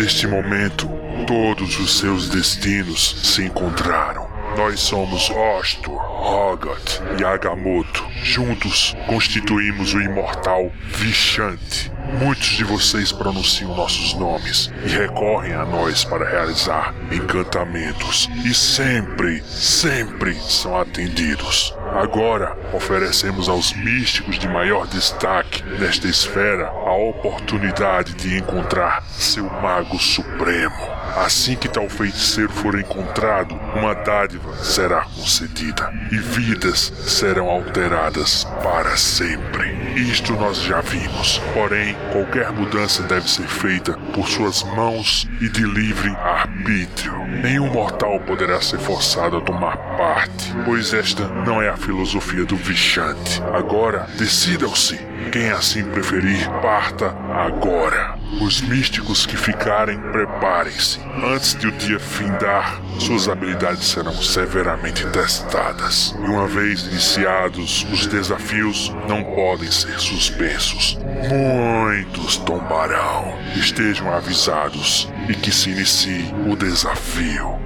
Neste 0.00 0.26
momento, 0.26 0.88
todos 1.26 1.78
os 1.78 1.98
seus 1.98 2.30
destinos 2.30 3.16
se 3.22 3.44
encontraram. 3.44 4.26
Nós 4.56 4.80
somos 4.80 5.28
Ostor, 5.28 6.00
Hogot 6.00 7.02
e 7.18 7.22
Agamotto. 7.22 8.02
Juntos 8.22 8.96
constituímos 9.06 9.92
o 9.92 10.00
imortal 10.00 10.72
Vishante. 10.86 11.92
Muitos 12.18 12.48
de 12.48 12.64
vocês 12.64 13.12
pronunciam 13.12 13.76
nossos 13.76 14.14
nomes 14.14 14.72
e 14.86 14.88
recorrem 14.88 15.52
a 15.52 15.66
nós 15.66 16.02
para 16.02 16.26
realizar 16.26 16.94
encantamentos 17.12 18.26
e 18.42 18.54
sempre, 18.54 19.42
sempre 19.42 20.34
são 20.34 20.78
atendidos. 20.78 21.74
Agora 22.00 22.56
oferecemos 22.72 23.46
aos 23.46 23.74
místicos 23.74 24.38
de 24.38 24.48
maior 24.48 24.86
destaque 24.86 25.62
nesta 25.78 26.08
esfera 26.08 26.68
a 26.68 26.94
oportunidade 26.94 28.14
de 28.14 28.38
encontrar 28.38 29.02
seu 29.10 29.44
mago 29.44 29.98
supremo. 29.98 30.74
Assim 31.14 31.56
que 31.56 31.68
tal 31.68 31.90
feiticeiro 31.90 32.50
for 32.54 32.78
encontrado, 32.78 33.54
uma 33.76 33.94
dádiva 33.94 34.56
será 34.64 35.02
concedida 35.02 35.92
e 36.10 36.16
vidas 36.16 36.90
serão 37.06 37.50
alteradas 37.50 38.44
para 38.62 38.96
sempre. 38.96 39.68
Isto 39.94 40.32
nós 40.32 40.62
já 40.62 40.80
vimos, 40.80 41.38
porém, 41.52 41.94
qualquer 42.12 42.50
mudança 42.50 43.02
deve 43.02 43.28
ser 43.28 43.46
feita 43.46 43.92
por 44.14 44.26
suas 44.26 44.62
mãos 44.62 45.28
e 45.38 45.50
de 45.50 45.64
livre 45.64 46.16
arbítrio. 46.40 47.18
Nenhum 47.42 47.72
mortal 47.72 48.18
poderá 48.20 48.60
ser 48.60 48.78
forçado 48.78 49.36
a 49.36 49.40
tomar 49.40 49.76
parte, 49.96 50.52
pois 50.64 50.92
esta 50.92 51.26
não 51.28 51.60
é 51.60 51.68
a 51.68 51.76
filosofia 51.76 52.44
do 52.44 52.56
Vixante. 52.56 53.42
Agora, 53.52 54.06
decidam-se. 54.18 54.98
Quem 55.30 55.50
assim 55.50 55.84
preferir, 55.84 56.48
parta 56.60 57.14
agora. 57.32 58.18
Os 58.40 58.60
místicos 58.62 59.26
que 59.26 59.36
ficarem, 59.36 59.98
preparem-se. 60.10 60.98
Antes 61.22 61.54
de 61.54 61.68
o 61.68 61.72
dia 61.72 62.00
findar, 62.00 62.80
suas 62.98 63.28
habilidades 63.28 63.86
serão 63.86 64.14
severamente 64.14 65.06
testadas. 65.08 66.14
E 66.18 66.28
uma 66.28 66.46
vez 66.46 66.86
iniciados, 66.86 67.86
os 67.92 68.06
desafios 68.06 68.94
não 69.08 69.22
podem 69.22 69.70
ser 69.70 70.00
suspensos. 70.00 70.98
Muitos 71.28 72.36
tombarão. 72.38 73.38
Estejam 73.54 74.12
avisados 74.12 75.08
e 75.28 75.34
que 75.34 75.52
se 75.52 75.70
inicie 75.70 76.29
o 76.48 76.56
desafio. 76.56 77.58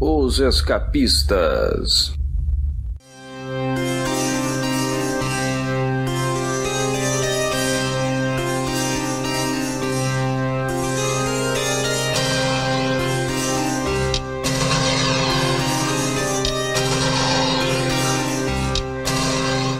Os 0.00 0.40
Escapistas. 0.40 2.14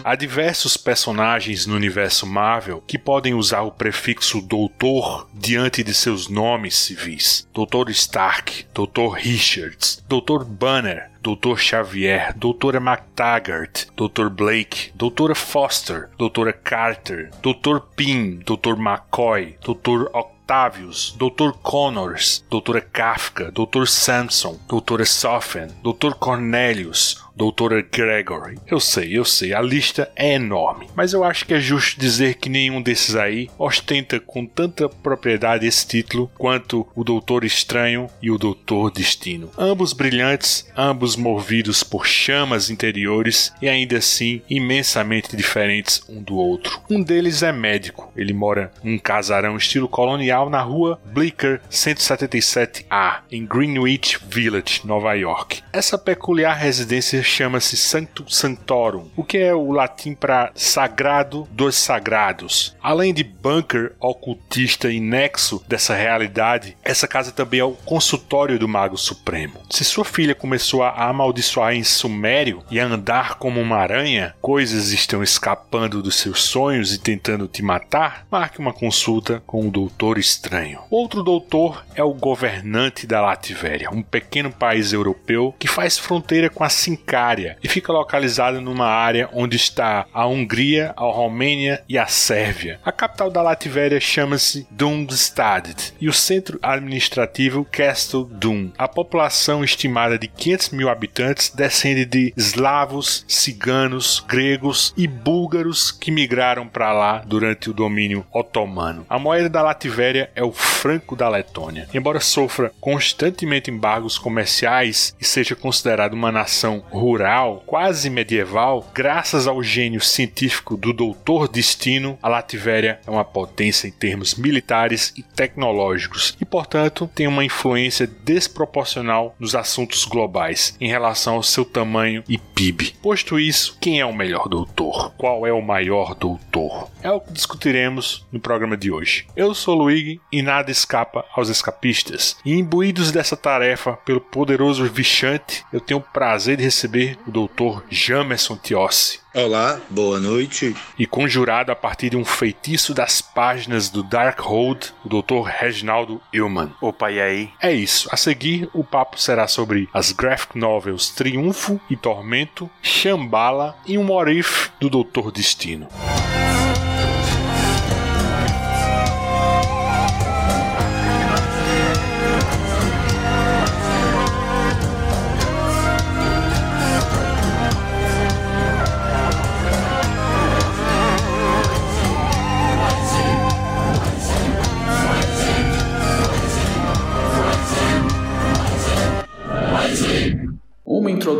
Há 0.06 0.14
diversos 0.14 0.76
personagens 0.76 1.66
no 1.66 1.74
universo 1.74 2.28
Marvel 2.28 2.80
que 2.86 2.96
podem 2.96 3.34
usar 3.34 3.62
o 3.62 3.72
prefixo 3.72 4.40
doutor 4.40 5.28
diante 5.34 5.82
de 5.82 5.92
seus 5.92 6.28
nomes 6.28 6.76
civis. 6.76 7.44
Doutor 7.52 7.90
Stark, 7.90 8.68
Doutor 8.72 9.14
Richards, 9.14 10.00
Doutor 10.08 10.44
Banner, 10.44 11.10
Doutor 11.20 11.58
Xavier, 11.58 12.32
Doutora 12.36 12.78
McTaggart, 12.78 13.88
Doutor 13.96 14.30
Blake, 14.30 14.92
Doutora 14.94 15.34
Foster, 15.34 16.08
Doutora 16.16 16.52
Carter, 16.52 17.30
Doutor 17.42 17.80
Pym, 17.96 18.38
Doutor 18.46 18.76
McCoy, 18.76 19.56
Doutor 19.60 20.08
Octavius, 20.14 21.16
Dr. 21.18 21.52
Connors, 21.64 22.44
Doutora 22.48 22.80
Kafka, 22.80 23.50
Doutor 23.50 23.88
Samson, 23.88 24.56
Doutora 24.68 25.04
Sofen, 25.04 25.72
Doutor 25.82 26.14
Cornelius, 26.14 27.25
Doutora 27.36 27.82
Gregory. 27.82 28.58
Eu 28.66 28.80
sei, 28.80 29.16
eu 29.16 29.24
sei, 29.24 29.52
a 29.52 29.60
lista 29.60 30.10
é 30.16 30.32
enorme, 30.32 30.88
mas 30.96 31.12
eu 31.12 31.22
acho 31.22 31.44
que 31.44 31.52
é 31.52 31.60
justo 31.60 32.00
dizer 32.00 32.36
que 32.36 32.48
nenhum 32.48 32.80
desses 32.80 33.14
aí 33.14 33.50
ostenta 33.58 34.18
com 34.18 34.46
tanta 34.46 34.88
propriedade 34.88 35.66
esse 35.66 35.86
título 35.86 36.30
quanto 36.38 36.88
o 36.94 37.04
Doutor 37.04 37.44
Estranho 37.44 38.08
e 38.22 38.30
o 38.30 38.38
Doutor 38.38 38.90
Destino. 38.90 39.50
Ambos 39.58 39.92
brilhantes, 39.92 40.66
ambos 40.74 41.14
movidos 41.14 41.82
por 41.82 42.06
chamas 42.06 42.70
interiores 42.70 43.52
e 43.60 43.68
ainda 43.68 43.98
assim 43.98 44.40
imensamente 44.48 45.36
diferentes 45.36 46.02
um 46.08 46.22
do 46.22 46.36
outro. 46.36 46.80
Um 46.90 47.02
deles 47.02 47.42
é 47.42 47.52
médico, 47.52 48.10
ele 48.16 48.32
mora 48.32 48.72
num 48.82 48.98
casarão 48.98 49.58
estilo 49.58 49.88
colonial 49.88 50.48
na 50.48 50.62
rua 50.62 50.98
Bleecker 51.04 51.60
177A, 51.70 53.18
em 53.30 53.44
Greenwich 53.44 54.18
Village, 54.26 54.80
Nova 54.84 55.12
York. 55.12 55.62
Essa 55.70 55.98
peculiar 55.98 56.56
residência 56.56 57.25
chama-se 57.26 57.76
Sanctum 57.76 58.28
Sanctorum, 58.28 59.08
o 59.16 59.24
que 59.24 59.38
é 59.38 59.54
o 59.54 59.70
latim 59.70 60.14
para 60.14 60.50
sagrado 60.54 61.46
dos 61.50 61.76
sagrados. 61.76 62.76
Além 62.82 63.12
de 63.12 63.24
bunker 63.24 63.92
ocultista 64.00 64.90
e 64.90 65.00
nexo 65.00 65.62
dessa 65.68 65.94
realidade, 65.94 66.76
essa 66.82 67.08
casa 67.08 67.32
também 67.32 67.60
é 67.60 67.64
o 67.64 67.72
consultório 67.72 68.58
do 68.58 68.68
Mago 68.68 68.96
Supremo. 68.96 69.60
Se 69.70 69.84
sua 69.84 70.04
filha 70.04 70.34
começou 70.34 70.82
a 70.82 71.08
amaldiçoar 71.08 71.74
em 71.74 71.84
Sumério 71.84 72.62
e 72.70 72.78
a 72.78 72.86
andar 72.86 73.34
como 73.36 73.60
uma 73.60 73.76
aranha, 73.76 74.34
coisas 74.40 74.92
estão 74.92 75.22
escapando 75.22 76.02
dos 76.02 76.16
seus 76.16 76.44
sonhos 76.44 76.92
e 76.92 76.98
tentando 76.98 77.48
te 77.48 77.62
matar, 77.62 78.26
marque 78.30 78.58
uma 78.58 78.72
consulta 78.72 79.42
com 79.46 79.66
o 79.66 79.70
Doutor 79.70 80.18
Estranho. 80.18 80.80
Outro 80.90 81.22
doutor 81.22 81.84
é 81.94 82.02
o 82.02 82.14
governante 82.14 83.06
da 83.06 83.20
Lativéria, 83.20 83.90
um 83.90 84.02
pequeno 84.02 84.50
país 84.50 84.92
europeu 84.92 85.54
que 85.58 85.68
faz 85.68 85.98
fronteira 85.98 86.48
com 86.48 86.64
a 86.64 86.68
Sincária 87.16 87.56
e 87.64 87.68
fica 87.68 87.92
localizada 87.92 88.60
numa 88.60 88.86
área 88.86 89.30
onde 89.32 89.56
está 89.56 90.06
a 90.12 90.26
Hungria, 90.26 90.92
a 90.96 91.04
Romênia 91.04 91.82
e 91.88 91.96
a 91.96 92.06
Sérvia. 92.06 92.78
A 92.84 92.92
capital 92.92 93.30
da 93.30 93.40
Latvéria 93.40 93.98
chama-se 93.98 94.66
Dumstad 94.70 95.94
e 95.98 96.10
o 96.10 96.12
centro 96.12 96.58
administrativo 96.60 97.66
Castle 97.72 98.28
Dum. 98.30 98.70
A 98.76 98.86
população 98.86 99.64
estimada 99.64 100.18
de 100.18 100.28
500 100.28 100.70
mil 100.70 100.90
habitantes 100.90 101.48
descende 101.48 102.04
de 102.04 102.34
eslavos, 102.36 103.24
ciganos, 103.26 104.22
gregos 104.28 104.92
e 104.94 105.06
búlgaros 105.06 105.90
que 105.90 106.10
migraram 106.10 106.68
para 106.68 106.92
lá 106.92 107.22
durante 107.26 107.70
o 107.70 107.74
domínio 107.74 108.26
otomano. 108.30 109.06
A 109.08 109.18
moeda 109.18 109.48
da 109.48 109.62
Latvéria 109.62 110.30
é 110.34 110.44
o 110.44 110.52
franco 110.52 111.16
da 111.16 111.30
Letônia. 111.30 111.88
Embora 111.94 112.20
sofra 112.20 112.72
constantemente 112.78 113.70
embargos 113.70 114.18
comerciais 114.18 115.16
e 115.18 115.24
seja 115.24 115.56
considerada 115.56 116.14
uma 116.14 116.30
nação 116.30 116.84
rural, 117.06 117.62
quase 117.64 118.10
medieval, 118.10 118.84
graças 118.92 119.46
ao 119.46 119.62
gênio 119.62 120.00
científico 120.00 120.76
do 120.76 120.92
Doutor 120.92 121.46
Destino, 121.46 122.18
a 122.20 122.28
Latvéria 122.28 122.98
é 123.06 123.08
uma 123.08 123.24
potência 123.24 123.86
em 123.86 123.92
termos 123.92 124.34
militares 124.34 125.14
e 125.16 125.22
tecnológicos 125.22 126.36
e, 126.40 126.44
portanto, 126.44 127.08
tem 127.14 127.28
uma 127.28 127.44
influência 127.44 128.08
desproporcional 128.08 129.36
nos 129.38 129.54
assuntos 129.54 130.04
globais 130.04 130.76
em 130.80 130.88
relação 130.88 131.36
ao 131.36 131.44
seu 131.44 131.64
tamanho 131.64 132.24
e 132.28 132.38
PIB. 132.38 132.96
Posto 133.00 133.38
isso, 133.38 133.78
quem 133.80 134.00
é 134.00 134.04
o 134.04 134.12
melhor 134.12 134.48
doutor? 134.48 135.12
Qual 135.16 135.46
é 135.46 135.52
o 135.52 135.62
maior 135.62 136.12
doutor? 136.12 136.90
É 137.04 137.10
o 137.12 137.20
que 137.20 137.32
discutiremos 137.32 138.26
no 138.32 138.40
programa 138.40 138.76
de 138.76 138.90
hoje. 138.90 139.28
Eu 139.36 139.54
sou 139.54 139.76
Luigi 139.76 140.20
e 140.32 140.42
nada 140.42 140.72
escapa 140.72 141.24
aos 141.36 141.50
escapistas. 141.50 142.36
E 142.44 142.52
imbuídos 142.52 143.12
dessa 143.12 143.36
tarefa 143.36 143.92
pelo 143.92 144.20
poderoso 144.20 144.84
Vichante, 144.86 145.64
eu 145.72 145.80
tenho 145.80 146.00
o 146.00 146.02
prazer 146.02 146.56
de 146.56 146.64
receber 146.64 146.95
receber 146.96 147.18
o 147.26 147.30
Dr. 147.30 147.82
Jamerson 147.90 148.56
Tiossi. 148.56 149.20
Olá, 149.34 149.78
boa 149.90 150.18
noite. 150.18 150.74
E 150.98 151.06
conjurado 151.06 151.70
a 151.70 151.76
partir 151.76 152.10
de 152.10 152.16
um 152.16 152.24
feitiço 152.24 152.94
das 152.94 153.20
páginas 153.20 153.90
do 153.90 154.02
Darkhold, 154.02 154.92
o 155.04 155.08
Dr. 155.08 155.42
Reginaldo 155.44 156.20
Illman. 156.32 156.72
Opa, 156.80 157.10
e 157.10 157.20
aí? 157.20 157.50
É 157.60 157.72
isso. 157.72 158.08
A 158.10 158.16
seguir, 158.16 158.68
o 158.72 158.82
papo 158.82 159.20
será 159.20 159.46
sobre 159.46 159.88
as 159.92 160.12
graphic 160.12 160.58
novels 160.58 161.10
Triunfo 161.10 161.78
e 161.90 161.96
Tormento, 161.96 162.70
Shambhala 162.80 163.76
e 163.86 163.98
um 163.98 164.10
What 164.10 164.32
If 164.32 164.70
do 164.80 164.88
Dr. 164.88 165.30
Destino. 165.30 165.88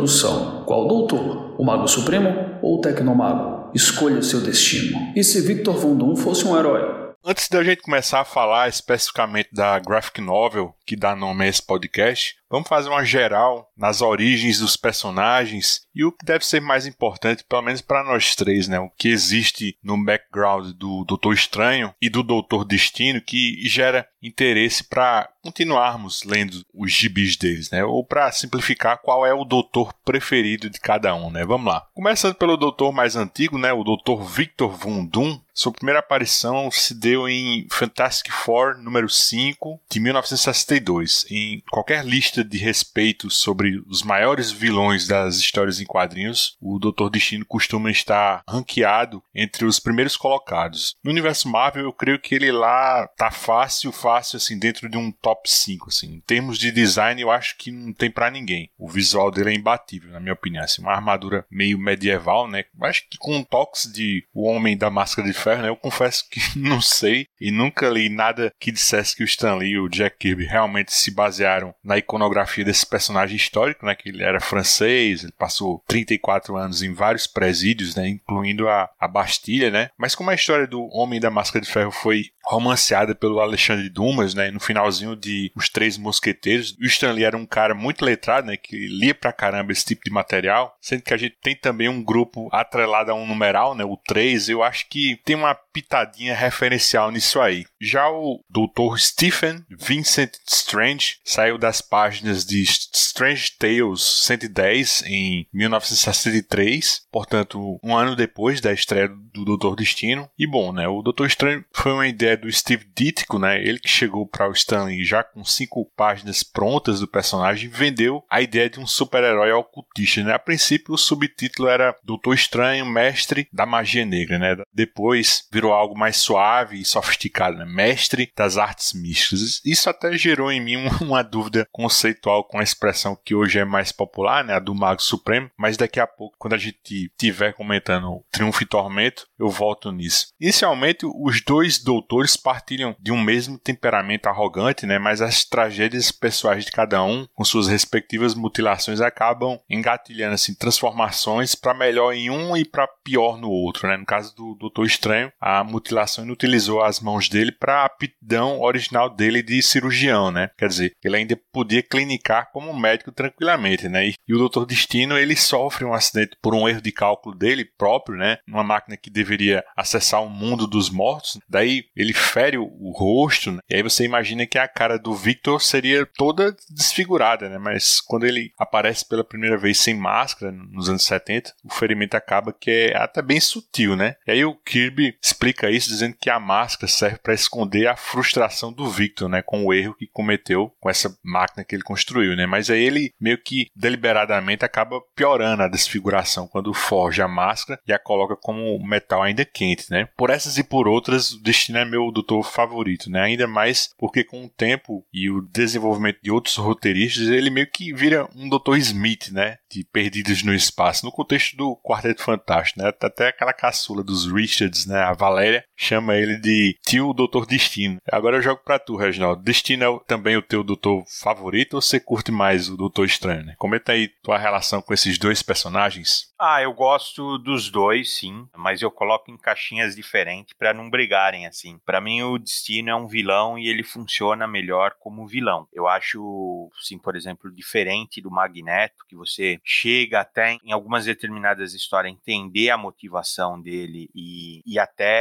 Introdução. 0.07 0.63
Qual 0.65 0.87
doutor? 0.87 1.59
O 1.59 1.65
Mago 1.65 1.85
Supremo 1.85 2.29
ou 2.61 2.77
o 2.77 2.81
Tecnomago? 2.81 3.71
Escolha 3.75 4.21
seu 4.21 4.39
destino. 4.39 4.97
E 5.13 5.21
se 5.21 5.41
Victor 5.41 5.75
Von 5.77 5.97
Doom 5.97 6.15
fosse 6.15 6.47
um 6.47 6.57
herói? 6.57 7.07
Antes 7.25 7.49
da 7.49 7.61
gente 7.61 7.81
começar 7.81 8.21
a 8.21 8.25
falar 8.25 8.69
especificamente 8.69 9.49
da 9.51 9.77
graphic 9.79 10.21
novel 10.21 10.73
que 10.85 10.95
dá 10.95 11.13
nome 11.13 11.43
a 11.43 11.47
esse 11.49 11.61
podcast, 11.61 12.35
vamos 12.49 12.69
fazer 12.69 12.87
uma 12.87 13.03
geral 13.03 13.69
nas 13.75 14.01
origens 14.01 14.59
dos 14.59 14.77
personagens 14.77 15.81
e 15.93 16.05
o 16.05 16.11
que 16.13 16.25
deve 16.25 16.45
ser 16.45 16.61
mais 16.61 16.87
importante, 16.87 17.43
pelo 17.43 17.63
menos 17.63 17.81
para 17.81 18.01
nós 18.05 18.33
três, 18.33 18.69
né? 18.69 18.79
O 18.79 18.89
que 18.97 19.09
existe 19.09 19.77
no 19.83 20.01
background 20.01 20.71
do 20.77 21.03
Doutor 21.03 21.33
Estranho 21.33 21.93
e 22.01 22.09
do 22.09 22.23
Doutor 22.23 22.63
Destino 22.63 23.19
que 23.19 23.59
gera 23.67 24.07
interesse 24.23 24.85
para 24.85 25.29
continuarmos 25.47 26.23
lendo 26.25 26.61
os 26.73 26.91
gibis 26.91 27.37
deles, 27.37 27.71
né? 27.71 27.83
Ou 27.85 28.03
para 28.03 28.29
simplificar 28.33 28.97
qual 28.97 29.25
é 29.25 29.33
o 29.33 29.45
doutor 29.45 29.93
preferido 30.03 30.69
de 30.69 30.79
cada 30.79 31.15
um, 31.15 31.31
né? 31.31 31.45
Vamos 31.45 31.71
lá. 31.71 31.87
Começando 31.93 32.35
pelo 32.35 32.57
doutor 32.57 32.91
mais 32.91 33.15
antigo, 33.15 33.57
né? 33.57 33.71
O 33.71 33.83
Doutor 33.83 34.23
Victor 34.25 34.69
Von 34.75 35.05
Doom. 35.05 35.39
Sua 35.53 35.71
primeira 35.71 36.01
aparição 36.01 36.69
se 36.69 36.93
deu 36.93 37.27
em 37.27 37.65
Fantastic 37.71 38.31
Four 38.31 38.77
número 38.77 39.09
5 39.09 39.81
de 39.89 39.99
1962. 39.99 41.25
Em 41.31 41.63
qualquer 41.71 42.05
lista 42.05 42.43
de 42.43 42.59
respeito 42.59 43.31
sobre 43.31 43.81
os 43.87 44.03
maiores 44.03 44.51
vilões 44.51 45.07
das 45.07 45.37
histórias 45.37 45.79
em 45.79 45.85
quadrinhos, 45.85 46.55
o 46.61 46.77
Doutor 46.77 47.09
Destino 47.09 47.43
costuma 47.43 47.89
estar 47.89 48.43
ranqueado 48.47 49.23
entre 49.33 49.65
os 49.65 49.79
primeiros 49.79 50.15
colocados. 50.15 50.95
No 51.03 51.09
universo 51.09 51.49
Marvel, 51.49 51.85
eu 51.85 51.93
creio 51.93 52.19
que 52.19 52.35
ele 52.35 52.51
lá 52.51 53.07
tá 53.17 53.31
fácil, 53.31 53.91
fácil 53.91 54.37
assim 54.37 54.59
dentro 54.59 54.87
de 54.87 54.95
um 54.95 55.11
top 55.11 55.36
5 55.45 55.89
assim. 55.89 56.15
Em 56.15 56.19
termos 56.19 56.57
de 56.57 56.71
design, 56.71 57.21
eu 57.21 57.31
acho 57.31 57.57
que 57.57 57.71
não 57.71 57.93
tem 57.93 58.09
para 58.09 58.31
ninguém. 58.31 58.69
O 58.77 58.89
visual 58.89 59.31
dele 59.31 59.51
é 59.51 59.55
imbatível, 59.55 60.11
na 60.11 60.19
minha 60.19 60.33
opinião, 60.33 60.63
assim, 60.63 60.81
uma 60.81 60.93
armadura 60.93 61.45
meio 61.49 61.77
medieval, 61.77 62.47
né? 62.47 62.65
Acho 62.81 63.07
que 63.09 63.17
com 63.17 63.35
um 63.35 63.43
toque 63.43 63.91
de 63.91 64.25
O 64.33 64.47
Homem 64.47 64.77
da 64.77 64.89
Máscara 64.89 65.27
de 65.27 65.33
Ferro, 65.33 65.61
né? 65.61 65.69
Eu 65.69 65.75
confesso 65.75 66.27
que 66.29 66.39
não 66.57 66.81
sei 66.81 67.27
e 67.39 67.51
nunca 67.51 67.89
li 67.89 68.09
nada 68.09 68.53
que 68.59 68.71
dissesse 68.71 69.15
que 69.15 69.23
o 69.23 69.25
Stan 69.25 69.55
Lee 69.55 69.73
e 69.73 69.79
o 69.79 69.89
Jack 69.89 70.17
Kirby 70.17 70.45
realmente 70.45 70.93
se 70.93 71.11
basearam 71.11 71.73
na 71.83 71.97
iconografia 71.97 72.65
desse 72.65 72.85
personagem 72.85 73.35
histórico, 73.35 73.85
né? 73.85 73.95
Que 73.95 74.09
ele 74.09 74.23
era 74.23 74.39
francês, 74.39 75.23
ele 75.23 75.33
passou 75.37 75.83
34 75.87 76.55
anos 76.55 76.81
em 76.81 76.93
vários 76.93 77.27
presídios, 77.27 77.95
né? 77.95 78.07
Incluindo 78.07 78.67
a, 78.67 78.89
a 78.99 79.07
Bastilha, 79.07 79.69
né? 79.69 79.89
Mas 79.97 80.15
como 80.15 80.29
a 80.29 80.35
história 80.35 80.67
do 80.67 80.87
Homem 80.91 81.19
da 81.19 81.29
Máscara 81.29 81.63
de 81.63 81.71
Ferro 81.71 81.91
foi 81.91 82.25
romanceada 82.43 83.13
pelo 83.13 83.39
Alexandre 83.39 83.89
Dumas, 83.89 84.33
né? 84.33 84.51
No 84.51 84.59
finalzinho 84.59 85.15
de 85.15 85.26
Os 85.55 85.69
Três 85.69 85.97
Mosqueteiros. 85.97 86.75
O 86.79 86.85
Stanley 86.85 87.23
era 87.23 87.37
um 87.37 87.45
cara 87.45 87.73
muito 87.73 88.03
letrado, 88.03 88.47
né? 88.47 88.57
Que 88.57 88.87
lia 88.87 89.15
pra 89.15 89.33
caramba 89.33 89.71
esse 89.71 89.85
tipo 89.85 90.01
de 90.03 90.11
material. 90.11 90.75
Sendo 90.81 91.01
que 91.03 91.13
a 91.13 91.17
gente 91.17 91.37
tem 91.41 91.55
também 91.55 91.89
um 91.89 92.03
grupo 92.03 92.49
atrelado 92.51 93.11
a 93.11 93.15
um 93.15 93.27
numeral, 93.27 93.75
né? 93.75 93.83
O 93.83 93.97
3. 93.97 94.49
Eu 94.49 94.63
acho 94.63 94.87
que 94.89 95.19
tem 95.23 95.35
uma 95.35 95.57
pitadinha 95.77 96.35
referencial 96.35 97.11
nisso 97.11 97.39
aí. 97.39 97.63
Já 97.79 98.09
o 98.09 98.43
Dr. 98.49 98.97
Stephen 98.97 99.63
Vincent 99.69 100.31
Strange 100.47 101.17
saiu 101.23 101.55
das 101.55 101.81
páginas 101.81 102.43
de 102.43 102.63
Strange 102.63 103.51
Tales 103.59 104.01
110 104.01 105.03
em 105.05 105.47
1963, 105.53 107.03
portanto, 107.11 107.79
um 107.83 107.95
ano 107.95 108.15
depois 108.15 108.59
da 108.59 108.73
estreia 108.73 109.07
do 109.07 109.45
Doutor 109.45 109.75
Destino. 109.75 110.27
E 110.37 110.47
bom, 110.47 110.73
né? 110.73 110.87
O 110.87 111.03
Doutor 111.03 111.27
Estranho 111.27 111.63
foi 111.71 111.91
uma 111.91 112.07
ideia 112.07 112.35
do 112.35 112.51
Steve 112.51 112.87
Ditko, 112.95 113.37
né? 113.37 113.61
Ele 113.61 113.79
que 113.79 113.87
chegou 113.87 114.25
para 114.25 114.49
o 114.49 114.53
Stanley 114.53 115.05
já 115.05 115.23
com 115.23 115.43
cinco 115.43 115.85
páginas 115.95 116.41
prontas 116.41 116.99
do 116.99 117.07
personagem, 117.07 117.69
vendeu 117.69 118.23
a 118.27 118.41
ideia 118.41 118.67
de 118.67 118.79
um 118.79 118.87
super-herói 118.87 119.51
ocultista, 119.51 120.23
né? 120.23 120.33
A 120.33 120.39
princípio 120.39 120.95
o 120.95 120.97
subtítulo 120.97 121.69
era 121.69 121.95
Doutor 122.03 122.33
Estranho, 122.33 122.85
mestre 122.85 123.47
da 123.53 123.65
magia 123.65 124.05
negra, 124.05 124.39
né? 124.39 124.55
Depois 124.73 125.47
virou 125.51 125.66
algo 125.71 125.97
mais 125.97 126.17
suave 126.17 126.79
e 126.79 126.85
sofisticado, 126.85 127.57
né? 127.57 127.65
Mestre 127.65 128.31
das 128.35 128.57
artes 128.57 128.93
místicas. 128.93 129.61
Isso 129.65 129.89
até 129.89 130.17
gerou 130.17 130.51
em 130.51 130.61
mim 130.61 130.77
uma 131.01 131.23
dúvida 131.23 131.67
conceitual 131.71 132.43
com 132.43 132.59
a 132.59 132.63
expressão 132.63 133.17
que 133.23 133.35
hoje 133.35 133.59
é 133.59 133.65
mais 133.65 133.91
popular, 133.91 134.43
né? 134.43 134.55
A 134.55 134.59
do 134.59 134.75
Mago 134.75 135.01
Supremo, 135.01 135.49
mas 135.57 135.77
daqui 135.77 135.99
a 135.99 136.07
pouco, 136.07 136.35
quando 136.37 136.53
a 136.53 136.57
gente 136.57 137.11
tiver 137.17 137.53
comentando 137.53 138.23
Triunfo 138.31 138.63
e 138.63 138.65
Tormento, 138.65 139.27
eu 139.39 139.49
volto 139.49 139.91
nisso. 139.91 140.27
Inicialmente, 140.39 141.05
os 141.05 141.41
dois 141.41 141.77
doutores 141.79 142.35
partilham 142.35 142.95
de 142.99 143.11
um 143.11 143.21
mesmo 143.21 143.57
temperamento 143.57 144.27
arrogante, 144.27 144.85
né? 144.85 144.97
Mas 144.99 145.21
as 145.21 145.43
tragédias 145.43 146.11
pessoais 146.11 146.65
de 146.65 146.71
cada 146.71 147.03
um, 147.03 147.27
com 147.33 147.43
suas 147.43 147.67
respectivas 147.67 148.33
mutilações, 148.33 149.01
acabam 149.01 149.59
engatilhando 149.69 150.33
assim 150.33 150.53
transformações 150.53 151.55
para 151.55 151.73
melhor 151.73 152.13
em 152.13 152.29
um 152.29 152.55
e 152.55 152.65
para 152.65 152.87
pior 153.03 153.37
no 153.37 153.49
outro, 153.49 153.87
né? 153.87 153.97
No 153.97 154.05
caso 154.05 154.35
do 154.35 154.55
Doutor 154.55 154.85
Estranho, 154.85 155.31
a 155.39 155.56
mutilação 155.63 156.23
inutilizou 156.23 156.81
as 156.81 156.99
mãos 156.99 157.29
dele 157.29 157.51
para 157.51 157.81
a 157.81 157.85
aptidão 157.85 158.61
original 158.61 159.09
dele 159.09 159.41
de 159.41 159.61
cirurgião, 159.61 160.31
né? 160.31 160.49
Quer 160.57 160.67
dizer, 160.67 160.91
ele 161.03 161.17
ainda 161.17 161.39
podia 161.51 161.83
clinicar 161.83 162.51
como 162.51 162.77
médico 162.77 163.11
tranquilamente, 163.11 163.87
né? 163.87 164.07
E, 164.07 164.13
e 164.27 164.33
o 164.33 164.37
Doutor 164.37 164.65
Destino, 164.65 165.17
ele 165.17 165.35
sofre 165.35 165.85
um 165.85 165.93
acidente 165.93 166.37
por 166.41 166.53
um 166.53 166.67
erro 166.67 166.81
de 166.81 166.91
cálculo 166.91 167.35
dele 167.35 167.65
próprio, 167.77 168.17
né? 168.17 168.37
Uma 168.47 168.63
máquina 168.63 168.97
que 168.97 169.09
deveria 169.09 169.63
acessar 169.75 170.23
o 170.23 170.29
mundo 170.29 170.67
dos 170.67 170.89
mortos, 170.89 171.39
daí 171.47 171.85
ele 171.95 172.13
fere 172.13 172.57
o, 172.57 172.65
o 172.65 172.91
rosto, 172.91 173.51
né? 173.51 173.59
e 173.69 173.75
aí 173.75 173.83
você 173.83 174.03
imagina 174.03 174.45
que 174.45 174.57
a 174.57 174.67
cara 174.67 174.97
do 174.97 175.13
Victor 175.13 175.61
seria 175.61 176.05
toda 176.05 176.55
desfigurada, 176.69 177.49
né? 177.49 177.57
Mas 177.57 177.99
quando 178.01 178.25
ele 178.25 178.51
aparece 178.57 179.07
pela 179.07 179.23
primeira 179.23 179.57
vez 179.57 179.77
sem 179.77 179.95
máscara, 179.95 180.51
nos 180.51 180.89
anos 180.89 181.03
70, 181.03 181.53
o 181.63 181.73
ferimento 181.73 182.15
acaba 182.15 182.53
que 182.53 182.69
é 182.69 182.97
até 182.97 183.21
bem 183.21 183.39
sutil, 183.39 183.95
né? 183.95 184.15
E 184.27 184.31
aí 184.31 184.45
o 184.45 184.55
Kirby 184.55 185.17
explica 185.21 185.46
isso 185.71 185.89
dizendo 185.89 186.15
que 186.19 186.29
a 186.29 186.39
máscara 186.39 186.87
serve 186.91 187.17
para 187.17 187.33
esconder 187.33 187.87
a 187.87 187.95
frustração 187.95 188.71
do 188.71 188.89
Victor, 188.89 189.29
né? 189.29 189.41
Com 189.41 189.65
o 189.65 189.73
erro 189.73 189.95
que 189.95 190.07
cometeu 190.07 190.71
com 190.79 190.89
essa 190.89 191.15
máquina 191.23 191.63
que 191.63 191.75
ele 191.75 191.83
construiu, 191.83 192.35
né? 192.35 192.45
Mas 192.45 192.69
aí 192.69 192.81
ele 192.81 193.13
meio 193.19 193.37
que 193.37 193.67
deliberadamente 193.75 194.65
acaba 194.65 195.01
piorando 195.15 195.63
a 195.63 195.67
desfiguração 195.67 196.47
quando 196.47 196.73
forja 196.73 197.25
a 197.25 197.27
máscara 197.27 197.79
e 197.87 197.93
a 197.93 197.99
coloca 197.99 198.35
como 198.35 198.77
metal 198.85 199.23
ainda 199.23 199.45
quente, 199.45 199.85
né? 199.89 200.07
Por 200.17 200.29
essas 200.29 200.57
e 200.57 200.63
por 200.63 200.87
outras, 200.87 201.31
o 201.31 201.41
destino 201.41 201.77
é 201.77 201.85
meu 201.85 202.11
doutor 202.11 202.43
favorito, 202.43 203.09
né? 203.09 203.21
Ainda 203.21 203.47
mais 203.47 203.89
porque 203.97 204.23
com 204.23 204.45
o 204.45 204.49
tempo 204.49 205.05
e 205.13 205.29
o 205.29 205.41
desenvolvimento 205.41 206.19
de 206.21 206.31
outros 206.31 206.55
roteiristas, 206.55 207.27
ele 207.27 207.49
meio 207.49 207.69
que 207.69 207.93
vira 207.93 208.27
um 208.35 208.47
doutor 208.49 208.77
Smith, 208.77 209.29
né? 209.31 209.57
De 209.69 209.83
Perdidos 209.83 210.43
no 210.43 210.53
Espaço, 210.53 211.05
no 211.05 211.11
contexto 211.11 211.55
do 211.55 211.75
Quarteto 211.77 212.23
Fantástico, 212.23 212.81
né? 212.81 212.91
Até 213.01 213.27
aquela 213.27 213.53
caçula 213.53 214.03
dos 214.03 214.31
Richards, 214.31 214.85
né? 214.85 214.99
A 215.01 215.13
Valéria 215.27 215.65
chama 215.75 216.15
ele 216.15 216.37
de 216.37 216.77
tio 216.81 217.13
Doutor 217.13 217.45
Destino. 217.45 217.97
Agora 218.09 218.37
eu 218.37 218.41
jogo 218.41 218.61
pra 218.63 218.79
tu, 218.79 218.95
Reginaldo. 218.95 219.43
Destino 219.43 219.83
é 219.83 219.99
também 220.07 220.37
o 220.37 220.41
teu 220.41 220.63
doutor 220.63 221.03
favorito 221.21 221.73
ou 221.73 221.81
você 221.81 221.99
curte 221.99 222.31
mais 222.31 222.69
o 222.69 222.77
Doutor 222.77 223.05
Estranho, 223.05 223.45
né? 223.45 223.55
Comenta 223.57 223.91
aí 223.91 224.07
tua 224.23 224.37
relação 224.37 224.81
com 224.81 224.93
esses 224.93 225.17
dois 225.17 225.43
personagens. 225.43 226.33
Ah, 226.39 226.61
eu 226.61 226.73
gosto 226.73 227.37
dos 227.39 227.69
dois, 227.69 228.13
sim, 228.13 228.47
mas 228.55 228.81
eu 228.81 228.89
coloco 228.89 229.29
em 229.29 229.37
caixinhas 229.37 229.95
diferentes 229.95 230.53
para 230.57 230.73
não 230.73 230.89
brigarem 230.89 231.45
assim. 231.45 231.77
Para 231.85 231.99
mim 231.99 232.21
o 232.21 232.37
Destino 232.37 232.89
é 232.89 232.95
um 232.95 233.07
vilão 233.07 233.59
e 233.59 233.67
ele 233.67 233.83
funciona 233.83 234.47
melhor 234.47 234.93
como 234.99 235.27
vilão. 235.27 235.67
Eu 235.73 235.87
acho, 235.87 236.69
sim, 236.81 236.97
por 236.97 237.15
exemplo, 237.15 237.51
diferente 237.53 238.21
do 238.21 238.31
Magneto, 238.31 239.03
que 239.09 239.15
você 239.15 239.59
chega 239.63 240.21
até 240.21 240.57
em 240.63 240.71
algumas 240.71 241.05
determinadas 241.05 241.73
histórias 241.73 242.13
entender 242.13 242.69
a 242.69 242.77
motivação 242.77 243.59
dele 243.59 244.09
e, 244.15 244.61
e 244.65 244.79
até 244.79 245.16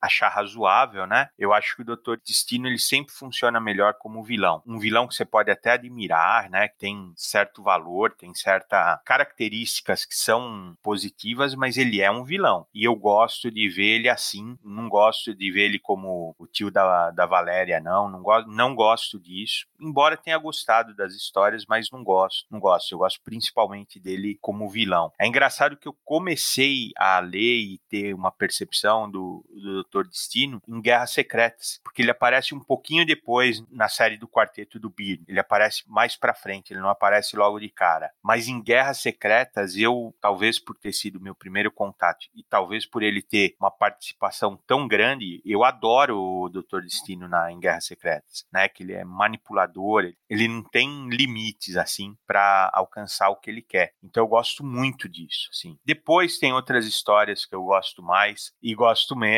achar 0.00 0.28
razoável, 0.28 1.06
né? 1.06 1.28
Eu 1.38 1.52
acho 1.52 1.76
que 1.76 1.82
o 1.82 1.84
Doutor 1.84 2.20
Destino 2.24 2.66
ele 2.66 2.78
sempre 2.78 3.12
funciona 3.12 3.60
melhor 3.60 3.94
como 3.94 4.22
vilão. 4.22 4.62
Um 4.66 4.78
vilão 4.78 5.06
que 5.06 5.14
você 5.14 5.24
pode 5.24 5.50
até 5.50 5.72
admirar, 5.72 6.50
né? 6.50 6.68
Que 6.68 6.78
tem 6.78 7.12
certo 7.16 7.62
valor, 7.62 8.12
tem 8.12 8.34
certas 8.34 8.98
características 9.04 10.04
que 10.04 10.14
são 10.14 10.76
positivas, 10.82 11.54
mas 11.54 11.76
ele 11.76 12.00
é 12.00 12.10
um 12.10 12.24
vilão. 12.24 12.66
E 12.74 12.84
eu 12.84 12.94
gosto 12.94 13.50
de 13.50 13.68
ver 13.68 13.96
ele 13.96 14.08
assim, 14.08 14.58
não 14.64 14.88
gosto 14.88 15.34
de 15.34 15.50
ver 15.50 15.62
ele 15.62 15.78
como 15.78 16.34
o 16.38 16.46
tio 16.46 16.70
da, 16.70 17.10
da 17.10 17.26
Valéria, 17.26 17.80
não, 17.80 18.08
não 18.08 18.22
gosto, 18.22 18.50
não 18.50 18.74
gosto 18.74 19.20
disso. 19.20 19.66
Embora 19.80 20.16
tenha 20.16 20.38
gostado 20.38 20.94
das 20.94 21.14
histórias, 21.14 21.64
mas 21.68 21.90
não 21.90 22.02
gosto, 22.02 22.46
não 22.50 22.60
gosto. 22.60 22.92
Eu 22.92 22.98
gosto 22.98 23.20
principalmente 23.22 23.98
dele 23.98 24.38
como 24.40 24.68
vilão. 24.68 25.12
É 25.18 25.26
engraçado 25.26 25.76
que 25.76 25.88
eu 25.88 25.96
comecei 26.04 26.90
a 26.96 27.18
ler 27.20 27.58
e 27.60 27.80
ter 27.88 28.14
uma 28.14 28.30
percepção 28.30 29.10
do, 29.10 29.39
do, 29.48 29.80
Doutor 29.90 30.06
Destino 30.06 30.62
em 30.68 30.80
Guerras 30.80 31.10
Secretas, 31.10 31.80
porque 31.82 32.02
ele 32.02 32.10
aparece 32.10 32.54
um 32.54 32.60
pouquinho 32.60 33.04
depois 33.04 33.62
na 33.70 33.88
série 33.88 34.16
do 34.16 34.28
Quarteto 34.28 34.78
do 34.78 34.90
Byrne. 34.90 35.24
Ele 35.26 35.40
aparece 35.40 35.82
mais 35.86 36.16
para 36.16 36.34
frente, 36.34 36.72
ele 36.72 36.80
não 36.80 36.88
aparece 36.88 37.36
logo 37.36 37.58
de 37.58 37.68
cara. 37.68 38.10
Mas 38.22 38.46
em 38.46 38.62
Guerras 38.62 38.98
Secretas, 38.98 39.76
eu, 39.76 40.14
talvez 40.20 40.58
por 40.58 40.76
ter 40.76 40.92
sido 40.92 41.20
meu 41.20 41.34
primeiro 41.34 41.70
contato 41.70 42.26
e 42.34 42.42
talvez 42.44 42.86
por 42.86 43.02
ele 43.02 43.22
ter 43.22 43.56
uma 43.58 43.70
participação 43.70 44.56
tão 44.66 44.86
grande, 44.86 45.42
eu 45.44 45.64
adoro 45.64 46.18
o 46.18 46.48
Doutor 46.48 46.82
Destino 46.82 47.26
na, 47.26 47.50
em 47.50 47.58
Guerras 47.58 47.86
Secretas, 47.86 48.44
né? 48.52 48.68
Que 48.68 48.82
ele 48.82 48.92
é 48.92 49.04
manipulador, 49.04 50.12
ele 50.28 50.48
não 50.48 50.62
tem 50.62 51.08
limites, 51.08 51.76
assim, 51.76 52.16
para 52.26 52.70
alcançar 52.72 53.28
o 53.30 53.36
que 53.36 53.50
ele 53.50 53.62
quer. 53.62 53.94
Então 54.02 54.22
eu 54.22 54.28
gosto 54.28 54.64
muito 54.64 55.08
disso, 55.08 55.48
assim. 55.50 55.78
Depois 55.84 56.38
tem 56.38 56.52
outras 56.52 56.86
histórias 56.86 57.44
que 57.44 57.54
eu 57.54 57.64
gosto 57.64 58.02
mais 58.02 58.52
e 58.62 58.74
gosto 58.74 59.16
menos. 59.16 59.29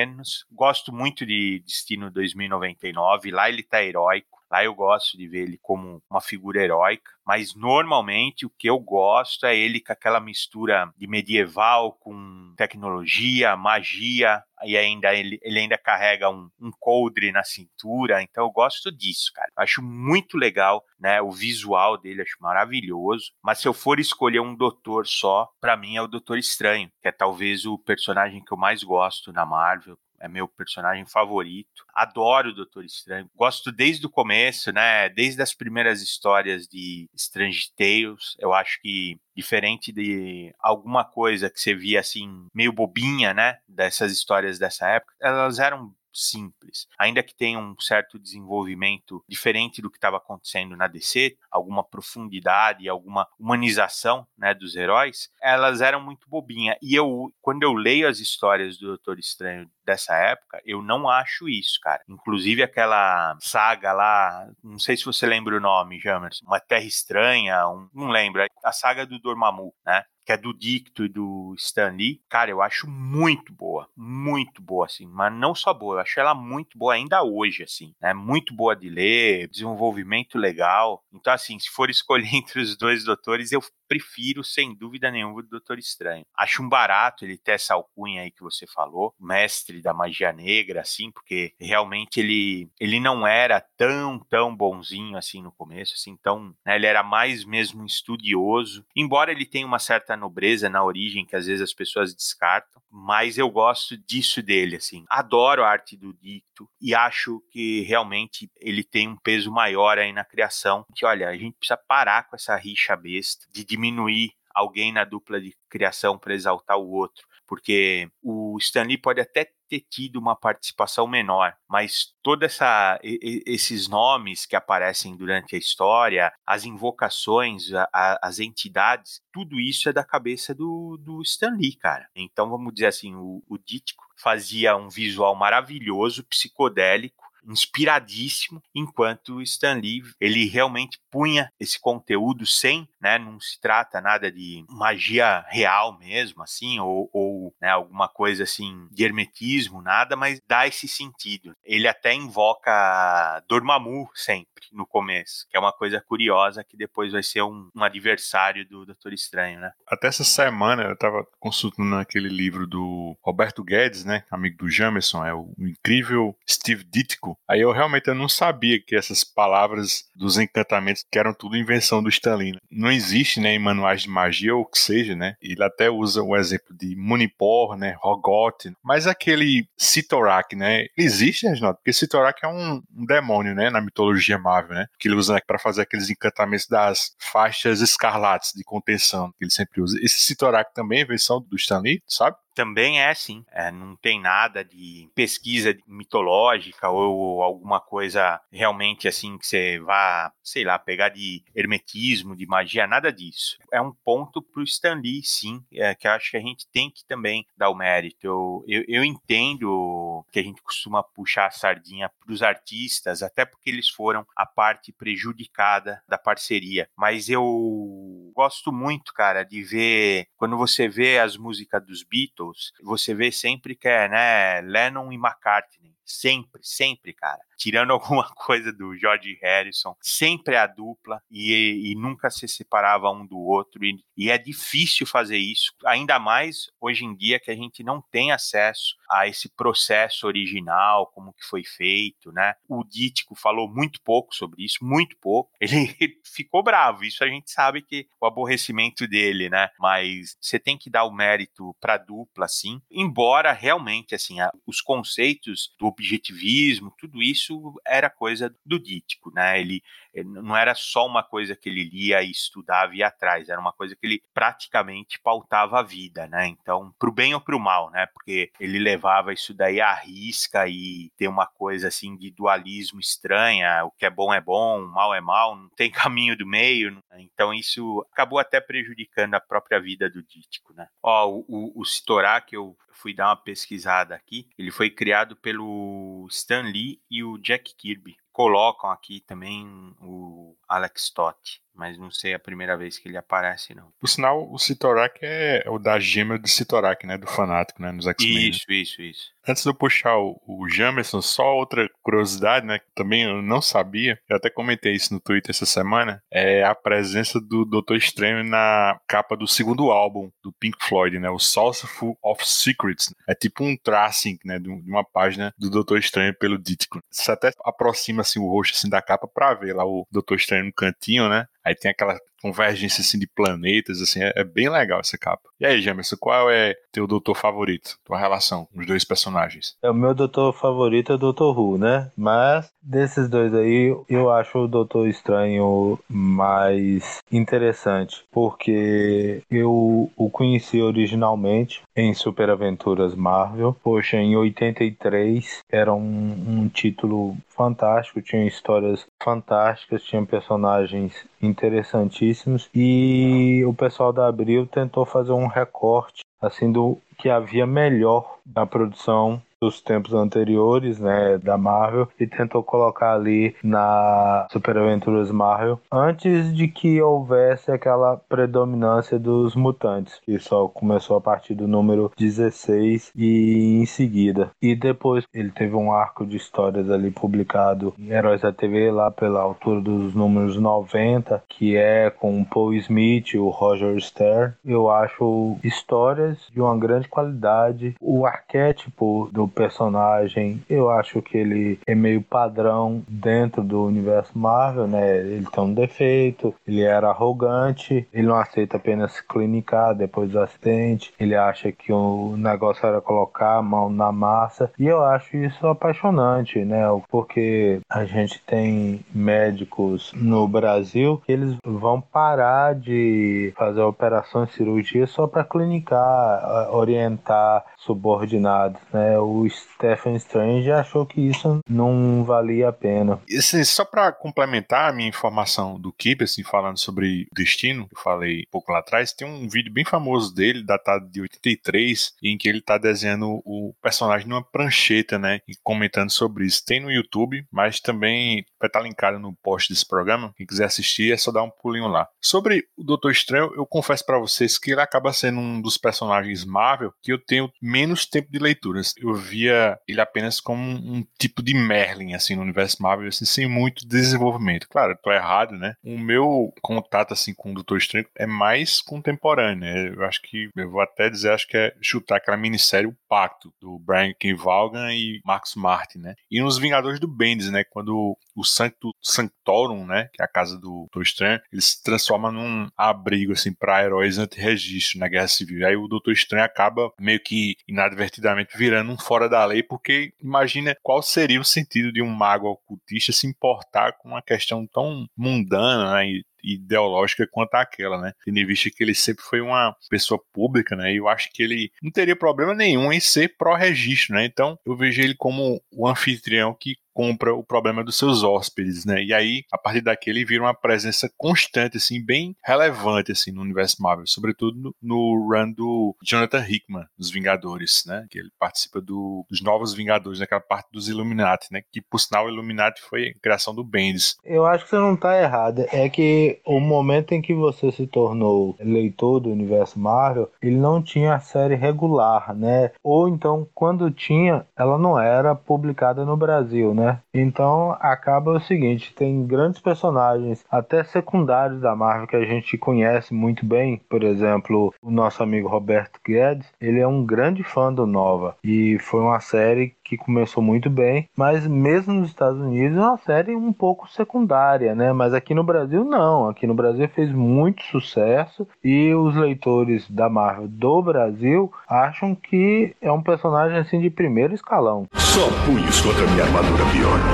Gosto 0.50 0.92
muito 0.92 1.26
de 1.26 1.62
Destino 1.66 2.10
2099, 2.10 3.30
lá 3.30 3.48
ele 3.48 3.62
tá 3.62 3.82
heróico. 3.82 4.41
Lá 4.52 4.62
eu 4.62 4.74
gosto 4.74 5.16
de 5.16 5.26
ver 5.26 5.44
ele 5.44 5.58
como 5.62 6.02
uma 6.10 6.20
figura 6.20 6.62
heróica, 6.62 7.10
mas 7.24 7.54
normalmente 7.54 8.44
o 8.44 8.50
que 8.50 8.68
eu 8.68 8.78
gosto 8.78 9.46
é 9.46 9.56
ele 9.56 9.80
com 9.80 9.94
aquela 9.94 10.20
mistura 10.20 10.92
de 10.94 11.06
medieval 11.06 11.92
com 11.92 12.52
tecnologia, 12.54 13.56
magia, 13.56 14.44
e 14.62 14.76
ainda 14.76 15.14
ele, 15.14 15.38
ele 15.40 15.58
ainda 15.58 15.78
carrega 15.78 16.28
um, 16.28 16.50
um 16.60 16.70
coldre 16.78 17.32
na 17.32 17.42
cintura, 17.42 18.22
então 18.22 18.44
eu 18.44 18.50
gosto 18.50 18.92
disso, 18.92 19.32
cara. 19.34 19.48
Acho 19.56 19.80
muito 19.80 20.36
legal, 20.36 20.84
né? 21.00 21.22
O 21.22 21.30
visual 21.30 21.96
dele 21.96 22.20
acho 22.20 22.36
maravilhoso. 22.38 23.32
Mas 23.42 23.58
se 23.58 23.66
eu 23.66 23.72
for 23.72 23.98
escolher 23.98 24.40
um 24.40 24.54
doutor 24.54 25.06
só, 25.06 25.48
para 25.62 25.78
mim 25.78 25.96
é 25.96 26.02
o 26.02 26.06
Doutor 26.06 26.36
Estranho, 26.36 26.90
que 27.00 27.08
é 27.08 27.12
talvez 27.12 27.64
o 27.64 27.78
personagem 27.78 28.44
que 28.44 28.52
eu 28.52 28.58
mais 28.58 28.82
gosto 28.84 29.32
na 29.32 29.46
Marvel 29.46 29.96
é 30.22 30.28
meu 30.28 30.46
personagem 30.46 31.04
favorito. 31.04 31.84
Adoro 31.92 32.50
o 32.50 32.54
Doutor 32.54 32.84
Estranho. 32.84 33.28
Gosto 33.34 33.72
desde 33.72 34.06
o 34.06 34.10
começo, 34.10 34.72
né? 34.72 35.08
Desde 35.08 35.42
as 35.42 35.52
primeiras 35.52 36.00
histórias 36.00 36.68
de 36.68 37.10
Strange 37.12 37.72
Tales. 37.76 38.36
Eu 38.38 38.52
acho 38.52 38.80
que 38.80 39.18
diferente 39.34 39.92
de 39.92 40.54
alguma 40.60 41.04
coisa 41.04 41.50
que 41.50 41.60
você 41.60 41.74
via 41.74 42.00
assim 42.00 42.46
meio 42.54 42.72
bobinha, 42.72 43.34
né, 43.34 43.58
dessas 43.66 44.12
histórias 44.12 44.58
dessa 44.58 44.86
época, 44.88 45.14
elas 45.20 45.58
eram 45.58 45.94
simples. 46.12 46.86
Ainda 46.98 47.22
que 47.22 47.34
tenha 47.34 47.58
um 47.58 47.74
certo 47.78 48.18
desenvolvimento 48.18 49.24
diferente 49.28 49.80
do 49.80 49.90
que 49.90 49.96
estava 49.96 50.16
acontecendo 50.16 50.76
na 50.76 50.86
DC, 50.86 51.36
alguma 51.50 51.82
profundidade, 51.82 52.88
alguma 52.88 53.26
humanização 53.38 54.26
né, 54.36 54.54
dos 54.54 54.76
heróis, 54.76 55.30
elas 55.40 55.80
eram 55.80 56.00
muito 56.00 56.28
bobinhas. 56.28 56.76
E 56.82 56.94
eu, 56.94 57.32
quando 57.40 57.62
eu 57.62 57.72
leio 57.72 58.08
as 58.08 58.18
histórias 58.18 58.78
do 58.78 58.88
Doutor 58.88 59.18
Estranho 59.18 59.70
dessa 59.84 60.14
época, 60.14 60.60
eu 60.64 60.82
não 60.82 61.08
acho 61.08 61.48
isso, 61.48 61.78
cara. 61.80 62.02
Inclusive 62.08 62.62
aquela 62.62 63.36
saga 63.40 63.92
lá, 63.92 64.48
não 64.62 64.78
sei 64.78 64.96
se 64.96 65.04
você 65.04 65.26
lembra 65.26 65.56
o 65.56 65.60
nome, 65.60 65.98
Jamerson, 65.98 66.44
Uma 66.46 66.60
Terra 66.60 66.84
Estranha, 66.84 67.68
um, 67.68 67.88
não 67.92 68.08
lembro, 68.08 68.44
a 68.64 68.72
saga 68.72 69.06
do 69.06 69.18
Dormammu, 69.18 69.74
né? 69.84 70.04
Que 70.24 70.32
é 70.32 70.36
do 70.36 70.52
Dicto 70.52 71.04
e 71.04 71.08
do 71.08 71.54
Stan 71.58 71.90
Lee, 71.90 72.20
cara, 72.28 72.50
eu 72.50 72.62
acho 72.62 72.88
muito 72.88 73.52
boa, 73.52 73.88
muito 73.96 74.62
boa, 74.62 74.86
assim, 74.86 75.06
mas 75.06 75.32
não 75.32 75.54
só 75.54 75.74
boa, 75.74 75.96
eu 75.96 76.00
acho 76.00 76.20
ela 76.20 76.34
muito 76.34 76.78
boa 76.78 76.94
ainda 76.94 77.22
hoje, 77.22 77.64
assim, 77.64 77.94
né, 78.00 78.14
muito 78.14 78.54
boa 78.54 78.74
de 78.76 78.88
ler, 78.88 79.48
desenvolvimento 79.48 80.38
legal, 80.38 81.02
então, 81.12 81.32
assim, 81.32 81.58
se 81.58 81.68
for 81.70 81.90
escolher 81.90 82.34
entre 82.34 82.60
os 82.60 82.76
dois 82.76 83.04
doutores, 83.04 83.52
eu 83.52 83.60
prefiro, 83.92 84.42
sem 84.42 84.74
dúvida 84.74 85.10
nenhuma, 85.10 85.40
o 85.40 85.42
Doutor 85.42 85.78
Estranho. 85.78 86.24
Acho 86.34 86.62
um 86.62 86.68
barato 86.68 87.26
ele 87.26 87.36
ter 87.36 87.52
essa 87.52 87.74
alcunha 87.74 88.22
aí 88.22 88.30
que 88.30 88.42
você 88.42 88.66
falou, 88.66 89.14
mestre 89.20 89.82
da 89.82 89.92
magia 89.92 90.32
negra, 90.32 90.80
assim, 90.80 91.10
porque 91.10 91.52
realmente 91.60 92.18
ele, 92.18 92.70
ele 92.80 92.98
não 92.98 93.26
era 93.26 93.60
tão, 93.60 94.18
tão 94.18 94.56
bonzinho 94.56 95.18
assim 95.18 95.42
no 95.42 95.52
começo, 95.52 95.92
assim, 95.94 96.10
então, 96.10 96.54
né, 96.64 96.76
ele 96.76 96.86
era 96.86 97.02
mais 97.02 97.44
mesmo 97.44 97.84
estudioso, 97.84 98.86
embora 98.96 99.30
ele 99.30 99.44
tenha 99.44 99.66
uma 99.66 99.78
certa 99.78 100.16
nobreza 100.16 100.70
na 100.70 100.82
origem 100.82 101.26
que 101.26 101.36
às 101.36 101.46
vezes 101.46 101.62
as 101.62 101.74
pessoas 101.74 102.14
descartam, 102.14 102.80
mas 102.94 103.38
eu 103.38 103.50
gosto 103.50 103.96
disso 103.96 104.42
dele, 104.42 104.76
assim. 104.76 105.06
Adoro 105.08 105.64
a 105.64 105.68
arte 105.68 105.96
do 105.96 106.12
Dicto 106.12 106.68
e 106.78 106.94
acho 106.94 107.42
que 107.50 107.80
realmente 107.82 108.50
ele 108.60 108.84
tem 108.84 109.08
um 109.08 109.16
peso 109.16 109.50
maior 109.50 109.98
aí 109.98 110.12
na 110.12 110.24
criação. 110.24 110.84
Que, 110.94 111.06
olha, 111.06 111.28
a 111.28 111.36
gente 111.36 111.56
precisa 111.56 111.76
parar 111.76 112.28
com 112.28 112.36
essa 112.36 112.54
rixa 112.54 112.94
besta 112.94 113.46
de 113.50 113.64
diminuir 113.82 114.32
alguém 114.54 114.92
na 114.92 115.04
dupla 115.04 115.40
de 115.40 115.56
criação 115.68 116.18
para 116.18 116.34
exaltar 116.34 116.78
o 116.78 116.90
outro, 116.90 117.26
porque 117.46 118.08
o 118.22 118.56
Stanley 118.60 118.98
pode 118.98 119.20
até 119.20 119.50
ter 119.68 119.80
tido 119.80 120.16
uma 120.16 120.36
participação 120.36 121.06
menor, 121.06 121.56
mas 121.66 122.12
toda 122.22 122.44
essa 122.44 123.00
esses 123.02 123.88
nomes 123.88 124.44
que 124.44 124.54
aparecem 124.54 125.16
durante 125.16 125.56
a 125.56 125.58
história, 125.58 126.30
as 126.46 126.66
invocações, 126.66 127.72
a, 127.72 127.88
a, 127.90 128.28
as 128.28 128.38
entidades, 128.38 129.22
tudo 129.32 129.58
isso 129.58 129.88
é 129.88 129.92
da 129.92 130.04
cabeça 130.04 130.54
do, 130.54 130.98
do 130.98 131.22
Stanley, 131.22 131.74
cara. 131.76 132.06
Então 132.14 132.50
vamos 132.50 132.74
dizer 132.74 132.88
assim, 132.88 133.14
o, 133.14 133.42
o 133.48 133.56
Dítico 133.56 134.04
fazia 134.14 134.76
um 134.76 134.90
visual 134.90 135.34
maravilhoso, 135.34 136.24
psicodélico, 136.24 137.32
inspiradíssimo, 137.44 138.62
enquanto 138.74 139.36
o 139.36 139.42
Stan 139.42 139.74
Lee, 139.74 140.02
ele 140.20 140.46
realmente 140.46 141.00
punha 141.10 141.52
esse 141.58 141.80
conteúdo 141.80 142.46
sem, 142.46 142.88
né, 143.02 143.18
não 143.18 143.40
se 143.40 143.60
trata 143.60 144.00
nada 144.00 144.30
de 144.30 144.64
magia 144.68 145.44
real 145.48 145.98
mesmo, 145.98 146.42
assim, 146.42 146.78
ou, 146.78 147.10
ou 147.12 147.54
né, 147.60 147.68
alguma 147.68 148.08
coisa 148.08 148.44
assim 148.44 148.88
de 148.90 149.04
hermetismo, 149.04 149.82
nada, 149.82 150.16
mas 150.16 150.40
dá 150.46 150.66
esse 150.66 150.86
sentido. 150.86 151.54
Ele 151.64 151.88
até 151.88 152.14
invoca 152.14 153.42
Dormammu 153.48 154.08
sempre 154.14 154.64
no 154.72 154.86
começo, 154.86 155.46
que 155.50 155.56
é 155.56 155.60
uma 155.60 155.72
coisa 155.72 156.00
curiosa 156.00 156.64
que 156.64 156.76
depois 156.76 157.12
vai 157.12 157.22
ser 157.22 157.42
um, 157.42 157.68
um 157.74 157.82
adversário 157.82 158.66
do 158.66 158.86
Doutor 158.86 159.12
Estranho, 159.12 159.60
né? 159.60 159.72
Até 159.86 160.06
essa 160.06 160.24
semana 160.24 160.84
eu 160.84 160.96
tava 160.96 161.26
consultando 161.38 161.96
aquele 161.96 162.28
livro 162.28 162.66
do 162.66 163.16
Roberto 163.22 163.64
Guedes, 163.64 164.04
né, 164.04 164.24
amigo 164.30 164.58
do 164.58 164.70
Jamerson, 164.70 165.24
é 165.24 165.34
o 165.34 165.52
incrível 165.58 166.36
Steve 166.48 166.84
Ditko, 166.84 167.36
Aí 167.48 167.60
eu 167.60 167.72
realmente 167.72 168.08
eu 168.08 168.14
não 168.14 168.28
sabia 168.28 168.80
que 168.80 168.96
essas 168.96 169.24
palavras 169.24 170.04
dos 170.14 170.38
encantamentos 170.38 171.04
que 171.10 171.18
eram 171.18 171.34
tudo 171.34 171.56
invenção 171.56 172.02
do 172.02 172.08
Stalin. 172.08 172.52
Né? 172.52 172.58
Não 172.70 172.90
existe, 172.92 173.40
né, 173.40 173.54
em 173.54 173.58
manuais 173.58 174.02
de 174.02 174.08
magia 174.08 174.54
ou 174.54 174.62
o 174.62 174.66
que 174.66 174.78
seja, 174.78 175.14
né? 175.14 175.36
Ele 175.40 175.62
até 175.62 175.90
usa 175.90 176.22
o 176.22 176.36
exemplo 176.36 176.76
de 176.76 176.94
Munipor, 176.96 177.76
né, 177.76 177.96
Rogot, 178.00 178.72
mas 178.82 179.06
aquele 179.06 179.66
Sitorak, 179.76 180.54
né? 180.54 180.86
Existe, 180.96 181.46
Reginaldo, 181.46 181.78
porque 181.78 181.92
Sitorak 181.92 182.44
é 182.44 182.48
um, 182.48 182.82
um, 182.96 183.06
demônio, 183.06 183.54
né, 183.54 183.70
na 183.70 183.80
mitologia 183.80 184.38
Marvel, 184.38 184.76
né? 184.76 184.86
Que 184.98 185.08
ele 185.08 185.16
usa 185.16 185.40
para 185.46 185.58
fazer 185.58 185.82
aqueles 185.82 186.10
encantamentos 186.10 186.66
das 186.66 187.14
faixas 187.18 187.80
escarlates 187.80 188.52
de 188.54 188.64
contenção 188.64 189.32
que 189.38 189.44
ele 189.44 189.50
sempre 189.50 189.80
usa. 189.80 189.98
Esse 190.02 190.20
Sitorak 190.20 190.72
também 190.74 191.00
é 191.00 191.02
invenção 191.02 191.40
do 191.40 191.56
Stanley, 191.56 192.02
sabe? 192.06 192.36
Também 192.54 193.00
é 193.00 193.08
assim, 193.08 193.44
é, 193.50 193.70
não 193.70 193.96
tem 193.96 194.20
nada 194.20 194.64
de 194.64 195.08
pesquisa 195.14 195.76
mitológica 195.86 196.88
ou 196.90 197.42
alguma 197.42 197.80
coisa 197.80 198.40
realmente 198.50 199.08
assim 199.08 199.38
que 199.38 199.46
você 199.46 199.78
vá, 199.80 200.32
sei 200.42 200.64
lá, 200.64 200.78
pegar 200.78 201.08
de 201.08 201.42
hermetismo, 201.54 202.36
de 202.36 202.46
magia, 202.46 202.86
nada 202.86 203.12
disso. 203.12 203.58
É 203.72 203.80
um 203.80 203.92
ponto 203.92 204.42
pro 204.42 204.62
Stan 204.62 204.94
Lee, 204.94 205.22
sim, 205.22 205.64
é, 205.72 205.94
que 205.94 206.06
eu 206.06 206.12
acho 206.12 206.30
que 206.30 206.36
a 206.36 206.40
gente 206.40 206.66
tem 206.68 206.90
que 206.90 207.04
também 207.04 207.46
dar 207.56 207.70
o 207.70 207.74
mérito. 207.74 208.26
Eu, 208.26 208.64
eu, 208.68 208.84
eu 208.86 209.04
entendo 209.04 210.24
que 210.30 210.38
a 210.38 210.42
gente 210.42 210.62
costuma 210.62 211.02
puxar 211.02 211.46
a 211.46 211.50
sardinha 211.50 212.10
pros 212.20 212.42
artistas, 212.42 213.22
até 213.22 213.44
porque 213.44 213.70
eles 213.70 213.88
foram 213.88 214.26
a 214.36 214.44
parte 214.46 214.92
prejudicada 214.92 216.02
da 216.08 216.18
parceria, 216.18 216.88
mas 216.96 217.28
eu 217.28 218.32
gosto 218.34 218.72
muito, 218.72 219.12
cara, 219.12 219.42
de 219.42 219.62
ver, 219.62 220.26
quando 220.36 220.56
você 220.56 220.88
vê 220.88 221.18
as 221.18 221.36
músicas 221.36 221.84
dos 221.84 222.02
Beatles, 222.02 222.41
Beatles, 222.44 222.72
você 222.82 223.14
vê 223.14 223.30
sempre 223.32 223.74
que 223.76 223.88
é, 223.88 224.08
né, 224.08 224.60
Lennon 224.62 225.12
e 225.12 225.16
McCartney. 225.16 225.91
Sempre, 226.04 226.60
sempre, 226.62 227.12
cara 227.12 227.40
tirando 227.62 227.92
alguma 227.92 228.28
coisa 228.34 228.72
do 228.72 228.96
George 228.96 229.38
Harrison, 229.40 229.96
sempre 230.00 230.56
a 230.56 230.66
dupla 230.66 231.22
e, 231.30 231.92
e 231.92 231.94
nunca 231.94 232.28
se 232.28 232.48
separava 232.48 233.10
um 233.10 233.24
do 233.24 233.38
outro. 233.38 233.84
E, 233.84 234.02
e, 234.16 234.30
é 234.30 234.36
difícil 234.36 235.06
fazer 235.06 235.36
isso, 235.36 235.72
ainda 235.86 236.18
mais 236.18 236.70
hoje 236.80 237.04
em 237.04 237.14
dia 237.14 237.38
que 237.38 237.50
a 237.50 237.54
gente 237.54 237.84
não 237.84 238.02
tem 238.02 238.32
acesso 238.32 238.96
a 239.08 239.28
esse 239.28 239.48
processo 239.48 240.26
original, 240.26 241.06
como 241.14 241.32
que 241.32 241.44
foi 241.44 241.62
feito, 241.64 242.32
né? 242.32 242.54
O 242.68 242.82
Dítico 242.82 243.34
falou 243.34 243.68
muito 243.68 244.00
pouco 244.02 244.34
sobre 244.34 244.64
isso, 244.64 244.78
muito 244.82 245.16
pouco. 245.18 245.50
Ele, 245.60 246.18
ficou 246.24 246.62
bravo, 246.62 247.04
isso 247.04 247.22
a 247.22 247.28
gente 247.28 247.50
sabe 247.50 247.82
que 247.82 248.08
o 248.20 248.26
aborrecimento 248.26 249.06
dele, 249.06 249.48
né? 249.48 249.68
Mas 249.78 250.36
você 250.40 250.58
tem 250.58 250.76
que 250.76 250.90
dar 250.90 251.04
o 251.04 251.12
mérito 251.12 251.76
para 251.80 251.94
a 251.94 251.98
dupla, 251.98 252.46
assim, 252.46 252.80
embora 252.90 253.52
realmente, 253.52 254.14
assim, 254.14 254.40
a, 254.40 254.50
os 254.66 254.80
conceitos 254.80 255.74
do 255.78 255.91
objetivismo, 255.92 256.94
tudo 256.98 257.22
isso 257.22 257.80
era 257.86 258.10
coisa 258.10 258.54
do 258.64 258.78
Dítico, 258.78 259.32
né? 259.34 259.60
Ele, 259.60 259.82
ele 260.12 260.28
não 260.28 260.56
era 260.56 260.74
só 260.74 261.06
uma 261.06 261.22
coisa 261.22 261.54
que 261.54 261.68
ele 261.68 261.84
lia 261.84 262.22
e 262.22 262.30
estudava 262.30 262.94
e 262.94 262.98
ia 262.98 263.06
atrás, 263.06 263.48
era 263.48 263.60
uma 263.60 263.72
coisa 263.72 263.94
que 263.94 264.06
ele 264.06 264.22
praticamente 264.34 265.20
pautava 265.20 265.80
a 265.80 265.82
vida, 265.82 266.26
né? 266.26 266.46
Então, 266.46 266.92
pro 266.98 267.12
bem 267.12 267.34
ou 267.34 267.40
pro 267.40 267.60
mal, 267.60 267.90
né? 267.90 268.06
Porque 268.06 268.50
ele 268.58 268.78
levava 268.78 269.32
isso 269.32 269.54
daí 269.54 269.80
à 269.80 269.94
risca 269.94 270.66
e 270.68 271.10
tem 271.16 271.28
uma 271.28 271.46
coisa 271.46 271.88
assim 271.88 272.16
de 272.16 272.30
dualismo 272.30 273.00
estranha, 273.00 273.84
o 273.84 273.90
que 273.90 274.06
é 274.06 274.10
bom 274.10 274.32
é 274.32 274.40
bom, 274.40 274.80
o 274.80 274.88
mal 274.88 275.14
é 275.14 275.20
mal, 275.20 275.56
não 275.56 275.68
tem 275.70 275.90
caminho 275.92 276.36
do 276.36 276.46
meio. 276.46 276.92
Né? 276.92 277.02
Então 277.20 277.52
isso 277.52 278.04
acabou 278.12 278.38
até 278.38 278.60
prejudicando 278.60 279.34
a 279.34 279.40
própria 279.40 279.80
vida 279.80 280.08
do 280.08 280.22
Dítico, 280.22 280.72
né? 280.74 280.88
Ó, 281.02 281.28
o, 281.28 281.44
o, 281.48 281.80
o 281.80 281.84
Storak, 281.84 282.52
eu 282.54 282.76
fui 282.92 283.14
dar 283.14 283.28
uma 283.28 283.36
pesquisada 283.36 284.14
aqui, 284.14 284.48
ele 284.58 284.70
foi 284.70 284.90
criado 284.90 285.34
pelo 285.36 286.26
Stan 286.30 286.62
Lee 286.62 287.00
e 287.10 287.24
o 287.24 287.38
Jack 287.38 287.74
Kirby. 287.74 288.16
Colocam 288.32 288.90
aqui 288.90 289.20
também 289.20 289.66
o 290.00 290.56
Alex 290.74 291.04
Stott 291.04 291.62
mas 291.74 291.98
não 291.98 292.10
sei 292.10 292.34
a 292.34 292.38
primeira 292.38 292.76
vez 292.76 292.98
que 292.98 293.08
ele 293.08 293.16
aparece, 293.16 293.74
não. 293.74 293.92
Por 293.98 294.08
sinal, 294.08 294.50
o 294.50 294.58
Citorak 294.58 295.18
é 295.22 295.64
o 295.68 295.78
da 295.78 295.98
gema 295.98 296.38
de 296.38 296.50
Citorak, 296.50 297.06
né? 297.06 297.16
Do 297.16 297.26
fanático, 297.26 297.80
né? 297.80 297.90
Nos 297.90 298.06
X-Men. 298.06 298.34
Né? 298.34 298.48
Isso, 298.48 298.72
isso, 298.72 299.02
isso. 299.02 299.32
Antes 299.46 299.64
de 299.64 299.68
eu 299.68 299.74
puxar 299.74 300.16
o, 300.18 300.40
o 300.46 300.68
Jamerson, 300.68 301.20
só 301.20 301.56
outra 301.56 301.88
curiosidade, 302.00 302.64
né? 302.64 302.78
Que 302.78 302.86
também 302.94 303.24
eu 303.24 303.42
não 303.42 303.60
sabia, 303.60 304.18
eu 304.28 304.36
até 304.36 304.48
comentei 304.48 304.94
isso 304.94 305.12
no 305.12 305.20
Twitter 305.20 305.50
essa 305.50 305.66
semana, 305.66 306.22
é 306.30 306.62
a 306.62 306.74
presença 306.74 307.40
do 307.40 307.64
Doutor 307.64 307.96
Estranho 307.96 308.44
na 308.44 309.00
capa 309.08 309.36
do 309.36 309.48
segundo 309.48 309.90
álbum 309.90 310.30
do 310.44 310.52
Pink 310.52 310.76
Floyd, 310.84 311.18
né? 311.18 311.28
O 311.28 311.38
Sourceful 311.38 312.16
of 312.22 312.46
Secrets. 312.46 313.12
É 313.28 313.34
tipo 313.34 313.64
um 313.64 313.76
tracing, 313.76 314.38
né? 314.44 314.60
De 314.60 314.68
uma 314.68 315.02
página 315.04 315.52
do 315.58 315.68
Doutor 315.68 315.98
Estranho 315.98 316.34
pelo 316.38 316.56
Ditko. 316.56 317.00
Você 317.10 317.32
até 317.32 317.50
aproxima 317.64 318.20
assim 318.20 318.38
o 318.38 318.48
rosto 318.48 318.76
assim 318.76 318.88
da 318.88 319.02
capa 319.02 319.26
pra 319.26 319.54
ver 319.54 319.74
lá 319.74 319.84
o 319.84 320.06
Doutor 320.10 320.36
Estranho 320.36 320.61
no 320.62 320.72
cantinho, 320.72 321.28
né? 321.28 321.46
Aí 321.64 321.74
tem 321.74 321.90
aquela 321.90 322.18
convergência 322.42 323.00
assim, 323.02 323.18
de 323.18 323.26
planetas, 323.26 324.02
assim, 324.02 324.20
é, 324.20 324.32
é, 324.34 324.42
bem 324.42 324.68
legal 324.68 324.98
essa 324.98 325.16
capa. 325.16 325.48
E 325.60 325.64
aí, 325.64 325.80
Jamerson, 325.80 326.16
qual 326.18 326.50
é 326.50 326.74
teu 326.90 327.06
doutor 327.06 327.36
favorito? 327.36 327.96
Tua 328.04 328.18
relação 328.18 328.66
com 328.66 328.80
os 328.80 328.86
dois 328.86 329.04
personagens? 329.04 329.76
É, 329.80 329.88
o 329.88 329.94
meu 329.94 330.12
doutor 330.12 330.52
favorito 330.52 331.12
é 331.12 331.14
o 331.14 331.18
Doutor 331.18 331.56
Who, 331.56 331.78
né? 331.78 332.10
Mas 332.16 332.68
desses 332.82 333.28
dois 333.28 333.54
aí, 333.54 333.96
eu 334.08 334.28
acho 334.28 334.58
o 334.58 334.68
Doutor 334.68 335.06
Estranho 335.06 335.98
mais 336.08 337.20
interessante, 337.30 338.24
porque 338.32 339.42
eu 339.48 340.10
o 340.16 340.30
conheci 340.30 340.82
originalmente 340.82 341.82
em 341.94 342.12
Super 342.12 342.50
Aventuras 342.50 343.14
Marvel. 343.14 343.76
Poxa, 343.84 344.16
em 344.16 344.34
83 344.34 345.60
era 345.70 345.94
um, 345.94 346.34
um 346.48 346.68
título 346.68 347.36
fantástico, 347.48 348.20
tinha 348.20 348.46
histórias 348.46 349.06
fantásticas, 349.22 350.02
tinha 350.02 350.24
personagens 350.24 351.24
interessantíssimos. 351.42 352.70
E 352.74 353.64
o 353.66 353.74
pessoal 353.74 354.12
da 354.12 354.28
Abril 354.28 354.66
tentou 354.66 355.04
fazer 355.04 355.32
um 355.32 355.46
recorte 355.46 356.22
assim 356.40 356.70
do 356.70 356.98
que 357.18 357.28
havia 357.28 357.66
melhor 357.66 358.38
da 358.44 358.64
produção 358.64 359.42
dos 359.62 359.80
tempos 359.80 360.12
anteriores, 360.12 360.98
né, 360.98 361.38
da 361.38 361.56
Marvel 361.56 362.08
e 362.18 362.26
tentou 362.26 362.64
colocar 362.64 363.14
ali 363.14 363.54
na 363.62 364.48
Super 364.50 364.76
Aventuras 364.76 365.30
Marvel 365.30 365.78
antes 365.90 366.52
de 366.52 366.66
que 366.66 367.00
houvesse 367.00 367.70
aquela 367.70 368.16
predominância 368.16 369.20
dos 369.20 369.54
mutantes, 369.54 370.18
que 370.24 370.36
só 370.40 370.66
começou 370.66 371.16
a 371.16 371.20
partir 371.20 371.54
do 371.54 371.68
número 371.68 372.10
16 372.18 373.12
e 373.14 373.80
em 373.80 373.86
seguida. 373.86 374.50
E 374.60 374.74
depois 374.74 375.24
ele 375.32 375.52
teve 375.52 375.76
um 375.76 375.92
arco 375.92 376.26
de 376.26 376.36
histórias 376.36 376.90
ali 376.90 377.12
publicado 377.12 377.94
em 377.96 378.10
Heróis 378.10 378.40
da 378.40 378.52
TV 378.52 378.90
lá 378.90 379.12
pela 379.12 379.40
altura 379.40 379.80
dos 379.80 380.12
números 380.12 380.56
90, 380.56 381.40
que 381.48 381.76
é 381.76 382.10
com 382.10 382.40
o 382.40 382.44
Paul 382.44 382.74
Smith, 382.74 383.34
o 383.34 383.48
Roger 383.48 384.00
Stern. 384.00 384.54
Eu 384.64 384.90
acho 384.90 385.56
histórias 385.62 386.38
de 386.50 386.60
uma 386.60 386.76
grande 386.76 387.06
qualidade. 387.06 387.94
O 388.00 388.26
arquétipo 388.26 389.30
do 389.32 389.51
personagem, 389.52 390.62
eu 390.68 390.90
acho 390.90 391.22
que 391.22 391.36
ele 391.36 391.78
é 391.86 391.94
meio 391.94 392.22
padrão 392.22 393.02
dentro 393.08 393.62
do 393.62 393.84
universo 393.84 394.36
Marvel, 394.36 394.86
né? 394.86 395.18
Ele 395.18 395.46
tem 395.46 395.64
um 395.64 395.74
defeito, 395.74 396.54
ele 396.66 396.82
era 396.82 397.08
arrogante, 397.08 398.06
ele 398.12 398.26
não 398.26 398.36
aceita 398.36 398.76
apenas 398.76 399.20
clinicar 399.20 399.94
depois 399.94 400.30
do 400.30 400.40
acidente, 400.40 401.12
ele 401.18 401.34
acha 401.34 401.70
que 401.70 401.92
o 401.92 402.34
negócio 402.36 402.86
era 402.86 403.00
colocar 403.00 403.56
a 403.56 403.62
mão 403.62 403.90
na 403.90 404.10
massa, 404.10 404.70
e 404.78 404.86
eu 404.86 405.02
acho 405.04 405.36
isso 405.36 405.66
apaixonante, 405.66 406.64
né? 406.64 406.82
Porque 407.10 407.80
a 407.88 408.04
gente 408.04 408.40
tem 408.46 409.00
médicos 409.14 410.12
no 410.14 410.48
Brasil 410.48 411.20
que 411.24 411.32
eles 411.32 411.56
vão 411.64 412.00
parar 412.00 412.74
de 412.74 413.52
fazer 413.56 413.82
operações 413.82 414.50
cirurgia 414.52 415.06
só 415.06 415.26
para 415.26 415.44
clinicar, 415.44 416.68
orientar 416.72 417.64
subordinados, 417.84 418.80
né? 418.92 419.18
O 419.18 419.48
Stephen 419.48 420.16
Strange 420.16 420.70
achou 420.70 421.06
que 421.06 421.20
isso 421.20 421.60
não 421.68 422.24
valia 422.24 422.68
a 422.68 422.72
pena. 422.72 423.20
Assim, 423.36 423.62
só 423.64 423.84
para 423.84 424.12
complementar 424.12 424.90
a 424.90 424.92
minha 424.92 425.08
informação 425.08 425.78
do 425.80 425.92
Keep, 425.92 426.24
assim, 426.24 426.42
falando 426.42 426.78
sobre 426.78 427.26
destino, 427.32 427.88
que 427.88 427.96
eu 427.96 428.02
falei 428.02 428.40
um 428.40 428.50
pouco 428.50 428.72
lá 428.72 428.78
atrás, 428.78 429.12
tem 429.12 429.26
um 429.26 429.48
vídeo 429.48 429.72
bem 429.72 429.84
famoso 429.84 430.34
dele, 430.34 430.64
datado 430.64 431.08
de 431.08 431.20
83, 431.20 432.14
em 432.22 432.38
que 432.38 432.48
ele 432.48 432.60
tá 432.60 432.78
desenhando 432.78 433.42
o 433.44 433.74
personagem 433.82 434.28
numa 434.28 434.42
prancheta, 434.42 435.18
né? 435.18 435.40
E 435.48 435.54
comentando 435.62 436.10
sobre 436.10 436.46
isso. 436.46 436.64
Tem 436.64 436.80
no 436.80 436.90
YouTube, 436.90 437.46
mas 437.50 437.80
também 437.80 438.44
vai 438.60 438.68
estar 438.68 438.80
tá 438.80 438.84
linkado 438.84 439.18
no 439.18 439.34
post 439.34 439.72
desse 439.72 439.86
programa. 439.86 440.32
Quem 440.36 440.46
quiser 440.46 440.64
assistir 440.64 441.12
é 441.12 441.16
só 441.16 441.32
dar 441.32 441.42
um 441.42 441.50
pulinho 441.50 441.88
lá. 441.88 442.08
Sobre 442.20 442.66
o 442.76 442.84
Doutor 442.84 443.10
Estranho, 443.10 443.52
eu 443.56 443.66
confesso 443.66 444.04
para 444.04 444.18
vocês 444.18 444.58
que 444.58 444.72
ele 444.72 444.80
acaba 444.80 445.12
sendo 445.12 445.40
um 445.40 445.60
dos 445.60 445.76
personagens 445.76 446.44
Marvel 446.44 446.92
que 447.02 447.12
eu 447.12 447.18
tenho 447.18 447.50
menos 447.72 448.04
tempo 448.04 448.30
de 448.30 448.38
leituras. 448.38 448.94
Eu 448.98 449.14
via 449.14 449.78
ele 449.88 450.00
apenas 450.00 450.40
como 450.40 450.62
um, 450.62 450.98
um 450.98 451.06
tipo 451.18 451.42
de 451.42 451.54
Merlin, 451.54 452.12
assim, 452.12 452.36
no 452.36 452.42
universo 452.42 452.82
Marvel, 452.82 453.08
assim, 453.08 453.24
sem 453.24 453.48
muito 453.48 453.88
desenvolvimento. 453.88 454.68
Claro, 454.68 454.98
tô 455.02 455.10
errado, 455.10 455.56
né? 455.56 455.74
O 455.82 455.98
meu 455.98 456.52
contato, 456.60 457.12
assim, 457.14 457.32
com 457.32 457.50
o 457.50 457.54
Doutor 457.54 457.78
Estranho 457.78 458.06
é 458.16 458.26
mais 458.26 458.82
contemporâneo, 458.82 459.60
né? 459.60 459.88
Eu 459.88 460.04
acho 460.04 460.20
que, 460.20 460.50
eu 460.54 460.70
vou 460.70 460.82
até 460.82 461.08
dizer, 461.08 461.32
acho 461.32 461.48
que 461.48 461.56
é 461.56 461.74
chutar 461.80 462.16
aquela 462.16 462.36
minissérie 462.36 462.86
O 462.86 462.96
Pacto, 463.08 463.52
do 463.60 463.78
Brian 463.78 464.12
K. 464.18 464.34
Vaughan 464.34 464.92
e 464.92 465.20
Marcus 465.24 465.54
Martin, 465.54 465.98
né? 465.98 466.14
E 466.30 466.40
nos 466.40 466.58
Vingadores 466.58 467.00
do 467.00 467.08
Bendis, 467.08 467.50
né? 467.50 467.64
Quando 467.64 468.16
o 468.34 468.44
Sancto, 468.44 468.90
Sanctorum, 469.00 469.86
né? 469.86 470.08
Que 470.12 470.22
é 470.22 470.24
a 470.24 470.28
casa 470.28 470.56
do 470.56 470.82
Doutor 470.82 471.02
Estranho, 471.02 471.40
ele 471.52 471.62
se 471.62 471.82
transforma 471.82 472.30
num 472.30 472.68
abrigo, 472.76 473.32
assim, 473.32 473.52
para 473.52 473.82
heróis 473.82 474.18
anti-registro 474.18 474.98
na 474.98 475.08
Guerra 475.08 475.28
Civil. 475.28 475.58
E 475.58 475.64
aí 475.64 475.76
o 475.76 475.88
Doutor 475.88 476.12
Estranho 476.12 476.44
acaba 476.44 476.92
meio 476.98 477.20
que 477.20 477.56
inadvertidamente 477.72 478.56
virando 478.56 478.92
um 478.92 478.98
fora 478.98 479.28
da 479.28 479.42
lei, 479.46 479.62
porque 479.62 480.12
imagina 480.22 480.76
qual 480.82 481.02
seria 481.02 481.40
o 481.40 481.44
sentido 481.44 481.90
de 481.90 482.02
um 482.02 482.08
mago 482.08 482.46
ocultista 482.46 483.12
se 483.12 483.26
importar 483.26 483.94
com 483.94 484.10
uma 484.10 484.20
questão 484.20 484.66
tão 484.66 485.08
mundana 485.16 485.94
né, 485.94 486.06
e 486.06 486.24
ideológica 486.42 487.26
quanto 487.30 487.54
aquela, 487.54 488.00
né? 488.00 488.12
Tendo 488.24 488.38
em 488.38 488.46
vista 488.46 488.70
que 488.70 488.82
ele 488.82 488.94
sempre 488.94 489.24
foi 489.24 489.40
uma 489.40 489.74
pessoa 489.88 490.20
pública, 490.32 490.76
né? 490.76 490.92
E 490.92 490.96
eu 490.96 491.08
acho 491.08 491.30
que 491.32 491.42
ele 491.42 491.70
não 491.82 491.90
teria 491.90 492.16
problema 492.16 492.54
nenhum 492.54 492.92
em 492.92 493.00
ser 493.00 493.36
pró-registro, 493.36 494.14
né? 494.14 494.24
Então 494.24 494.58
eu 494.66 494.76
vejo 494.76 495.02
ele 495.02 495.14
como 495.14 495.60
o 495.72 495.88
anfitrião 495.88 496.56
que 496.58 496.76
compra 496.92 497.34
o 497.34 497.42
problema 497.42 497.82
dos 497.82 497.96
seus 497.96 498.22
hóspedes, 498.22 498.84
né? 498.84 499.02
E 499.02 499.12
aí, 499.12 499.44
a 499.50 499.58
partir 499.58 499.80
daquele, 499.80 500.24
vira 500.24 500.42
uma 500.42 500.54
presença 500.54 501.10
constante, 501.16 501.76
assim, 501.76 502.04
bem 502.04 502.36
relevante, 502.44 503.12
assim, 503.12 503.32
no 503.32 503.40
universo 503.40 503.82
Marvel, 503.82 504.06
sobretudo 504.06 504.58
no, 504.58 504.74
no 504.82 505.28
run 505.30 505.52
do 505.52 505.96
Jonathan 506.02 506.44
Hickman, 506.46 506.84
dos 506.96 507.10
Vingadores, 507.10 507.82
né? 507.86 508.06
Que 508.10 508.18
ele 508.18 508.30
participa 508.38 508.80
do, 508.80 509.24
dos 509.28 509.42
Novos 509.42 509.74
Vingadores, 509.74 510.20
naquela 510.20 510.40
parte 510.40 510.68
dos 510.72 510.88
Illuminati, 510.88 511.48
né? 511.50 511.62
Que, 511.72 511.80
por 511.80 511.98
sinal, 511.98 512.26
o 512.26 512.28
Illuminati 512.28 512.80
foi 512.82 513.08
a 513.08 513.20
criação 513.20 513.54
do 513.54 513.64
Bendis. 513.64 514.16
Eu 514.24 514.44
acho 514.46 514.64
que 514.64 514.70
você 514.70 514.76
não 514.76 514.96
tá 514.96 515.20
errado. 515.20 515.64
É 515.72 515.88
que 515.88 516.31
o 516.44 516.60
momento 516.60 517.12
em 517.12 517.22
que 517.22 517.34
você 517.34 517.70
se 517.70 517.86
tornou 517.86 518.56
leitor 518.60 519.20
do 519.20 519.30
universo 519.30 519.78
Marvel, 519.78 520.30
ele 520.42 520.56
não 520.56 520.82
tinha 520.82 521.14
a 521.14 521.20
série 521.20 521.54
regular, 521.54 522.34
né? 522.34 522.70
Ou 522.82 523.08
então, 523.08 523.46
quando 523.54 523.90
tinha, 523.90 524.46
ela 524.56 524.78
não 524.78 524.98
era 524.98 525.34
publicada 525.34 526.04
no 526.04 526.16
Brasil, 526.16 526.74
né? 526.74 527.00
Então 527.14 527.76
acaba 527.80 528.32
o 528.32 528.40
seguinte: 528.40 528.94
tem 528.94 529.26
grandes 529.26 529.60
personagens, 529.60 530.44
até 530.50 530.82
secundários 530.84 531.60
da 531.60 531.74
Marvel 531.74 532.06
que 532.06 532.16
a 532.16 532.24
gente 532.24 532.56
conhece 532.58 533.14
muito 533.14 533.44
bem. 533.44 533.80
Por 533.88 534.02
exemplo, 534.02 534.72
o 534.82 534.90
nosso 534.90 535.22
amigo 535.22 535.48
Roberto 535.48 536.00
Guedes, 536.06 536.46
ele 536.60 536.80
é 536.80 536.86
um 536.86 537.04
grande 537.04 537.42
fã 537.42 537.72
do 537.72 537.86
Nova 537.86 538.36
e 538.42 538.78
foi 538.78 539.00
uma 539.00 539.20
série 539.20 539.74
que 539.96 540.04
começou 540.04 540.42
muito 540.42 540.70
bem, 540.70 541.08
mas 541.14 541.46
mesmo 541.46 541.92
nos 541.92 542.08
Estados 542.08 542.40
Unidos 542.40 542.78
é 542.78 542.80
uma 542.80 542.96
série 542.98 543.34
um 543.34 543.52
pouco 543.52 543.90
secundária, 543.90 544.74
né? 544.74 544.92
Mas 544.92 545.12
aqui 545.12 545.34
no 545.34 545.44
Brasil 545.44 545.84
não. 545.84 546.28
Aqui 546.28 546.46
no 546.46 546.54
Brasil 546.54 546.88
fez 546.88 547.12
muito 547.12 547.62
sucesso 547.64 548.46
e 548.64 548.94
os 548.94 549.14
leitores 549.14 549.90
da 549.90 550.08
Marvel 550.08 550.48
do 550.48 550.82
Brasil 550.82 551.52
acham 551.68 552.14
que 552.14 552.74
é 552.80 552.90
um 552.90 553.02
personagem 553.02 553.58
assim 553.58 553.80
de 553.80 553.90
primeiro 553.90 554.34
escalão. 554.34 554.86
Só 554.94 555.28
punhos 555.44 555.80
contra 555.82 556.06
minha 556.06 556.24
armadura 556.24 556.64
biônica. 556.64 557.12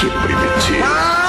Que 0.00 0.06
primitivo. 0.26 1.27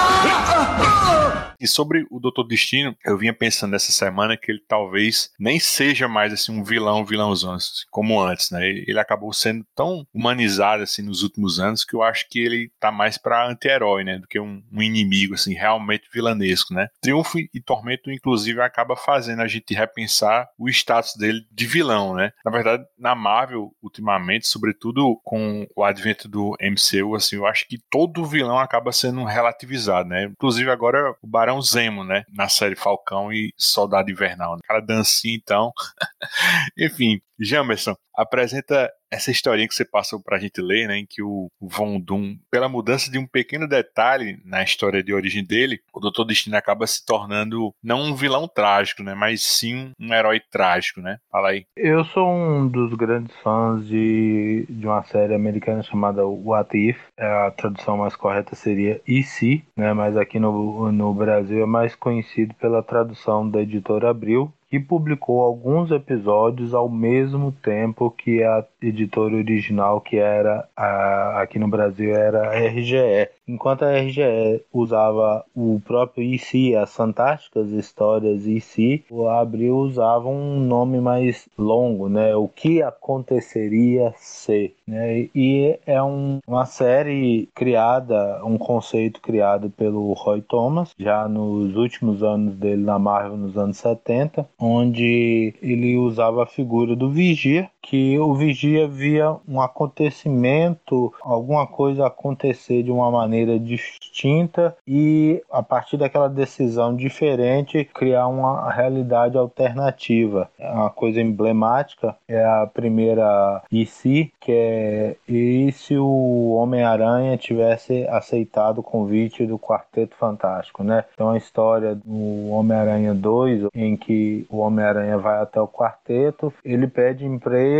E 1.60 1.68
sobre 1.68 2.06
o 2.10 2.20
Doutor 2.20 2.48
Destino, 2.48 2.96
eu 3.06 3.18
vinha 3.18 3.34
pensando 3.34 3.72
nessa 3.72 3.92
semana 3.92 4.38
que 4.38 4.52
ele 4.52 4.64
talvez 4.68 5.32
nem 5.40 5.60
seja 5.60 6.08
mais 6.08 6.32
assim 6.32 6.52
um 6.52 6.64
vilão, 6.64 7.06
vilãozão, 7.06 7.54
assim, 7.54 7.86
como 7.90 8.20
antes, 8.22 8.52
né? 8.52 8.68
Ele 8.68 9.00
acabou 9.00 9.34
sendo 9.34 9.66
tão 9.76 10.06
humanizado 10.14 10.84
assim 10.84 11.02
nos 11.02 11.24
últimos 11.24 11.60
anos 11.60 11.84
que 11.84 11.96
eu 11.96 12.04
acho 12.04 12.28
que 12.30 12.40
ele 12.40 12.72
tá 12.80 12.92
mais 12.92 13.18
para 13.18 13.48
anti-herói, 13.48 14.04
né, 14.04 14.20
do 14.20 14.28
que 14.28 14.40
um, 14.40 14.64
um, 14.72 14.82
inimigo 14.82 15.34
assim 15.34 15.54
realmente 15.54 16.10
vilanesco, 16.14 16.74
né? 16.74 16.88
Triunfo 17.02 17.40
e 17.40 17.62
Tormento 17.62 18.12
inclusive 18.12 18.62
acaba 18.62 18.96
fazendo 18.96 19.42
a 19.42 19.48
gente 19.48 19.74
repensar 19.74 20.48
o 20.58 20.70
status 20.70 21.16
dele 21.16 21.46
de 21.52 21.66
vilão, 21.66 22.16
né? 22.16 22.32
Na 22.44 22.52
verdade, 22.52 22.86
na 22.98 23.16
Marvel 23.16 23.74
ultimamente, 23.82 24.48
sobretudo 24.48 25.20
com 25.24 25.68
o 25.76 25.84
advento 25.84 26.28
do 26.28 26.56
MCU, 26.62 27.16
assim, 27.16 27.36
eu 27.36 27.46
acho 27.46 27.68
que 27.68 27.78
todo 27.90 28.26
vilão 28.26 28.58
acaba 28.58 28.92
sendo 28.92 29.24
relativizado, 29.24 30.10
né? 30.10 30.26
Inclusive 30.26 30.70
agora 30.70 31.16
o 31.22 31.28
Barão 31.28 31.49
Barão 31.50 31.62
Zemo, 31.62 32.04
né? 32.04 32.24
Na 32.32 32.48
série 32.48 32.76
Falcão 32.76 33.34
e 33.34 33.52
Soldado 33.58 34.12
Invernal. 34.12 34.54
Né? 34.54 34.60
Aquela 34.64 34.80
dancinha, 34.82 35.36
então. 35.36 35.72
Enfim, 36.78 37.20
Jamerson, 37.40 37.96
apresenta 38.20 38.92
essa 39.12 39.32
historinha 39.32 39.68
que 39.68 39.74
você 39.74 39.86
passou 39.86 40.22
para 40.22 40.38
a 40.38 40.40
gente 40.40 40.62
ler, 40.62 40.88
né, 40.88 40.98
em 40.98 41.06
que 41.06 41.22
o 41.22 41.50
Von 41.60 42.00
Doom, 42.00 42.38
pela 42.52 42.70
mudança 42.70 43.10
de 43.10 43.18
um 43.18 43.26
pequeno 43.26 43.68
detalhe 43.68 44.40
na 44.46 44.62
história 44.62 45.02
de 45.02 45.14
origem 45.14 45.44
dele, 45.44 45.80
o 45.94 46.00
Doutor 46.00 46.26
Destino 46.26 46.56
acaba 46.56 46.86
se 46.86 47.04
tornando 47.04 47.74
não 47.84 48.02
um 48.02 48.16
vilão 48.16 48.48
trágico, 48.48 49.02
né, 49.02 49.16
mas 49.16 49.42
sim 49.42 49.92
um 50.00 50.14
herói 50.14 50.40
trágico, 50.52 51.02
né? 51.02 51.18
Fala 51.32 51.50
aí. 51.50 51.66
Eu 51.76 52.04
sou 52.06 52.30
um 52.30 52.68
dos 52.68 52.94
grandes 52.94 53.36
fãs 53.38 53.88
de, 53.88 54.66
de 54.70 54.86
uma 54.86 55.04
série 55.04 55.34
americana 55.34 55.82
chamada 55.82 56.26
What 56.26 56.78
If. 56.78 57.00
A 57.18 57.52
tradução 57.52 57.98
mais 57.98 58.16
correta 58.16 58.56
seria 58.56 59.02
E 59.08 59.24
se, 59.24 59.64
né, 59.76 59.94
mas 59.94 60.16
aqui 60.16 60.40
no, 60.40 60.92
no 60.92 61.14
Brasil 61.14 61.64
é 61.64 61.66
mais 61.66 61.96
conhecido 61.96 62.54
pela 62.56 62.84
tradução 62.84 63.50
da 63.50 63.62
editora 63.62 64.10
Abril, 64.10 64.54
que 64.70 64.80
publicou 64.80 65.42
alguns 65.42 65.90
episódios 65.90 66.74
ao 66.74 66.88
mesmo 66.88 67.52
tempo 67.52 68.12
que 68.12 68.44
a 68.44 68.64
editora 68.82 69.36
original, 69.36 70.00
que 70.00 70.18
era 70.18 70.68
a, 70.78 71.42
aqui 71.42 71.58
no 71.58 71.68
Brasil 71.68 72.16
era 72.16 72.52
a 72.52 72.68
RGE. 72.68 73.30
Enquanto 73.50 73.84
a 73.84 74.00
RGE 74.00 74.62
usava 74.72 75.44
o 75.56 75.82
próprio 75.84 76.24
IC, 76.24 76.76
as 76.76 76.96
Fantásticas 76.96 77.72
Histórias 77.72 78.46
IC, 78.46 79.06
o 79.10 79.28
Abril 79.28 79.76
usava 79.76 80.30
um 80.30 80.60
nome 80.60 81.02
mais 81.02 81.50
longo, 81.58 82.08
né? 82.08 82.36
O 82.36 82.48
que 82.48 82.84
aconteceria 82.84 84.14
se, 84.16 84.72
né? 84.88 85.28
E 85.34 85.80
é 85.88 86.02
um, 86.04 86.38
uma 86.46 86.68
série 86.68 87.50
criada, 87.56 88.40
um 88.46 88.56
conceito 88.56 89.20
criado 89.20 89.72
pelo 89.72 90.14
Roy 90.14 90.42
Thomas, 90.42 90.94
já 91.00 91.28
nos 91.28 91.76
últimos 91.76 92.22
anos 92.22 92.56
dele 92.56 92.84
na 92.84 93.00
Marvel, 93.00 93.36
nos 93.36 93.58
anos 93.58 93.78
70, 93.78 94.48
onde 94.60 95.56
ele 95.60 95.98
usava 95.98 96.44
a 96.44 96.48
figura 96.48 96.96
do 96.96 97.10
Vigia, 97.10 97.68
que 97.90 98.20
o 98.20 98.36
Vigia 98.36 98.88
via 98.88 99.36
um 99.48 99.60
acontecimento, 99.60 101.12
alguma 101.24 101.66
coisa 101.66 102.06
acontecer 102.06 102.84
de 102.84 102.92
uma 102.92 103.10
maneira 103.10 103.60
distinta 103.60 104.78
e 104.88 105.42
a 105.52 105.64
partir 105.64 105.98
daquela 105.98 106.30
decisão 106.30 106.96
diferente 106.96 107.90
criar 107.92 108.28
uma 108.28 108.72
realidade 108.72 109.40
alternativa. 109.40 110.52
Uma 110.60 110.92
coisa 110.92 111.20
emblemática 111.20 112.16
é 112.28 112.46
a 112.46 112.70
primeira 112.72 113.64
IC, 113.72 114.32
que 114.40 114.52
é 114.52 115.16
e 115.28 115.72
se 115.72 115.98
o 115.98 116.52
Homem-Aranha 116.52 117.38
tivesse 117.38 118.08
aceitado 118.08 118.80
o 118.80 118.84
convite 118.84 119.48
do 119.48 119.58
Quarteto 119.58 120.16
Fantástico, 120.16 120.84
né? 120.84 121.06
Então 121.16 121.32
a 121.32 121.38
história 121.38 121.96
do 121.96 122.50
Homem-Aranha 122.52 123.16
2, 123.16 123.70
em 123.74 123.98
que 123.98 124.46
o 124.48 124.58
Homem-Aranha 124.60 125.18
vai 125.18 125.42
até 125.42 125.60
o 125.60 125.68
quarteto, 125.68 126.54
ele 126.64 126.88
pede 126.88 127.26
emprego, 127.26 127.79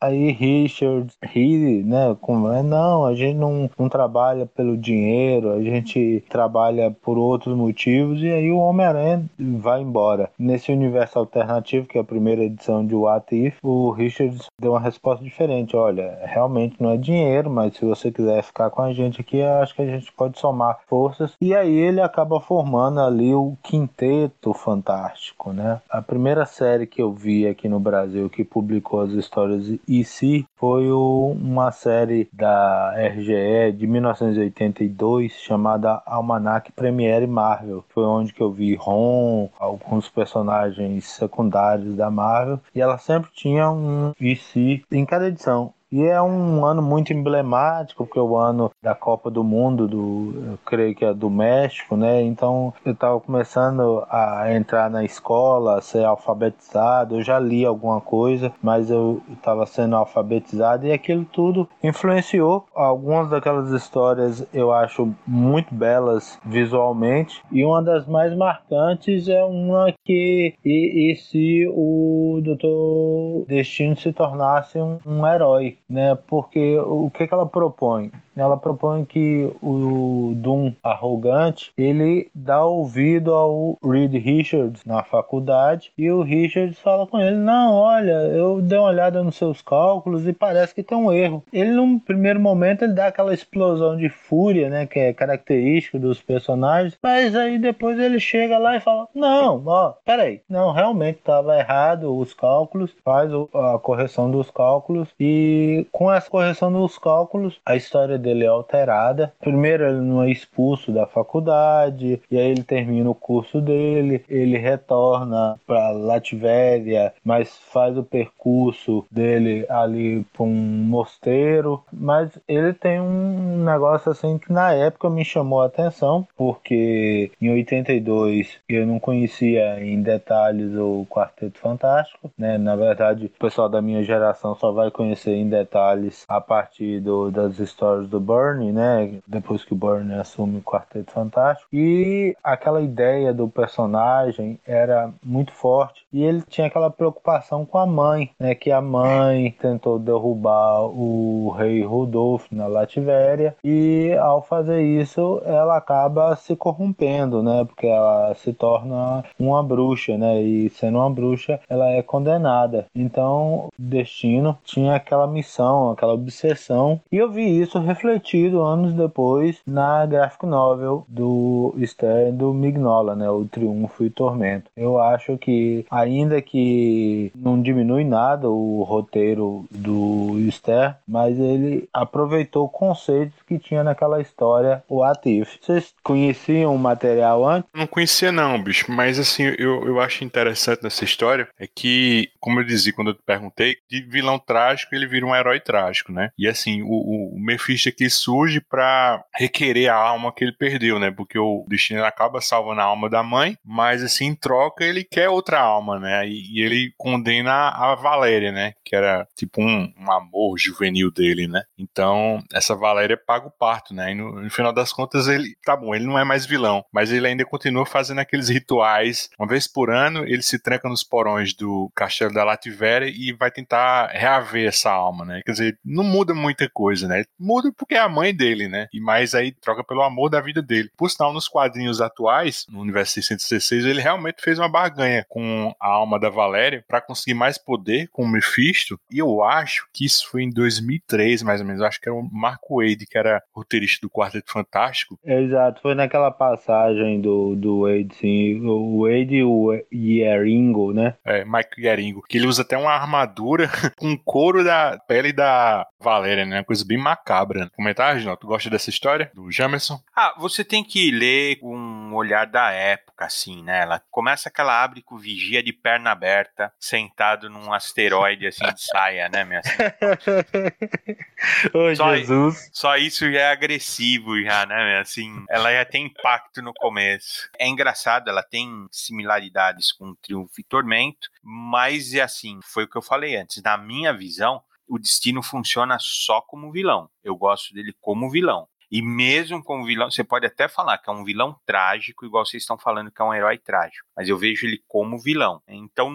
aí 0.00 0.30
Richard 0.32 1.12
ri, 1.22 1.82
né? 1.84 2.16
Com, 2.20 2.38
não, 2.62 3.04
a 3.04 3.14
gente 3.14 3.36
não, 3.36 3.70
não 3.78 3.88
trabalha 3.88 4.46
pelo 4.46 4.76
dinheiro, 4.76 5.52
a 5.52 5.62
gente 5.62 6.24
trabalha 6.28 6.90
por 7.02 7.18
outros 7.18 7.56
motivos, 7.56 8.22
e 8.22 8.30
aí 8.30 8.50
o 8.50 8.58
Homem-Aranha 8.58 9.24
vai 9.38 9.80
embora. 9.80 10.30
Nesse 10.38 10.72
universo 10.72 11.18
alternativo, 11.18 11.86
que 11.86 11.98
é 11.98 12.00
a 12.00 12.04
primeira 12.04 12.42
edição 12.42 12.84
de 12.84 12.94
What 12.94 13.34
If, 13.34 13.58
o 13.62 13.90
Richard 13.90 14.38
deu 14.60 14.72
uma 14.72 14.80
resposta 14.80 15.24
diferente. 15.24 15.76
Olha, 15.76 16.18
realmente 16.24 16.76
não 16.80 16.90
é 16.90 16.96
dinheiro, 16.96 17.50
mas 17.50 17.76
se 17.76 17.84
você 17.84 18.10
quiser 18.10 18.42
ficar 18.42 18.70
com 18.70 18.82
a 18.82 18.92
gente 18.92 19.20
aqui, 19.20 19.42
acho 19.42 19.74
que 19.74 19.82
a 19.82 19.86
gente 19.86 20.12
pode 20.12 20.38
somar 20.38 20.80
forças. 20.86 21.32
E 21.40 21.54
aí 21.54 21.74
ele 21.74 22.00
acaba 22.00 22.40
formando 22.40 23.00
ali 23.00 23.34
o 23.34 23.56
quinteto 23.62 24.52
fantástico, 24.52 25.52
né? 25.52 25.80
A 25.88 26.02
primeira 26.02 26.44
série 26.46 26.86
que 26.86 27.02
eu 27.02 27.12
vi 27.12 27.46
aqui 27.46 27.68
no 27.68 27.80
Brasil 27.80 28.28
que 28.28 28.44
publicou 28.44 29.00
as 29.00 29.12
histórias 29.24 29.68
EC 29.88 30.44
foi 30.56 30.90
o, 30.90 31.36
uma 31.40 31.70
série 31.72 32.28
da 32.32 32.92
RGE 32.96 33.72
de 33.76 33.86
1982 33.86 35.32
chamada 35.32 36.02
Almanac 36.06 36.72
Premiere 36.72 37.26
Marvel. 37.26 37.84
Foi 37.88 38.04
onde 38.04 38.32
que 38.32 38.40
eu 38.40 38.50
vi 38.50 38.74
Ron, 38.74 39.48
alguns 39.58 40.08
personagens 40.08 41.04
secundários 41.06 41.96
da 41.96 42.10
Marvel, 42.10 42.60
e 42.74 42.80
ela 42.80 42.98
sempre 42.98 43.30
tinha 43.34 43.70
um 43.70 44.12
EC 44.20 44.84
em 44.90 45.04
cada 45.04 45.28
edição. 45.28 45.72
E 45.92 46.02
é 46.04 46.20
um 46.22 46.64
ano 46.64 46.80
muito 46.80 47.12
emblemático, 47.12 48.06
porque 48.06 48.18
é 48.18 48.22
o 48.22 48.34
ano 48.34 48.70
da 48.82 48.94
Copa 48.94 49.30
do 49.30 49.44
Mundo, 49.44 49.86
do, 49.86 50.52
eu 50.52 50.58
creio 50.64 50.94
que 50.94 51.04
é 51.04 51.12
do 51.12 51.28
México, 51.28 51.98
né? 51.98 52.22
Então 52.22 52.72
eu 52.82 52.92
estava 52.92 53.20
começando 53.20 54.02
a 54.08 54.54
entrar 54.54 54.88
na 54.88 55.04
escola, 55.04 55.76
a 55.76 55.82
ser 55.82 56.02
alfabetizado. 56.04 57.16
Eu 57.16 57.22
já 57.22 57.38
li 57.38 57.66
alguma 57.66 58.00
coisa, 58.00 58.50
mas 58.62 58.90
eu 58.90 59.20
estava 59.30 59.66
sendo 59.66 59.94
alfabetizado 59.94 60.86
e 60.86 60.92
aquilo 60.92 61.26
tudo 61.26 61.68
influenciou. 61.82 62.64
Algumas 62.74 63.28
daquelas 63.28 63.70
histórias 63.70 64.46
eu 64.54 64.72
acho 64.72 65.12
muito 65.26 65.74
belas 65.74 66.38
visualmente, 66.42 67.42
e 67.52 67.62
uma 67.64 67.82
das 67.82 68.06
mais 68.06 68.34
marcantes 68.34 69.28
é 69.28 69.44
uma 69.44 69.92
que 70.06 70.54
e, 70.64 71.12
e 71.12 71.16
se 71.16 71.66
o 71.68 72.40
Doutor 72.42 73.44
Destino 73.46 73.94
se 73.94 74.10
tornasse 74.10 74.78
um, 74.78 74.98
um 75.04 75.26
herói 75.26 75.76
né? 75.92 76.16
Porque 76.26 76.78
o 76.78 77.10
que, 77.10 77.26
que 77.26 77.34
ela 77.34 77.46
propõe? 77.46 78.10
Ela 78.34 78.56
propõe 78.56 79.04
que 79.04 79.50
o 79.62 80.32
Doom 80.36 80.72
arrogante 80.82 81.70
ele 81.76 82.30
dá 82.34 82.64
ouvido 82.64 83.34
ao 83.34 83.78
Reed 83.84 84.14
Richards 84.14 84.84
na 84.86 85.02
faculdade 85.04 85.92
e 85.98 86.10
o 86.10 86.22
Richards 86.22 86.78
fala 86.78 87.06
com 87.06 87.20
ele: 87.20 87.36
Não, 87.36 87.74
olha, 87.74 88.12
eu 88.28 88.62
dei 88.62 88.78
uma 88.78 88.88
olhada 88.88 89.22
nos 89.22 89.36
seus 89.36 89.60
cálculos 89.60 90.26
e 90.26 90.32
parece 90.32 90.74
que 90.74 90.82
tem 90.82 90.96
um 90.96 91.12
erro. 91.12 91.44
Ele, 91.52 91.72
num 91.72 91.98
primeiro 91.98 92.40
momento, 92.40 92.82
ele 92.82 92.94
dá 92.94 93.08
aquela 93.08 93.34
explosão 93.34 93.96
de 93.96 94.08
fúria, 94.08 94.70
né? 94.70 94.86
Que 94.86 94.98
é 94.98 95.12
característico 95.12 95.98
dos 95.98 96.22
personagens, 96.22 96.96
mas 97.02 97.36
aí 97.36 97.58
depois 97.58 97.98
ele 97.98 98.18
chega 98.18 98.56
lá 98.56 98.76
e 98.76 98.80
fala: 98.80 99.06
Não, 99.14 99.62
ó, 99.66 99.94
peraí, 100.04 100.40
não, 100.48 100.72
realmente 100.72 101.18
estava 101.18 101.58
errado 101.58 102.16
os 102.16 102.32
cálculos, 102.32 102.94
faz 103.04 103.30
a 103.54 103.78
correção 103.78 104.30
dos 104.30 104.50
cálculos 104.50 105.08
e 105.20 105.81
com 105.90 106.12
essa 106.12 106.30
correção 106.30 106.72
dos 106.72 106.98
cálculos, 106.98 107.60
a 107.64 107.76
história 107.76 108.18
dele 108.18 108.44
é 108.44 108.48
alterada. 108.48 109.32
Primeiro 109.40 109.84
ele 109.84 110.00
não 110.00 110.22
é 110.22 110.30
expulso 110.30 110.92
da 110.92 111.06
faculdade, 111.06 112.20
e 112.30 112.38
aí 112.38 112.50
ele 112.50 112.62
termina 112.62 113.10
o 113.10 113.14
curso 113.14 113.60
dele, 113.60 114.24
ele 114.28 114.58
retorna 114.58 115.58
para 115.66 115.90
Latvéria, 115.90 117.12
mas 117.24 117.56
faz 117.72 117.96
o 117.96 118.02
percurso 118.02 119.04
dele 119.10 119.66
ali 119.68 120.24
para 120.32 120.44
um 120.44 120.48
mosteiro, 120.48 121.82
mas 121.92 122.38
ele 122.46 122.72
tem 122.72 123.00
um 123.00 123.64
negócio 123.64 124.10
assim 124.10 124.38
que 124.38 124.52
na 124.52 124.72
época 124.72 125.08
me 125.10 125.24
chamou 125.24 125.62
a 125.62 125.66
atenção, 125.66 126.26
porque 126.36 127.30
em 127.40 127.50
82 127.50 128.58
eu 128.68 128.86
não 128.86 128.98
conhecia 128.98 129.82
em 129.82 130.02
detalhes 130.02 130.74
o 130.76 131.06
Quarteto 131.08 131.58
Fantástico, 131.58 132.30
né? 132.38 132.58
Na 132.58 132.76
verdade, 132.76 133.26
o 133.26 133.40
pessoal 133.40 133.68
da 133.68 133.82
minha 133.82 134.02
geração 134.02 134.54
só 134.54 134.72
vai 134.72 134.90
conhecer 134.90 135.34
em 135.34 135.48
detalhes 135.48 135.61
detalhes 135.62 136.24
a 136.28 136.40
partir 136.40 137.00
do, 137.00 137.30
das 137.30 137.58
histórias 137.58 138.08
do 138.08 138.20
Burnie, 138.20 138.72
né? 138.72 139.18
Depois 139.26 139.64
que 139.64 139.72
o 139.72 139.76
Burnie 139.76 140.14
assume 140.14 140.58
o 140.58 140.62
Quarteto 140.62 141.12
Fantástico. 141.12 141.68
E 141.72 142.36
aquela 142.42 142.80
ideia 142.80 143.32
do 143.32 143.48
personagem 143.48 144.58
era 144.66 145.10
muito 145.22 145.52
forte. 145.52 146.04
E 146.12 146.22
ele 146.22 146.42
tinha 146.48 146.66
aquela 146.66 146.90
preocupação 146.90 147.64
com 147.64 147.78
a 147.78 147.86
mãe, 147.86 148.30
né? 148.38 148.54
Que 148.54 148.70
a 148.70 148.80
mãe 148.80 149.54
tentou 149.60 149.98
derrubar 149.98 150.82
o 150.82 151.54
rei 151.56 151.82
Rodolfo 151.82 152.54
na 152.54 152.66
Lativéria. 152.66 153.54
E 153.64 154.12
ao 154.20 154.42
fazer 154.42 154.82
isso, 154.82 155.40
ela 155.44 155.76
acaba 155.76 156.34
se 156.36 156.56
corrompendo, 156.56 157.42
né? 157.42 157.64
Porque 157.64 157.86
ela 157.86 158.34
se 158.34 158.52
torna 158.52 159.24
uma 159.38 159.62
bruxa, 159.62 160.16
né? 160.18 160.40
E 160.42 160.70
sendo 160.70 160.98
uma 160.98 161.10
bruxa, 161.10 161.60
ela 161.68 161.88
é 161.90 162.02
condenada. 162.02 162.86
Então, 162.94 163.68
Destino 163.78 164.58
tinha 164.64 164.94
aquela 164.94 165.26
missão, 165.26 165.51
aquela 165.92 166.14
obsessão. 166.14 167.00
E 167.10 167.16
eu 167.16 167.30
vi 167.30 167.60
isso 167.60 167.78
refletido 167.78 168.62
anos 168.62 168.94
depois 168.94 169.60
na 169.66 170.06
graphic 170.06 170.46
novel 170.46 171.04
do 171.08 171.74
Esther 171.78 172.32
do 172.32 172.52
Mignola, 172.54 173.14
né? 173.14 173.28
O 173.28 173.44
Triunfo 173.44 174.04
e 174.04 174.10
Tormento. 174.10 174.70
Eu 174.76 175.00
acho 175.00 175.36
que, 175.36 175.84
ainda 175.90 176.40
que 176.40 177.32
não 177.34 177.60
diminui 177.60 178.04
nada 178.04 178.48
o 178.48 178.82
roteiro 178.82 179.64
do 179.70 180.38
Esther, 180.48 180.96
mas 181.06 181.38
ele 181.38 181.88
aproveitou 181.92 182.68
conceitos 182.68 183.34
que 183.46 183.58
tinha 183.58 183.84
naquela 183.84 184.20
história, 184.20 184.82
o 184.88 185.02
Atif. 185.02 185.58
Vocês 185.60 185.94
conheciam 186.02 186.74
o 186.74 186.78
material 186.78 187.46
antes? 187.46 187.68
Não 187.74 187.86
conhecia 187.86 188.32
não, 188.32 188.62
bicho, 188.62 188.90
mas 188.90 189.18
assim, 189.18 189.44
eu, 189.58 189.86
eu 189.86 190.00
acho 190.00 190.24
interessante 190.24 190.82
nessa 190.82 191.04
história 191.04 191.48
é 191.58 191.66
que, 191.66 192.30
como 192.40 192.60
eu 192.60 192.64
dizia 192.64 192.92
quando 192.92 193.08
eu 193.08 193.14
te 193.14 193.22
perguntei, 193.24 193.76
de 193.90 194.00
vilão 194.02 194.38
trágico 194.38 194.94
ele 194.94 195.06
vira 195.06 195.26
um 195.26 195.34
herói 195.34 195.41
trágico, 195.60 196.12
né? 196.12 196.30
E 196.38 196.48
assim, 196.48 196.82
o, 196.82 197.34
o 197.34 197.40
Mephisto 197.40 197.88
aqui 197.88 198.08
surge 198.08 198.60
para 198.60 199.22
requerer 199.34 199.90
a 199.90 199.94
alma 199.94 200.32
que 200.32 200.44
ele 200.44 200.52
perdeu, 200.52 200.98
né? 200.98 201.10
Porque 201.10 201.38
o 201.38 201.64
destino 201.68 202.04
acaba 202.04 202.40
salvando 202.40 202.80
a 202.80 202.84
alma 202.84 203.08
da 203.08 203.22
mãe, 203.22 203.56
mas 203.64 204.02
assim, 204.02 204.26
em 204.26 204.34
troca 204.34 204.84
ele 204.84 205.04
quer 205.04 205.28
outra 205.28 205.60
alma, 205.60 205.98
né? 205.98 206.26
E, 206.26 206.58
e 206.58 206.62
ele 206.62 206.92
condena 206.96 207.68
a 207.70 207.94
Valéria, 207.94 208.52
né? 208.52 208.74
Que 208.84 208.94
era 208.94 209.26
tipo 209.36 209.62
um, 209.62 209.92
um, 209.98 210.12
amor 210.12 210.58
juvenil 210.58 211.10
dele, 211.10 211.46
né? 211.46 211.62
Então, 211.78 212.42
essa 212.52 212.74
Valéria 212.74 213.16
paga 213.16 213.46
o 213.46 213.50
parto, 213.50 213.94
né? 213.94 214.12
E 214.12 214.14
no, 214.14 214.42
no 214.42 214.50
final 214.50 214.72
das 214.72 214.92
contas 214.92 215.28
ele, 215.28 215.54
tá 215.64 215.76
bom, 215.76 215.94
ele 215.94 216.06
não 216.06 216.18
é 216.18 216.24
mais 216.24 216.46
vilão, 216.46 216.84
mas 216.92 217.12
ele 217.12 217.26
ainda 217.26 217.44
continua 217.44 217.86
fazendo 217.86 218.20
aqueles 218.20 218.48
rituais. 218.48 219.30
Uma 219.38 219.48
vez 219.48 219.66
por 219.66 219.90
ano, 219.90 220.24
ele 220.24 220.42
se 220.42 220.58
tranca 220.58 220.88
nos 220.88 221.02
porões 221.02 221.54
do 221.54 221.90
castelo 221.94 222.32
da 222.32 222.44
Lativéria 222.44 223.06
e 223.06 223.32
vai 223.32 223.50
tentar 223.50 224.08
reaver 224.08 224.68
essa 224.68 224.90
alma, 224.90 225.24
né? 225.24 225.31
Quer 225.44 225.52
dizer, 225.52 225.78
não 225.84 226.04
muda 226.04 226.34
muita 226.34 226.68
coisa, 226.68 227.08
né? 227.08 227.24
Muda 227.38 227.72
porque 227.76 227.94
é 227.94 227.98
a 227.98 228.08
mãe 228.08 228.34
dele, 228.34 228.68
né? 228.68 228.88
E 228.92 229.00
mais 229.00 229.34
aí 229.34 229.52
troca 229.52 229.84
pelo 229.84 230.02
amor 230.02 230.28
da 230.28 230.40
vida 230.40 230.60
dele. 230.60 230.90
Por 230.96 231.10
sinal, 231.10 231.32
nos 231.32 231.48
quadrinhos 231.48 232.00
atuais, 232.00 232.66
no 232.68 232.80
universo 232.80 233.14
616, 233.14 233.84
ele 233.84 234.00
realmente 234.00 234.42
fez 234.42 234.58
uma 234.58 234.68
barganha 234.68 235.24
com 235.28 235.74
a 235.80 235.88
alma 235.88 236.18
da 236.18 236.28
Valéria 236.28 236.84
para 236.86 237.00
conseguir 237.00 237.34
mais 237.34 237.58
poder 237.58 238.08
com 238.08 238.24
o 238.24 238.28
Mephisto. 238.28 238.98
E 239.10 239.18
eu 239.18 239.42
acho 239.42 239.86
que 239.92 240.04
isso 240.04 240.28
foi 240.30 240.42
em 240.42 240.50
2003, 240.50 241.42
mais 241.42 241.60
ou 241.60 241.66
menos. 241.66 241.80
Eu 241.80 241.86
acho 241.86 242.00
que 242.00 242.08
era 242.08 242.16
o 242.16 242.28
Marco 242.32 242.80
Wade, 242.80 243.06
que 243.06 243.18
era 243.18 243.42
roteirista 243.54 244.06
do 244.06 244.10
Quarteto 244.10 244.52
Fantástico. 244.52 245.18
Exato, 245.24 245.80
foi 245.80 245.94
naquela 245.94 246.30
passagem 246.30 247.20
do, 247.20 247.54
do 247.54 247.82
Wade, 247.82 248.14
sim. 248.16 248.60
O 248.66 249.02
Wade 249.02 249.36
e 249.36 249.44
o 249.44 249.72
Yeringo, 249.92 250.92
né? 250.92 251.14
É, 251.24 251.44
Mike 251.44 251.80
Yeringo. 251.80 252.22
Que 252.28 252.38
ele 252.38 252.46
usa 252.46 252.62
até 252.62 252.76
uma 252.76 252.92
armadura 252.92 253.68
com 253.98 254.16
couro 254.16 254.64
da 254.64 254.98
pele 255.06 255.21
da 255.30 255.86
Valéria, 256.00 256.46
né? 256.46 256.56
Uma 256.56 256.64
coisa 256.64 256.84
bem 256.86 256.96
macabra. 256.96 257.70
Comentar, 257.76 258.14
Reginaldo? 258.14 258.40
Tu 258.40 258.46
gosta 258.46 258.70
dessa 258.70 258.88
história? 258.88 259.30
Do 259.34 259.52
Jamerson? 259.52 260.00
Ah, 260.16 260.34
você 260.38 260.64
tem 260.64 260.82
que 260.82 261.10
ler 261.10 261.56
com 261.56 261.76
um 261.76 262.14
olhar 262.14 262.46
da 262.46 262.70
época, 262.70 263.26
assim, 263.26 263.62
né? 263.62 263.82
Ela 263.82 264.02
começa 264.10 264.50
que 264.50 264.60
ela 264.60 264.82
abre 264.82 265.02
com 265.02 265.18
vigia 265.18 265.62
de 265.62 265.72
perna 265.72 266.10
aberta, 266.10 266.72
sentado 266.80 267.50
num 267.50 267.72
asteroide, 267.72 268.46
assim, 268.46 268.64
de 268.64 268.82
saia, 268.82 269.28
né, 269.28 269.44
minha 269.44 269.60
Ô, 271.74 271.94
só, 271.94 272.16
Jesus. 272.16 272.70
Só 272.72 272.96
isso 272.96 273.30
já 273.30 273.40
é 273.40 273.52
agressivo, 273.52 274.40
já, 274.42 274.64
né, 274.64 275.00
assim. 275.00 275.44
Ela 275.48 275.72
já 275.72 275.84
tem 275.84 276.06
impacto 276.06 276.62
no 276.62 276.72
começo. 276.72 277.48
É 277.58 277.68
engraçado, 277.68 278.28
ela 278.28 278.42
tem 278.42 278.86
similaridades 278.90 279.92
com 279.92 280.14
Triunfo 280.14 280.60
e 280.60 280.64
Tormento, 280.64 281.28
mas, 281.42 282.14
é 282.14 282.20
assim, 282.20 282.60
foi 282.62 282.84
o 282.84 282.88
que 282.88 282.96
eu 282.96 283.02
falei 283.02 283.36
antes. 283.36 283.62
Na 283.62 283.76
minha 283.76 284.12
visão, 284.12 284.62
o 284.88 284.98
Destino 284.98 285.42
funciona 285.42 285.96
só 286.00 286.40
como 286.42 286.72
vilão. 286.72 287.08
Eu 287.22 287.36
gosto 287.36 287.72
dele 287.74 287.94
como 288.00 288.30
vilão. 288.30 288.68
E 288.92 289.00
mesmo 289.00 289.64
como 289.64 289.86
vilão, 289.86 290.10
você 290.10 290.22
pode 290.22 290.44
até 290.44 290.68
falar 290.68 290.98
que 290.98 291.08
é 291.08 291.12
um 291.12 291.24
vilão 291.24 291.56
trágico, 291.64 292.26
igual 292.26 292.44
vocês 292.44 292.62
estão 292.62 292.76
falando 292.76 293.10
que 293.10 293.22
é 293.22 293.24
um 293.24 293.32
herói 293.32 293.56
trágico, 293.56 294.06
mas 294.14 294.28
eu 294.28 294.36
vejo 294.36 294.66
ele 294.66 294.82
como 294.86 295.18
vilão. 295.18 295.62
Então, 295.66 296.12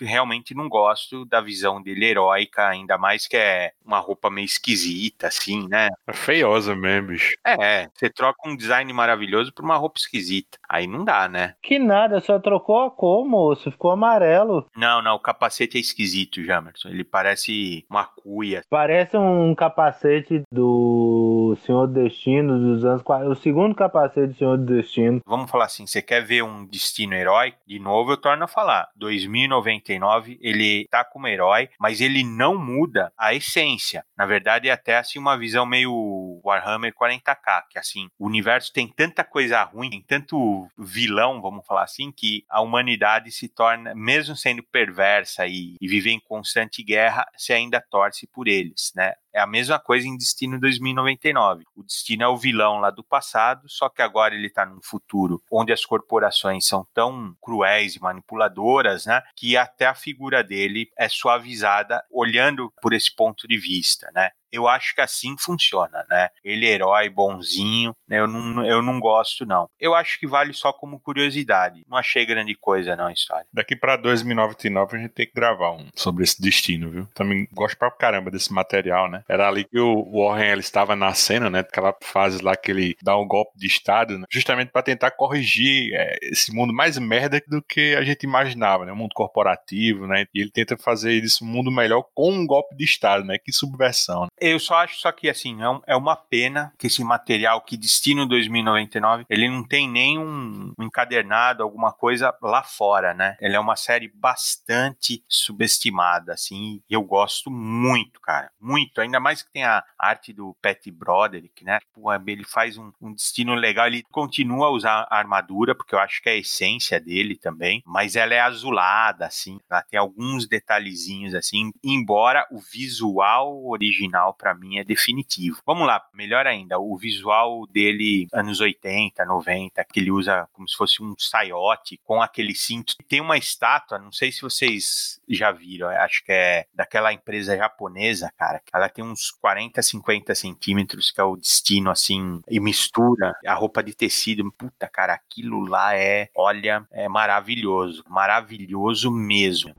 realmente 0.00 0.52
não 0.52 0.68
gosto 0.68 1.24
da 1.24 1.40
visão 1.40 1.80
dele 1.80 2.06
heróica, 2.06 2.66
ainda 2.66 2.98
mais 2.98 3.28
que 3.28 3.36
é 3.36 3.70
uma 3.84 4.00
roupa 4.00 4.28
meio 4.28 4.44
esquisita, 4.44 5.28
assim, 5.28 5.68
né? 5.68 5.88
É 6.04 6.12
feiosa 6.12 6.74
mesmo, 6.74 7.08
bicho. 7.10 7.36
É, 7.46 7.88
você 7.94 8.10
troca 8.10 8.48
um 8.48 8.56
design 8.56 8.92
maravilhoso 8.92 9.52
por 9.52 9.64
uma 9.64 9.76
roupa 9.76 10.00
esquisita. 10.00 10.58
Aí 10.68 10.88
não 10.88 11.04
dá, 11.04 11.28
né? 11.28 11.54
Que 11.62 11.78
nada, 11.78 12.20
só 12.20 12.40
trocou 12.40 12.82
a 12.82 12.90
cor, 12.90 13.24
moço, 13.24 13.70
ficou 13.70 13.92
amarelo. 13.92 14.66
Não, 14.76 15.00
não, 15.00 15.14
o 15.14 15.20
capacete 15.20 15.78
é 15.78 15.80
esquisito, 15.80 16.42
Jamerson. 16.42 16.88
Ele 16.88 17.04
parece 17.04 17.86
uma 17.88 18.04
cuia. 18.04 18.64
Parece 18.68 19.16
um 19.16 19.54
capacete 19.54 20.42
do 20.50 21.29
Senhor 21.56 21.86
Destino 21.86 22.58
dos 22.58 22.84
anos 22.84 23.02
40. 23.02 23.30
O 23.30 23.34
segundo 23.36 23.74
capacete 23.74 24.28
do 24.28 24.34
Senhor 24.34 24.58
do 24.58 24.74
Destino. 24.74 25.20
Vamos 25.26 25.50
falar 25.50 25.66
assim: 25.66 25.86
você 25.86 26.02
quer 26.02 26.24
ver 26.24 26.42
um 26.42 26.66
destino 26.66 27.14
herói? 27.14 27.54
De 27.66 27.78
novo, 27.78 28.12
eu 28.12 28.16
torno 28.16 28.44
a 28.44 28.48
falar. 28.48 28.88
2099, 28.96 30.38
ele 30.40 30.86
tá 30.90 31.04
como 31.04 31.28
herói, 31.28 31.68
mas 31.78 32.00
ele 32.00 32.24
não 32.24 32.58
muda 32.58 33.12
a 33.16 33.34
essência. 33.34 34.04
Na 34.16 34.26
verdade, 34.26 34.68
é 34.68 34.72
até 34.72 34.98
assim 34.98 35.18
uma 35.18 35.38
visão 35.38 35.64
meio 35.64 36.40
Warhammer 36.44 36.92
40k, 36.92 37.62
que 37.70 37.78
assim, 37.78 38.08
o 38.18 38.26
universo 38.26 38.72
tem 38.72 38.88
tanta 38.88 39.24
coisa 39.24 39.62
ruim, 39.62 39.90
tem 39.90 40.02
tanto 40.02 40.68
vilão, 40.78 41.40
vamos 41.40 41.66
falar 41.66 41.84
assim, 41.84 42.12
que 42.12 42.44
a 42.48 42.60
humanidade 42.60 43.30
se 43.30 43.48
torna, 43.48 43.94
mesmo 43.94 44.34
sendo 44.34 44.62
perversa 44.62 45.46
e, 45.46 45.76
e 45.80 46.00
em 46.08 46.20
constante 46.20 46.82
guerra, 46.82 47.26
se 47.36 47.52
ainda 47.52 47.80
torce 47.80 48.26
por 48.26 48.48
eles, 48.48 48.92
né? 48.94 49.12
É 49.32 49.40
a 49.40 49.46
mesma 49.46 49.78
coisa 49.78 50.06
em 50.06 50.16
Destino 50.16 50.58
2099. 50.60 51.64
O 51.74 51.82
Destino 51.82 52.24
é 52.24 52.28
o 52.28 52.36
vilão 52.36 52.80
lá 52.80 52.90
do 52.90 53.04
passado, 53.04 53.68
só 53.68 53.88
que 53.88 54.02
agora 54.02 54.34
ele 54.34 54.48
está 54.48 54.66
num 54.66 54.80
futuro 54.82 55.42
onde 55.50 55.72
as 55.72 55.84
corporações 55.84 56.66
são 56.66 56.86
tão 56.92 57.34
cruéis 57.40 57.94
e 57.96 58.00
manipuladoras, 58.00 59.06
né, 59.06 59.22
que 59.36 59.56
até 59.56 59.86
a 59.86 59.94
figura 59.94 60.42
dele 60.42 60.90
é 60.98 61.08
suavizada 61.08 62.04
olhando 62.10 62.72
por 62.82 62.92
esse 62.92 63.14
ponto 63.14 63.46
de 63.46 63.56
vista, 63.56 64.10
né? 64.14 64.30
Eu 64.52 64.68
acho 64.68 64.94
que 64.94 65.00
assim 65.00 65.36
funciona, 65.38 66.04
né? 66.08 66.28
Ele 66.44 66.66
é 66.66 66.72
herói 66.72 67.08
bonzinho, 67.08 67.94
né? 68.08 68.20
Eu 68.20 68.26
não, 68.26 68.64
eu 68.64 68.82
não 68.82 68.98
gosto, 69.00 69.46
não. 69.46 69.68
Eu 69.78 69.94
acho 69.94 70.18
que 70.18 70.26
vale 70.26 70.52
só 70.52 70.72
como 70.72 71.00
curiosidade. 71.00 71.84
Não 71.88 71.96
achei 71.96 72.26
grande 72.26 72.54
coisa, 72.54 72.96
não, 72.96 73.06
a 73.06 73.12
história. 73.12 73.46
Daqui 73.52 73.76
pra 73.76 73.96
2099 73.96 74.96
a 74.96 75.00
gente 75.00 75.12
tem 75.12 75.26
que 75.26 75.32
gravar 75.32 75.72
um 75.72 75.88
sobre 75.94 76.24
esse 76.24 76.40
destino, 76.40 76.90
viu? 76.90 77.06
Também 77.14 77.46
gosto 77.52 77.76
pra 77.76 77.90
caramba 77.90 78.30
desse 78.30 78.52
material, 78.52 79.10
né? 79.10 79.22
Era 79.28 79.48
ali 79.48 79.64
que 79.64 79.78
o 79.78 80.24
Warren 80.24 80.52
ele 80.52 80.60
estava 80.60 80.96
na 80.96 81.12
cena, 81.14 81.50
né? 81.50 81.60
Aquela 81.60 81.94
fase 82.02 82.42
lá 82.42 82.56
que 82.56 82.70
ele 82.70 82.96
dá 83.02 83.16
um 83.16 83.26
golpe 83.26 83.58
de 83.58 83.66
Estado, 83.66 84.18
né? 84.18 84.26
justamente 84.30 84.70
para 84.70 84.82
tentar 84.82 85.10
corrigir 85.10 85.92
é, 85.94 86.18
esse 86.22 86.54
mundo 86.54 86.72
mais 86.72 86.96
merda 86.98 87.40
do 87.46 87.62
que 87.62 87.94
a 87.94 88.02
gente 88.02 88.24
imaginava, 88.24 88.84
né? 88.84 88.92
O 88.92 88.96
mundo 88.96 89.12
corporativo, 89.14 90.06
né? 90.06 90.26
E 90.34 90.40
ele 90.40 90.50
tenta 90.50 90.76
fazer 90.76 91.12
isso 91.12 91.44
um 91.44 91.48
mundo 91.48 91.70
melhor 91.70 92.04
com 92.14 92.32
um 92.32 92.46
golpe 92.46 92.76
de 92.76 92.84
Estado, 92.84 93.24
né? 93.24 93.38
Que 93.38 93.52
subversão. 93.52 94.22
Né? 94.22 94.28
Eu 94.40 94.58
só 94.58 94.76
acho 94.76 94.98
só 94.98 95.12
que 95.12 95.28
assim, 95.28 95.60
é, 95.62 95.68
um, 95.68 95.80
é 95.86 95.94
uma 95.94 96.16
pena 96.16 96.72
que 96.78 96.86
esse 96.86 97.04
material 97.04 97.60
que 97.60 97.76
Destino 97.76 98.26
2099, 98.26 99.26
ele 99.28 99.48
não 99.48 99.62
tem 99.62 99.88
nem 99.88 100.18
um, 100.18 100.72
um 100.78 100.84
encadernado, 100.84 101.62
alguma 101.62 101.92
coisa 101.92 102.34
lá 102.40 102.62
fora, 102.62 103.12
né? 103.12 103.36
Ele 103.40 103.54
é 103.54 103.60
uma 103.60 103.76
série 103.76 104.08
bastante 104.08 105.22
subestimada, 105.28 106.32
assim, 106.32 106.82
e 106.88 106.94
eu 106.94 107.02
gosto 107.02 107.50
muito, 107.50 108.18
cara, 108.20 108.50
muito, 108.58 109.00
ainda 109.00 109.20
mais 109.20 109.42
que 109.42 109.52
tem 109.52 109.64
a 109.64 109.84
arte 109.98 110.32
do 110.32 110.56
Pat 110.62 110.80
Broderick, 110.90 111.62
né? 111.62 111.78
Ele 112.26 112.44
faz 112.44 112.78
um, 112.78 112.90
um 113.00 113.12
destino 113.12 113.54
legal, 113.54 113.86
ele 113.86 114.02
continua 114.10 114.68
a 114.68 114.70
usar 114.70 115.06
a 115.10 115.18
armadura, 115.18 115.74
porque 115.74 115.94
eu 115.94 115.98
acho 115.98 116.22
que 116.22 116.30
é 116.30 116.32
a 116.32 116.38
essência 116.38 116.98
dele 116.98 117.36
também, 117.36 117.82
mas 117.84 118.16
ela 118.16 118.32
é 118.32 118.40
azulada, 118.40 119.26
assim, 119.26 119.60
ela 119.70 119.82
tem 119.82 120.00
alguns 120.00 120.48
detalhezinhos, 120.48 121.34
assim, 121.34 121.72
embora 121.84 122.46
o 122.50 122.58
visual 122.58 123.66
original 123.66 124.29
final 124.30 124.34
para 124.34 124.54
mim 124.54 124.78
é 124.78 124.84
definitivo. 124.84 125.60
Vamos 125.66 125.86
lá, 125.86 126.02
melhor 126.14 126.46
ainda, 126.46 126.78
o 126.78 126.96
visual 126.96 127.66
dele 127.66 128.26
anos 128.32 128.60
80, 128.60 129.24
90, 129.24 129.84
que 129.84 130.00
ele 130.00 130.10
usa 130.10 130.48
como 130.52 130.68
se 130.68 130.76
fosse 130.76 131.02
um 131.02 131.14
saiote 131.18 132.00
com 132.04 132.22
aquele 132.22 132.54
cinto. 132.54 132.94
Tem 133.08 133.20
uma 133.20 133.36
estátua, 133.36 133.98
não 133.98 134.12
sei 134.12 134.32
se 134.32 134.40
vocês 134.40 135.20
já 135.28 135.50
viram, 135.50 135.88
acho 135.88 136.24
que 136.24 136.32
é 136.32 136.66
daquela 136.74 137.12
empresa 137.12 137.56
japonesa, 137.56 138.32
cara. 138.36 138.62
Ela 138.72 138.88
tem 138.88 139.04
uns 139.04 139.30
40, 139.30 139.82
50 139.82 140.34
centímetros, 140.34 141.10
que 141.10 141.20
é 141.20 141.24
o 141.24 141.36
destino 141.36 141.90
assim, 141.90 142.40
e 142.48 142.60
mistura 142.60 143.34
a 143.46 143.54
roupa 143.54 143.82
de 143.82 143.94
tecido. 143.94 144.50
Puta, 144.52 144.88
cara, 144.88 145.14
aquilo 145.14 145.60
lá 145.64 145.96
é, 145.96 146.28
olha, 146.34 146.86
é 146.92 147.08
maravilhoso, 147.08 148.04
maravilhoso 148.08 149.10
mesmo. 149.10 149.74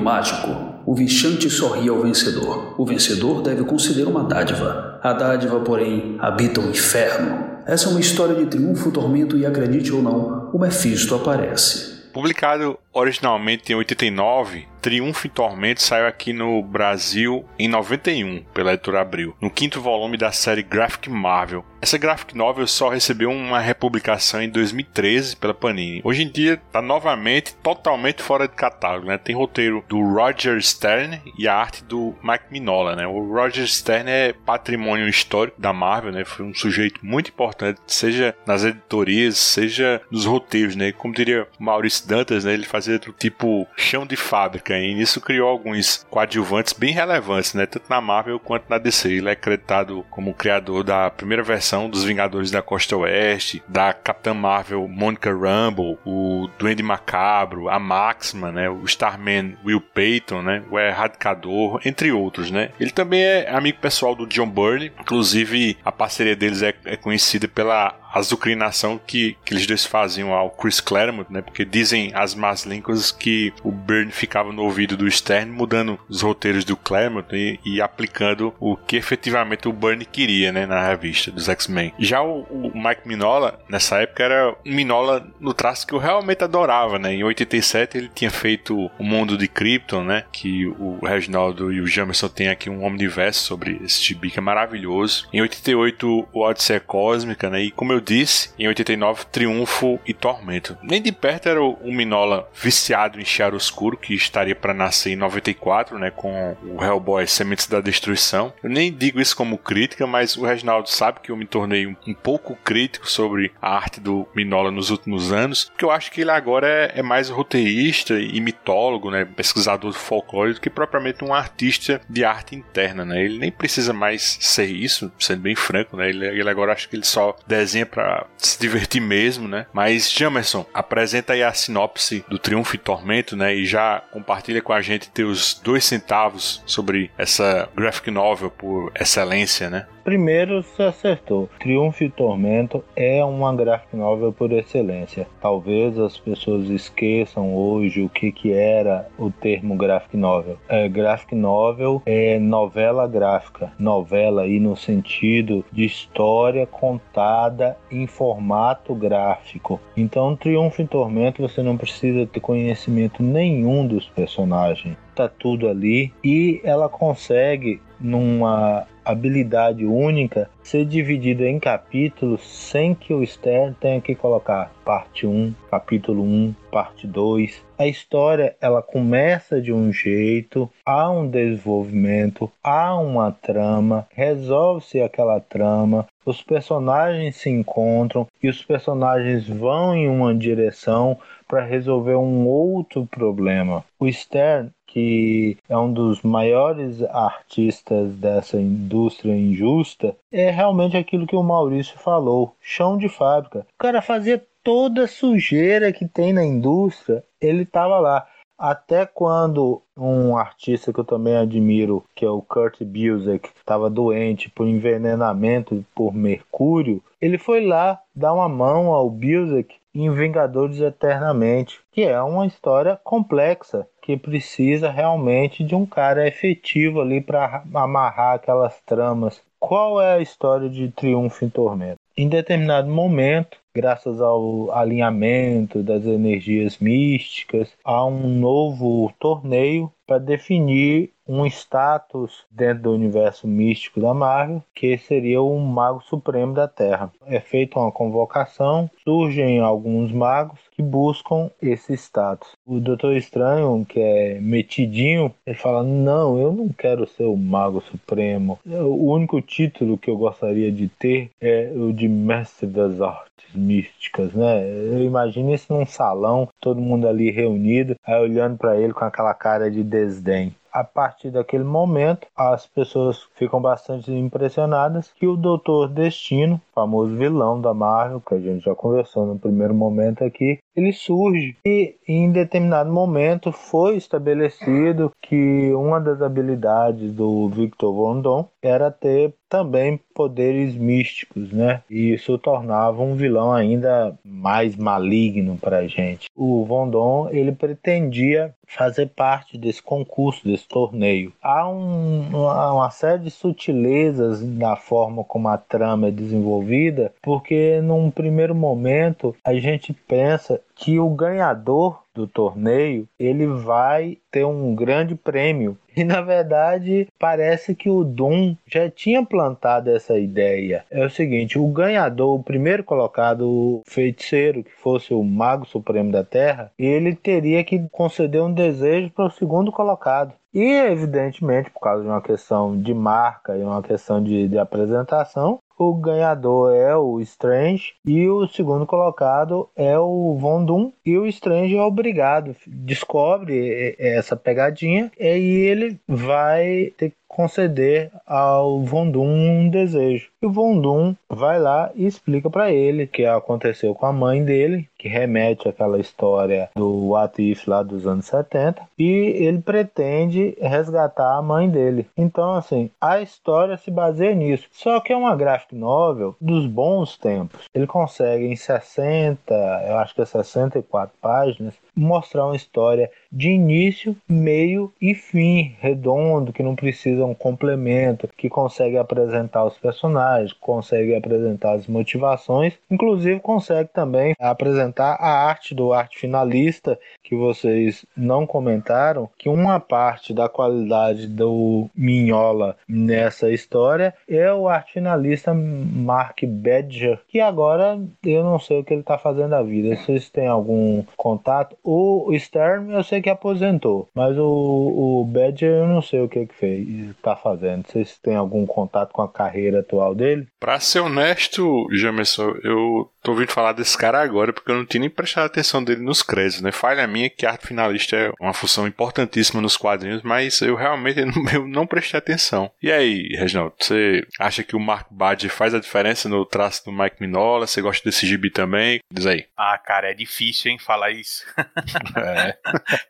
Mágico. 0.00 0.48
O 0.86 0.94
vixante 0.94 1.48
sorri 1.50 1.88
ao 1.88 2.00
vencedor. 2.00 2.74
O 2.78 2.84
vencedor 2.84 3.42
deve 3.42 3.64
conceder 3.64 4.08
uma 4.08 4.24
dádiva. 4.24 4.98
A 5.02 5.12
dádiva, 5.12 5.60
porém, 5.60 6.16
habita 6.18 6.60
o 6.60 6.70
inferno. 6.70 7.44
Essa 7.66 7.88
é 7.88 7.90
uma 7.90 8.00
história 8.00 8.34
de 8.34 8.46
triunfo, 8.46 8.90
tormento 8.90 9.36
e, 9.36 9.46
acredite 9.46 9.92
ou 9.92 10.02
não, 10.02 10.50
o 10.52 10.58
Mephisto 10.58 11.14
aparece. 11.14 12.10
Publicado 12.12 12.76
originalmente 12.92 13.72
em 13.72 13.76
89, 13.76 14.66
Triunfo 14.80 15.26
e 15.26 15.30
Tormento 15.30 15.82
saiu 15.82 16.06
aqui 16.06 16.32
no 16.32 16.62
Brasil 16.62 17.44
em 17.58 17.68
91 17.68 18.44
pela 18.54 18.72
editora 18.72 19.00
Abril, 19.00 19.36
no 19.40 19.50
quinto 19.50 19.80
volume 19.80 20.16
da 20.16 20.32
série 20.32 20.62
Graphic 20.62 21.10
Marvel. 21.10 21.64
Essa 21.82 21.96
graphic 21.96 22.36
novel 22.36 22.66
só 22.66 22.90
recebeu 22.90 23.30
uma 23.30 23.58
republicação 23.58 24.42
em 24.42 24.50
2013 24.50 25.36
pela 25.36 25.54
Panini. 25.54 26.02
Hoje 26.04 26.22
em 26.22 26.28
dia 26.28 26.54
está 26.54 26.82
novamente 26.82 27.54
totalmente 27.54 28.22
fora 28.22 28.46
de 28.46 28.54
catálogo, 28.54 29.06
né? 29.06 29.16
Tem 29.16 29.34
roteiro 29.34 29.82
do 29.88 29.98
Roger 29.98 30.60
Stern 30.62 31.22
e 31.38 31.48
a 31.48 31.54
arte 31.54 31.82
do 31.84 32.14
Mike 32.22 32.44
Mignola, 32.50 32.94
né? 32.94 33.06
O 33.06 33.32
Roger 33.32 33.66
Stern 33.66 34.10
é 34.10 34.34
patrimônio 34.44 35.08
histórico 35.08 35.58
da 35.58 35.72
Marvel, 35.72 36.12
né? 36.12 36.22
Foi 36.22 36.44
um 36.44 36.54
sujeito 36.54 37.00
muito 37.02 37.30
importante, 37.30 37.80
seja 37.86 38.36
nas 38.46 38.62
editorias, 38.62 39.38
seja 39.38 40.02
nos 40.10 40.26
roteiros, 40.26 40.76
né? 40.76 40.92
Como 40.92 41.14
diria 41.14 41.48
Maurício 41.58 42.06
Dantas, 42.06 42.44
né? 42.44 42.52
Ele 42.52 42.66
fazia 42.66 42.98
do 42.98 43.12
tipo 43.12 43.66
chão 43.74 44.04
de 44.04 44.16
fábrica 44.16 44.69
e 44.78 44.94
nisso 44.94 45.20
criou 45.20 45.48
alguns 45.48 46.06
coadjuvantes 46.10 46.72
bem 46.72 46.92
relevantes, 46.92 47.54
né? 47.54 47.66
Tanto 47.66 47.88
na 47.88 48.00
Marvel 48.00 48.38
quanto 48.38 48.68
na 48.68 48.78
DC. 48.78 49.10
Ele 49.10 49.28
é 49.28 49.32
acreditado 49.32 50.04
como 50.10 50.34
criador 50.34 50.84
da 50.84 51.10
primeira 51.10 51.42
versão 51.42 51.88
dos 51.88 52.04
Vingadores 52.04 52.50
da 52.50 52.62
Costa 52.62 52.96
Oeste, 52.96 53.62
da 53.68 53.92
Capitã 53.92 54.34
Marvel 54.34 54.86
Monica 54.88 55.30
Rambeau, 55.30 55.98
o 56.04 56.48
Duende 56.58 56.82
Macabro, 56.82 57.68
a 57.68 57.78
Máxima, 57.78 58.50
né, 58.52 58.68
o 58.68 58.84
Starman 58.84 59.56
Will 59.64 59.80
Payton, 59.80 60.42
né, 60.42 60.62
o 60.70 60.78
Erradicador, 60.78 61.80
entre 61.84 62.12
outros, 62.12 62.50
né. 62.50 62.70
Ele 62.78 62.90
também 62.90 63.22
é 63.22 63.50
amigo 63.50 63.78
pessoal 63.78 64.14
do 64.14 64.26
John 64.26 64.48
Byrne, 64.48 64.92
inclusive 65.00 65.76
a 65.84 65.92
parceria 65.92 66.36
deles 66.36 66.62
é, 66.62 66.74
é 66.84 66.96
conhecida 66.96 67.48
pela 67.48 67.94
azucrinação 68.12 69.00
que, 69.04 69.36
que 69.44 69.54
eles 69.54 69.66
dois 69.66 69.84
faziam 69.84 70.32
ao 70.32 70.50
Chris 70.50 70.80
Claremont, 70.80 71.30
né? 71.32 71.40
Porque 71.40 71.64
dizem 71.64 72.12
as 72.14 72.34
más 72.34 72.64
línguas 72.64 73.10
que 73.12 73.52
o 73.62 73.70
Byrne 73.70 74.12
ficava 74.12 74.52
no 74.52 74.62
ouvido 74.62 74.96
do 74.96 75.10
Stern, 75.10 75.50
mudando 75.50 75.98
os 76.08 76.22
roteiros 76.22 76.64
do 76.64 76.76
Claremont 76.76 77.28
e, 77.32 77.58
e 77.64 77.80
aplicando 77.80 78.54
o 78.58 78.76
que 78.76 78.96
efetivamente 78.96 79.68
o 79.68 79.72
Byrne 79.72 80.04
queria, 80.04 80.52
né? 80.52 80.66
Na 80.66 80.86
revista 80.86 81.30
dos 81.30 81.48
X-Men. 81.48 81.92
Já 81.98 82.22
o, 82.22 82.42
o, 82.42 82.72
Mike 82.74 83.06
Minola, 83.06 83.58
nessa 83.68 83.98
época, 83.98 84.24
era 84.24 84.54
um 84.66 84.74
Minola 84.74 85.26
no 85.38 85.54
traço 85.54 85.86
que 85.86 85.94
eu 85.94 85.98
realmente 85.98 86.42
adorava, 86.42 86.98
né? 86.98 87.14
Em 87.14 87.24
87 87.24 87.98
ele 87.98 88.10
tinha 88.14 88.30
feito 88.30 88.90
O 88.98 89.04
Mundo 89.04 89.36
de 89.36 89.48
Krypton, 89.48 90.04
né? 90.04 90.24
Que 90.32 90.66
o 90.66 90.98
Reginaldo 91.04 91.72
e 91.72 91.80
o 91.80 91.86
Jamerson 91.86 92.28
têm 92.28 92.48
aqui 92.48 92.68
um 92.68 92.84
omniverso 92.84 93.44
sobre 93.44 93.80
esse 93.84 94.02
gibi 94.02 94.30
que 94.30 94.38
é 94.38 94.42
maravilhoso. 94.42 95.28
Em 95.32 95.40
88 95.40 96.28
o 96.32 96.44
Odisseia 96.44 96.80
Cósmica, 96.80 97.48
né? 97.50 97.62
E 97.62 97.70
como 97.70 97.92
eu 97.92 97.99
eu 98.00 98.04
disse, 98.04 98.50
em 98.58 98.66
89, 98.66 99.26
Triunfo 99.26 100.00
e 100.06 100.14
Tormento. 100.14 100.76
Nem 100.82 101.02
de 101.02 101.12
perto 101.12 101.48
era 101.48 101.62
o 101.62 101.92
Minola 101.92 102.48
viciado 102.54 103.20
em 103.20 103.24
Chiaroscuro, 103.24 103.96
que 103.96 104.14
estaria 104.14 104.56
para 104.56 104.72
nascer 104.72 105.12
em 105.12 105.16
94, 105.16 105.98
né, 105.98 106.10
com 106.10 106.56
o 106.64 106.82
Hellboy 106.82 107.26
Sementes 107.26 107.66
da 107.66 107.80
Destruição. 107.80 108.52
Eu 108.62 108.70
nem 108.70 108.92
digo 108.92 109.20
isso 109.20 109.36
como 109.36 109.58
crítica, 109.58 110.06
mas 110.06 110.36
o 110.36 110.44
Reginaldo 110.44 110.88
sabe 110.88 111.20
que 111.20 111.30
eu 111.30 111.36
me 111.36 111.46
tornei 111.46 111.86
um, 111.86 111.94
um 112.06 112.14
pouco 112.14 112.56
crítico 112.64 113.08
sobre 113.08 113.52
a 113.60 113.74
arte 113.74 114.00
do 114.00 114.26
Minola 114.34 114.70
nos 114.70 114.90
últimos 114.90 115.30
anos, 115.30 115.64
porque 115.64 115.84
eu 115.84 115.90
acho 115.90 116.10
que 116.10 116.22
ele 116.22 116.30
agora 116.30 116.66
é, 116.66 117.00
é 117.00 117.02
mais 117.02 117.28
roteirista 117.28 118.18
e 118.18 118.40
mitólogo, 118.40 119.10
né, 119.10 119.24
pesquisador 119.24 119.92
do 119.92 119.98
folclore, 119.98 120.54
do 120.54 120.60
que 120.60 120.70
propriamente 120.70 121.22
um 121.22 121.34
artista 121.34 122.00
de 122.08 122.24
arte 122.24 122.54
interna, 122.56 123.04
né. 123.04 123.22
Ele 123.22 123.38
nem 123.38 123.52
precisa 123.52 123.92
mais 123.92 124.38
ser 124.40 124.66
isso, 124.66 125.12
sendo 125.18 125.42
bem 125.42 125.54
franco, 125.54 125.96
né. 125.96 126.08
Ele, 126.08 126.26
ele 126.26 126.48
agora 126.48 126.72
acho 126.72 126.88
que 126.88 126.96
ele 126.96 127.04
só 127.04 127.36
desenha 127.46 127.89
para 127.90 128.26
se 128.36 128.58
divertir 128.58 129.00
mesmo, 129.00 129.48
né? 129.48 129.66
Mas 129.72 130.10
Jamerson, 130.10 130.64
apresenta 130.72 131.32
aí 131.32 131.42
a 131.42 131.52
sinopse 131.52 132.24
do 132.28 132.38
Triunfo 132.38 132.74
e 132.74 132.78
Tormento, 132.78 133.36
né? 133.36 133.54
E 133.54 133.66
já 133.66 134.02
compartilha 134.12 134.62
com 134.62 134.72
a 134.72 134.80
gente 134.80 135.10
teus 135.10 135.60
dois 135.62 135.84
centavos 135.84 136.62
sobre 136.66 137.10
essa 137.18 137.68
graphic 137.74 138.10
novel 138.10 138.50
por 138.50 138.92
excelência, 138.98 139.68
né? 139.68 139.86
Primeiro 140.10 140.60
se 140.64 140.82
acertou. 140.82 141.48
Triunfo 141.60 142.02
e 142.02 142.10
Tormento 142.10 142.82
é 142.96 143.24
uma 143.24 143.54
graphic 143.54 143.94
novel 143.96 144.32
por 144.32 144.50
excelência. 144.50 145.28
Talvez 145.40 145.96
as 146.00 146.18
pessoas 146.18 146.68
esqueçam 146.68 147.54
hoje 147.54 148.02
o 148.02 148.08
que, 148.08 148.32
que 148.32 148.52
era 148.52 149.06
o 149.16 149.30
termo 149.30 149.76
graphic 149.76 150.16
novel. 150.16 150.58
É, 150.68 150.88
graphic 150.88 151.36
novel 151.36 152.02
é 152.04 152.40
novela 152.40 153.06
gráfica. 153.06 153.72
Novela 153.78 154.42
aí 154.42 154.58
no 154.58 154.76
sentido 154.76 155.64
de 155.70 155.84
história 155.84 156.66
contada 156.66 157.78
em 157.88 158.08
formato 158.08 158.92
gráfico. 158.96 159.80
Então, 159.96 160.34
Triunfo 160.34 160.82
e 160.82 160.88
Tormento 160.88 161.40
você 161.40 161.62
não 161.62 161.76
precisa 161.76 162.26
ter 162.26 162.40
conhecimento 162.40 163.22
nenhum 163.22 163.86
dos 163.86 164.08
personagens. 164.08 164.96
Tá 165.14 165.28
tudo 165.28 165.68
ali 165.68 166.12
e 166.24 166.60
ela 166.64 166.88
consegue 166.88 167.80
numa 168.00 168.86
habilidade 169.04 169.84
única 169.84 170.48
ser 170.62 170.84
dividida 170.84 171.44
em 171.44 171.58
capítulos 171.58 172.42
sem 172.42 172.94
que 172.94 173.12
o 173.12 173.26
Stern 173.26 173.74
tenha 173.80 174.00
que 174.00 174.14
colocar 174.14 174.72
parte 174.84 175.26
1, 175.26 175.52
capítulo 175.70 176.22
1, 176.22 176.54
parte 176.70 177.06
2. 177.06 177.62
A 177.78 177.86
história 177.86 178.54
ela 178.60 178.82
começa 178.82 179.60
de 179.60 179.72
um 179.72 179.92
jeito, 179.92 180.70
há 180.84 181.10
um 181.10 181.28
desenvolvimento, 181.28 182.50
há 182.62 182.98
uma 182.98 183.32
trama, 183.32 184.06
resolve-se 184.12 185.00
aquela 185.00 185.40
trama, 185.40 186.06
os 186.24 186.42
personagens 186.42 187.36
se 187.36 187.50
encontram 187.50 188.26
e 188.42 188.48
os 188.48 188.62
personagens 188.62 189.48
vão 189.48 189.96
em 189.96 190.08
uma 190.08 190.34
direção 190.34 191.18
para 191.48 191.64
resolver 191.64 192.14
um 192.14 192.46
outro 192.46 193.06
problema. 193.06 193.84
O 193.98 194.10
Stern 194.10 194.70
que 194.90 195.56
é 195.68 195.78
um 195.78 195.92
dos 195.92 196.20
maiores 196.22 197.02
artistas 197.02 198.12
dessa 198.14 198.60
indústria 198.60 199.32
injusta, 199.32 200.16
é 200.32 200.50
realmente 200.50 200.96
aquilo 200.96 201.26
que 201.26 201.36
o 201.36 201.42
Maurício 201.42 201.98
falou: 201.98 202.54
chão 202.60 202.98
de 202.98 203.08
fábrica. 203.08 203.60
O 203.60 203.78
cara 203.78 204.02
fazia 204.02 204.44
toda 204.62 205.04
a 205.04 205.08
sujeira 205.08 205.92
que 205.92 206.06
tem 206.06 206.32
na 206.32 206.44
indústria, 206.44 207.24
ele 207.40 207.62
estava 207.62 207.98
lá. 207.98 208.26
Até 208.58 209.06
quando 209.06 209.80
um 209.96 210.36
artista 210.36 210.92
que 210.92 211.00
eu 211.00 211.04
também 211.04 211.34
admiro, 211.34 212.04
que 212.14 212.26
é 212.26 212.28
o 212.28 212.42
Kurt 212.42 212.82
Busiek, 212.82 213.48
estava 213.56 213.88
doente 213.88 214.50
por 214.50 214.66
envenenamento 214.66 215.82
por 215.94 216.12
mercúrio, 216.12 217.02
ele 217.22 217.38
foi 217.38 217.64
lá 217.64 217.98
dar 218.14 218.34
uma 218.34 218.50
mão 218.50 218.92
ao 218.92 219.08
Busiek 219.08 219.74
em 219.94 220.12
Vingadores 220.12 220.78
Eternamente, 220.78 221.80
que 221.90 222.02
é 222.02 222.20
uma 222.20 222.46
história 222.46 223.00
complexa 223.02 223.86
que 224.10 224.16
precisa 224.16 224.90
realmente 224.90 225.62
de 225.62 225.74
um 225.74 225.86
cara 225.86 226.26
efetivo 226.26 227.00
ali 227.00 227.20
para 227.20 227.62
amarrar 227.72 228.34
aquelas 228.34 228.80
tramas. 228.80 229.40
Qual 229.58 230.00
é 230.00 230.14
a 230.14 230.20
história 230.20 230.68
de 230.68 230.90
Triunfo 230.90 231.44
em 231.44 231.48
Tormento? 231.48 231.96
Em 232.16 232.28
determinado 232.28 232.90
momento, 232.90 233.58
graças 233.74 234.20
ao 234.20 234.72
alinhamento 234.72 235.82
das 235.82 236.04
energias 236.04 236.78
místicas, 236.78 237.72
há 237.84 238.04
um 238.04 238.28
novo 238.28 239.12
torneio 239.20 239.92
para 240.06 240.18
definir 240.18 241.12
um 241.26 241.46
status 241.46 242.44
dentro 242.50 242.82
do 242.82 242.92
universo 242.92 243.46
místico 243.46 244.00
da 244.00 244.12
Marvel, 244.12 244.62
que 244.74 244.98
seria 244.98 245.40
o 245.40 245.56
Mago 245.60 246.02
Supremo 246.02 246.52
da 246.52 246.66
Terra. 246.66 247.12
É 247.26 247.38
feita 247.38 247.78
uma 247.78 247.92
convocação, 247.92 248.90
surgem 249.04 249.60
alguns 249.60 250.10
magos 250.10 250.58
que 250.80 250.82
buscam 250.82 251.50
esse 251.60 251.92
status. 251.92 252.52
O 252.66 252.80
Doutor 252.80 253.14
Estranho, 253.14 253.84
que 253.86 254.00
é 254.00 254.40
metidinho, 254.40 255.32
ele 255.46 255.56
fala: 255.56 255.82
Não, 255.82 256.38
eu 256.38 256.52
não 256.52 256.70
quero 256.70 257.06
ser 257.06 257.24
o 257.24 257.36
Mago 257.36 257.82
Supremo. 257.82 258.58
O 258.66 259.12
único 259.12 259.40
título 259.42 259.98
que 259.98 260.10
eu 260.10 260.16
gostaria 260.16 260.72
de 260.72 260.88
ter 260.88 261.30
é 261.40 261.70
o 261.74 261.92
de 261.92 262.08
Mestre 262.08 262.66
das 262.66 263.00
Artes 263.00 263.54
místicas, 263.54 264.32
né? 264.32 264.62
Eu 264.64 265.04
imagino 265.04 265.52
isso 265.52 265.72
num 265.72 265.84
salão, 265.84 266.48
todo 266.60 266.80
mundo 266.80 267.06
ali 267.06 267.30
reunido, 267.30 267.94
aí 268.04 268.20
olhando 268.20 268.56
para 268.56 268.80
ele 268.80 268.94
com 268.94 269.04
aquela 269.04 269.34
cara 269.34 269.70
de 269.70 269.84
desdém 269.84 270.54
a 270.72 270.84
partir 270.84 271.30
daquele 271.30 271.64
momento, 271.64 272.26
as 272.36 272.66
pessoas 272.66 273.26
ficam 273.34 273.60
bastante 273.60 274.10
impressionadas 274.12 275.12
que 275.12 275.26
o 275.26 275.36
Doutor 275.36 275.88
Destino, 275.88 276.60
famoso 276.80 277.14
vilão 277.14 277.60
da 277.60 277.74
Marvel, 277.74 278.20
que 278.20 278.34
a 278.34 278.40
gente 278.40 278.64
já 278.64 278.74
conversou 278.74 279.26
no 279.26 279.38
primeiro 279.38 279.74
momento 279.74 280.24
aqui, 280.24 280.58
ele 280.74 280.92
surge. 280.92 281.56
E 281.64 281.96
em 282.08 282.32
determinado 282.32 282.90
momento 282.90 283.52
foi 283.52 283.96
estabelecido 283.96 285.12
que 285.22 285.72
uma 285.74 286.00
das 286.00 286.22
habilidades 286.22 287.12
do 287.12 287.48
Victor 287.48 287.94
Von 287.94 288.20
Doom 288.20 288.44
era 288.62 288.90
ter 288.90 289.34
também 289.50 290.00
poderes 290.14 290.76
místicos, 290.76 291.52
né? 291.52 291.82
E 291.90 292.12
isso 292.14 292.38
tornava 292.38 293.02
um 293.02 293.16
vilão 293.16 293.52
ainda 293.52 294.16
mais 294.24 294.76
maligno 294.76 295.58
para 295.58 295.78
a 295.78 295.86
gente. 295.88 296.28
O 296.36 296.64
Vondon 296.64 297.28
ele 297.30 297.50
pretendia 297.50 298.54
fazer 298.64 299.06
parte 299.08 299.58
desse 299.58 299.82
concurso, 299.82 300.46
desse 300.46 300.68
torneio. 300.68 301.32
Há 301.42 301.68
um, 301.68 302.28
uma 302.32 302.90
série 302.90 303.24
de 303.24 303.30
sutilezas 303.30 304.40
na 304.40 304.76
forma 304.76 305.24
como 305.24 305.48
a 305.48 305.58
trama 305.58 306.06
é 306.06 306.12
desenvolvida, 306.12 307.12
porque 307.20 307.80
num 307.82 308.10
primeiro 308.10 308.54
momento 308.54 309.34
a 309.44 309.54
gente 309.54 309.92
pensa 309.92 310.60
que 310.76 311.00
o 311.00 311.10
ganhador 311.10 312.00
do 312.20 312.26
torneio 312.26 313.08
ele 313.18 313.46
vai 313.46 314.18
ter 314.30 314.44
um 314.44 314.74
grande 314.74 315.14
prêmio 315.14 315.76
e 315.96 316.04
na 316.04 316.20
verdade 316.20 317.08
parece 317.18 317.74
que 317.74 317.90
o 317.90 318.04
Doom 318.04 318.54
já 318.66 318.88
tinha 318.88 319.24
plantado 319.24 319.90
essa 319.90 320.18
ideia. 320.18 320.84
É 320.90 321.04
o 321.04 321.10
seguinte, 321.10 321.58
o 321.58 321.66
ganhador, 321.68 322.38
o 322.38 322.42
primeiro 322.42 322.84
colocado, 322.84 323.48
o 323.48 323.82
feiticeiro 323.86 324.62
que 324.62 324.72
fosse 324.72 325.12
o 325.12 325.22
mago 325.22 325.66
supremo 325.66 326.12
da 326.12 326.24
Terra, 326.24 326.70
ele 326.78 327.14
teria 327.14 327.64
que 327.64 327.88
conceder 327.90 328.42
um 328.42 328.52
desejo 328.52 329.10
para 329.10 329.26
o 329.26 329.30
segundo 329.30 329.72
colocado. 329.72 330.32
E, 330.52 330.64
evidentemente, 330.64 331.70
por 331.70 331.80
causa 331.80 332.02
de 332.02 332.08
uma 332.08 332.20
questão 332.20 332.76
de 332.76 332.92
marca 332.92 333.56
e 333.56 333.62
uma 333.62 333.82
questão 333.82 334.22
de, 334.22 334.48
de 334.48 334.58
apresentação, 334.58 335.60
o 335.80 335.94
ganhador 335.94 336.74
é 336.74 336.94
o 336.94 337.18
Strange 337.20 337.94
e 338.04 338.28
o 338.28 338.46
segundo 338.46 338.84
colocado 338.84 339.66
é 339.74 339.98
o 339.98 340.36
Von 340.38 340.62
Doom 340.66 340.92
e 341.06 341.16
o 341.16 341.26
Strange 341.26 341.74
é 341.74 341.82
obrigado, 341.82 342.54
descobre 342.66 343.96
essa 343.98 344.36
pegadinha 344.36 345.10
e 345.18 345.24
ele 345.24 345.98
vai 346.06 346.92
ter 346.98 347.10
que 347.10 347.16
conceder 347.26 348.10
ao 348.26 348.80
Vondum 348.80 349.24
um 349.24 349.70
desejo. 349.70 350.28
E 350.42 350.46
o 350.46 350.50
Vondum 350.50 351.14
vai 351.28 351.58
lá 351.60 351.90
e 351.94 352.04
explica 352.04 352.50
para 352.50 352.72
ele 352.72 353.04
o 353.04 353.08
que 353.08 353.24
aconteceu 353.24 353.94
com 353.94 354.04
a 354.04 354.12
mãe 354.12 354.44
dele, 354.44 354.86
que 355.00 355.08
remete 355.08 355.66
àquela 355.66 355.98
história 355.98 356.68
do 356.76 357.08
What 357.08 357.40
If 357.40 357.66
lá 357.66 357.82
dos 357.82 358.06
anos 358.06 358.26
70, 358.26 358.82
e 358.98 359.08
ele 359.08 359.60
pretende 359.60 360.54
resgatar 360.60 361.38
a 361.38 361.42
mãe 361.42 361.70
dele. 361.70 362.06
Então, 362.14 362.54
assim, 362.54 362.90
a 363.00 363.22
história 363.22 363.78
se 363.78 363.90
baseia 363.90 364.34
nisso. 364.34 364.68
Só 364.70 365.00
que 365.00 365.12
é 365.12 365.16
uma 365.16 365.34
graphic 365.34 365.74
novel 365.74 366.36
dos 366.38 366.66
bons 366.66 367.16
tempos. 367.16 367.62
Ele 367.74 367.86
consegue 367.86 368.44
em 368.44 368.56
60, 368.56 369.54
eu 369.88 369.96
acho 369.96 370.14
que 370.14 370.20
é 370.20 370.26
64 370.26 371.14
páginas, 371.20 371.74
mostrar 371.96 372.46
uma 372.46 372.56
história 372.56 373.10
de 373.32 373.48
início, 373.48 374.14
meio 374.28 374.92
e 375.00 375.14
fim, 375.14 375.74
redondo, 375.80 376.52
que 376.52 376.62
não 376.62 376.76
precisa 376.76 377.24
um 377.24 377.34
complemento, 377.34 378.28
que 378.36 378.50
consegue 378.50 378.98
apresentar 378.98 379.64
os 379.64 379.78
personagens, 379.78 380.52
consegue 380.52 381.14
apresentar 381.14 381.72
as 381.72 381.86
motivações, 381.86 382.74
inclusive 382.90 383.40
consegue 383.40 383.88
também 383.92 384.34
apresentar 384.38 384.89
a 384.98 385.46
arte 385.46 385.74
do 385.74 385.92
arte 385.92 386.18
finalista, 386.18 386.98
que 387.22 387.36
vocês 387.36 388.04
não 388.16 388.46
comentaram, 388.46 389.28
que 389.38 389.48
uma 389.48 389.78
parte 389.78 390.34
da 390.34 390.48
qualidade 390.48 391.26
do 391.26 391.88
Minhola 391.94 392.76
nessa 392.88 393.50
história 393.50 394.14
é 394.28 394.52
o 394.52 394.68
arte 394.68 394.94
finalista 394.94 395.54
Mark 395.54 396.40
Badger, 396.44 397.20
que 397.28 397.40
agora 397.40 398.00
eu 398.24 398.44
não 398.44 398.58
sei 398.58 398.80
o 398.80 398.84
que 398.84 398.94
ele 398.94 399.00
está 399.00 399.18
fazendo 399.18 399.50
da 399.50 399.62
vida. 399.62 399.96
Vocês 399.96 400.28
têm 400.28 400.46
algum 400.46 401.02
contato? 401.16 401.76
O 401.82 402.30
Stern 402.38 402.92
eu 402.92 403.04
sei 403.04 403.20
que 403.20 403.30
aposentou, 403.30 404.08
mas 404.14 404.36
o, 404.36 404.44
o 404.44 405.24
Badger 405.24 405.70
eu 405.70 405.86
não 405.86 406.02
sei 406.02 406.20
o 406.20 406.28
que 406.28 406.46
que 406.46 406.54
fez, 406.54 407.14
tá 407.22 407.36
fazendo. 407.36 407.86
Vocês 407.86 408.18
têm 408.18 408.36
algum 408.36 408.66
contato 408.66 409.12
com 409.12 409.22
a 409.22 409.28
carreira 409.28 409.80
atual 409.80 410.14
dele? 410.14 410.46
Pra 410.58 410.80
ser 410.80 411.00
honesto, 411.00 411.86
Jamerson, 411.92 412.54
eu 412.62 413.08
tô 413.22 413.32
ouvindo 413.32 413.50
falar 413.50 413.72
desse 413.72 413.96
cara 413.96 414.20
agora 414.20 414.52
porque 414.52 414.70
eu 414.70 414.79
não 414.80 414.86
tinha 414.86 415.00
nem 415.00 415.10
prestado 415.10 415.46
atenção 415.46 415.82
dele 415.82 416.02
nos 416.02 416.22
créditos, 416.22 416.60
né? 416.60 416.72
Falha 416.72 417.06
minha 417.06 417.30
que 417.30 417.46
arte 417.46 417.66
finalista 417.66 418.16
é 418.16 418.32
uma 418.40 418.54
função 418.54 418.86
importantíssima 418.86 419.60
nos 419.60 419.76
quadrinhos, 419.76 420.22
mas 420.22 420.60
eu 420.60 420.74
realmente 420.74 421.20
eu 421.54 421.66
não 421.66 421.86
prestei 421.86 422.18
atenção. 422.18 422.70
E 422.82 422.90
aí, 422.90 423.28
Reginaldo, 423.36 423.74
você 423.78 424.26
acha 424.38 424.62
que 424.62 424.76
o 424.76 424.80
Mark 424.80 425.08
Badger 425.10 425.50
faz 425.50 425.74
a 425.74 425.80
diferença 425.80 426.28
no 426.28 426.44
traço 426.44 426.84
do 426.84 426.92
Mike 426.92 427.16
Minola? 427.20 427.66
Você 427.66 427.82
gosta 427.82 428.08
desse 428.08 428.26
gibi 428.26 428.50
também? 428.50 429.00
Diz 429.12 429.26
aí. 429.26 429.46
Ah, 429.62 429.76
cara, 429.76 430.10
é 430.10 430.14
difícil, 430.14 430.70
hein, 430.70 430.78
falar 430.78 431.10
isso. 431.10 431.44
É. 432.16 432.52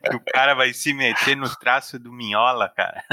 que 0.09 0.15
o 0.15 0.19
cara 0.33 0.53
vai 0.53 0.73
se 0.73 0.93
meter 0.93 1.35
no 1.35 1.49
traço 1.55 1.97
do 1.97 2.11
Minhola, 2.11 2.69
cara. 2.69 3.03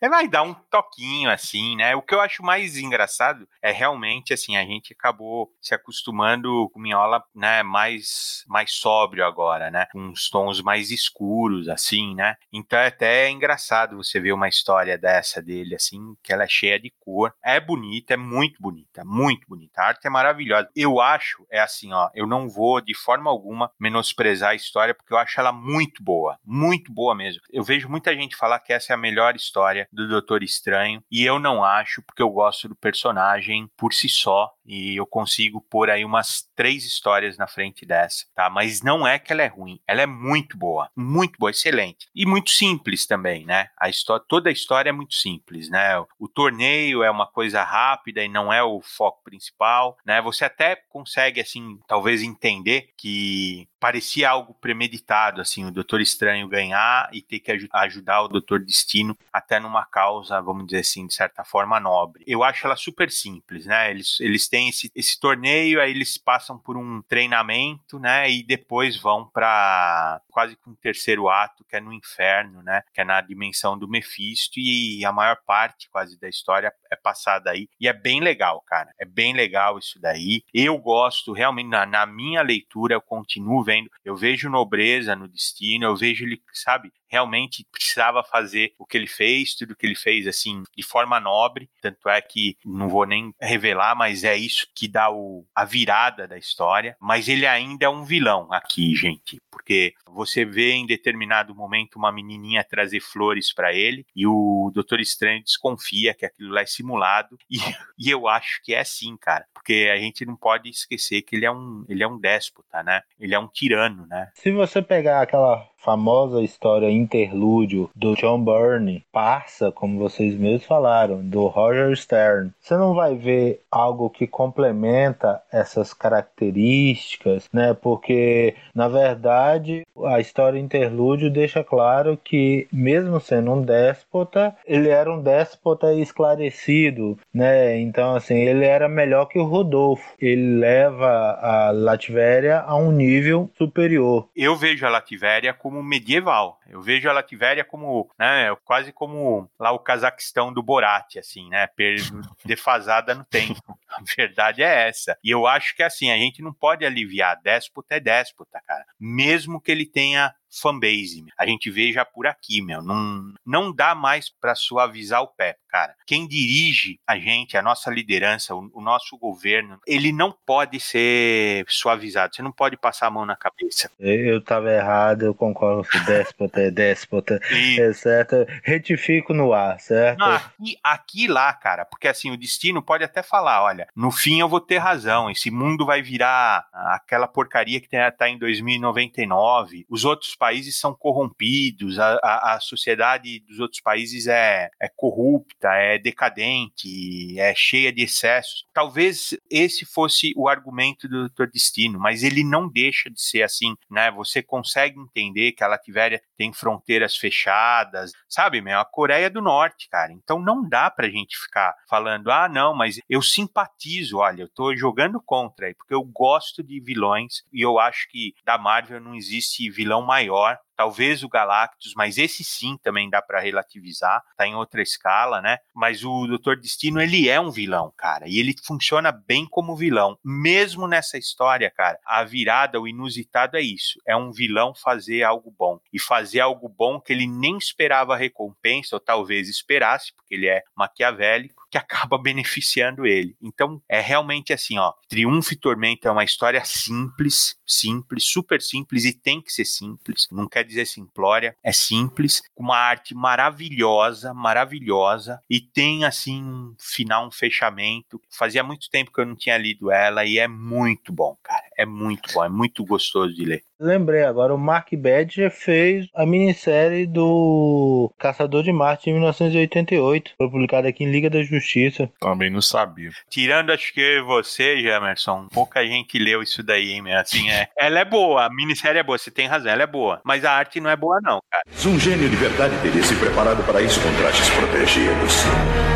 é, 0.00 0.08
vai 0.08 0.28
dar 0.28 0.42
um 0.42 0.52
toquinho, 0.52 1.30
assim, 1.30 1.76
né? 1.76 1.94
O 1.94 2.02
que 2.02 2.14
eu 2.14 2.20
acho 2.20 2.42
mais 2.42 2.76
engraçado 2.76 3.48
é 3.62 3.70
realmente, 3.70 4.34
assim, 4.34 4.56
a 4.56 4.64
gente 4.64 4.92
acabou 4.92 5.52
se 5.60 5.74
acostumando 5.74 6.68
com 6.72 6.80
o 6.80 6.82
Minhola, 6.82 7.22
né, 7.36 7.62
mais, 7.62 8.42
mais 8.48 8.72
sóbrio 8.72 9.24
agora, 9.24 9.70
né? 9.70 9.86
Com 9.92 10.00
uns 10.00 10.30
tons 10.30 10.62
mais 10.62 10.90
escuros, 10.90 11.68
assim, 11.68 12.14
né? 12.14 12.36
Então 12.52 12.78
é 12.78 12.86
até 12.86 13.30
engraçado 13.30 13.96
você 13.96 14.18
ver 14.18 14.32
uma 14.32 14.48
história 14.48 14.96
dessa 14.96 15.42
dele, 15.42 15.74
assim, 15.74 16.16
que 16.22 16.32
ela 16.32 16.44
é 16.44 16.48
cheia 16.48 16.80
de 16.80 16.92
cor. 16.98 17.34
É 17.44 17.60
bonita, 17.60 18.14
é 18.14 18.16
muito 18.16 18.60
bonita, 18.60 19.04
muito 19.04 19.46
bonita. 19.46 19.82
A 19.82 19.88
arte 19.88 20.06
é 20.06 20.10
maravilhosa. 20.10 20.68
Eu 20.74 21.00
acho, 21.00 21.46
é 21.50 21.60
assim, 21.60 21.92
ó, 21.92 22.08
eu 22.14 22.26
não 22.26 22.48
vou 22.48 22.80
de 22.80 22.94
forma 22.94 23.30
alguma 23.30 23.70
menosprezar 23.78 24.50
a 24.50 24.54
história, 24.54 24.94
porque 24.94 25.12
eu 25.12 25.18
acho 25.18 25.38
ela 25.38 25.52
muito 25.52 26.02
boa, 26.02 26.38
muito 26.44 26.92
boa 26.92 27.14
mesmo. 27.14 27.42
Eu 27.50 27.62
vejo 27.62 27.88
muita 27.88 28.14
gente 28.14 28.36
falar 28.36 28.60
que 28.60 28.72
essa 28.72 28.92
é 28.92 28.94
a 28.94 28.98
melhor 28.98 29.36
história 29.36 29.86
do 29.92 30.08
Doutor 30.08 30.42
Estranho, 30.42 31.02
e 31.10 31.24
eu 31.24 31.38
não 31.38 31.62
acho, 31.62 32.02
porque 32.02 32.22
eu 32.22 32.30
gosto 32.30 32.68
do 32.68 32.74
personagem 32.76 33.68
por 33.76 33.92
si 33.92 34.08
só, 34.08 34.50
e 34.66 34.96
eu 34.96 35.06
consigo 35.06 35.60
pôr 35.60 35.90
aí 35.90 36.04
umas 36.04 36.48
três 36.54 36.84
histórias 36.84 37.36
na 37.36 37.46
frente 37.46 37.86
dessa, 37.86 38.26
tá? 38.34 38.50
Mas 38.50 38.82
não 38.82 39.06
é 39.06 39.18
que 39.18 39.32
ela 39.32 39.42
é 39.42 39.46
ruim, 39.46 39.80
ela 39.86 40.02
é 40.02 40.06
muito 40.06 40.56
boa, 40.56 40.90
muito 40.96 41.38
boa, 41.38 41.50
excelente. 41.50 42.08
E 42.14 42.26
muito 42.26 42.50
simples 42.50 43.06
também, 43.06 43.44
né? 43.44 43.68
A 43.78 43.88
história, 43.88 44.24
toda 44.28 44.48
a 44.48 44.52
história 44.52 44.90
é 44.90 44.92
muito 44.92 45.14
simples, 45.14 45.68
né? 45.68 45.98
O, 46.18 46.28
torneio 46.28 47.02
é 47.02 47.10
uma 47.10 47.26
coisa 47.26 47.62
rápida 47.62 48.22
e 48.22 48.28
não 48.28 48.52
é 48.52 48.62
o 48.62 48.80
foco 48.82 49.22
principal, 49.24 49.96
né? 50.04 50.20
Você 50.20 50.44
até 50.44 50.76
consegue, 50.76 51.40
assim, 51.40 51.78
talvez 51.86 52.22
entender 52.22 52.90
que 52.96 53.68
parecia 53.78 54.30
algo 54.30 54.54
premeditado, 54.54 55.40
assim, 55.40 55.64
o 55.64 55.70
Doutor 55.70 56.00
Estranho 56.00 56.48
ganhar 56.48 57.08
e 57.12 57.22
ter 57.22 57.38
que 57.38 57.52
aj 57.52 57.68
ajudar 57.72 58.22
o 58.22 58.28
Doutor 58.28 58.60
Destino 58.60 59.16
até 59.32 59.60
numa 59.60 59.84
causa, 59.84 60.40
vamos 60.40 60.66
dizer 60.66 60.80
assim, 60.80 61.06
de 61.06 61.14
certa 61.14 61.44
forma 61.44 61.78
nobre. 61.78 62.24
Eu 62.26 62.42
acho 62.42 62.66
ela 62.66 62.76
super 62.76 63.10
simples, 63.10 63.66
né? 63.66 63.90
Eles, 63.90 64.18
eles 64.20 64.48
têm 64.48 64.55
esse, 64.68 64.90
esse 64.94 65.18
torneio, 65.18 65.80
aí 65.80 65.90
eles 65.90 66.16
passam 66.16 66.58
por 66.58 66.76
um 66.76 67.02
treinamento, 67.02 67.98
né? 67.98 68.30
E 68.30 68.42
depois 68.42 68.96
vão 68.96 69.28
para 69.28 70.20
quase 70.30 70.56
que 70.56 70.68
um 70.68 70.74
terceiro 70.74 71.28
ato, 71.28 71.64
que 71.64 71.76
é 71.76 71.80
no 71.80 71.92
inferno, 71.92 72.62
né? 72.62 72.82
Que 72.92 73.00
é 73.00 73.04
na 73.04 73.20
dimensão 73.20 73.78
do 73.78 73.88
Mephisto 73.88 74.58
e 74.58 75.04
a 75.04 75.12
maior 75.12 75.38
parte 75.46 75.88
quase 75.90 76.18
da 76.18 76.28
história 76.28 76.72
é 76.90 76.96
passada 76.96 77.50
aí. 77.50 77.68
E 77.80 77.88
é 77.88 77.92
bem 77.92 78.20
legal, 78.20 78.62
cara. 78.66 78.92
É 78.98 79.04
bem 79.04 79.32
legal 79.32 79.78
isso 79.78 80.00
daí. 80.00 80.42
Eu 80.52 80.78
gosto, 80.78 81.32
realmente, 81.32 81.68
na, 81.68 81.86
na 81.86 82.06
minha 82.06 82.42
leitura, 82.42 82.94
eu 82.94 83.00
continuo 83.00 83.62
vendo. 83.64 83.90
Eu 84.04 84.16
vejo 84.16 84.48
nobreza 84.48 85.16
no 85.16 85.28
destino, 85.28 85.86
eu 85.86 85.96
vejo 85.96 86.24
ele, 86.24 86.42
sabe, 86.52 86.92
realmente 87.08 87.66
precisava 87.70 88.22
fazer 88.22 88.72
o 88.78 88.86
que 88.86 88.96
ele 88.96 89.06
fez, 89.06 89.54
tudo 89.54 89.76
que 89.76 89.86
ele 89.86 89.94
fez 89.94 90.26
assim 90.26 90.62
de 90.76 90.82
forma 90.82 91.20
nobre. 91.20 91.68
Tanto 91.80 92.08
é 92.08 92.20
que 92.20 92.56
não 92.64 92.88
vou 92.88 93.06
nem 93.06 93.34
revelar, 93.40 93.94
mas 93.94 94.24
é 94.24 94.36
isso 94.36 94.66
que 94.74 94.88
dá 94.88 95.10
o, 95.10 95.44
a 95.54 95.64
virada 95.64 96.26
da 96.26 96.36
história. 96.36 96.96
Mas 97.00 97.28
ele 97.28 97.46
ainda 97.46 97.86
é 97.86 97.88
um 97.88 98.04
vilão 98.04 98.48
aqui, 98.52 98.94
gente, 98.94 99.40
porque 99.50 99.94
você 100.06 100.44
vê 100.44 100.72
em 100.72 100.86
determinado 100.86 101.54
momento 101.54 101.96
uma 101.96 102.12
menininha 102.12 102.64
trazer 102.64 103.00
flores 103.00 103.52
para 103.52 103.72
ele 103.72 104.06
e 104.14 104.26
o 104.26 104.70
Doutor 104.74 105.00
Estranho 105.00 105.42
desconfia 105.42 106.14
que 106.14 106.24
aquilo 106.24 106.52
lá 106.52 106.62
é 106.62 106.66
simulado 106.66 107.38
e, 107.50 107.58
e 107.98 108.10
eu 108.10 108.28
acho 108.28 108.62
que 108.62 108.74
é 108.74 108.80
assim, 108.80 109.16
cara, 109.16 109.46
porque 109.54 109.90
a 109.92 109.96
gente 109.96 110.24
não 110.24 110.36
pode 110.36 110.68
esquecer 110.68 111.22
que 111.22 111.36
ele 111.36 111.44
é 111.44 111.50
um 111.50 111.84
ele 111.88 112.02
é 112.02 112.08
um 112.08 112.18
déspota, 112.18 112.82
né? 112.82 113.02
Ele 113.18 113.34
é 113.34 113.38
um 113.38 113.48
tirano, 113.48 114.06
né? 114.06 114.30
Se 114.34 114.50
você 114.50 114.82
pegar 114.82 115.22
aquela 115.22 115.68
famosa 115.76 116.42
história 116.42 116.90
interlúdio 116.90 117.90
do 117.94 118.14
John 118.14 118.42
Byrne, 118.42 119.04
parça, 119.12 119.70
como 119.70 119.98
vocês 119.98 120.36
mesmos 120.36 120.64
falaram, 120.64 121.20
do 121.22 121.46
Roger 121.46 121.96
Stern. 121.96 122.50
Você 122.60 122.76
não 122.76 122.94
vai 122.94 123.14
ver 123.14 123.60
algo 123.70 124.10
que 124.10 124.26
complementa 124.26 125.40
essas 125.52 125.92
características, 125.92 127.48
né? 127.52 127.74
Porque, 127.74 128.54
na 128.74 128.88
verdade, 128.88 129.86
a 130.04 130.20
história 130.20 130.58
interlúdio 130.58 131.30
deixa 131.30 131.62
claro 131.62 132.18
que, 132.22 132.66
mesmo 132.72 133.20
sendo 133.20 133.52
um 133.52 133.62
déspota, 133.62 134.54
ele 134.66 134.88
era 134.88 135.12
um 135.12 135.22
déspota 135.22 135.94
esclarecido, 135.94 137.18
né? 137.32 137.78
Então, 137.78 138.14
assim, 138.14 138.36
ele 138.36 138.64
era 138.64 138.88
melhor 138.88 139.26
que 139.26 139.38
o 139.38 139.44
Rodolfo. 139.44 140.14
Ele 140.20 140.58
leva 140.58 141.38
a 141.40 141.70
Latvéria 141.70 142.60
a 142.60 142.76
um 142.76 142.90
nível 142.90 143.50
superior. 143.56 144.28
Eu 144.34 144.56
vejo 144.56 144.86
a 144.86 144.90
Latvéria 144.90 145.52
como 145.52 145.65
como 145.66 145.82
medieval. 145.82 146.60
Eu 146.68 146.80
vejo 146.80 147.10
a 147.10 147.12
Latvéria 147.12 147.64
como, 147.64 148.08
né, 148.16 148.54
quase 148.64 148.92
como 148.92 149.50
lá 149.58 149.72
o 149.72 149.80
Cazaquistão 149.80 150.52
do 150.52 150.62
Borat, 150.62 151.16
assim, 151.16 151.48
né, 151.48 151.68
defasada 152.46 153.16
no 153.16 153.24
tempo. 153.24 153.76
A 153.88 154.00
verdade 154.16 154.62
é 154.62 154.88
essa. 154.88 155.18
E 155.24 155.28
eu 155.28 155.44
acho 155.44 155.74
que 155.74 155.82
assim, 155.82 156.08
a 156.08 156.16
gente 156.16 156.40
não 156.40 156.52
pode 156.52 156.86
aliviar 156.86 157.40
déspota 157.42 157.96
é 157.96 158.00
déspota, 158.00 158.60
cara. 158.64 158.84
Mesmo 159.00 159.60
que 159.60 159.72
ele 159.72 159.86
tenha 159.86 160.32
fanbase. 160.60 161.24
A 161.38 161.46
gente 161.46 161.70
vê 161.70 161.92
já 161.92 162.04
por 162.04 162.26
aqui, 162.26 162.62
meu. 162.62 162.82
Não, 162.82 163.34
não 163.44 163.72
dá 163.72 163.94
mais 163.94 164.28
para 164.28 164.54
suavizar 164.54 165.22
o 165.22 165.28
pé, 165.28 165.56
cara. 165.68 165.94
Quem 166.06 166.26
dirige 166.26 166.98
a 167.06 167.18
gente, 167.18 167.56
a 167.56 167.62
nossa 167.62 167.90
liderança, 167.90 168.54
o, 168.54 168.70
o, 168.72 168.80
nosso 168.80 169.16
governo, 169.18 169.78
ele 169.86 170.12
não 170.12 170.34
pode 170.46 170.80
ser 170.80 171.64
suavizado. 171.68 172.34
Você 172.34 172.42
não 172.42 172.52
pode 172.52 172.76
passar 172.76 173.08
a 173.08 173.10
mão 173.10 173.26
na 173.26 173.36
cabeça. 173.36 173.90
Eu 173.98 174.42
tava 174.42 174.70
errado, 174.70 175.22
eu 175.22 175.34
concordo 175.34 175.86
com 175.90 176.04
déspota, 176.04 176.60
é 176.60 176.70
déspota, 176.70 177.40
e... 177.52 177.80
é 177.80 177.92
certo. 177.92 178.36
Retifico 178.62 179.32
no 179.32 179.52
ar, 179.52 179.78
certo? 179.80 180.18
Não, 180.18 180.32
aqui, 180.32 180.78
aqui 180.82 181.28
lá, 181.28 181.52
cara, 181.52 181.84
porque 181.84 182.08
assim, 182.08 182.30
o 182.30 182.36
destino 182.36 182.82
pode 182.82 183.04
até 183.04 183.22
falar, 183.22 183.62
olha, 183.62 183.88
no 183.94 184.10
fim 184.10 184.40
eu 184.40 184.48
vou 184.48 184.60
ter 184.60 184.78
razão, 184.78 185.30
esse 185.30 185.50
mundo 185.50 185.84
vai 185.84 186.02
virar 186.02 186.66
aquela 186.72 187.26
porcaria 187.26 187.80
que 187.80 187.88
tá 187.88 188.28
em 188.28 188.38
2099, 188.38 189.86
os 189.88 190.04
outros 190.04 190.34
países 190.34 190.45
são 190.54 190.94
corrompidos, 190.94 191.98
a, 191.98 192.18
a, 192.22 192.54
a 192.54 192.60
sociedade 192.60 193.40
dos 193.40 193.58
outros 193.60 193.80
países 193.80 194.26
é, 194.26 194.70
é 194.80 194.88
corrupta, 194.94 195.68
é 195.74 195.98
decadente, 195.98 197.38
é 197.38 197.54
cheia 197.54 197.92
de 197.92 198.02
excessos. 198.02 198.64
Talvez 198.72 199.36
esse 199.50 199.84
fosse 199.84 200.32
o 200.36 200.48
argumento 200.48 201.08
do 201.08 201.28
Dr. 201.28 201.46
Destino, 201.52 201.98
mas 201.98 202.22
ele 202.22 202.44
não 202.44 202.68
deixa 202.68 203.10
de 203.10 203.20
ser 203.20 203.42
assim, 203.42 203.74
né? 203.90 204.10
Você 204.10 204.42
consegue 204.42 204.98
entender 204.98 205.52
que 205.52 205.64
a 205.64 205.68
Latvéria 205.68 206.22
tem 206.36 206.52
fronteiras 206.52 207.16
fechadas, 207.16 208.12
sabe, 208.28 208.60
meu? 208.60 208.78
A 208.78 208.84
Coreia 208.84 209.30
do 209.30 209.40
Norte, 209.40 209.88
cara. 209.88 210.12
Então 210.12 210.40
não 210.40 210.68
dá 210.68 210.90
pra 210.90 211.08
gente 211.08 211.36
ficar 211.36 211.74
falando, 211.88 212.30
ah, 212.30 212.48
não, 212.48 212.74
mas 212.74 213.00
eu 213.08 213.22
simpatizo, 213.22 214.18
olha, 214.18 214.42
eu 214.42 214.48
tô 214.48 214.74
jogando 214.76 215.20
contra 215.20 215.66
aí, 215.66 215.74
porque 215.74 215.94
eu 215.94 216.02
gosto 216.02 216.62
de 216.62 216.80
vilões 216.80 217.44
e 217.52 217.60
eu 217.60 217.78
acho 217.78 218.08
que 218.08 218.34
da 218.44 218.58
Marvel 218.58 219.00
não 219.00 219.14
existe 219.14 219.68
vilão 219.70 220.02
maior 220.02 220.25
maior, 220.26 220.58
talvez 220.76 221.22
o 221.22 221.28
Galactus, 221.28 221.92
mas 221.96 222.18
esse 222.18 222.44
sim 222.44 222.76
também 222.82 223.08
dá 223.08 223.22
para 223.22 223.40
relativizar, 223.40 224.22
tá 224.36 224.46
em 224.46 224.54
outra 224.54 224.82
escala, 224.82 225.40
né? 225.40 225.58
Mas 225.74 226.04
o 226.04 226.26
Doutor 226.26 226.56
Destino, 226.56 227.00
ele 227.00 227.28
é 227.28 227.40
um 227.40 227.50
vilão, 227.50 227.92
cara, 227.96 228.28
e 228.28 228.38
ele 228.38 228.54
funciona 228.64 229.10
bem 229.10 229.46
como 229.46 229.76
vilão, 229.76 230.18
mesmo 230.24 230.86
nessa 230.86 231.18
história, 231.18 231.70
cara. 231.70 231.98
A 232.04 232.22
virada, 232.24 232.80
o 232.80 232.88
inusitado 232.88 233.56
é 233.56 233.60
isso, 233.60 234.00
é 234.06 234.16
um 234.16 234.30
vilão 234.30 234.74
fazer 234.74 235.22
algo 235.22 235.54
bom 235.56 235.78
e 235.92 235.98
fazer 235.98 236.40
algo 236.40 236.68
bom 236.68 237.00
que 237.00 237.12
ele 237.12 237.26
nem 237.26 237.56
esperava 237.56 238.16
recompensa 238.16 238.96
ou 238.96 239.00
talvez 239.00 239.48
esperasse, 239.48 240.12
porque 240.14 240.34
ele 240.34 240.46
é 240.46 240.62
maquiavélico 240.76 241.66
que 241.70 241.78
acaba 241.78 242.18
beneficiando 242.18 243.06
ele. 243.06 243.36
Então, 243.40 243.82
é 243.88 244.00
realmente 244.00 244.52
assim, 244.52 244.78
ó, 244.78 244.92
Triunfo 245.08 245.52
e 245.52 245.56
Tormento 245.56 246.08
é 246.08 246.10
uma 246.10 246.24
história 246.24 246.62
simples, 246.64 247.56
simples, 247.66 248.24
super 248.24 248.60
simples 248.60 249.04
e 249.04 249.12
tem 249.12 249.40
que 249.40 249.52
ser 249.52 249.64
simples. 249.64 250.26
Não 250.30 250.48
quer 250.48 250.64
dizer 250.66 250.86
simplória, 250.86 251.56
é 251.62 251.72
simples, 251.72 252.42
com 252.54 252.64
uma 252.64 252.76
arte 252.76 253.14
maravilhosa, 253.14 254.34
maravilhosa 254.34 255.40
e 255.48 255.60
tem 255.60 256.04
assim 256.04 256.42
um 256.42 256.74
final, 256.78 257.26
um 257.26 257.30
fechamento. 257.30 258.20
Fazia 258.30 258.62
muito 258.62 258.90
tempo 258.90 259.12
que 259.12 259.20
eu 259.20 259.26
não 259.26 259.36
tinha 259.36 259.56
lido 259.56 259.90
ela 259.90 260.24
e 260.24 260.38
é 260.38 260.48
muito 260.48 261.12
bom, 261.12 261.36
cara. 261.42 261.64
É 261.76 261.86
muito 261.86 262.32
bom, 262.32 262.44
é 262.44 262.48
muito 262.48 262.84
gostoso 262.84 263.34
de 263.34 263.44
ler. 263.44 263.65
Lembrei 263.78 264.24
agora, 264.24 264.54
o 264.54 264.58
Mark 264.58 264.88
Badger 264.94 265.50
fez 265.50 266.06
a 266.14 266.24
minissérie 266.24 267.06
do 267.06 268.10
Caçador 268.18 268.62
de 268.62 268.72
Marte 268.72 269.10
em 269.10 269.12
1988. 269.12 270.32
Foi 270.38 270.50
publicada 270.50 270.88
aqui 270.88 271.04
em 271.04 271.10
Liga 271.10 271.28
da 271.28 271.42
Justiça. 271.42 272.10
Também 272.20 272.50
não 272.50 272.62
sabia. 272.62 273.10
Tirando, 273.28 273.70
acho 273.70 273.92
que 273.92 274.20
você, 274.22 274.80
Jamerson, 274.82 275.46
pouca 275.52 275.86
gente 275.86 276.18
leu 276.18 276.42
isso 276.42 276.62
daí, 276.62 276.92
hein, 276.92 277.14
assim, 277.14 277.50
é. 277.50 277.68
Ela 277.76 278.00
é 278.00 278.04
boa, 278.04 278.46
a 278.46 278.50
minissérie 278.50 278.98
é 278.98 279.02
boa, 279.02 279.18
você 279.18 279.30
tem 279.30 279.46
razão, 279.46 279.70
ela 279.70 279.82
é 279.82 279.86
boa. 279.86 280.20
Mas 280.24 280.44
a 280.44 280.52
arte 280.52 280.80
não 280.80 280.90
é 280.90 280.96
boa, 280.96 281.20
não, 281.22 281.40
cara. 281.50 281.62
Um 281.86 282.00
gênio 282.00 282.28
de 282.28 282.36
verdade 282.36 282.74
teria 282.82 283.02
se 283.02 283.14
preparado 283.16 283.62
para 283.64 283.82
isso 283.82 284.00
com 284.00 284.12
trajes 284.16 284.48
protegidos. 284.50 285.44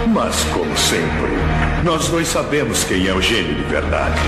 Mas, 0.09 0.45
como 0.53 0.77
sempre, 0.77 1.31
nós 1.85 2.09
dois 2.09 2.29
sabemos 2.29 2.85
quem 2.85 3.07
é 3.09 3.13
o 3.13 3.23
gênio 3.23 3.55
de 3.55 3.65
verdade. 3.65 4.21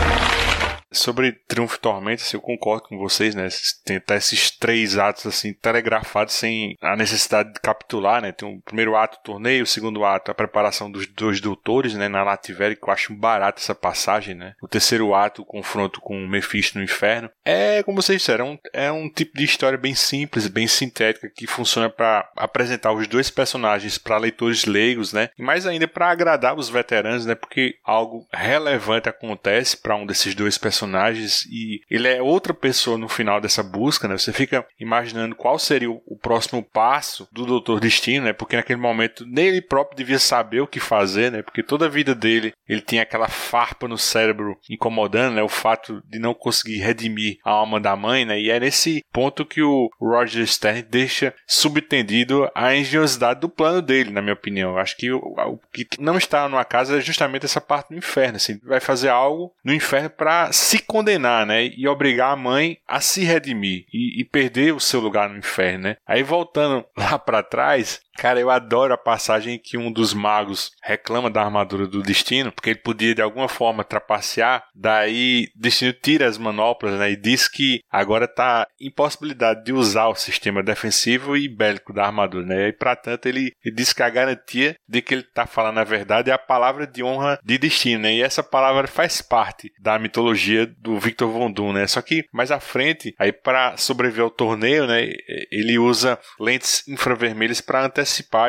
Sobre 0.92 1.32
Triunfo 1.48 1.76
e 1.76 1.80
Tormenta, 1.80 2.22
assim, 2.22 2.36
eu 2.36 2.40
concordo 2.40 2.88
com 2.88 2.98
vocês, 2.98 3.34
né? 3.34 3.48
Tentar 3.84 4.16
esses 4.16 4.50
três 4.50 4.98
atos 4.98 5.26
assim 5.26 5.52
telegrafados 5.54 6.34
sem 6.34 6.76
a 6.80 6.94
necessidade 6.96 7.54
de 7.54 7.60
capitular, 7.60 8.20
né? 8.20 8.32
Tem 8.32 8.48
o 8.48 8.60
primeiro 8.60 8.94
ato 8.94 9.18
o 9.18 9.22
torneio, 9.22 9.64
o 9.64 9.66
segundo 9.66 10.04
ato 10.04 10.30
a 10.30 10.34
preparação 10.34 10.90
dos 10.90 11.06
dois 11.06 11.40
doutores, 11.40 11.94
né? 11.94 12.08
Na 12.08 12.22
Lativéria, 12.22 12.76
que 12.76 12.84
eu 12.86 12.92
acho 12.92 13.14
barato 13.14 13.60
essa 13.60 13.74
passagem, 13.74 14.34
né? 14.34 14.54
O 14.62 14.68
terceiro 14.68 15.14
ato 15.14 15.42
o 15.42 15.46
confronto 15.46 16.00
com 16.00 16.22
o 16.22 16.28
Mephisto 16.28 16.78
no 16.78 16.84
inferno. 16.84 17.30
É, 17.44 17.82
como 17.82 18.00
vocês 18.02 18.18
disseram, 18.18 18.58
é 18.74 18.82
um, 18.82 18.82
é 18.84 18.92
um 18.92 19.08
tipo 19.08 19.36
de 19.36 19.44
história 19.44 19.78
bem 19.78 19.94
simples, 19.94 20.46
bem 20.46 20.66
sintética, 20.66 21.30
que 21.34 21.46
funciona 21.46 21.88
para 21.88 22.30
apresentar 22.36 22.92
os 22.92 23.06
dois 23.08 23.30
personagens 23.30 23.96
para 23.96 24.18
leitores 24.18 24.66
leigos, 24.66 25.12
né? 25.12 25.30
E 25.38 25.42
mais 25.42 25.66
ainda 25.66 25.88
para 25.88 26.10
agradar 26.10 26.54
os 26.54 26.68
veteranos, 26.68 27.24
né? 27.24 27.34
Porque 27.34 27.76
algo 27.82 28.26
relevante 28.32 29.08
acontece 29.08 29.76
para 29.76 29.96
um 29.96 30.06
desses 30.06 30.34
dois 30.34 30.58
personagens 30.58 30.81
personagens 30.82 31.46
e 31.46 31.80
ele 31.88 32.08
é 32.08 32.20
outra 32.20 32.52
pessoa 32.52 32.98
no 32.98 33.08
final 33.08 33.40
dessa 33.40 33.62
busca, 33.62 34.08
né? 34.08 34.18
Você 34.18 34.32
fica 34.32 34.66
imaginando 34.78 35.34
qual 35.34 35.58
seria 35.58 35.90
o, 35.90 36.18
próximo 36.20 36.62
passo 36.62 37.28
do 37.32 37.44
Doutor 37.44 37.80
Destino, 37.80 38.26
né? 38.26 38.32
Porque 38.32 38.56
naquele 38.56 38.80
momento 38.80 39.24
nem 39.26 39.46
ele 39.46 39.60
próprio 39.60 39.96
devia 39.96 40.18
saber 40.18 40.60
o 40.60 40.66
que 40.66 40.80
fazer, 40.80 41.30
né? 41.30 41.42
Porque 41.42 41.62
toda 41.62 41.86
a 41.86 41.88
vida 41.88 42.14
dele 42.14 42.52
ele 42.68 42.80
tinha 42.80 43.02
aquela 43.02 43.28
farpa 43.28 43.88
no 43.88 43.98
cérebro 43.98 44.56
incomodando, 44.68 45.34
né? 45.34 45.42
O 45.42 45.48
fato 45.48 46.02
de 46.08 46.18
não 46.18 46.34
conseguir 46.34 46.78
redimir 46.78 47.38
a 47.44 47.50
alma 47.50 47.80
da 47.80 47.96
mãe, 47.96 48.24
né? 48.24 48.40
E 48.40 48.50
é 48.50 48.58
nesse 48.58 49.04
ponto 49.12 49.44
que 49.44 49.62
o 49.62 49.90
Roger 50.00 50.46
Stern 50.46 50.82
deixa 50.82 51.34
subtendido 51.46 52.48
a 52.54 52.74
engenhosidade 52.74 53.40
do 53.40 53.48
plano 53.48 53.82
dele, 53.82 54.10
na 54.10 54.22
minha 54.22 54.34
opinião. 54.34 54.72
Eu 54.72 54.78
acho 54.78 54.96
que 54.96 55.10
o, 55.10 55.18
o 55.18 55.58
que 55.72 55.86
não 56.00 56.16
está 56.16 56.48
numa 56.48 56.64
casa 56.64 56.98
é 56.98 57.00
justamente 57.00 57.44
essa 57.44 57.60
parte 57.60 57.90
do 57.90 57.96
inferno, 57.96 58.36
assim. 58.36 58.58
Vai 58.64 58.80
fazer 58.80 59.08
algo 59.08 59.52
no 59.64 59.74
inferno 59.74 60.10
para 60.10 60.52
se 60.72 60.78
condenar, 60.78 61.44
né? 61.44 61.66
E 61.66 61.86
obrigar 61.86 62.32
a 62.32 62.36
mãe 62.36 62.78
a 62.88 62.98
se 62.98 63.24
redimir 63.24 63.84
e, 63.92 64.22
e 64.22 64.24
perder 64.24 64.72
o 64.72 64.80
seu 64.80 65.00
lugar 65.00 65.28
no 65.28 65.36
inferno, 65.36 65.84
né? 65.84 65.96
Aí 66.06 66.22
voltando 66.22 66.82
lá 66.96 67.18
para 67.18 67.42
trás, 67.42 68.00
Cara, 68.16 68.38
eu 68.38 68.50
adoro 68.50 68.92
a 68.92 68.98
passagem 68.98 69.58
que 69.58 69.78
um 69.78 69.90
dos 69.90 70.12
magos 70.12 70.70
reclama 70.82 71.30
da 71.30 71.42
armadura 71.42 71.86
do 71.86 72.02
Destino, 72.02 72.52
porque 72.52 72.70
ele 72.70 72.78
podia 72.78 73.14
de 73.14 73.22
alguma 73.22 73.48
forma 73.48 73.82
trapacear, 73.82 74.64
daí 74.74 75.48
Destino 75.56 75.92
tira 75.92 76.28
as 76.28 76.36
manoplas, 76.36 76.98
né, 76.98 77.12
e 77.12 77.16
diz 77.16 77.48
que 77.48 77.80
agora 77.90 78.28
tá 78.28 78.66
impossibilidade 78.80 79.64
de 79.64 79.72
usar 79.72 80.08
o 80.08 80.14
sistema 80.14 80.62
defensivo 80.62 81.36
e 81.36 81.48
bélico 81.48 81.92
da 81.92 82.04
armadura, 82.04 82.44
né, 82.44 82.68
e 82.68 82.72
para 82.72 82.94
tanto 82.94 83.28
ele, 83.28 83.50
ele 83.64 83.74
diz 83.74 83.92
que 83.92 84.02
a 84.02 84.10
garantia 84.10 84.76
de 84.86 85.00
que 85.00 85.14
ele 85.14 85.22
tá 85.22 85.46
falando 85.46 85.78
a 85.78 85.84
verdade 85.84 86.30
é 86.30 86.34
a 86.34 86.38
palavra 86.38 86.86
de 86.86 87.02
honra 87.02 87.38
de 87.42 87.58
Destino, 87.58 88.02
né, 88.02 88.14
e 88.14 88.22
essa 88.22 88.42
palavra 88.42 88.86
faz 88.86 89.22
parte 89.22 89.72
da 89.80 89.98
mitologia 89.98 90.66
do 90.66 90.98
Victor 90.98 91.30
Von 91.30 91.50
Doom, 91.50 91.72
né, 91.72 91.86
só 91.86 92.02
que 92.02 92.24
mais 92.32 92.50
à 92.50 92.60
frente, 92.60 93.14
aí 93.18 93.32
para 93.32 93.76
sobreviver 93.78 94.24
ao 94.24 94.30
torneio, 94.30 94.86
né, 94.86 95.08
ele 95.50 95.78
usa 95.78 96.18
lentes 96.38 96.86
infravermelhas 96.86 97.60
para 97.60 97.84
antecipar 97.84 98.01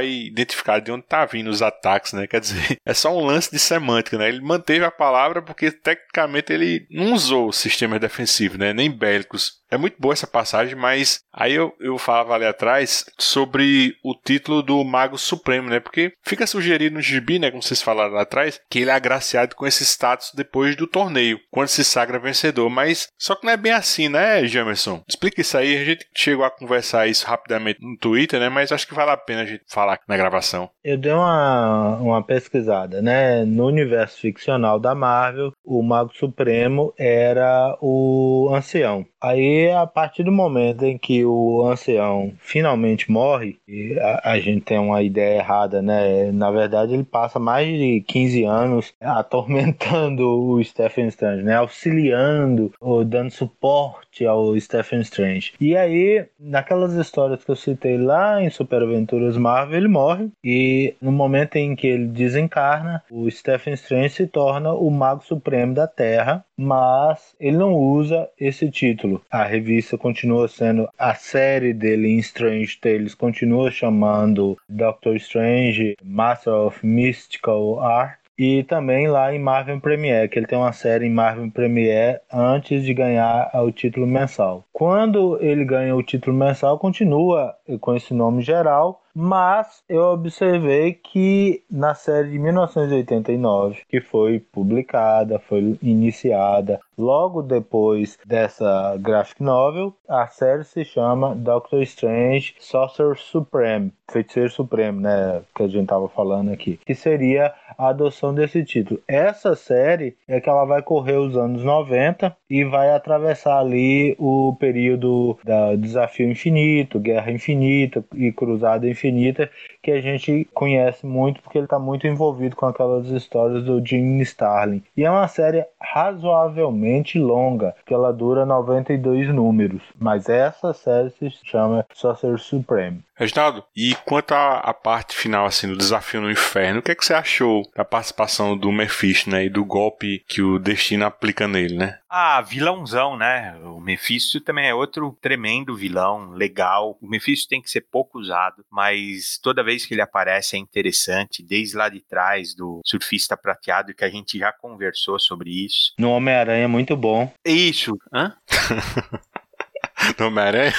e 0.03 0.27
identificar 0.27 0.79
de 0.79 0.91
onde 0.91 1.03
tá 1.05 1.25
vindo 1.25 1.49
os 1.49 1.61
ataques, 1.61 2.13
né? 2.13 2.27
Quer 2.27 2.41
dizer, 2.41 2.77
é 2.85 2.93
só 2.93 3.15
um 3.15 3.25
lance 3.25 3.51
de 3.51 3.59
semântica, 3.59 4.17
né? 4.17 4.29
Ele 4.29 4.41
manteve 4.41 4.85
a 4.85 4.91
palavra 4.91 5.41
porque 5.41 5.71
tecnicamente 5.71 6.51
ele 6.51 6.87
não 6.89 7.13
usou 7.13 7.51
sistemas 7.51 7.99
defensivos, 7.99 8.57
né? 8.57 8.73
Nem 8.73 8.91
bélicos. 8.91 9.62
É 9.73 9.77
muito 9.77 9.95
boa 9.99 10.13
essa 10.13 10.27
passagem, 10.27 10.75
mas 10.75 11.21
aí 11.33 11.53
eu, 11.53 11.73
eu 11.79 11.97
falava 11.97 12.35
ali 12.35 12.45
atrás 12.45 13.05
sobre 13.17 13.95
o 14.03 14.13
título 14.13 14.61
do 14.61 14.83
Mago 14.83 15.17
Supremo, 15.17 15.67
né? 15.67 15.79
Porque 15.79 16.13
fica 16.21 16.45
sugerido 16.45 16.93
no 16.93 17.01
gibi, 17.01 17.39
né? 17.39 17.49
Como 17.49 17.63
vocês 17.63 17.81
falaram 17.81 18.13
lá 18.13 18.21
atrás, 18.21 18.61
que 18.69 18.79
ele 18.79 18.91
é 18.91 18.93
agraciado 18.93 19.55
com 19.55 19.65
esse 19.65 19.83
status 19.83 20.31
depois 20.35 20.75
do 20.75 20.85
torneio, 20.85 21.39
quando 21.49 21.69
se 21.69 21.83
sagra 21.83 22.19
vencedor. 22.19 22.69
Mas 22.69 23.07
só 23.17 23.33
que 23.33 23.47
não 23.47 23.53
é 23.53 23.57
bem 23.57 23.71
assim, 23.71 24.09
né, 24.09 24.45
Jamerson? 24.45 25.01
Explica 25.09 25.41
isso 25.41 25.57
aí. 25.57 25.75
A 25.75 25.83
gente 25.83 26.05
chegou 26.15 26.45
a 26.45 26.51
conversar 26.51 27.07
isso 27.07 27.25
rapidamente 27.25 27.79
no 27.81 27.97
Twitter, 27.97 28.39
né? 28.39 28.49
Mas 28.49 28.71
acho 28.71 28.87
que 28.87 28.93
vale 28.93 29.09
a 29.09 29.17
pena 29.17 29.41
a 29.41 29.45
gente 29.45 29.63
falar 29.67 29.99
na 30.07 30.15
gravação. 30.15 30.69
Eu 30.83 30.99
dei 30.99 31.13
uma, 31.13 31.97
uma 31.97 32.23
pesquisada, 32.23 33.01
né? 33.01 33.43
No 33.43 33.65
universo 33.65 34.19
ficcional 34.19 34.79
da 34.79 34.93
Marvel, 34.93 35.51
o 35.63 35.81
Mago 35.81 36.13
Supremo 36.13 36.93
era 36.95 37.75
o 37.81 38.51
ancião. 38.53 39.03
Aí, 39.21 39.62
a 39.71 39.85
partir 39.85 40.23
do 40.23 40.31
momento 40.31 40.85
em 40.85 40.97
que 40.97 41.23
o 41.25 41.65
ancião 41.65 42.33
finalmente 42.39 43.11
morre, 43.11 43.57
a, 43.99 44.31
a, 44.31 44.39
gente 44.39 44.61
tem 44.61 44.77
uma 44.77 45.01
ideia 45.01 45.37
errada, 45.37 45.81
né? 45.81 46.31
Na 46.31 46.51
verdade, 46.51 46.93
ele 46.93 47.03
passa 47.03 47.39
mais 47.39 47.67
de 47.67 48.01
15 48.07 48.43
anos 48.43 48.93
atormentando 49.01 50.27
o 50.27 50.63
Stephen 50.63 51.07
Strange, 51.07 51.43
né? 51.43 51.55
Auxiliando, 51.55 52.71
ou 52.79 53.03
dando 53.03 53.31
suporte 53.31 54.25
ao 54.25 54.59
Stephen 54.59 55.01
Strange. 55.01 55.53
E 55.59 55.75
aí, 55.75 56.25
naquelas 56.39 56.93
histórias 56.93 57.43
que 57.43 57.51
eu 57.51 57.55
citei 57.55 57.97
lá 57.97 58.41
em 58.41 58.49
Super 58.49 58.81
Aventuras 58.81 59.37
Marvel, 59.37 59.77
ele 59.77 59.87
morre 59.87 60.29
e 60.43 60.95
no 61.01 61.11
momento 61.11 61.55
em 61.55 61.75
que 61.75 61.87
ele 61.87 62.07
desencarna, 62.07 63.03
o 63.09 63.29
Stephen 63.29 63.73
Strange 63.73 64.09
se 64.09 64.27
torna 64.27 64.73
o 64.73 64.89
Mago 64.89 65.23
Supremo 65.23 65.73
da 65.73 65.87
Terra, 65.87 66.45
mas 66.57 67.35
ele 67.39 67.57
não 67.57 67.73
usa 67.73 68.29
esse 68.39 68.69
título 68.69 69.21
a 69.29 69.43
revista 69.53 69.97
continua 69.99 70.47
sendo 70.47 70.89
a 70.97 71.13
série 71.13 71.73
dele 71.73 72.07
em 72.07 72.17
Strange 72.17 72.79
Tales 72.79 73.13
continua 73.13 73.69
chamando 73.69 74.57
Doctor 74.67 75.15
Strange 75.17 75.95
Master 76.03 76.53
of 76.53 76.83
Mystical 76.83 77.79
Art 77.79 78.17
e 78.35 78.63
também 78.63 79.07
lá 79.07 79.31
em 79.31 79.37
Marvel 79.37 79.79
Premiere, 79.79 80.27
que 80.27 80.39
ele 80.39 80.47
tem 80.47 80.57
uma 80.57 80.73
série 80.73 81.05
em 81.05 81.11
Marvel 81.11 81.51
Premiere 81.51 82.19
antes 82.31 82.83
de 82.83 82.91
ganhar 82.91 83.51
o 83.53 83.71
título 83.71 84.07
mensal. 84.07 84.65
Quando 84.73 85.37
ele 85.39 85.63
ganha 85.63 85.95
o 85.95 86.01
título 86.01 86.35
mensal, 86.35 86.79
continua 86.79 87.55
com 87.79 87.95
esse 87.95 88.11
nome 88.11 88.41
geral, 88.41 89.02
mas 89.15 89.83
eu 89.87 90.01
observei 90.01 90.93
que 90.93 91.63
na 91.69 91.93
série 91.93 92.31
de 92.31 92.39
1989, 92.39 93.81
que 93.87 94.01
foi 94.01 94.39
publicada, 94.39 95.39
foi 95.39 95.77
iniciada 95.81 96.79
logo 96.97 97.41
depois 97.41 98.17
dessa 98.25 98.97
graphic 98.99 99.41
novel, 99.41 99.93
a 100.07 100.27
série 100.27 100.63
se 100.63 100.83
chama 100.83 101.35
Doctor 101.35 101.81
Strange 101.83 102.55
Sorcerer 102.59 103.17
Supreme, 103.17 103.91
Feiticeiro 104.11 104.49
Supremo, 104.49 105.01
né, 105.01 105.41
que 105.55 105.63
a 105.63 105.67
gente 105.67 105.87
tava 105.87 106.07
falando 106.07 106.51
aqui, 106.51 106.79
que 106.85 106.93
seria 106.93 107.53
a 107.77 107.89
adoção 107.89 108.33
desse 108.33 108.63
título. 108.63 108.99
Essa 109.07 109.55
série 109.55 110.15
é 110.27 110.39
que 110.39 110.49
ela 110.49 110.65
vai 110.65 110.81
correr 110.81 111.17
os 111.17 111.35
anos 111.35 111.63
90 111.63 112.35
e 112.49 112.63
vai 112.63 112.91
atravessar 112.91 113.59
ali 113.59 114.15
o 114.19 114.55
período 114.59 115.37
da 115.43 115.75
Desafio 115.75 116.29
Infinito, 116.29 116.99
Guerra 116.99 117.31
Infinita 117.31 118.03
e 118.15 118.31
Cruzada 118.31 118.87
Infinita 118.87 119.02
Infinita, 119.03 119.49
que 119.81 119.91
a 119.91 120.01
gente 120.01 120.47
conhece 120.53 121.05
muito 121.05 121.41
porque 121.41 121.57
ele 121.57 121.65
está 121.65 121.77
muito 121.77 122.07
envolvido 122.07 122.55
com 122.55 122.65
aquelas 122.65 123.07
histórias 123.07 123.63
do 123.63 123.85
Jim 123.85 124.19
Starlin. 124.21 124.81
E 124.95 125.03
é 125.03 125.11
uma 125.11 125.27
série 125.27 125.65
razoavelmente 125.81 127.19
longa, 127.19 127.75
que 127.85 127.93
ela 127.93 128.13
dura 128.13 128.45
92 128.45 129.33
números, 129.33 129.81
mas 129.99 130.29
essa 130.29 130.73
série 130.73 131.09
se 131.09 131.29
chama 131.43 131.85
Sorcerer 131.93 132.39
Supreme. 132.39 133.01
Reginaldo, 133.15 133.63
e 133.75 133.95
quanto 134.05 134.31
à, 134.31 134.73
parte 134.73 135.15
final, 135.15 135.45
assim, 135.45 135.67
do 135.67 135.77
desafio 135.77 136.19
no 136.19 136.31
inferno, 136.31 136.79
o 136.79 136.81
que, 136.81 136.91
é 136.91 136.95
que 136.95 137.05
você 137.05 137.13
achou 137.13 137.61
da 137.75 137.85
participação 137.85 138.57
do 138.57 138.71
Mephisto, 138.71 139.29
né, 139.29 139.45
e 139.45 139.49
do 139.49 139.63
golpe 139.63 140.23
que 140.27 140.41
o 140.41 140.57
destino 140.57 141.05
aplica 141.05 141.47
nele, 141.47 141.75
né? 141.75 141.99
Ah, 142.15 142.41
vilãozão, 142.41 143.17
né? 143.17 143.55
O 143.63 143.79
Mephisto 143.79 144.39
também 144.39 144.67
é 144.67 144.73
outro 144.75 145.17
tremendo 145.19 145.75
vilão, 145.75 146.29
legal. 146.29 146.95
O 147.01 147.07
Mephisto 147.07 147.49
tem 147.49 147.59
que 147.59 147.71
ser 147.71 147.81
pouco 147.81 148.19
usado, 148.19 148.63
mas 148.69 149.39
toda 149.41 149.63
vez 149.63 149.83
que 149.83 149.95
ele 149.95 150.01
aparece 150.01 150.55
é 150.55 150.59
interessante, 150.59 151.41
desde 151.41 151.75
lá 151.75 151.89
de 151.89 152.01
trás 152.01 152.53
do 152.53 152.81
surfista 152.85 153.35
prateado, 153.35 153.95
que 153.95 154.05
a 154.05 154.11
gente 154.11 154.37
já 154.37 154.53
conversou 154.53 155.19
sobre 155.19 155.49
isso. 155.65 155.91
No 155.97 156.11
Homem-Aranha 156.11 156.65
é 156.65 156.67
muito 156.67 156.95
bom. 156.95 157.33
Isso. 157.43 157.97
Hã? 158.13 158.37
no 160.19 160.27
Homem-Aranha? 160.27 160.73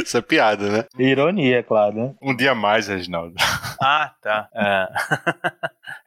Isso 0.00 0.16
é 0.16 0.22
piada, 0.22 0.70
né? 0.70 0.84
Ironia, 0.98 1.58
é 1.58 1.62
claro, 1.62 1.94
né? 1.94 2.14
Um 2.22 2.34
dia 2.34 2.54
mais, 2.54 2.88
Reginaldo. 2.88 3.34
Ah, 3.84 4.14
tá. 4.22 4.48
É. 4.54 4.88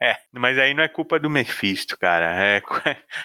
é. 0.12 0.16
mas 0.32 0.56
aí 0.58 0.72
não 0.72 0.82
é 0.82 0.88
culpa 0.88 1.20
do 1.20 1.28
Mephisto, 1.28 1.98
cara. 1.98 2.34
É, 2.42 2.62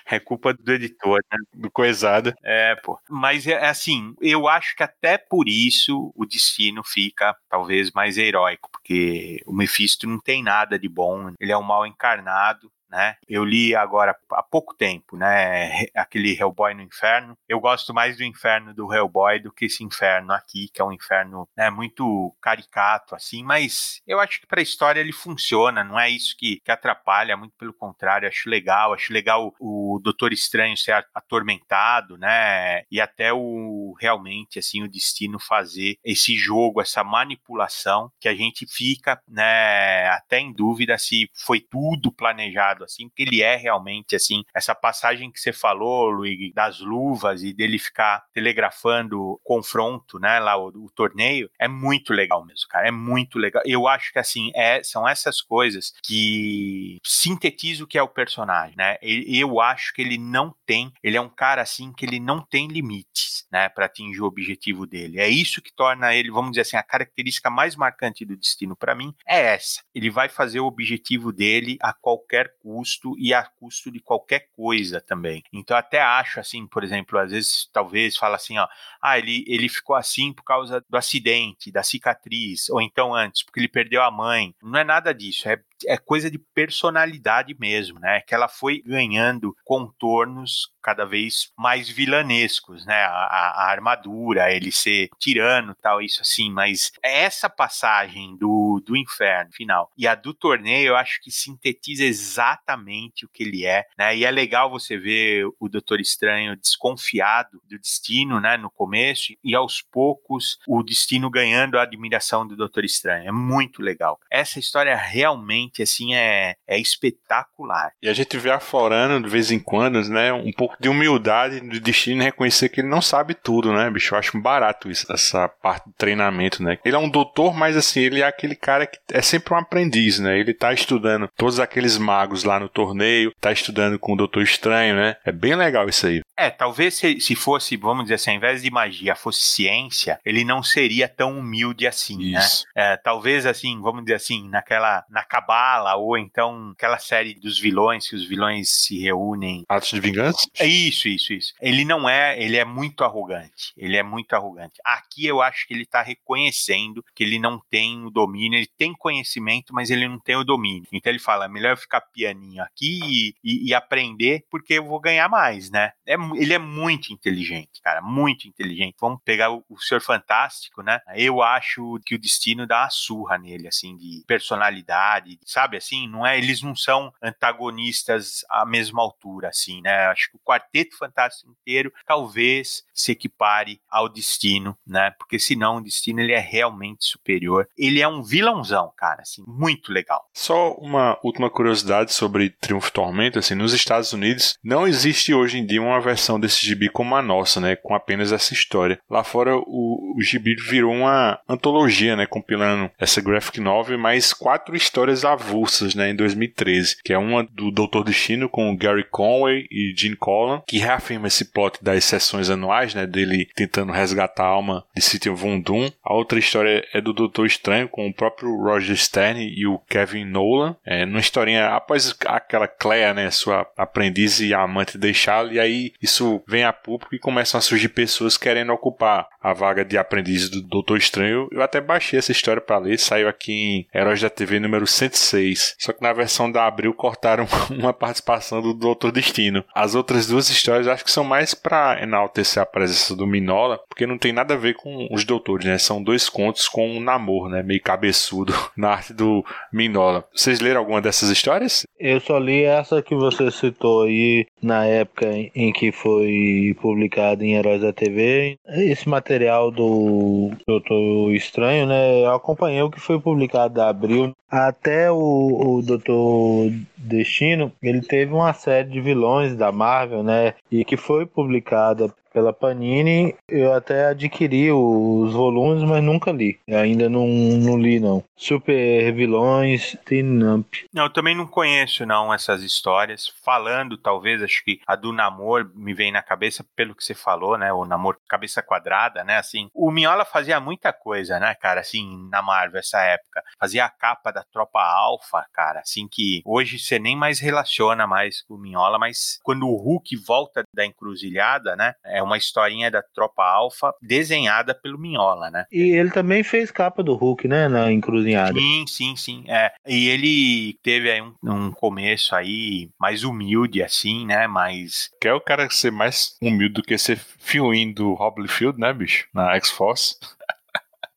é 0.06 0.20
culpa 0.20 0.54
do 0.54 0.74
editor, 0.74 1.22
né? 1.32 1.38
Do 1.54 1.72
coisado. 1.72 2.34
É, 2.44 2.76
pô. 2.76 3.00
Mas 3.10 3.48
é 3.48 3.66
assim, 3.66 4.14
eu 4.20 4.50
acho 4.50 4.76
que 4.76 4.84
até 4.84 5.18
por 5.18 5.48
isso 5.48 6.12
o 6.18 6.26
destino 6.26 6.84
fica 6.84 7.34
talvez 7.50 7.92
mais 7.92 8.18
heróico, 8.18 8.70
porque 8.70 9.42
o 9.46 9.54
Mephisto 9.54 10.06
não 10.06 10.20
tem 10.20 10.44
nada 10.44 10.78
de 10.78 10.90
bom. 10.90 11.32
Ele 11.40 11.54
é 11.54 11.58
um 11.58 11.64
mal 11.64 11.88
encarnado 11.88 12.70
né? 12.92 13.16
Eu 13.28 13.46
li 13.46 13.74
agora 13.74 14.16
há 14.32 14.44
pouco 14.44 14.76
tempo, 14.76 15.16
né? 15.16 15.86
Aquele 15.96 16.38
Hellboy 16.38 16.74
no 16.74 16.82
Inferno. 16.82 17.38
Eu 17.48 17.60
gosto 17.60 17.94
mais 17.94 18.18
do 18.18 18.24
Inferno 18.24 18.74
do 18.74 18.94
Hellboy 18.94 19.40
do 19.40 19.52
que 19.52 19.66
esse 19.66 19.84
Inferno 19.84 20.34
aqui, 20.34 20.70
que 20.74 20.82
é 20.82 20.86
um 20.86 20.92
inferno 20.92 21.48
né, 21.56 21.70
muito 21.70 22.36
caricato, 22.42 23.16
assim. 23.16 23.44
Mas 23.44 24.02
eu 24.06 24.20
acho 24.20 24.42
que 24.42 24.48
para 24.48 24.60
a 24.60 24.64
história 24.64 25.00
ele 25.00 25.14
funciona. 25.14 25.84
Não 25.84 26.00
é 26.00 26.10
isso 26.10 26.36
que, 26.38 26.60
que 26.64 26.72
atrapalha. 26.72 27.38
Muito 27.38 27.56
pelo 27.58 27.74
contrário. 27.74 28.28
Acho 28.28 28.50
legal. 28.50 28.94
Acho 28.94 29.14
legal 29.14 29.54
o 29.60 30.00
Doutor 30.04 30.34
Estranho 30.34 30.78
ser 30.78 31.06
atormentado, 31.14 32.18
né? 32.18 32.84
E 32.92 33.00
até 33.00 33.32
o 33.32 33.96
realmente 34.00 34.60
assim 34.60 34.84
o 34.84 34.90
destino 34.90 35.40
fazer 35.40 35.98
esse 36.04 36.36
jogo, 36.36 36.82
essa 36.82 37.04
manipulação 37.04 38.12
que 38.20 38.28
a 38.28 38.36
gente 38.36 38.66
fica, 38.68 39.22
né? 39.28 40.10
Até 40.10 40.40
em 40.40 40.52
dúvida 40.52 40.98
se 40.98 41.30
foi 41.34 41.60
tudo 41.60 42.12
planejado 42.12 42.81
assim, 42.84 43.08
porque 43.10 43.24
ele 43.24 43.42
é 43.42 43.56
realmente 43.56 44.16
assim. 44.16 44.44
Essa 44.56 44.76
passagem 44.76 45.32
que 45.32 45.40
você 45.40 45.54
falou, 45.54 46.10
Luiz, 46.10 46.54
das 46.54 46.80
luvas 46.80 47.44
e 47.44 47.54
dele 47.54 47.80
ficar 47.80 48.24
telegrafando 48.34 49.22
o 49.22 49.40
confronto, 49.44 50.20
né, 50.20 50.40
lá 50.40 50.58
o, 50.58 50.68
o, 50.68 50.90
torneio, 50.94 51.50
é 51.60 51.68
muito 51.68 52.14
legal 52.14 52.46
mesmo, 52.46 52.68
cara. 52.70 52.88
É 52.88 52.92
muito 52.92 53.38
legal. 53.38 53.62
Eu 53.66 53.88
acho 53.88 54.12
que 54.12 54.20
assim, 54.20 54.52
é, 54.56 54.84
são 54.84 55.08
essas 55.08 55.42
coisas 55.42 55.94
que 56.04 57.00
sintetizam 57.04 57.86
o 57.86 57.88
que 57.88 57.98
é 57.98 58.04
o 58.04 58.08
personagem, 58.08 58.76
né? 58.78 58.98
Eu 59.02 59.60
acho 59.60 59.94
que 59.94 60.02
ele 60.02 60.18
não 60.18 60.54
tem, 60.66 60.92
ele 61.04 61.18
é 61.18 61.22
um 61.22 61.30
cara 61.30 61.62
assim 61.62 61.94
que 61.94 62.06
ele 62.06 62.20
não 62.20 62.42
tem 62.42 62.68
limites, 62.68 63.46
né, 63.52 63.70
para 63.70 63.86
atingir 63.86 64.22
o 64.22 64.26
objetivo 64.26 64.86
dele. 64.86 65.20
É 65.20 65.28
isso 65.28 65.62
que 65.62 65.74
torna 65.74 66.14
ele, 66.16 66.32
vamos 66.32 66.52
dizer 66.52 66.62
assim, 66.62 66.78
a 66.78 66.84
característica 66.84 67.50
mais 67.50 67.76
marcante 67.76 68.26
do 68.26 68.38
destino 68.38 68.76
para 68.76 68.96
mim 68.96 69.14
é 69.28 69.54
essa. 69.54 69.82
Ele 69.94 70.10
vai 70.10 70.30
fazer 70.30 70.60
o 70.60 70.66
objetivo 70.66 71.32
dele 71.32 71.78
a 71.82 71.94
qualquer 71.94 72.56
custo 72.60 72.71
custo 72.72 73.16
e 73.18 73.34
a 73.34 73.44
custo 73.44 73.92
de 73.92 74.00
qualquer 74.00 74.48
coisa 74.56 75.02
também. 75.02 75.44
Então 75.52 75.76
até 75.76 76.02
acho 76.02 76.40
assim, 76.40 76.66
por 76.66 76.84
exemplo, 76.84 77.20
às 77.20 77.32
vezes 77.32 77.70
talvez 77.74 78.16
fala 78.16 78.38
assim, 78.38 78.58
ó, 78.58 78.68
ah, 79.02 79.18
ele, 79.18 79.44
ele 79.46 79.68
ficou 79.68 79.96
assim 79.96 80.32
por 80.32 80.44
causa 80.44 80.84
do 80.90 80.98
acidente, 80.98 81.72
da 81.72 81.84
cicatriz, 81.84 82.70
ou 82.70 82.82
então 82.82 83.14
antes, 83.14 83.44
porque 83.44 83.60
ele 83.60 83.68
perdeu 83.68 84.02
a 84.02 84.10
mãe. 84.10 84.56
Não 84.64 84.80
é 84.80 84.84
nada 84.84 85.14
disso, 85.14 85.50
é 85.50 85.62
é 85.88 85.98
coisa 85.98 86.30
de 86.30 86.38
personalidade 86.38 87.56
mesmo, 87.60 88.00
né? 88.00 88.22
Que 88.22 88.34
ela 88.36 88.48
foi 88.48 88.82
ganhando 88.82 89.56
contornos 89.64 90.72
cada 90.82 91.06
vez 91.06 91.52
mais 91.58 91.90
vilanescos, 91.90 92.86
né? 92.86 93.04
A, 93.04 93.10
a, 93.10 93.50
a, 93.50 93.72
armadura, 93.72 94.52
ele 94.52 94.72
ser 94.72 95.10
tirano, 95.20 95.76
tal, 95.82 96.02
isso 96.02 96.22
assim. 96.22 96.52
Mas 96.52 96.92
essa 97.04 97.50
passagem 97.50 98.36
do, 98.38 98.71
do 98.82 98.98
inferno 98.98 99.52
final 99.54 99.92
e 99.98 100.08
a 100.08 100.16
do 100.16 100.34
torneio, 100.34 100.90
eu 100.90 100.96
acho 100.96 101.22
que 101.22 101.32
sintetiza 101.32 102.04
exatamente 102.04 103.26
o 103.26 103.30
que 103.30 103.44
ele 103.44 103.66
é, 103.66 103.86
né? 103.98 104.16
E 104.16 104.26
é 104.26 104.32
legal 104.32 104.70
você 104.70 104.98
ver 104.98 105.46
o 105.60 105.70
Doutor 105.70 106.00
Estranho 106.00 106.56
desconfiado 106.56 107.62
do 107.68 107.78
destino, 107.80 108.40
né? 108.40 108.58
No 108.58 108.70
começo 108.70 109.34
e 109.44 109.56
aos 109.56 109.82
poucos 109.82 110.58
o 110.68 110.84
destino 110.84 111.30
ganhando 111.30 111.78
a 111.78 111.84
admiração 111.84 112.48
do 112.48 112.56
Doutor 112.56 112.86
Estranho. 112.86 113.28
É 113.28 113.32
muito 113.32 113.82
legal. 113.82 114.20
Essa 114.30 114.60
história 114.60 114.96
realmente 114.96 115.82
assim 115.82 116.16
é, 116.16 116.56
é 116.68 116.80
espetacular. 116.80 117.92
E 118.02 118.10
a 118.10 118.14
gente 118.14 118.38
vê 118.38 118.52
aflorando 118.52 119.26
de 119.26 119.32
vez 119.32 119.52
em 119.52 119.60
quando, 119.60 120.02
né, 120.10 120.32
um 120.32 120.52
pouco 120.52 120.76
de 120.80 120.90
humildade 120.90 121.60
do 121.60 121.80
destino 121.80 122.24
reconhecer 122.24 122.70
que 122.70 122.82
ele 122.82 122.88
não 122.88 123.02
sabe 123.02 123.34
tudo, 123.34 123.74
né, 123.74 123.90
bicho? 123.90 124.14
Eu 124.14 124.20
acho 124.20 124.40
barato 124.40 124.90
isso, 124.90 125.12
essa 125.12 125.48
parte 125.48 125.86
do 125.88 125.94
treinamento, 125.94 126.64
né? 126.64 126.78
Ele 126.84 126.96
é 126.96 127.00
um 127.00 127.10
doutor, 127.10 127.54
mas 127.54 127.76
assim, 127.76 128.02
ele 128.02 128.22
é 128.22 128.26
aquele 128.26 128.56
cara 128.56 128.71
que 128.88 128.98
é 129.12 129.22
sempre 129.22 129.54
um 129.54 129.58
aprendiz, 129.58 130.20
né? 130.20 130.40
Ele 130.40 130.54
tá 130.54 130.74
estudando 130.74 131.30
todos 131.36 131.60
aqueles 131.60 131.98
magos 131.98 132.44
lá 132.44 132.60
no 132.60 132.70
torneio, 132.70 133.34
tá 133.40 133.52
estudando 133.52 134.00
com 134.00 134.14
o 134.14 134.18
Doutor 134.18 134.44
Estranho, 134.44 134.96
né? 134.96 135.16
É 135.26 135.32
bem 135.32 135.56
legal 135.56 135.88
isso 135.88 136.08
aí. 136.08 136.22
É, 136.42 136.50
talvez 136.50 136.96
se, 136.96 137.20
se 137.20 137.36
fosse, 137.36 137.78
vamos 137.78 138.06
dizer 138.06 138.16
assim, 138.16 138.32
ao 138.32 138.38
invés 138.38 138.64
de 138.64 138.72
magia 138.72 139.16
fosse 139.16 139.42
ciência, 139.42 140.20
ele 140.26 140.44
não 140.44 140.64
seria 140.64 141.08
tão 141.08 141.38
humilde 141.38 141.86
assim, 141.86 142.32
né? 142.32 142.40
isso. 142.40 142.66
né? 142.76 142.94
É, 142.94 142.98
talvez 142.98 143.46
assim, 143.46 143.80
vamos 143.80 144.04
dizer 144.04 144.16
assim, 144.16 144.50
naquela, 144.50 145.06
na 145.08 145.24
cabala 145.24 145.96
ou 145.96 146.18
então 146.18 146.72
aquela 146.72 146.98
série 146.98 147.36
dos 147.36 147.60
vilões, 147.60 148.10
que 148.10 148.16
os 148.16 148.28
vilões 148.28 148.70
se 148.84 149.00
reúnem. 149.00 149.64
Atos 149.70 149.90
de 149.92 150.00
vingança? 150.00 150.50
É 150.58 150.66
isso, 150.66 151.08
isso, 151.08 151.32
isso. 151.32 151.54
Ele 151.62 151.86
não 151.86 152.10
é, 152.10 152.42
ele 152.42 152.58
é 152.58 152.66
muito 152.66 153.04
arrogante. 153.04 153.72
Ele 153.78 153.96
é 153.96 154.02
muito 154.02 154.34
arrogante. 154.34 154.74
Aqui 154.84 155.28
eu 155.28 155.44
acho 155.44 155.68
que 155.68 155.76
ele 155.76 155.86
tá 155.86 156.02
reconhecendo 156.02 157.06
que 157.14 157.24
ele 157.24 157.38
não 157.38 157.62
tem 157.70 158.04
o 158.04 158.10
domínio, 158.10 158.58
ele 158.58 158.70
tem 158.78 158.94
conhecimento, 158.94 159.76
mas 159.76 159.92
ele 159.92 160.08
não 160.08 160.20
tem 160.20 160.36
o 160.36 160.44
domínio. 160.44 160.88
Então 160.92 161.12
ele 161.12 161.20
fala: 161.20 161.48
melhor 161.48 161.74
eu 161.74 161.78
ficar 161.78 162.02
pianinho 162.02 162.64
aqui 162.64 163.00
e, 163.04 163.36
e, 163.44 163.70
e 163.70 163.74
aprender, 163.76 164.44
porque 164.50 164.74
eu 164.74 164.86
vou 164.86 165.00
ganhar 165.00 165.30
mais, 165.30 165.70
né? 165.70 165.92
É, 166.06 166.18
ele 166.36 166.54
é 166.54 166.60
muito 166.60 167.14
inteligente, 167.14 167.82
cara, 167.84 168.02
muito 168.02 168.48
inteligente. 168.48 168.96
Vamos 169.00 169.20
pegar 169.24 169.52
o, 169.52 169.64
o 169.70 169.80
Senhor 169.80 170.02
Fantástico, 170.02 170.82
né? 170.82 171.00
Eu 171.16 171.42
acho 171.42 172.00
que 172.06 172.16
o 172.16 172.20
destino 172.20 172.68
dá 172.68 172.84
uma 172.84 172.90
surra 172.90 173.38
nele, 173.38 173.68
assim, 173.68 173.96
de 173.98 174.24
personalidade, 174.28 175.40
sabe 175.46 175.78
assim? 175.78 176.08
Não 176.08 176.26
é, 176.26 176.38
eles 176.38 176.62
não 176.62 176.76
são 176.76 177.14
antagonistas 177.22 178.44
à 178.50 178.66
mesma 178.66 179.02
altura, 179.02 179.50
assim, 179.50 179.82
né? 179.82 180.08
Acho 180.08 180.30
que 180.32 180.38
o 180.38 180.42
Quarteto 180.44 180.98
Fantástico 180.98 181.52
inteiro 181.52 181.92
talvez 182.06 182.84
se 182.94 183.12
equipare 183.12 183.82
ao 183.90 184.08
Destino, 184.08 184.78
né? 184.86 185.12
Porque 185.12 185.40
senão 185.40 185.78
o 185.78 185.84
Destino 185.84 186.20
ele 186.20 186.34
é 186.34 186.40
realmente 186.40 187.06
superior. 187.06 187.68
Ele 187.78 188.02
é 188.02 188.08
um 188.08 188.24
vilãozão, 188.24 188.92
cara, 188.96 189.22
assim, 189.22 189.44
muito 189.48 189.92
legal. 189.92 190.24
Só 190.34 190.74
uma 190.74 191.18
última 191.24 191.50
curiosidade 191.50 192.14
sobre 192.14 192.50
Triunfo 192.50 192.92
Tormento, 192.92 193.40
assim, 193.40 193.56
nos 193.56 193.74
Estados 193.74 194.14
Unidos 194.14 194.58
não 194.64 194.88
existe 194.88 195.34
hoje 195.34 195.58
em 195.58 195.66
dia 195.66 195.82
uma 195.82 196.00
versão 196.00 196.21
desse 196.40 196.66
gibi 196.66 196.90
como 196.90 197.16
a 197.16 197.22
nossa, 197.22 197.60
né? 197.60 197.76
Com 197.76 197.96
apenas 197.96 198.32
essa 198.32 198.54
história. 198.54 199.00
Lá 199.10 199.24
fora 199.24 199.56
o, 199.56 200.16
o 200.18 200.22
gibi 200.22 200.56
virou 200.56 200.94
uma 200.94 201.40
antologia, 201.48 202.16
né? 202.16 202.26
Compilando 202.26 202.90
essa 203.00 203.22
graphic 203.22 203.60
novel, 203.60 203.98
mais 203.98 204.34
quatro 204.34 204.76
histórias 204.76 205.24
avulsas, 205.24 205.96
né, 205.96 206.10
em 206.10 206.16
2013, 206.16 206.98
que 207.04 207.14
é 207.14 207.18
uma 207.18 207.44
do 207.44 207.72
Doutor 207.72 208.04
Destino 208.04 208.50
com 208.50 208.76
Gary 208.76 209.06
Conway 209.10 209.68
e 209.72 209.94
Gene 209.96 210.16
Colan, 210.16 210.62
que 210.68 210.78
reafirma 210.78 211.28
esse 211.28 211.46
plot 211.46 211.80
das 211.82 212.04
sessões 212.04 212.50
anuais, 212.50 212.94
né, 212.94 213.06
dele 213.06 213.48
tentando 213.56 213.92
resgatar 213.92 214.44
a 214.44 214.48
alma 214.48 214.86
de 214.96 215.02
City 215.02 215.30
Von 215.30 215.60
Doom. 215.60 215.90
A 216.04 216.14
outra 216.14 216.40
história 216.40 216.86
é 216.94 217.02
do 217.02 217.14
Doutor 217.14 217.46
Estranho 217.46 217.88
com 217.88 218.08
o 218.08 218.14
próprio 218.14 218.56
Roger 218.56 218.96
Stern 218.96 219.42
e 219.42 219.66
o 219.68 219.80
Kevin 219.80 220.26
Nolan, 220.26 220.76
é, 220.86 221.06
numa 221.06 221.20
historinha 221.20 221.70
após 221.70 222.16
aquela 222.26 222.68
Clea, 222.68 223.14
né, 223.14 223.30
sua 223.32 223.68
aprendiz 223.78 224.40
e 224.40 224.54
amante 224.54 224.98
deixá-lo, 224.98 225.54
e 225.54 225.60
aí 225.60 225.94
isso 226.02 226.42
vem 226.48 226.64
a 226.64 226.74
público 226.74 227.16
e 227.16 227.20
começam 227.20 227.58
a 227.58 227.62
surgir 227.62 227.90
pessoas 227.90 228.38
querendo 228.38 228.74
ocupar 228.74 229.28
a 229.42 229.54
vaga 229.54 229.84
de 229.84 229.98
aprendiz 229.98 230.50
do 230.50 230.62
Doutor 230.62 230.98
Estranho. 230.98 231.48
Eu 231.52 231.62
até 231.62 231.82
baixei 231.82 232.20
essa 232.20 232.32
história 232.32 232.62
para 232.62 232.78
ler, 232.78 233.00
saiu 233.00 233.28
aqui 233.28 233.52
em 233.52 233.88
Heróis 233.94 234.22
da 234.22 234.30
TV 234.30 234.60
número 234.60 234.86
105 234.86 235.32
6. 235.32 235.76
Só 235.80 235.94
que 235.94 236.02
na 236.02 236.12
versão 236.12 236.52
da 236.52 236.68
Abril 236.68 236.94
cortaram 236.94 237.48
uma 237.72 237.94
participação 237.94 238.62
do 238.62 238.74
Doutor 238.74 239.12
Destino. 239.12 239.64
As 239.74 239.96
outras 239.96 240.28
duas 240.28 240.50
histórias 240.50 240.88
acho 240.88 241.06
que 241.06 241.12
são 241.12 241.24
mais 241.24 241.54
para 241.54 242.02
enaltecer 242.02 242.62
a 242.62 242.66
presença 242.66 243.16
do 243.16 243.26
Minola, 243.26 243.80
porque 243.88 244.06
não 244.06 244.18
tem 244.18 244.34
nada 244.34 244.54
a 244.54 244.58
ver 244.58 244.76
com 244.76 245.08
os 245.12 245.24
doutores, 245.24 245.66
né? 245.66 245.78
São 245.78 246.04
dois 246.04 246.28
contos 246.28 246.68
com 246.68 246.90
um 246.90 247.00
namoro, 247.00 247.50
né? 247.50 247.64
Meio 247.64 247.82
cabeçudo 247.82 248.54
na 248.76 248.90
arte 248.92 249.14
do 249.14 249.44
Minola. 249.72 250.26
Vocês 250.34 250.60
leram 250.60 250.82
alguma 250.82 251.02
dessas 251.02 251.30
histórias? 251.30 251.86
Eu 252.00 252.20
só 252.20 252.38
li 252.38 252.64
essa 252.64 253.02
que 253.02 253.16
você 253.16 253.50
citou 253.52 254.04
aí 254.04 254.46
na 254.62 254.86
época 254.86 255.28
em 255.56 255.72
que 255.72 255.91
foi 255.92 256.76
publicado 256.82 257.44
em 257.44 257.56
Heróis 257.56 257.82
da 257.82 257.94
TV. 257.94 258.58
Esse 258.68 259.08
material 259.08 259.72
do 259.72 260.52
Doutor 260.68 261.34
Estranho, 261.34 261.86
né? 261.86 262.24
Eu 262.24 262.34
acompanhei 262.34 262.82
o 262.82 262.90
que 262.90 263.00
foi 263.00 263.20
publicado 263.20 263.76
da 263.76 263.90
Abril. 263.90 264.36
Até 264.50 265.12
o, 265.12 265.78
o 265.78 265.82
Doutor 265.82 266.72
Destino, 266.98 267.72
ele 267.82 268.02
teve 268.02 268.34
uma 268.34 268.54
série 268.54 268.90
de 268.90 269.00
vilões 269.00 269.56
da 269.56 269.72
Marvel, 269.72 270.24
né? 270.24 270.54
E 270.72 270.84
que 270.84 270.98
foi 270.98 271.26
publicada 271.26 272.14
pela 272.34 272.54
Panini. 272.54 273.36
Eu 273.48 273.74
até 273.74 274.08
adquiri 274.08 274.72
os 274.72 275.34
volumes, 275.34 275.84
mas 275.84 276.04
nunca 276.04 276.32
li. 276.32 276.60
Ainda 276.70 277.10
não, 277.10 277.28
não 277.28 277.78
li, 277.78 278.00
não. 278.00 278.24
Super 278.36 279.12
Vilões, 279.14 279.96
Tinamp. 280.06 280.66
Não, 280.94 281.04
eu 281.04 281.10
também 281.10 281.36
não 281.36 281.46
conheço, 281.46 282.06
não, 282.06 282.34
essas 282.34 282.64
histórias. 282.64 283.28
Falando, 283.44 283.98
talvez, 283.98 284.42
acho 284.42 284.64
que 284.64 284.80
a 284.88 284.96
do 284.96 285.12
Namor 285.14 285.70
me 285.76 285.94
vem 285.94 286.12
na 286.12 286.22
cabeça 286.22 286.66
pelo 286.76 286.96
que 286.96 287.04
você 287.04 287.14
falou, 287.14 287.58
né? 287.58 287.72
O 287.72 287.86
Namor 287.86 288.18
cabeça 288.28 288.62
quadrada, 288.62 289.24
né? 289.24 289.38
Assim, 289.38 289.70
o 289.74 289.92
Miola 289.92 290.26
fazia 290.26 290.60
muita 290.60 290.94
coisa, 290.94 291.40
né, 291.40 291.54
cara? 291.56 291.82
Assim, 291.82 292.28
na 292.30 292.42
Marvel, 292.42 292.80
essa 292.80 293.02
época. 293.02 293.44
Fazia 293.60 293.86
a 293.86 293.90
capa 293.90 294.32
da 294.32 294.44
Tropa 294.44 294.82
Alpha, 294.82 295.46
cara. 295.54 295.82
Assim, 295.82 296.08
que 296.10 296.42
hoje 296.46 296.80
você 296.80 296.98
nem 296.98 297.16
mais 297.16 297.40
relaciona 297.40 298.08
mais 298.08 298.42
com 298.42 298.56
o 298.56 298.58
Miola, 298.58 298.98
mas 298.98 299.40
quando 299.44 299.68
o 299.68 299.76
Hulk 299.76 300.16
volta 300.18 300.64
da 300.74 300.86
encruzilhada, 300.86 301.76
né? 301.76 301.94
É 302.06 302.21
é 302.22 302.24
uma 302.24 302.38
historinha 302.38 302.90
da 302.90 303.02
Tropa 303.02 303.44
Alpha 303.44 303.94
desenhada 304.02 304.74
pelo 304.74 305.00
Minhola, 305.00 305.50
né? 305.50 305.66
E 305.72 305.96
ele 305.96 306.12
também 306.12 306.44
fez 306.44 306.72
capa 306.72 307.04
do 307.04 307.16
Hulk, 307.16 307.48
né? 307.48 307.68
Na 307.68 307.92
encruzilhada. 307.92 308.58
Sim, 308.58 308.86
sim, 308.88 309.16
sim. 309.16 309.44
É. 309.48 309.72
E 309.88 310.08
ele 310.08 310.78
teve 310.84 311.12
aí 311.12 311.22
um, 311.22 311.34
um 311.44 311.72
começo 311.72 312.36
aí 312.36 312.90
mais 313.00 313.24
humilde, 313.24 313.82
assim, 313.82 314.26
né? 314.26 314.48
Mas. 314.48 315.10
Quer 315.20 315.34
o 315.34 315.42
cara 315.42 315.70
ser 315.70 315.92
mais 315.92 316.38
humilde 316.42 316.76
do 316.76 316.84
que 316.84 316.98
ser 316.98 317.18
fioinho 317.18 317.94
do 317.94 318.14
Rob 318.14 318.48
Field, 318.48 318.80
né, 318.80 318.94
bicho? 318.94 319.28
Na 319.34 319.56
X-Force. 319.56 320.16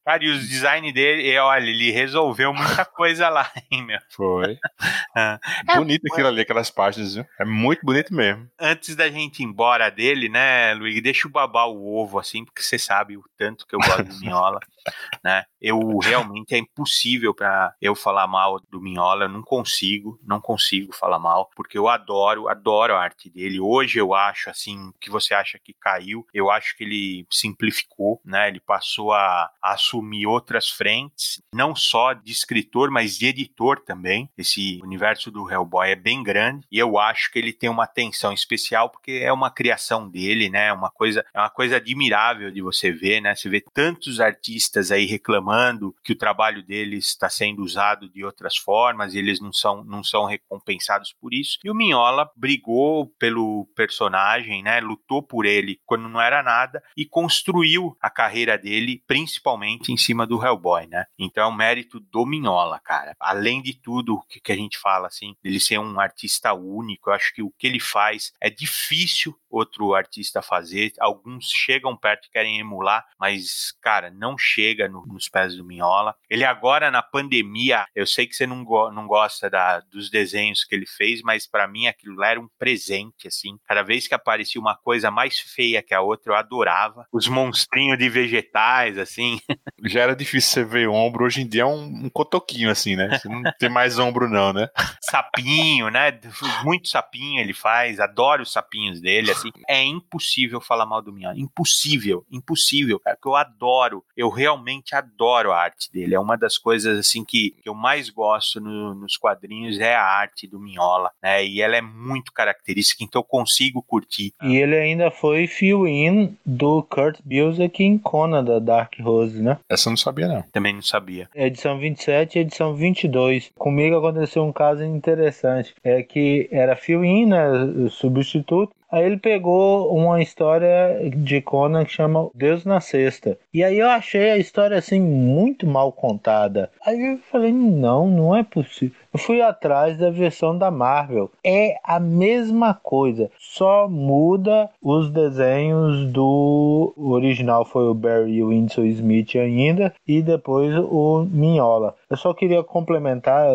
Cara, 0.05 0.23
e 0.23 0.29
os 0.29 0.47
design 0.47 0.93
dele, 0.93 1.37
olha, 1.39 1.65
ele 1.65 1.91
resolveu 1.91 2.53
muita 2.53 2.85
coisa 2.85 3.31
lá, 3.31 3.51
hein, 3.71 3.83
meu? 3.83 3.99
Foi. 4.11 4.59
é, 5.17 5.39
bonito 5.77 6.03
aquilo 6.13 6.29
ali, 6.29 6.43
aquelas 6.43 6.71
páginas, 6.71 7.15
viu? 7.15 7.25
É 7.41 7.45
muito 7.45 7.81
bonito 7.85 8.13
mesmo. 8.13 8.47
Antes 8.61 8.95
da 8.95 9.09
gente 9.09 9.43
ir 9.43 9.47
embora 9.47 9.91
dele, 9.91 10.29
né, 10.29 10.75
Luiz, 10.75 11.03
deixa 11.03 11.27
eu 11.27 11.31
babar 11.31 11.69
o 11.69 11.97
ovo, 11.97 12.19
assim, 12.19 12.45
porque 12.45 12.63
você 12.63 12.79
sabe 12.79 13.17
o 13.17 13.25
tanto 13.39 13.67
que 13.67 13.75
eu 13.75 13.81
gosto 13.81 14.05
do 14.05 14.21
Minhola, 14.21 14.61
né? 15.25 15.45
Eu 15.59 15.99
realmente 15.99 16.55
é 16.55 16.59
impossível 16.59 17.33
para 17.33 17.75
eu 17.81 17.95
falar 17.95 18.27
mal 18.27 18.61
do 18.71 18.83
Minhola, 18.83 19.25
eu 19.25 19.31
não 19.31 19.43
consigo, 19.43 20.21
não 20.23 20.39
consigo 20.39 20.93
falar 20.95 21.19
mal, 21.19 21.49
porque 21.57 21.79
eu 21.79 21.89
adoro, 21.89 22.49
adoro 22.49 22.95
a 22.95 23.01
arte 23.01 23.31
dele. 23.31 23.59
Hoje 23.59 23.99
eu 23.99 24.13
acho, 24.13 24.51
assim, 24.51 24.93
que 25.01 25.09
você 25.09 25.33
acha 25.33 25.59
que 25.59 25.73
caiu, 25.73 26.27
eu 26.35 26.51
acho 26.51 26.77
que 26.77 26.85
ele 26.85 27.27
simplificou, 27.31 28.21
né? 28.23 28.49
Ele 28.49 28.61
passou 28.61 29.13
a, 29.13 29.51
a 29.63 29.79
assumir 29.95 30.27
outras 30.27 30.69
frentes, 30.69 31.41
não 31.53 31.75
só 31.75 32.13
de 32.13 32.33
escritor, 32.33 32.91
mas 32.91 33.17
de 33.17 33.27
editor 33.27 33.81
também. 33.81 34.29
Esse 34.37 34.81
universo 34.83 35.31
do 35.31 35.49
Hellboy 35.51 35.91
é 35.91 35.97
bem 35.97 36.23
grande 36.23 36.67
e 36.71 36.79
eu 36.79 36.99
acho 36.99 37.31
que 37.31 37.39
ele 37.39 37.53
tem 37.53 37.71
uma 37.71 37.85
atenção 37.85 38.33
especial 38.33 38.91
porque 38.91 39.13
é 39.23 39.33
uma 39.33 39.51
criação 39.51 40.09
dele, 40.09 40.49
né? 40.49 40.73
Uma 40.73 40.91
coisa, 40.91 41.25
é 41.33 41.39
uma 41.39 41.51
coisa 41.51 41.77
admirável 41.77 42.51
de 42.51 42.61
você 42.61 42.91
ver, 42.91 43.21
né? 43.21 43.35
Você 43.35 43.49
vê 43.49 43.63
tantos 43.73 44.21
artistas 44.21 44.91
aí 44.91 45.07
reclamando 45.07 45.95
que 46.03 46.13
o 46.13 46.19
trabalho 46.19 46.63
deles 46.63 47.07
está 47.07 47.29
sendo 47.29 47.63
usado 47.63 48.09
de 48.09 48.25
outras 48.25 48.57
formas 48.57 49.15
e 49.15 49.19
eles 49.19 49.41
não 49.41 49.53
são, 49.53 49.85
não 49.85 50.03
são 50.03 50.25
recompensados 50.25 51.15
por 51.21 51.33
isso. 51.33 51.59
E 51.65 51.71
o 51.71 51.75
Minhola 51.75 52.31
brigou 52.37 53.07
pelo 53.19 53.67
personagem, 53.77 54.63
né? 54.63 54.81
Lutou 54.81 55.23
por 55.23 55.47
ele 55.47 55.79
quando 55.87 56.09
não 56.09 56.21
era 56.21 56.43
nada 56.43 56.83
e 56.97 57.05
construiu 57.05 57.97
a 58.01 58.11
carreira 58.11 58.59
dele 58.59 59.03
principalmente 59.07 59.84
em 59.93 59.97
cima 59.97 60.27
do 60.27 60.45
Hellboy, 60.45 60.87
né? 60.87 61.07
Então 61.19 61.45
é 61.45 61.47
um 61.47 61.55
mérito 61.55 62.01
do 62.01 62.27
Minhola, 62.27 62.81
cara. 62.81 63.15
Além 63.19 63.63
de 63.63 63.75
tudo 63.75 64.23
que, 64.29 64.41
que 64.41 64.53
a 64.53 64.57
gente 64.57 64.79
fala 64.79 65.09
assim, 65.09 65.37
ele 65.43 65.61
ser 65.61 65.79
um 65.79 65.99
artista 65.99 66.53
único, 66.53 67.11
eu 67.11 67.15
acho 67.15 67.35
que 67.35 67.43
o 67.43 67.53
que 67.59 67.67
ele 67.67 67.81
faz 67.81 68.33
é 68.41 68.51
difícil 68.51 69.35
outro 69.55 69.95
artista 69.95 70.43
fazer. 70.43 70.93
Alguns 70.99 71.49
chegam 71.51 71.97
perto 71.97 72.27
e 72.27 72.31
querem 72.31 72.59
emular, 72.59 73.05
mas, 73.19 73.73
cara, 73.81 74.11
não 74.11 74.37
chega 74.37 74.89
no, 74.89 75.07
nos 75.07 75.29
pés 75.29 75.57
do 75.57 75.65
Minhola. 75.65 76.15
Ele 76.29 76.45
agora 76.45 76.91
na 76.91 77.03
pandemia, 77.03 77.87
eu 77.95 78.07
sei 78.07 78.27
que 78.27 78.35
você 78.35 78.47
não, 78.47 78.65
go 78.65 78.91
não 78.91 79.07
gosta 79.07 79.49
da, 79.49 79.81
dos 79.81 80.11
desenhos 80.11 80.65
que 80.65 80.75
ele 80.75 80.87
fez, 80.87 81.23
mas 81.23 81.47
para 81.47 81.69
mim 81.69 81.87
aquilo 81.87 82.17
lá 82.17 82.29
era 82.31 82.41
um 82.41 82.49
presente, 82.59 83.29
assim. 83.29 83.57
Cada 83.65 83.83
vez 83.83 84.09
que 84.09 84.15
aparecia 84.15 84.61
uma 84.61 84.77
coisa 84.77 85.11
mais 85.11 85.39
feia 85.39 85.83
que 85.83 85.95
a 85.95 86.01
outra, 86.01 86.33
eu 86.33 86.37
adorava. 86.37 87.07
Os 87.13 87.29
monstrinhos 87.29 87.99
de 87.99 88.09
vegetais, 88.09 88.99
assim. 88.99 89.41
Já 89.83 90.01
era 90.03 90.15
difícil 90.15 90.51
você 90.51 90.65
ver 90.65 90.89
ombro, 90.89 91.25
hoje 91.25 91.43
em 91.43 91.47
dia 91.47 91.63
é 91.63 91.67
um, 91.67 92.05
um 92.05 92.09
cotoquinho, 92.09 92.71
assim, 92.71 92.95
né? 92.97 93.19
Você 93.19 93.29
não 93.29 93.43
tem 93.59 93.69
mais 93.69 93.99
ombro, 93.99 94.29
não, 94.29 94.53
né? 94.53 94.69
Sapinho, 95.01 95.91
né? 95.91 96.19
Muito 96.65 96.89
sapinho 96.89 97.41
ele 97.41 97.53
faz, 97.53 97.99
adoro 97.99 98.43
os 98.43 98.53
sapinhos 98.53 99.01
dele, 99.01 99.31
assim. 99.31 99.51
É 99.69 99.83
impossível 99.83 100.61
falar 100.61 100.87
mal 100.87 101.03
do 101.03 101.13
Minhola. 101.13 101.39
Impossível, 101.39 102.25
impossível, 102.31 103.01
cara. 103.01 103.19
Que 103.21 103.29
eu 103.29 103.35
adoro, 103.35 104.05
eu 104.17 104.29
realmente 104.29 104.95
adoro 104.95 105.53
a 105.53 105.61
arte 105.61 105.91
dele. 105.93 106.15
É 106.15 106.21
uma 106.21 106.37
das 106.37 106.57
coisas, 106.57 106.99
assim, 106.99 107.25
que, 107.25 107.57
que 107.63 107.69
eu 107.69 107.75
mais 107.75 108.09
gosto 108.11 108.61
no, 108.61 108.95
nos 108.95 109.17
quadrinhos 109.17 109.79
é 109.79 109.95
a 109.95 110.05
arte 110.05 110.47
do 110.47 110.61
Minhola, 110.61 111.11
né? 111.23 111.45
E 111.45 111.61
ela 111.61 111.77
é 111.77 111.83
muito 111.83 112.33
característica, 112.33 113.03
então 113.03 113.21
eu 113.21 113.25
consigo 113.25 113.83
curtir. 113.83 114.33
E 114.43 114.57
ele 114.57 114.77
ainda 114.77 115.11
foi 115.11 115.47
fill-in 115.47 116.37
do 116.47 116.83
Kurt 116.83 117.19
Busiek 117.25 117.83
em 117.83 117.99
Conan, 117.99 118.45
da 118.45 118.59
Dark 118.59 118.95
Rose, 119.01 119.43
né? 119.43 119.59
Essa 119.69 119.89
eu 119.89 119.93
não 119.93 119.97
sabia, 119.97 120.29
não. 120.29 120.43
Também 120.53 120.75
não 120.75 120.83
sabia. 120.83 121.29
Edição 121.35 121.79
27 121.79 122.37
e 122.37 122.43
edição 122.43 122.75
22. 122.75 123.51
Comigo 123.57 123.97
aconteceu 123.97 124.45
um 124.45 124.53
caso 124.53 124.85
interessante. 124.85 125.75
É 125.83 126.03
que 126.03 126.49
era 126.51 126.77
fill-in, 126.77 127.27
né? 127.27 127.89
Substituto. 127.91 128.75
Aí 128.95 129.07
ele 129.07 129.17
pegou 129.17 129.93
uma 129.93 130.23
história 130.23 131.11
de 131.17 131.41
Conan 131.41 131.85
que 131.85 131.91
chama 131.91 132.31
Deus 132.33 132.65
na 132.65 132.81
Sexta. 132.81 133.37
E 133.53 133.65
aí 133.65 133.77
eu 133.81 133.89
achei 133.89 134.31
a 134.31 134.39
história 134.39 134.79
assim 134.79 135.01
muito 135.01 135.67
mal 135.67 135.91
contada. 135.91 136.71
Aí 136.87 137.15
eu 137.15 137.19
falei: 137.29 137.51
não, 137.51 138.09
não 138.09 138.37
é 138.37 138.45
possível. 138.45 138.95
Eu 139.13 139.19
fui 139.19 139.41
atrás 139.41 139.99
da 139.99 140.11
versão 140.11 140.57
da 140.57 140.71
Marvel. 140.71 141.29
É 141.45 141.77
a 141.83 141.99
mesma 141.99 142.73
coisa, 142.73 143.31
só 143.37 143.89
muda 143.89 144.71
os 144.81 145.11
desenhos 145.11 146.07
do 146.13 146.93
o 146.97 147.11
original 147.11 147.65
foi 147.65 147.89
o 147.89 147.95
Barry 147.95 148.45
Winsor 148.45 148.85
Smith 148.87 149.35
ainda 149.35 149.93
e 150.07 150.23
depois 150.23 150.73
o 150.77 151.27
Minhola. 151.29 151.97
Eu 152.15 152.19
só 152.19 152.33
queria 152.33 152.63
complementar, 152.63 153.49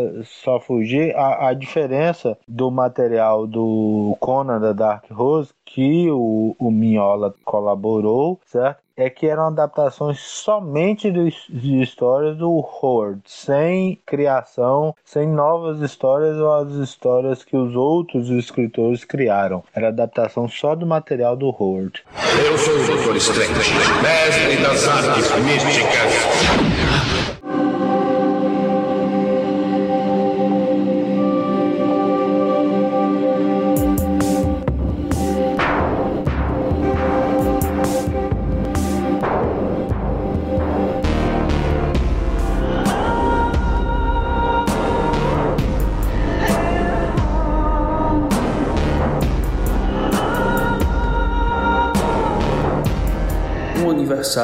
só 0.44 0.60
fugir 0.60 1.16
a, 1.16 1.48
a 1.48 1.54
diferença 1.54 2.38
do 2.46 2.70
material 2.70 3.48
do 3.48 4.18
Conan 4.20 4.60
da 4.60 4.74
Dark 4.74 5.10
Rose 5.10 5.54
que 5.64 6.12
o, 6.12 6.54
o 6.60 6.70
Minhola 6.70 7.34
colaborou, 7.46 8.38
certo? 8.46 8.82
é 8.98 9.10
que 9.10 9.28
eram 9.28 9.48
adaptações 9.48 10.20
somente 10.20 11.10
de, 11.10 11.82
histórias 11.82 12.36
do 12.36 12.50
Howard, 12.50 13.22
sem 13.26 13.98
criação, 14.06 14.94
sem 15.06 15.26
novas 15.26 15.80
histórias 15.80 16.36
ou 16.36 16.54
as 16.54 16.74
histórias 16.74 17.42
que 17.42 17.56
os 17.56 17.78
outros 17.78 18.30
escritores 18.30 19.06
criaram. 19.06 19.64
Era 19.74 19.88
adaptação 19.88 20.50
só 20.50 20.76
do 20.76 20.86
material 20.86 21.38
do 21.38 21.48
Howard. 21.48 22.04
Eu 22.46 22.58
sou 22.58 22.74
o 22.74 22.86
Doutor 22.88 23.16
Strange, 23.16 23.74
mestre 24.04 24.58
das 24.62 24.86
artes 24.86 25.32
místicas. 25.46 27.19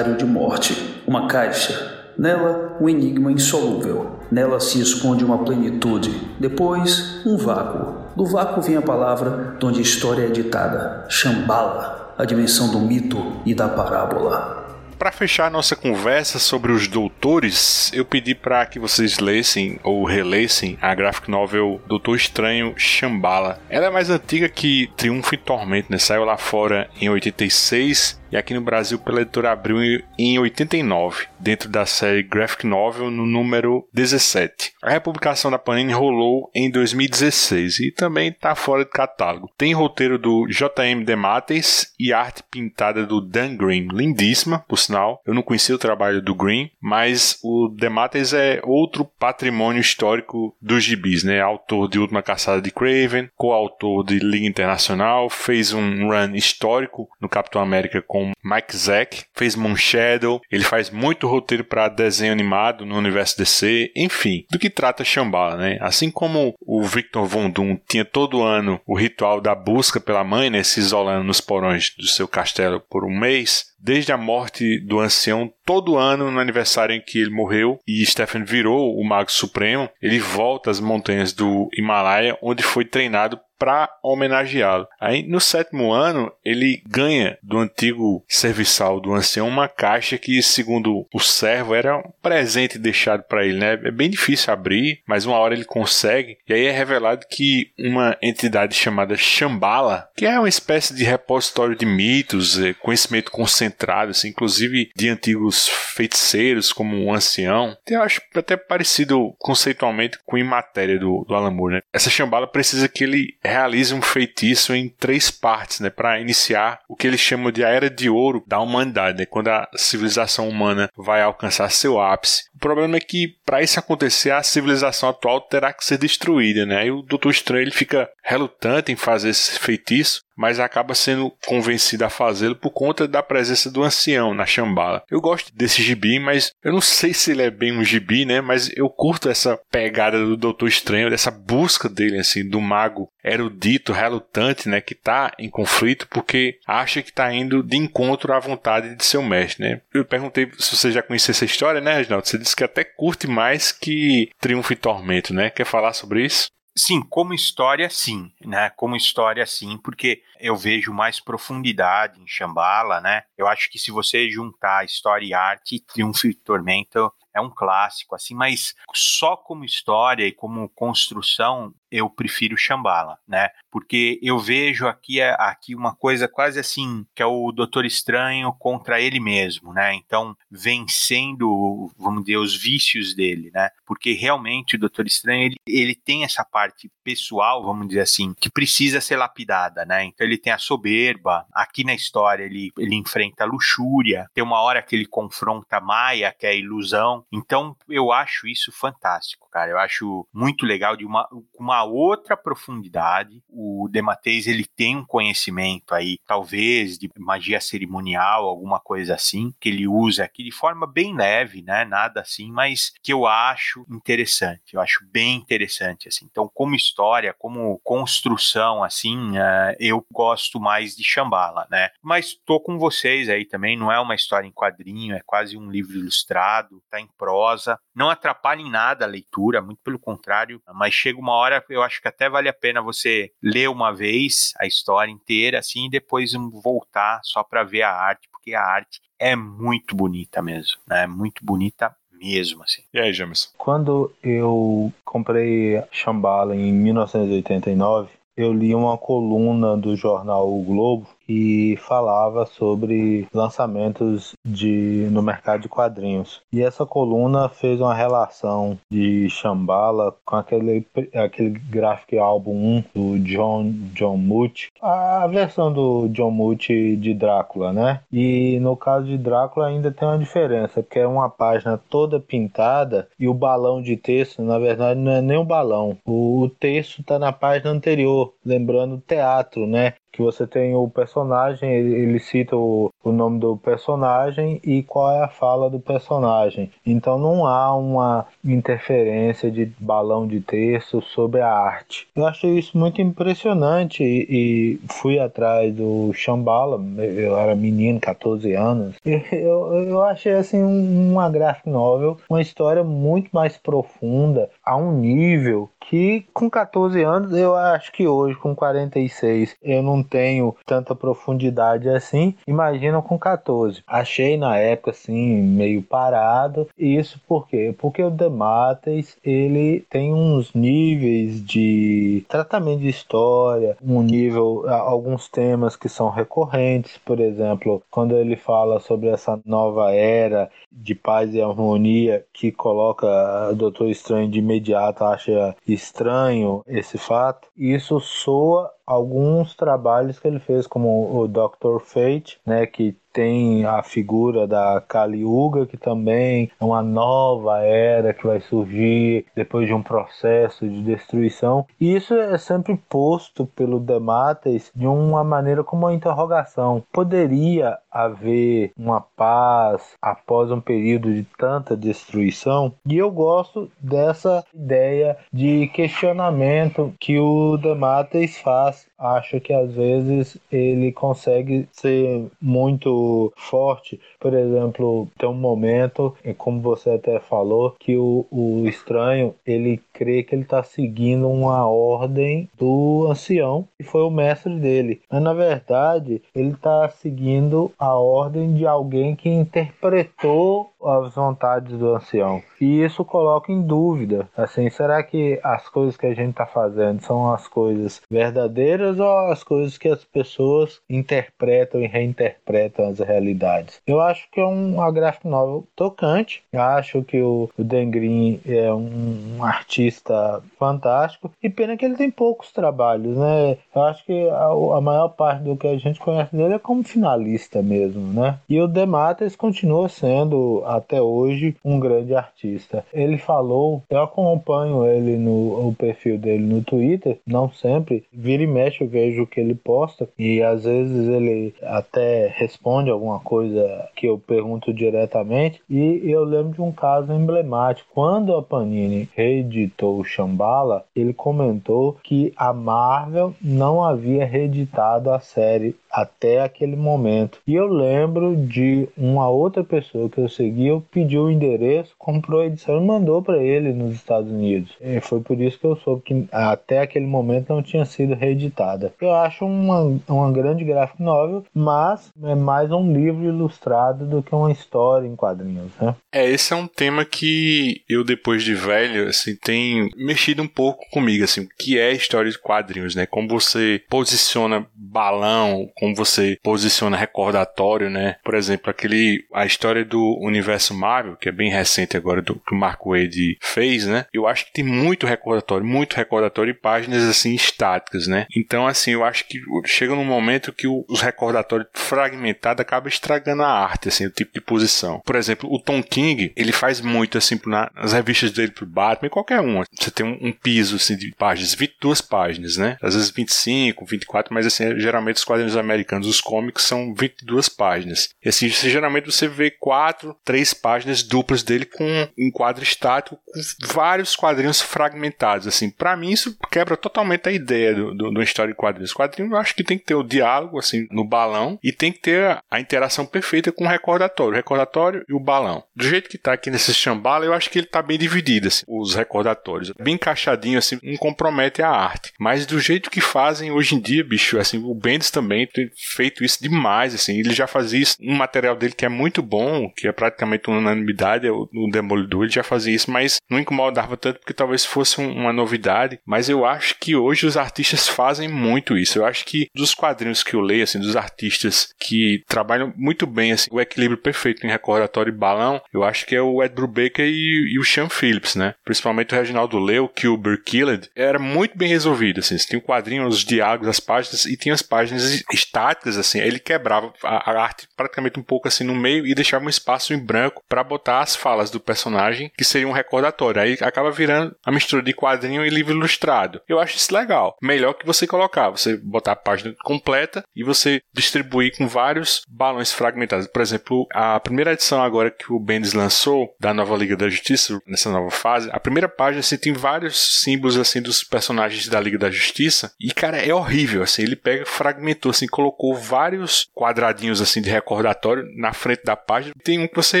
Aniversário 0.01 0.17
de 0.17 0.25
morte. 0.25 1.01
Uma 1.07 1.27
caixa. 1.27 1.99
Nela, 2.17 2.77
um 2.79 2.89
enigma 2.89 3.31
insolúvel. 3.31 4.19
Nela 4.31 4.59
se 4.59 4.81
esconde 4.81 5.23
uma 5.23 5.39
plenitude. 5.39 6.11
Depois, 6.39 7.25
um 7.25 7.37
vácuo. 7.37 8.01
Do 8.15 8.25
vácuo 8.25 8.61
vem 8.61 8.75
a 8.75 8.81
palavra 8.81 9.55
de 9.57 9.65
onde 9.65 9.79
a 9.79 9.83
história 9.83 10.25
é 10.25 10.29
ditada: 10.29 11.05
Shambhala, 11.09 12.13
a 12.17 12.25
dimensão 12.25 12.69
do 12.69 12.79
mito 12.79 13.17
e 13.45 13.53
da 13.55 13.69
parábola. 13.69 14.59
Para 14.99 15.11
fechar 15.11 15.49
nossa 15.49 15.75
conversa 15.75 16.37
sobre 16.37 16.71
os 16.71 16.87
doutores, 16.87 17.89
eu 17.91 18.05
pedi 18.05 18.35
para 18.35 18.63
que 18.67 18.77
vocês 18.77 19.17
lessem 19.17 19.79
ou 19.83 20.05
relessem 20.05 20.77
a 20.79 20.93
graphic 20.93 21.31
novel 21.31 21.81
Doutor 21.87 22.15
Estranho 22.15 22.75
Shambhala. 22.77 23.59
Ela 23.67 23.87
é 23.87 23.89
mais 23.89 24.11
antiga 24.11 24.47
que 24.47 24.91
Triunfo 24.95 25.33
e 25.33 25.39
Tormento, 25.39 25.91
né? 25.91 25.97
Saiu 25.97 26.23
lá 26.23 26.37
fora 26.37 26.87
em 27.01 27.09
86 27.09 28.20
e 28.31 28.37
aqui 28.37 28.53
no 28.53 28.61
Brasil 28.61 28.97
pela 28.97 29.21
editora 29.21 29.51
Abril 29.51 30.01
em 30.17 30.39
89, 30.39 31.25
dentro 31.37 31.67
da 31.67 31.85
série 31.85 32.23
Graphic 32.23 32.65
Novel 32.65 33.11
no 33.11 33.25
número 33.25 33.87
17. 33.93 34.73
A 34.81 34.89
republicação 34.89 35.51
da 35.51 35.59
Panini 35.59 35.91
rolou 35.91 36.49
em 36.55 36.69
2016 36.71 37.79
e 37.79 37.91
também 37.91 38.29
está 38.29 38.55
fora 38.55 38.85
de 38.85 38.89
catálogo. 38.89 39.51
Tem 39.57 39.73
roteiro 39.73 40.17
do 40.17 40.47
J.M. 40.47 41.03
Demates 41.03 41.93
e 41.99 42.13
arte 42.13 42.41
pintada 42.49 43.05
do 43.05 43.19
Dan 43.19 43.55
Green, 43.55 43.87
lindíssima, 43.91 44.63
por 44.67 44.77
sinal. 44.77 45.21
Eu 45.25 45.33
não 45.33 45.43
conhecia 45.43 45.75
o 45.75 45.79
trabalho 45.79 46.21
do 46.21 46.33
Green, 46.33 46.71
mas 46.81 47.37
o 47.43 47.67
Demates 47.67 48.33
é 48.33 48.61
outro 48.63 49.03
patrimônio 49.03 49.81
histórico 49.81 50.55
dos 50.61 50.83
gibis, 50.83 51.23
né? 51.23 51.41
Autor 51.41 51.89
de 51.89 51.99
Última 51.99 52.23
Caçada 52.23 52.61
de 52.61 52.71
Craven, 52.71 53.29
coautor 53.35 54.05
de 54.05 54.19
Liga 54.19 54.47
Internacional, 54.47 55.29
fez 55.29 55.73
um 55.73 56.07
run 56.07 56.33
histórico 56.35 57.09
no 57.19 57.27
Capitão 57.27 57.61
América 57.61 58.01
com 58.01 58.20
com 58.21 58.31
Mike 58.43 58.75
Zack, 58.75 59.23
fez 59.35 59.55
Moon 59.55 59.75
Shadow, 59.75 60.41
ele 60.51 60.63
faz 60.63 60.89
muito 60.89 61.27
roteiro 61.27 61.63
para 61.63 61.89
desenho 61.89 62.31
animado 62.31 62.85
no 62.85 62.97
universo 62.97 63.37
DC, 63.37 63.91
enfim, 63.95 64.45
do 64.51 64.59
que 64.59 64.69
trata 64.69 65.03
Shambhala, 65.03 65.57
né? 65.57 65.77
Assim 65.81 66.11
como 66.11 66.53
o 66.61 66.83
Victor 66.83 67.25
Von 67.25 67.49
Doom 67.49 67.77
tinha 67.87 68.05
todo 68.05 68.43
ano 68.43 68.79
o 68.85 68.97
ritual 68.97 69.41
da 69.41 69.55
busca 69.55 69.99
pela 69.99 70.23
mãe, 70.23 70.49
né, 70.49 70.63
se 70.63 70.79
isolando 70.79 71.23
nos 71.23 71.41
porões 71.41 71.93
do 71.97 72.05
seu 72.05 72.27
castelo 72.27 72.79
por 72.79 73.05
um 73.05 73.17
mês, 73.17 73.71
desde 73.79 74.11
a 74.11 74.17
morte 74.17 74.79
do 74.79 74.99
ancião, 74.99 75.51
todo 75.65 75.97
ano 75.97 76.29
no 76.29 76.39
aniversário 76.39 76.95
em 76.95 77.01
que 77.01 77.19
ele 77.19 77.31
morreu 77.31 77.79
e 77.87 78.05
Stephen 78.05 78.43
virou 78.43 78.95
o 78.95 79.03
Mago 79.03 79.31
Supremo, 79.31 79.89
ele 80.01 80.19
volta 80.19 80.69
às 80.69 80.79
montanhas 80.79 81.33
do 81.33 81.67
Himalaia, 81.75 82.37
onde 82.41 82.61
foi 82.61 82.85
treinado 82.85 83.39
para 83.61 83.87
homenageá-lo. 84.01 84.87
Aí 84.99 85.21
no 85.21 85.39
sétimo 85.39 85.91
ano 85.91 86.31
ele 86.43 86.81
ganha 86.87 87.37
do 87.43 87.59
antigo 87.59 88.25
serviçal 88.27 88.99
do 88.99 89.13
ancião 89.13 89.47
uma 89.47 89.67
caixa 89.67 90.17
que, 90.17 90.41
segundo 90.41 91.05
o 91.13 91.19
servo, 91.19 91.75
era 91.75 91.95
um 91.95 92.11
presente 92.23 92.79
deixado 92.79 93.21
para 93.21 93.45
ele, 93.45 93.59
né? 93.59 93.73
É 93.73 93.91
bem 93.91 94.09
difícil 94.09 94.51
abrir, 94.51 95.03
mas 95.07 95.27
uma 95.27 95.37
hora 95.37 95.53
ele 95.53 95.63
consegue. 95.63 96.39
E 96.49 96.53
aí 96.53 96.65
é 96.65 96.71
revelado 96.71 97.27
que 97.29 97.71
uma 97.77 98.17
entidade 98.19 98.73
chamada 98.73 99.15
Shambhala, 99.15 100.09
que 100.17 100.25
é 100.25 100.39
uma 100.39 100.49
espécie 100.49 100.95
de 100.95 101.03
repositório 101.03 101.75
de 101.75 101.85
mitos, 101.85 102.59
é, 102.59 102.73
conhecimento 102.73 103.29
concentrado, 103.29 104.09
assim, 104.09 104.29
inclusive 104.29 104.89
de 104.95 105.07
antigos 105.07 105.67
feiticeiros 105.67 106.73
como 106.73 106.95
o 106.95 107.05
um 107.05 107.13
ancião. 107.13 107.77
Eu 107.87 108.01
acho 108.01 108.21
até 108.33 108.57
parecido 108.57 109.35
conceitualmente 109.37 110.17
com 110.25 110.35
Imatéria 110.35 110.97
do, 110.97 111.23
do 111.27 111.35
Alan 111.35 111.51
Moore, 111.51 111.75
né? 111.75 111.81
Essa 111.93 112.09
Shambhala 112.09 112.47
precisa 112.47 112.87
que 112.87 113.03
ele 113.03 113.35
realiza 113.51 113.95
um 113.95 114.01
feitiço 114.01 114.73
em 114.73 114.89
três 114.89 115.29
partes, 115.29 115.79
né, 115.79 115.89
para 115.89 116.19
iniciar 116.19 116.79
o 116.87 116.95
que 116.95 117.05
eles 117.05 117.19
chamam 117.19 117.51
de 117.51 117.63
a 117.63 117.69
era 117.69 117.89
de 117.89 118.09
ouro 118.09 118.43
da 118.47 118.59
humanidade, 118.59 119.19
né, 119.19 119.25
quando 119.25 119.49
a 119.49 119.67
civilização 119.75 120.47
humana 120.47 120.89
vai 120.95 121.21
alcançar 121.21 121.69
seu 121.69 121.99
ápice. 121.99 122.43
O 122.55 122.59
problema 122.59 122.97
é 122.97 122.99
que 122.99 123.35
para 123.45 123.61
isso 123.61 123.79
acontecer, 123.79 124.31
a 124.31 124.43
civilização 124.43 125.09
atual 125.09 125.41
terá 125.41 125.73
que 125.73 125.83
ser 125.83 125.97
destruída, 125.97 126.65
né? 126.65 126.85
E 126.85 126.91
o 126.91 127.01
Doutor 127.01 127.31
Estranho 127.31 127.63
ele 127.63 127.71
fica 127.71 128.09
relutante 128.23 128.91
em 128.91 128.95
fazer 128.95 129.29
esse 129.29 129.59
feitiço, 129.59 130.23
mas 130.41 130.59
acaba 130.59 130.95
sendo 130.95 131.31
convencido 131.45 132.03
a 132.03 132.09
fazê-lo 132.09 132.55
por 132.55 132.71
conta 132.71 133.07
da 133.07 133.21
presença 133.21 133.69
do 133.69 133.83
ancião 133.83 134.33
na 134.33 134.43
Shambhala. 134.43 135.03
Eu 135.07 135.21
gosto 135.21 135.55
desse 135.55 135.83
gibi, 135.83 136.17
mas 136.17 136.51
eu 136.63 136.73
não 136.73 136.81
sei 136.81 137.13
se 137.13 137.29
ele 137.29 137.43
é 137.43 137.51
bem 137.51 137.77
um 137.77 137.83
gibi, 137.83 138.25
né? 138.25 138.41
Mas 138.41 138.71
eu 138.75 138.89
curto 138.89 139.29
essa 139.29 139.55
pegada 139.69 140.17
do 140.17 140.35
Doutor 140.35 140.67
Estranho, 140.67 141.11
dessa 141.11 141.29
busca 141.29 141.87
dele, 141.87 142.17
assim, 142.17 142.43
do 142.43 142.59
mago 142.59 143.07
erudito, 143.23 143.93
relutante, 143.93 144.67
né? 144.67 144.81
Que 144.81 144.95
tá 144.95 145.31
em 145.37 145.47
conflito 145.47 146.07
porque 146.07 146.57
acha 146.65 147.03
que 147.03 147.13
tá 147.13 147.31
indo 147.31 147.61
de 147.61 147.77
encontro 147.77 148.33
à 148.33 148.39
vontade 148.39 148.95
de 148.95 149.05
seu 149.05 149.21
mestre, 149.21 149.63
né? 149.63 149.81
Eu 149.93 150.03
perguntei 150.03 150.49
se 150.57 150.75
você 150.75 150.91
já 150.91 151.03
conhecia 151.03 151.33
essa 151.33 151.45
história, 151.45 151.79
né, 151.79 151.97
Reginaldo? 151.97 152.27
Você 152.27 152.39
disse 152.39 152.55
que 152.55 152.63
até 152.63 152.83
curte 152.83 153.27
mais 153.27 153.71
que 153.71 154.31
Triunfo 154.39 154.73
e 154.73 154.75
Tormento, 154.75 155.35
né? 155.35 155.51
Quer 155.51 155.65
falar 155.65 155.93
sobre 155.93 156.25
isso? 156.25 156.49
Sim, 156.77 157.01
como 157.01 157.33
história, 157.33 157.89
sim, 157.89 158.31
né? 158.45 158.69
Como 158.71 158.95
história, 158.95 159.45
sim, 159.45 159.77
porque 159.77 160.23
eu 160.39 160.55
vejo 160.55 160.93
mais 160.93 161.19
profundidade 161.19 162.21
em 162.21 162.25
Shambhala, 162.27 163.01
né? 163.01 163.23
Eu 163.37 163.45
acho 163.47 163.69
que 163.69 163.77
se 163.77 163.91
você 163.91 164.29
juntar 164.29 164.85
história 164.85 165.25
e 165.25 165.33
arte, 165.33 165.81
Triunfo 165.81 166.27
e 166.27 166.33
Tormento 166.33 167.11
é 167.33 167.41
um 167.41 167.49
clássico, 167.49 168.15
assim, 168.15 168.33
mas 168.33 168.73
só 168.93 169.35
como 169.35 169.65
história 169.65 170.25
e 170.25 170.31
como 170.31 170.69
construção, 170.69 171.73
eu 171.91 172.09
prefiro 172.09 172.57
Shambhala, 172.57 173.17
né? 173.27 173.49
Porque 173.69 174.19
eu 174.21 174.39
vejo 174.39 174.87
aqui, 174.87 175.19
é, 175.19 175.35
aqui 175.37 175.75
uma 175.75 175.95
coisa 175.95 176.27
quase 176.27 176.59
assim, 176.59 177.05
que 177.15 177.21
é 177.21 177.25
o 177.25 177.51
Doutor 177.51 177.85
Estranho 177.85 178.53
contra 178.53 178.99
ele 178.99 179.19
mesmo, 179.19 179.73
né? 179.73 179.93
Então, 179.93 180.35
vencendo, 180.49 181.91
vamos 181.97 182.23
dizer, 182.23 182.37
os 182.37 182.55
vícios 182.55 183.13
dele, 183.13 183.51
né? 183.53 183.69
Porque 183.85 184.13
realmente 184.13 184.75
o 184.75 184.79
Doutor 184.79 185.05
Estranho, 185.05 185.45
ele, 185.45 185.55
ele 185.67 185.95
tem 185.95 186.23
essa 186.23 186.43
parte 186.43 186.89
pessoal, 187.03 187.63
vamos 187.63 187.87
dizer 187.87 188.01
assim, 188.01 188.33
que 188.39 188.49
precisa 188.49 189.01
ser 189.01 189.17
lapidada, 189.17 189.85
né? 189.85 190.05
Então 190.05 190.25
ele 190.25 190.37
tem 190.37 190.53
a 190.53 190.57
soberba, 190.57 191.45
aqui 191.53 191.83
na 191.83 191.93
história 191.93 192.43
ele, 192.43 192.71
ele 192.77 192.95
enfrenta 192.95 193.43
a 193.43 193.47
luxúria, 193.47 194.29
tem 194.33 194.43
uma 194.43 194.61
hora 194.61 194.81
que 194.81 194.95
ele 194.95 195.05
confronta 195.05 195.77
a 195.77 195.81
Maia, 195.81 196.33
que 196.37 196.45
é 196.45 196.49
a 196.49 196.55
ilusão. 196.55 197.25
Então, 197.31 197.75
eu 197.89 198.11
acho 198.11 198.47
isso 198.47 198.71
fantástico, 198.71 199.49
cara. 199.51 199.71
Eu 199.71 199.77
acho 199.77 200.27
muito 200.33 200.65
legal 200.65 200.95
de 200.95 201.05
uma, 201.05 201.27
uma 201.57 201.80
outra 201.83 202.35
profundidade. 202.35 203.43
O 203.49 203.87
Dematês 203.89 204.47
ele 204.47 204.65
tem 204.65 204.97
um 204.97 205.05
conhecimento 205.05 205.93
aí, 205.93 206.17
talvez 206.25 206.97
de 206.97 207.09
magia 207.17 207.59
cerimonial, 207.59 208.45
alguma 208.45 208.79
coisa 208.79 209.15
assim, 209.15 209.53
que 209.59 209.69
ele 209.69 209.87
usa 209.87 210.23
aqui 210.23 210.43
de 210.43 210.51
forma 210.51 210.85
bem 210.85 211.15
leve, 211.15 211.61
né? 211.61 211.85
Nada 211.85 212.21
assim, 212.21 212.51
mas 212.51 212.91
que 213.01 213.13
eu 213.13 213.25
acho 213.25 213.85
interessante. 213.89 214.73
Eu 214.73 214.81
acho 214.81 215.05
bem 215.11 215.35
interessante 215.35 216.07
assim. 216.07 216.25
Então, 216.29 216.49
como 216.53 216.75
história, 216.75 217.33
como 217.37 217.79
construção 217.83 218.83
assim, 218.83 219.31
uh, 219.31 219.75
eu 219.79 220.05
gosto 220.11 220.59
mais 220.59 220.95
de 220.95 221.03
Shambhala, 221.03 221.67
né? 221.69 221.89
Mas 222.01 222.33
tô 222.45 222.59
com 222.59 222.77
vocês 222.77 223.29
aí 223.29 223.45
também, 223.45 223.77
não 223.77 223.91
é 223.91 223.99
uma 223.99 224.15
história 224.15 224.47
em 224.47 224.51
quadrinho, 224.51 225.15
é 225.15 225.21
quase 225.25 225.57
um 225.57 225.69
livro 225.69 225.97
ilustrado, 225.97 226.81
tá 226.89 226.99
em 226.99 227.07
prosa, 227.17 227.79
não 227.95 228.09
atrapalha 228.09 228.61
em 228.61 228.69
nada 228.69 229.05
a 229.05 229.07
leitura, 229.07 229.61
muito 229.61 229.79
pelo 229.83 229.99
contrário, 229.99 230.61
mas 230.73 230.93
chega 230.93 231.19
uma 231.19 231.33
hora 231.33 231.61
eu 231.71 231.81
acho 231.81 232.01
que 232.01 232.07
até 232.07 232.29
vale 232.29 232.49
a 232.49 232.53
pena 232.53 232.81
você 232.81 233.31
ler 233.41 233.69
uma 233.69 233.91
vez 233.91 234.53
a 234.59 234.65
história 234.65 235.11
inteira, 235.11 235.59
assim, 235.59 235.85
e 235.85 235.89
depois 235.89 236.33
voltar 236.63 237.19
só 237.23 237.43
para 237.43 237.63
ver 237.63 237.83
a 237.83 237.91
arte, 237.91 238.27
porque 238.31 238.53
a 238.53 238.63
arte 238.63 238.99
é 239.19 239.35
muito 239.35 239.95
bonita 239.95 240.41
mesmo, 240.41 240.79
né? 240.87 241.07
Muito 241.07 241.43
bonita 241.43 241.95
mesmo, 242.11 242.63
assim. 242.63 242.83
E 242.93 242.99
aí, 242.99 243.13
James? 243.13 243.53
Quando 243.57 244.11
eu 244.23 244.93
comprei 245.03 245.81
Shambhala 245.91 246.55
em 246.55 246.71
1989, 246.71 248.09
eu 248.37 248.53
li 248.53 248.73
uma 248.73 248.97
coluna 248.97 249.75
do 249.75 249.95
jornal 249.95 250.51
O 250.51 250.63
Globo 250.63 251.07
e 251.31 251.77
falava 251.77 252.45
sobre 252.45 253.25
lançamentos 253.33 254.33
de, 254.45 255.07
no 255.11 255.21
mercado 255.21 255.61
de 255.61 255.69
quadrinhos. 255.69 256.41
E 256.51 256.61
essa 256.61 256.85
coluna 256.85 257.47
fez 257.47 257.79
uma 257.79 257.93
relação 257.93 258.77
de 258.91 259.29
Shambhala 259.29 260.13
com 260.25 260.35
aquele, 260.35 260.85
aquele 261.15 261.51
graphic 261.51 262.17
álbum 262.17 262.83
1 262.93 262.99
do 262.99 263.19
John, 263.19 263.71
John 263.93 264.17
Muth, 264.17 264.67
a 264.81 265.25
versão 265.27 265.71
do 265.71 266.09
John 266.09 266.31
Muth 266.31 266.67
de 266.67 267.13
Drácula, 267.13 267.71
né? 267.71 268.01
E 268.11 268.59
no 268.59 268.75
caso 268.75 269.05
de 269.05 269.17
Drácula 269.17 269.67
ainda 269.67 269.91
tem 269.91 270.07
uma 270.07 270.19
diferença, 270.19 270.83
porque 270.83 270.99
é 270.99 271.07
uma 271.07 271.29
página 271.29 271.79
toda 271.89 272.19
pintada 272.19 273.07
e 273.17 273.27
o 273.27 273.33
balão 273.33 273.81
de 273.81 273.95
texto, 273.95 274.41
na 274.41 274.59
verdade, 274.59 274.99
não 274.99 275.11
é 275.11 275.21
nem 275.21 275.37
o 275.37 275.45
balão. 275.45 275.97
O, 276.05 276.41
o 276.41 276.49
texto 276.49 276.99
está 276.99 277.17
na 277.17 277.31
página 277.31 277.71
anterior, 277.71 278.33
lembrando 278.45 279.01
teatro, 279.07 279.65
né? 279.65 279.93
Que 280.11 280.21
você 280.21 280.45
tem 280.45 280.75
o 280.75 280.89
personagem, 280.89 281.71
ele, 281.71 282.19
cita 282.19 282.55
o, 282.55 282.91
o 283.03 283.11
nome 283.11 283.39
do 283.39 283.57
personagem 283.57 284.59
e 284.63 284.83
qual 284.83 285.11
é 285.11 285.23
a 285.23 285.27
fala 285.27 285.69
do 285.69 285.79
personagem. 285.79 286.69
Então 286.85 287.17
não 287.17 287.47
há 287.47 287.73
uma 287.75 288.25
interferência 288.43 289.49
de 289.49 289.65
balão 289.79 290.27
de 290.27 290.41
texto 290.41 291.01
sobre 291.01 291.41
a 291.41 291.51
arte. 291.51 292.07
Eu 292.15 292.25
achei 292.25 292.57
isso 292.59 292.77
muito 292.77 293.01
impressionante 293.01 294.03
e, 294.03 294.27
e 294.29 294.79
fui 294.87 295.19
atrás 295.19 295.73
do 295.73 296.11
Shambhala, 296.13 296.79
eu 296.97 297.37
era 297.37 297.55
menino, 297.55 297.99
14 297.99 298.53
anos, 298.53 298.95
e 299.05 299.21
eu, 299.31 299.73
eu 299.73 300.01
achei 300.01 300.33
assim 300.33 300.61
uma 300.61 301.29
graphic 301.29 301.69
novel, 301.69 302.17
uma 302.29 302.41
história 302.41 302.83
muito 302.83 303.29
mais 303.31 303.57
profunda, 303.57 304.49
a 304.63 304.75
um 304.75 304.91
nível 304.91 305.69
que 305.81 306.25
com 306.33 306.49
14 306.49 307.01
anos, 307.03 307.33
eu 307.33 307.55
acho 307.55 307.91
que 307.91 308.07
hoje 308.07 308.37
com 308.37 308.55
46 308.55 309.55
eu 309.61 309.81
não 309.81 310.03
tenho 310.03 310.55
tanta 310.65 310.95
profundidade 310.95 311.89
assim, 311.89 312.35
imagina 312.47 313.01
com 313.01 313.17
14. 313.17 313.83
Achei 313.85 314.37
na 314.37 314.57
época 314.57 314.91
assim 314.91 315.41
meio 315.41 315.81
parado. 315.81 316.67
Isso 316.77 317.19
por 317.27 317.47
quê? 317.47 317.73
Porque 317.77 318.01
o 318.01 318.09
Demates, 318.09 319.17
ele 319.23 319.85
tem 319.89 320.13
uns 320.13 320.53
níveis 320.53 321.43
de 321.43 322.23
tratamento 322.29 322.81
de 322.81 322.89
história, 322.89 323.75
um 323.83 324.01
nível 324.01 324.69
alguns 324.69 325.27
temas 325.27 325.75
que 325.75 325.89
são 325.89 326.09
recorrentes, 326.09 326.97
por 326.99 327.19
exemplo, 327.19 327.81
quando 327.89 328.15
ele 328.15 328.35
fala 328.35 328.79
sobre 328.79 329.09
essa 329.09 329.39
nova 329.45 329.91
era 329.91 330.49
de 330.71 330.95
paz 330.95 331.33
e 331.33 331.41
harmonia 331.41 332.23
que 332.31 332.51
coloca 332.51 333.07
o 333.51 333.55
Doutor 333.55 333.89
Estranho 333.89 334.29
de 334.29 334.39
imediato 334.39 335.03
acha 335.03 335.55
estranho 335.73 336.63
esse 336.67 336.97
fato. 336.97 337.47
Isso 337.55 337.99
soa 337.99 338.71
alguns 338.85 339.55
trabalhos 339.55 340.19
que 340.19 340.27
ele 340.27 340.39
fez, 340.39 340.67
como 340.67 341.21
o 341.21 341.27
Dr. 341.27 341.79
Fate, 341.79 342.39
né, 342.45 342.65
que 342.65 342.95
tem 343.13 343.65
a 343.65 343.83
figura 343.83 344.47
da 344.47 344.81
Kali 344.85 345.21
Yuga, 345.21 345.65
que 345.65 345.77
também 345.77 346.49
é 346.59 346.63
uma 346.63 346.81
nova 346.81 347.59
era 347.59 348.13
que 348.13 348.25
vai 348.25 348.39
surgir 348.39 349.25
depois 349.35 349.67
de 349.67 349.73
um 349.73 349.83
processo 349.83 350.67
de 350.67 350.81
destruição. 350.81 351.65
E 351.79 351.95
isso 351.95 352.13
é 352.13 352.37
sempre 352.37 352.79
posto 352.89 353.45
pelo 353.45 353.79
Demates 353.79 354.71
de 354.73 354.87
uma 354.87 355.23
maneira 355.23 355.63
como 355.63 355.85
uma 355.85 355.93
interrogação. 355.93 356.83
Poderia 356.91 357.77
haver 357.91 358.71
uma 358.77 359.01
paz 359.01 359.95
após 360.01 360.51
um 360.51 360.61
período 360.61 361.13
de 361.13 361.23
tanta 361.37 361.75
destruição? 361.75 362.73
E 362.85 362.97
eu 362.97 363.11
gosto 363.11 363.69
dessa 363.79 364.43
ideia 364.53 365.17
de 365.31 365.67
questionamento 365.67 366.93
que 366.99 367.19
o 367.19 367.57
Demates 367.57 368.37
faz. 368.37 368.87
Acho 368.97 369.39
que 369.39 369.51
às 369.51 369.73
vezes 369.73 370.37
ele 370.51 370.91
consegue 370.91 371.67
ser 371.71 372.27
muito 372.39 373.33
forte. 373.35 373.99
Por 374.19 374.33
exemplo, 374.33 375.07
tem 375.17 375.27
um 375.27 375.33
momento, 375.33 376.15
como 376.37 376.61
você 376.61 376.91
até 376.91 377.19
falou, 377.19 377.75
que 377.79 377.97
o, 377.97 378.25
o 378.31 378.67
estranho 378.67 379.33
ele 379.45 379.81
crê 379.91 380.23
que 380.23 380.35
ele 380.35 380.43
está 380.43 380.63
seguindo 380.63 381.29
uma 381.29 381.67
ordem 381.67 382.47
do 382.57 383.07
ancião, 383.09 383.67
que 383.77 383.83
foi 383.83 384.01
o 384.03 384.11
mestre 384.11 384.55
dele. 384.59 385.01
Mas 385.09 385.21
na 385.21 385.33
verdade, 385.33 386.21
ele 386.35 386.51
está 386.51 386.87
seguindo 386.89 387.71
a 387.81 387.95
ordem 387.95 388.53
de 388.53 388.67
alguém 388.67 389.15
que 389.15 389.27
interpretou 389.27 390.70
as 390.85 391.13
vontades 391.15 391.77
do 391.77 391.95
ancião. 391.95 392.41
E 392.59 392.83
isso 392.83 393.03
coloca 393.03 393.51
em 393.51 393.61
dúvida, 393.61 394.29
assim, 394.35 394.69
será 394.69 395.01
que 395.03 395.39
as 395.43 395.67
coisas 395.69 395.97
que 395.97 396.05
a 396.05 396.13
gente 396.13 396.31
está 396.31 396.45
fazendo 396.45 397.01
são 397.01 397.33
as 397.33 397.47
coisas 397.47 398.01
verdadeiras 398.09 398.99
ou 398.99 399.31
as 399.31 399.43
coisas 399.43 399.77
que 399.77 399.87
as 399.87 400.03
pessoas 400.03 400.79
interpretam 400.89 401.81
e 401.81 401.87
reinterpretam 401.87 402.87
as 402.87 402.99
realidades? 402.99 403.81
Eu 403.85 403.99
acho 403.99 404.29
que 404.31 404.39
é 404.39 404.45
uma 404.45 404.91
graphic 404.91 405.27
novel 405.27 405.67
tocante, 405.75 406.43
acho 406.53 407.03
que 407.03 407.21
o, 407.21 407.49
o 407.57 407.63
Dan 407.63 407.89
Green 407.89 408.39
é 408.45 408.71
um, 408.73 409.43
artista 409.43 410.41
fantástico 410.57 411.31
e 411.41 411.49
pena 411.49 411.75
que 411.75 411.85
ele 411.85 411.95
tem 411.95 412.11
poucos 412.11 412.51
trabalhos, 412.51 413.17
né? 413.17 413.57
Eu 413.73 413.83
acho 413.83 414.05
que 414.05 414.29
a, 414.29 414.81
maior 414.81 415.09
parte 415.09 415.43
do 415.43 415.55
que 415.55 415.67
a 415.67 415.77
gente 415.77 415.99
conhece 415.99 416.35
dele 416.35 416.55
é 416.55 416.59
como 416.59 416.83
finalista 416.83 417.61
mesmo, 417.61 418.01
né? 418.13 418.39
E 418.47 418.59
o 418.59 418.67
Demates 418.67 419.35
continua 419.35 419.89
sendo 419.89 420.63
até 420.75 421.01
hoje 421.01 421.55
um 421.63 421.79
grande 421.79 422.15
artista. 422.15 422.83
Ele 422.93 423.17
falou, 423.17 423.83
eu 423.89 424.01
acompanho 424.01 424.85
ele 424.85 425.17
no 425.17 425.51
o 425.67 425.75
perfil 425.77 426.17
dele 426.17 426.43
no 426.43 426.61
Twitter, 426.61 427.19
não 427.25 427.51
sempre, 427.51 428.03
vira 428.11 428.43
e 428.43 428.47
mexe 428.47 428.81
eu 428.81 428.87
vejo 428.87 429.23
o 429.23 429.27
que 429.27 429.39
ele 429.39 429.55
posta 429.55 430.07
e 430.17 430.41
às 430.41 430.63
vezes 430.63 431.07
ele 431.07 431.53
até 431.61 432.27
responde 432.27 432.89
alguma 432.89 433.19
coisa 433.19 433.87
que 433.95 434.07
eu 434.07 434.17
pergunto 434.17 434.73
diretamente 434.73 435.61
e 435.69 436.09
eu 436.09 436.23
lembro 436.23 436.53
de 436.53 436.61
um 436.61 436.71
caso 436.71 437.11
emblemático. 437.11 437.89
Quando 437.93 438.35
a 438.35 438.41
Panini 438.41 439.09
reeditou 439.15 439.99
o 439.99 440.03
Shambhala, 440.03 440.85
ele 440.95 441.13
comentou 441.13 441.97
que 442.03 442.33
a 442.35 442.53
Marvel 442.53 443.33
não 443.41 443.83
havia 443.83 444.25
reeditado 444.25 445.11
a 445.11 445.19
série 445.19 445.75
até 445.91 446.41
aquele 446.41 446.75
momento. 446.75 447.39
E 447.45 447.55
eu 447.55 447.67
lembro 447.67 448.35
de 448.35 448.87
uma 448.97 449.29
outra 449.29 449.63
pessoa 449.63 450.09
que 450.09 450.19
eu 450.19 450.29
segui, 450.29 450.60
eu 450.67 450.83
pedi 450.91 451.17
o 451.17 451.29
endereço, 451.29 451.93
comprou 451.97 452.41
a 452.41 452.45
edição 452.45 452.81
e 452.81 452.85
mandou 452.85 453.21
para 453.21 453.41
ele 453.41 453.73
nos 453.73 453.95
Estados 453.95 454.29
Unidos. 454.31 454.71
E 454.81 454.99
foi 454.99 455.21
por 455.21 455.39
isso 455.39 455.59
que 455.59 455.65
eu 455.65 455.75
soube 455.75 456.03
que 456.03 456.27
até 456.31 456.79
aquele 456.79 457.05
momento 457.05 457.49
não 457.49 457.61
tinha 457.61 457.85
sido 457.85 458.13
reeditada. 458.13 458.93
Eu 458.99 459.13
acho 459.13 459.45
uma, 459.45 459.99
uma 460.07 460.31
grande 460.31 460.63
graphic 460.63 461.01
novel, 461.01 461.43
mas 461.53 462.11
é 462.23 462.35
mais 462.35 462.71
um 462.71 462.91
livro 462.91 463.23
ilustrado 463.23 464.05
do 464.05 464.21
que 464.21 464.33
uma 464.33 464.51
história 464.51 465.07
em 465.07 465.15
quadrinhos, 465.15 465.71
né? 465.79 465.95
É, 466.11 466.29
esse 466.29 466.53
é 466.53 466.55
um 466.55 466.67
tema 466.67 467.05
que 467.05 467.81
eu 467.89 468.03
depois 468.03 468.43
de 468.43 468.53
velho, 468.53 469.07
assim, 469.07 469.35
tem 469.35 469.89
mexido 469.95 470.41
um 470.41 470.47
pouco 470.47 470.83
comigo, 470.91 471.23
assim, 471.23 471.41
o 471.41 471.49
que 471.57 471.79
é 471.79 471.91
história 471.91 472.29
de 472.29 472.39
quadrinhos, 472.39 472.95
né? 472.95 473.05
Como 473.05 473.27
você 473.27 473.81
posiciona 473.89 474.65
balão, 474.75 475.69
como 475.75 475.95
você 475.95 476.37
posiciona 476.43 476.97
recordatório, 476.97 477.89
né? 477.89 478.15
Por 478.23 478.35
exemplo, 478.35 478.69
aquele 478.69 479.23
a 479.33 479.45
história 479.45 479.85
do 479.85 480.17
universo 480.21 480.50
Marvel, 480.73 481.15
que 481.15 481.29
é 481.29 481.31
bem 481.31 481.49
recente 481.49 481.97
agora 481.97 482.21
do 482.21 482.35
que 482.35 482.53
o 482.53 482.57
Mark 482.57 482.81
Wade 482.85 483.37
fez, 483.41 483.85
né? 483.85 484.05
Eu 484.13 484.27
acho 484.27 484.45
que 484.45 484.53
tem 484.53 484.63
muito 484.63 485.05
recordatório, 485.05 485.65
muito 485.65 485.95
recordatório 485.95 486.51
e 486.51 486.55
páginas 486.55 487.03
assim 487.03 487.33
estáticas, 487.33 488.07
né? 488.07 488.25
Então 488.35 488.67
assim, 488.67 488.91
eu 488.91 489.03
acho 489.03 489.25
que 489.27 489.39
chega 489.65 489.95
num 489.95 490.05
momento 490.05 490.53
que 490.53 490.67
os 490.67 491.01
recordatórios 491.01 491.67
fragmentados 491.73 492.61
acaba 492.61 492.87
estragando 492.87 493.43
a 493.43 493.49
arte, 493.49 493.89
assim, 493.89 494.05
o 494.05 494.11
tipo 494.11 494.33
de 494.33 494.41
posição. 494.41 495.01
Por 495.05 495.15
exemplo, 495.15 495.51
o 495.51 495.59
Tom 495.59 495.81
King, 495.83 496.31
ele 496.35 496.51
faz 496.51 496.81
muito 496.81 497.17
assim 497.17 497.39
nas 497.45 497.93
revistas 497.93 498.31
dele 498.31 498.51
pro 498.51 498.65
Batman, 498.65 499.09
qualquer 499.09 499.39
uma. 499.39 499.65
Você 499.71 499.91
tem 499.91 500.05
um, 500.05 500.31
piso 500.31 500.77
assim 500.77 500.95
de 500.95 501.13
páginas, 501.17 501.53
22 501.53 502.01
páginas, 502.01 502.57
né? 502.57 502.77
Às 502.81 502.95
vezes 502.95 503.11
25, 503.11 503.85
24, 503.85 504.33
mas 504.33 504.45
assim, 504.45 504.79
geralmente 504.79 505.17
os 505.17 505.23
quadrinhos 505.23 505.57
americanos, 505.57 506.07
os 506.07 506.21
cómics, 506.21 506.63
são 506.63 506.93
22 506.93 507.49
páginas. 507.49 508.09
E 508.23 508.29
assim, 508.29 508.47
geralmente 508.49 509.11
você 509.11 509.27
vê 509.27 509.51
quatro, 509.51 510.15
três 510.23 510.40
páginas 510.53 511.03
duplas 511.03 511.43
dele 511.43 511.65
com 511.65 512.07
um 512.17 512.31
quadro 512.31 512.63
estático, 512.63 513.17
com 513.17 513.41
vários 513.73 514.15
quadrinhos 514.15 514.61
fragmentados. 514.61 515.47
Assim, 515.47 515.69
para 515.69 515.95
mim 515.95 516.11
isso 516.11 516.37
quebra 516.49 516.75
totalmente 516.75 517.29
a 517.29 517.31
ideia 517.31 517.73
do, 517.73 517.93
do, 517.93 518.11
do 518.11 518.21
história 518.21 518.53
de 518.53 518.57
quadrinhos. 518.57 518.93
Quadrinho 518.93 519.31
eu 519.31 519.37
acho 519.37 519.55
que 519.55 519.63
tem 519.63 519.77
que 519.77 519.85
ter 519.85 519.95
o 519.95 520.03
diálogo, 520.03 520.59
assim, 520.59 520.87
no 520.91 521.07
balão 521.07 521.59
e 521.63 521.71
tem 521.71 521.91
que 521.91 521.99
ter 521.99 522.41
a 522.49 522.59
interação 522.59 523.05
perfeita 523.05 523.51
com 523.51 523.65
o 523.65 523.67
recordatório. 523.67 524.33
O 524.33 524.35
recordatório 524.35 525.05
e 525.07 525.13
o 525.13 525.19
balão. 525.19 525.63
Do 525.75 525.85
jeito 525.85 526.09
que 526.09 526.17
tá 526.17 526.33
aqui 526.33 526.49
nesse 526.49 526.73
chambala, 526.73 527.25
eu 527.25 527.33
acho 527.33 527.49
que 527.49 527.59
ele 527.59 527.67
tá 527.67 527.81
bem 527.81 527.97
dividido, 527.97 528.47
assim, 528.47 528.63
os 528.67 528.95
recordatórios. 528.95 529.71
Bem 529.79 529.95
encaixadinho, 529.95 530.57
assim, 530.57 530.79
não 530.81 530.97
compromete 530.97 531.61
a 531.61 531.69
arte. 531.69 532.13
Mas 532.19 532.45
do 532.45 532.59
jeito 532.59 532.89
que 532.89 533.01
fazem 533.01 533.51
hoje 533.51 533.75
em 533.75 533.79
dia, 533.79 534.03
bicho, 534.03 534.39
assim, 534.39 534.57
o 534.63 534.73
Bendis 534.73 535.11
também 535.11 535.47
tem 535.47 535.69
feito 535.75 536.23
isso 536.23 536.41
demais, 536.41 536.93
assim. 536.93 537.19
Ele 537.19 537.33
já 537.33 537.47
fazia 537.47 537.79
isso 537.79 537.97
um 538.01 538.15
material 538.15 538.55
dele 538.55 538.73
que 538.73 538.85
é 538.85 538.89
muito 538.89 539.21
bom, 539.21 539.69
que 539.69 539.87
é 539.87 539.91
praticamente 539.91 540.30
uma 540.47 540.57
unanimidade, 540.57 541.29
o, 541.29 541.47
Demolidor, 541.71 542.23
ele 542.23 542.31
já 542.31 542.43
fazia 542.43 542.75
isso, 542.75 542.91
mas 542.91 543.17
não 543.29 543.39
incomodava 543.39 543.95
tanto 543.97 544.19
porque 544.19 544.33
talvez 544.33 544.65
fosse 544.65 544.99
um, 544.99 545.11
uma 545.11 545.33
novidade. 545.33 545.99
Mas 546.05 546.29
eu 546.29 546.45
acho 546.45 546.75
que 546.79 546.95
hoje 546.95 547.25
os 547.25 547.37
artistas 547.37 547.87
fazem 547.87 548.27
muito 548.27 548.77
isso. 548.77 548.99
Eu 548.99 549.05
acho 549.05 549.25
que 549.25 549.47
dos 549.55 549.73
quadrinhos 549.73 550.23
que 550.23 550.35
eu 550.35 550.41
leio, 550.41 550.63
assim, 550.63 550.79
dos 550.79 550.95
artistas 550.95 551.69
que 551.79 552.23
trabalham 552.27 552.73
muito 552.75 553.07
bem, 553.07 553.31
assim, 553.31 553.49
o 553.51 553.61
equilíbrio 553.61 554.01
perfeito 554.01 554.45
em 554.45 554.49
recordatório 554.49 555.11
e 555.11 555.17
balão, 555.17 555.61
eu 555.73 555.83
acho 555.83 556.05
que 556.05 556.15
é 556.15 556.21
o 556.21 556.43
Ed 556.43 556.53
Brubaker 556.53 557.05
e, 557.05 557.53
e 557.53 557.59
o 557.59 557.63
Sean 557.63 557.89
Phillips, 557.89 558.35
né? 558.35 558.53
Principalmente 558.63 559.13
o 559.13 559.17
Reginaldo 559.17 559.59
Leu, 559.59 559.87
Kilber 559.87 560.41
Killed, 560.43 560.89
era 560.95 561.19
muito 561.19 561.57
bem 561.57 561.69
resolvido, 561.69 562.19
assim. 562.19 562.37
Você 562.37 562.47
tem 562.47 562.59
o 562.59 562.63
quadrinho, 562.63 563.07
os 563.07 563.23
diálogos, 563.23 563.67
as 563.67 563.79
páginas, 563.79 564.25
e 564.25 564.35
tinha 564.35 564.53
as 564.53 564.61
páginas 564.61 565.23
estáticas, 565.31 565.97
assim. 565.97 566.19
Ele 566.19 566.39
quebrava 566.39 566.93
a, 567.03 567.31
a 567.31 567.41
arte 567.41 567.67
praticamente 567.75 568.19
um 568.19 568.23
pouco 568.23 568.47
assim 568.47 568.63
no 568.63 568.75
meio 568.75 569.05
e 569.05 569.15
deixava 569.15 569.45
um 569.45 569.49
espaço 569.49 569.93
em 569.93 569.97
branco 569.97 570.20
para 570.47 570.63
botar 570.63 571.01
as 571.01 571.15
falas 571.15 571.49
do 571.49 571.59
personagem, 571.59 572.31
que 572.37 572.43
seria 572.43 572.67
um 572.67 572.73
recordatório. 572.73 573.41
Aí 573.41 573.57
acaba 573.61 573.91
virando 573.91 574.35
a 574.45 574.51
mistura 574.51 574.81
de 574.81 574.93
quadrinho 574.93 575.45
e 575.45 575.49
livro 575.49 575.73
ilustrado. 575.73 576.41
Eu 576.47 576.59
acho 576.59 576.77
isso 576.77 576.93
legal. 576.93 577.37
Melhor 577.41 577.73
que 577.73 577.85
você 577.85 578.05
colocar, 578.05 578.49
você 578.49 578.77
botar 578.77 579.13
a 579.13 579.15
página 579.15 579.55
completa 579.63 580.23
e 580.35 580.43
você 580.43 580.81
distribuir 580.93 581.55
com 581.57 581.67
vários 581.67 582.21
balões 582.27 582.71
fragmentados. 582.71 583.27
Por 583.27 583.41
exemplo, 583.41 583.87
a 583.93 584.19
primeira 584.19 584.53
edição 584.53 584.81
agora 584.81 585.11
que 585.11 585.31
o 585.31 585.39
Bendis 585.39 585.73
lançou 585.73 586.33
da 586.39 586.53
nova 586.53 586.75
Liga 586.75 586.95
da 586.95 587.09
Justiça, 587.09 587.59
nessa 587.67 587.91
nova 587.91 588.11
fase, 588.11 588.49
a 588.51 588.59
primeira 588.59 588.89
página 588.89 589.19
assim, 589.19 589.37
tem 589.37 589.53
vários 589.53 590.21
símbolos 590.21 590.57
assim 590.57 590.81
dos 590.81 591.03
personagens 591.03 591.67
da 591.67 591.79
Liga 591.79 591.97
da 591.97 592.09
Justiça 592.09 592.73
e 592.79 592.91
cara, 592.91 593.17
é 593.17 593.33
horrível 593.33 593.83
assim, 593.83 594.03
ele 594.03 594.15
pega, 594.15 594.45
fragmentou 594.45 595.09
assim, 595.11 595.27
colocou 595.27 595.75
vários 595.75 596.49
quadradinhos 596.53 597.21
assim 597.21 597.41
de 597.41 597.49
recordatório 597.49 598.25
na 598.35 598.53
frente 598.53 598.83
da 598.83 598.95
página. 598.95 599.33
Tem 599.43 599.59
um 599.59 599.67
que 599.67 599.75
você 599.75 600.00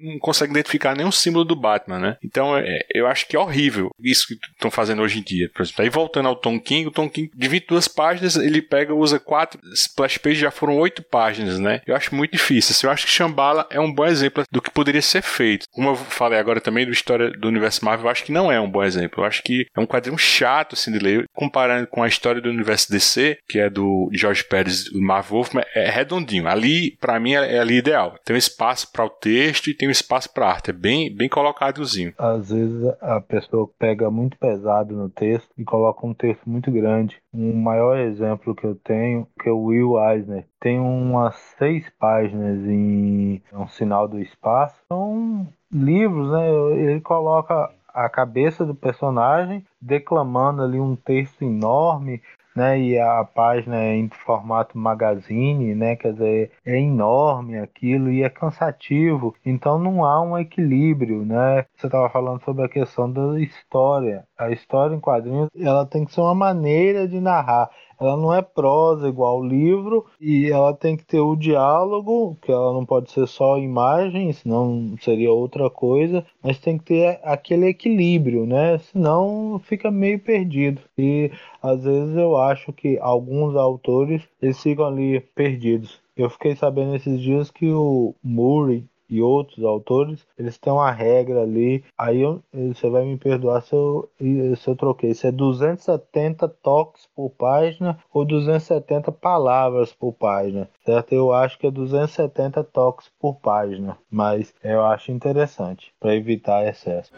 não 0.00 0.18
consegue 0.18 0.52
identificar 0.52 0.96
nenhum 0.96 1.12
símbolo 1.12 1.44
do 1.44 1.56
Batman, 1.56 1.98
né? 1.98 2.16
Então 2.22 2.56
é, 2.56 2.80
eu 2.94 3.06
acho 3.06 3.26
que 3.26 3.36
é 3.36 3.38
horrível 3.38 3.90
isso 4.02 4.26
que 4.26 4.34
estão 4.34 4.70
fazendo 4.70 5.02
hoje 5.02 5.18
em 5.18 5.22
dia. 5.22 5.50
Por 5.54 5.62
exemplo, 5.62 5.82
aí 5.82 5.90
voltando 5.90 6.28
ao 6.28 6.36
Tom 6.36 6.58
King, 6.58 6.88
o 6.88 6.90
Tom 6.90 7.08
King 7.08 7.30
divide 7.34 7.66
duas 7.68 7.88
páginas, 7.88 8.36
ele 8.36 8.62
pega, 8.62 8.94
usa 8.94 9.18
quatro 9.18 9.60
splash 9.72 10.18
pages, 10.18 10.38
já 10.38 10.50
foram 10.50 10.76
oito 10.78 11.02
páginas, 11.02 11.58
né? 11.58 11.80
Eu 11.86 11.94
acho 11.94 12.14
muito 12.14 12.32
difícil. 12.32 12.72
Assim, 12.72 12.86
eu 12.86 12.92
acho 12.92 13.06
que 13.06 13.12
Shambhala 13.12 13.66
é 13.70 13.80
um 13.80 13.92
bom 13.92 14.06
exemplo 14.06 14.44
do 14.50 14.62
que 14.62 14.70
poderia 14.70 15.02
ser 15.02 15.22
feito. 15.22 15.66
Como 15.70 15.90
eu 15.90 15.96
falei 15.96 16.38
agora 16.38 16.60
também 16.60 16.86
do 16.86 16.92
história 16.92 17.30
do 17.30 17.48
universo 17.48 17.84
Marvel, 17.84 18.06
eu 18.06 18.10
acho 18.10 18.24
que 18.24 18.32
não 18.32 18.50
é 18.50 18.60
um 18.60 18.70
bom 18.70 18.82
exemplo. 18.82 19.22
Eu 19.22 19.26
acho 19.26 19.42
que 19.42 19.66
é 19.76 19.80
um 19.80 19.86
quadrinho 19.86 20.18
chato 20.18 20.74
assim 20.74 20.92
de 20.92 20.98
ler, 20.98 21.24
comparando 21.34 21.86
com 21.86 22.02
a 22.02 22.08
história 22.08 22.40
do 22.40 22.48
universo 22.48 22.90
DC, 22.90 23.38
que 23.48 23.58
é 23.58 23.70
do 23.70 24.08
George 24.12 24.44
Pérez, 24.44 24.84
do 24.84 25.00
Marvel 25.00 25.30
Wolfman, 25.30 25.64
é 25.74 25.88
redondinho. 25.90 26.48
Ali, 26.48 26.96
para 27.00 27.18
mim, 27.20 27.34
é, 27.34 27.56
é 27.56 27.58
ali 27.58 27.76
ideal. 27.76 28.16
Tem 28.24 28.34
um 28.34 28.38
espaço 28.38 28.90
para 28.92 29.04
o 29.04 29.10
texto 29.10 29.69
tem 29.74 29.88
um 29.88 29.92
espaço 29.92 30.32
para 30.32 30.48
arte. 30.48 30.70
É 30.70 30.72
bem, 30.72 31.14
bem 31.14 31.28
colocadozinho. 31.28 32.12
Às 32.18 32.50
vezes 32.50 32.94
a 33.00 33.20
pessoa 33.20 33.68
pega 33.78 34.10
muito 34.10 34.36
pesado 34.38 34.94
no 34.94 35.08
texto 35.08 35.48
e 35.56 35.64
coloca 35.64 36.06
um 36.06 36.14
texto 36.14 36.48
muito 36.48 36.70
grande. 36.70 37.18
Um 37.32 37.54
maior 37.54 37.98
exemplo 37.98 38.54
que 38.54 38.64
eu 38.64 38.74
tenho 38.74 39.26
que 39.40 39.48
é 39.48 39.52
o 39.52 39.64
Will 39.64 39.98
Eisner. 39.98 40.44
Tem 40.60 40.78
umas 40.78 41.36
seis 41.58 41.84
páginas 41.98 42.58
em 42.66 43.42
Um 43.52 43.68
Sinal 43.68 44.08
do 44.08 44.20
Espaço. 44.20 44.76
São 44.88 45.46
livros, 45.72 46.30
né? 46.32 46.50
Ele 46.76 47.00
coloca 47.00 47.70
a 47.92 48.08
cabeça 48.08 48.64
do 48.64 48.74
personagem 48.74 49.64
declamando 49.80 50.62
ali 50.62 50.78
um 50.78 50.96
texto 50.96 51.42
enorme 51.42 52.22
né? 52.54 52.80
E 52.80 52.98
a 52.98 53.24
página 53.24 53.76
é 53.76 53.96
em 53.96 54.08
formato 54.08 54.76
magazine, 54.76 55.74
né? 55.74 55.96
Quer 55.96 56.12
dizer, 56.12 56.52
é 56.64 56.78
enorme 56.78 57.58
aquilo 57.58 58.10
e 58.10 58.22
é 58.22 58.28
cansativo. 58.28 59.34
Então 59.44 59.78
não 59.78 60.04
há 60.04 60.20
um 60.22 60.38
equilíbrio, 60.38 61.24
né? 61.24 61.64
Você 61.76 61.86
estava 61.86 62.08
falando 62.10 62.42
sobre 62.44 62.64
a 62.64 62.68
questão 62.68 63.10
da 63.10 63.40
história. 63.40 64.24
A 64.38 64.50
história 64.50 64.94
em 64.94 65.00
quadrinhos, 65.00 65.48
ela 65.56 65.86
tem 65.86 66.04
que 66.04 66.12
ser 66.12 66.20
uma 66.20 66.34
maneira 66.34 67.06
de 67.06 67.20
narrar 67.20 67.70
ela 68.00 68.16
não 68.16 68.32
é 68.32 68.40
prosa 68.40 69.08
igual 69.08 69.40
o 69.40 69.46
livro 69.46 70.06
e 70.20 70.50
ela 70.50 70.72
tem 70.72 70.96
que 70.96 71.04
ter 71.04 71.20
o 71.20 71.36
diálogo, 71.36 72.36
que 72.40 72.50
ela 72.50 72.72
não 72.72 72.84
pode 72.84 73.10
ser 73.10 73.26
só 73.28 73.58
imagem, 73.58 74.32
senão 74.32 74.94
seria 75.00 75.30
outra 75.30 75.68
coisa, 75.68 76.24
mas 76.42 76.58
tem 76.58 76.78
que 76.78 76.84
ter 76.84 77.20
aquele 77.22 77.66
equilíbrio, 77.66 78.46
né? 78.46 78.78
Senão 78.78 79.60
fica 79.62 79.90
meio 79.90 80.18
perdido. 80.18 80.80
E 80.96 81.30
às 81.62 81.84
vezes 81.84 82.16
eu 82.16 82.36
acho 82.36 82.72
que 82.72 82.98
alguns 82.98 83.54
autores 83.54 84.22
eles 84.40 84.60
ficam 84.60 84.86
ali 84.86 85.20
perdidos. 85.20 86.00
Eu 86.16 86.30
fiquei 86.30 86.56
sabendo 86.56 86.94
esses 86.94 87.20
dias 87.20 87.50
que 87.50 87.70
o 87.70 88.14
Murray 88.22 88.84
e 89.10 89.20
outros 89.20 89.64
autores, 89.64 90.24
eles 90.38 90.56
têm 90.56 90.72
uma 90.72 90.90
regra 90.90 91.42
ali. 91.42 91.84
Aí 91.98 92.20
eu, 92.20 92.40
você 92.52 92.88
vai 92.88 93.04
me 93.04 93.16
perdoar 93.16 93.62
se 93.62 93.74
eu, 93.74 94.08
se 94.56 94.68
eu 94.68 94.76
troquei. 94.76 95.12
Se 95.12 95.26
é 95.26 95.32
270 95.32 96.48
toques 96.62 97.08
por 97.14 97.30
página 97.30 97.98
ou 98.12 98.24
270 98.24 99.10
palavras 99.10 99.92
por 99.92 100.12
página, 100.12 100.68
certo? 100.86 101.12
Eu 101.12 101.32
acho 101.32 101.58
que 101.58 101.66
é 101.66 101.70
270 101.70 102.62
toques 102.64 103.10
por 103.20 103.34
página, 103.34 103.98
mas 104.10 104.54
eu 104.62 104.84
acho 104.84 105.10
interessante 105.10 105.92
para 105.98 106.14
evitar 106.14 106.66
excesso. 106.66 107.12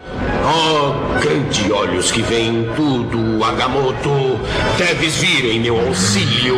Oh, 0.45 1.20
grande 1.20 1.72
olhos 1.72 2.11
que 2.11 2.22
veem 2.22 2.64
tudo, 2.74 3.45
Agamotto, 3.45 4.11
deves 4.78 5.18
vir 5.18 5.55
em 5.55 5.61
meu 5.61 5.78
auxílio 5.78 6.57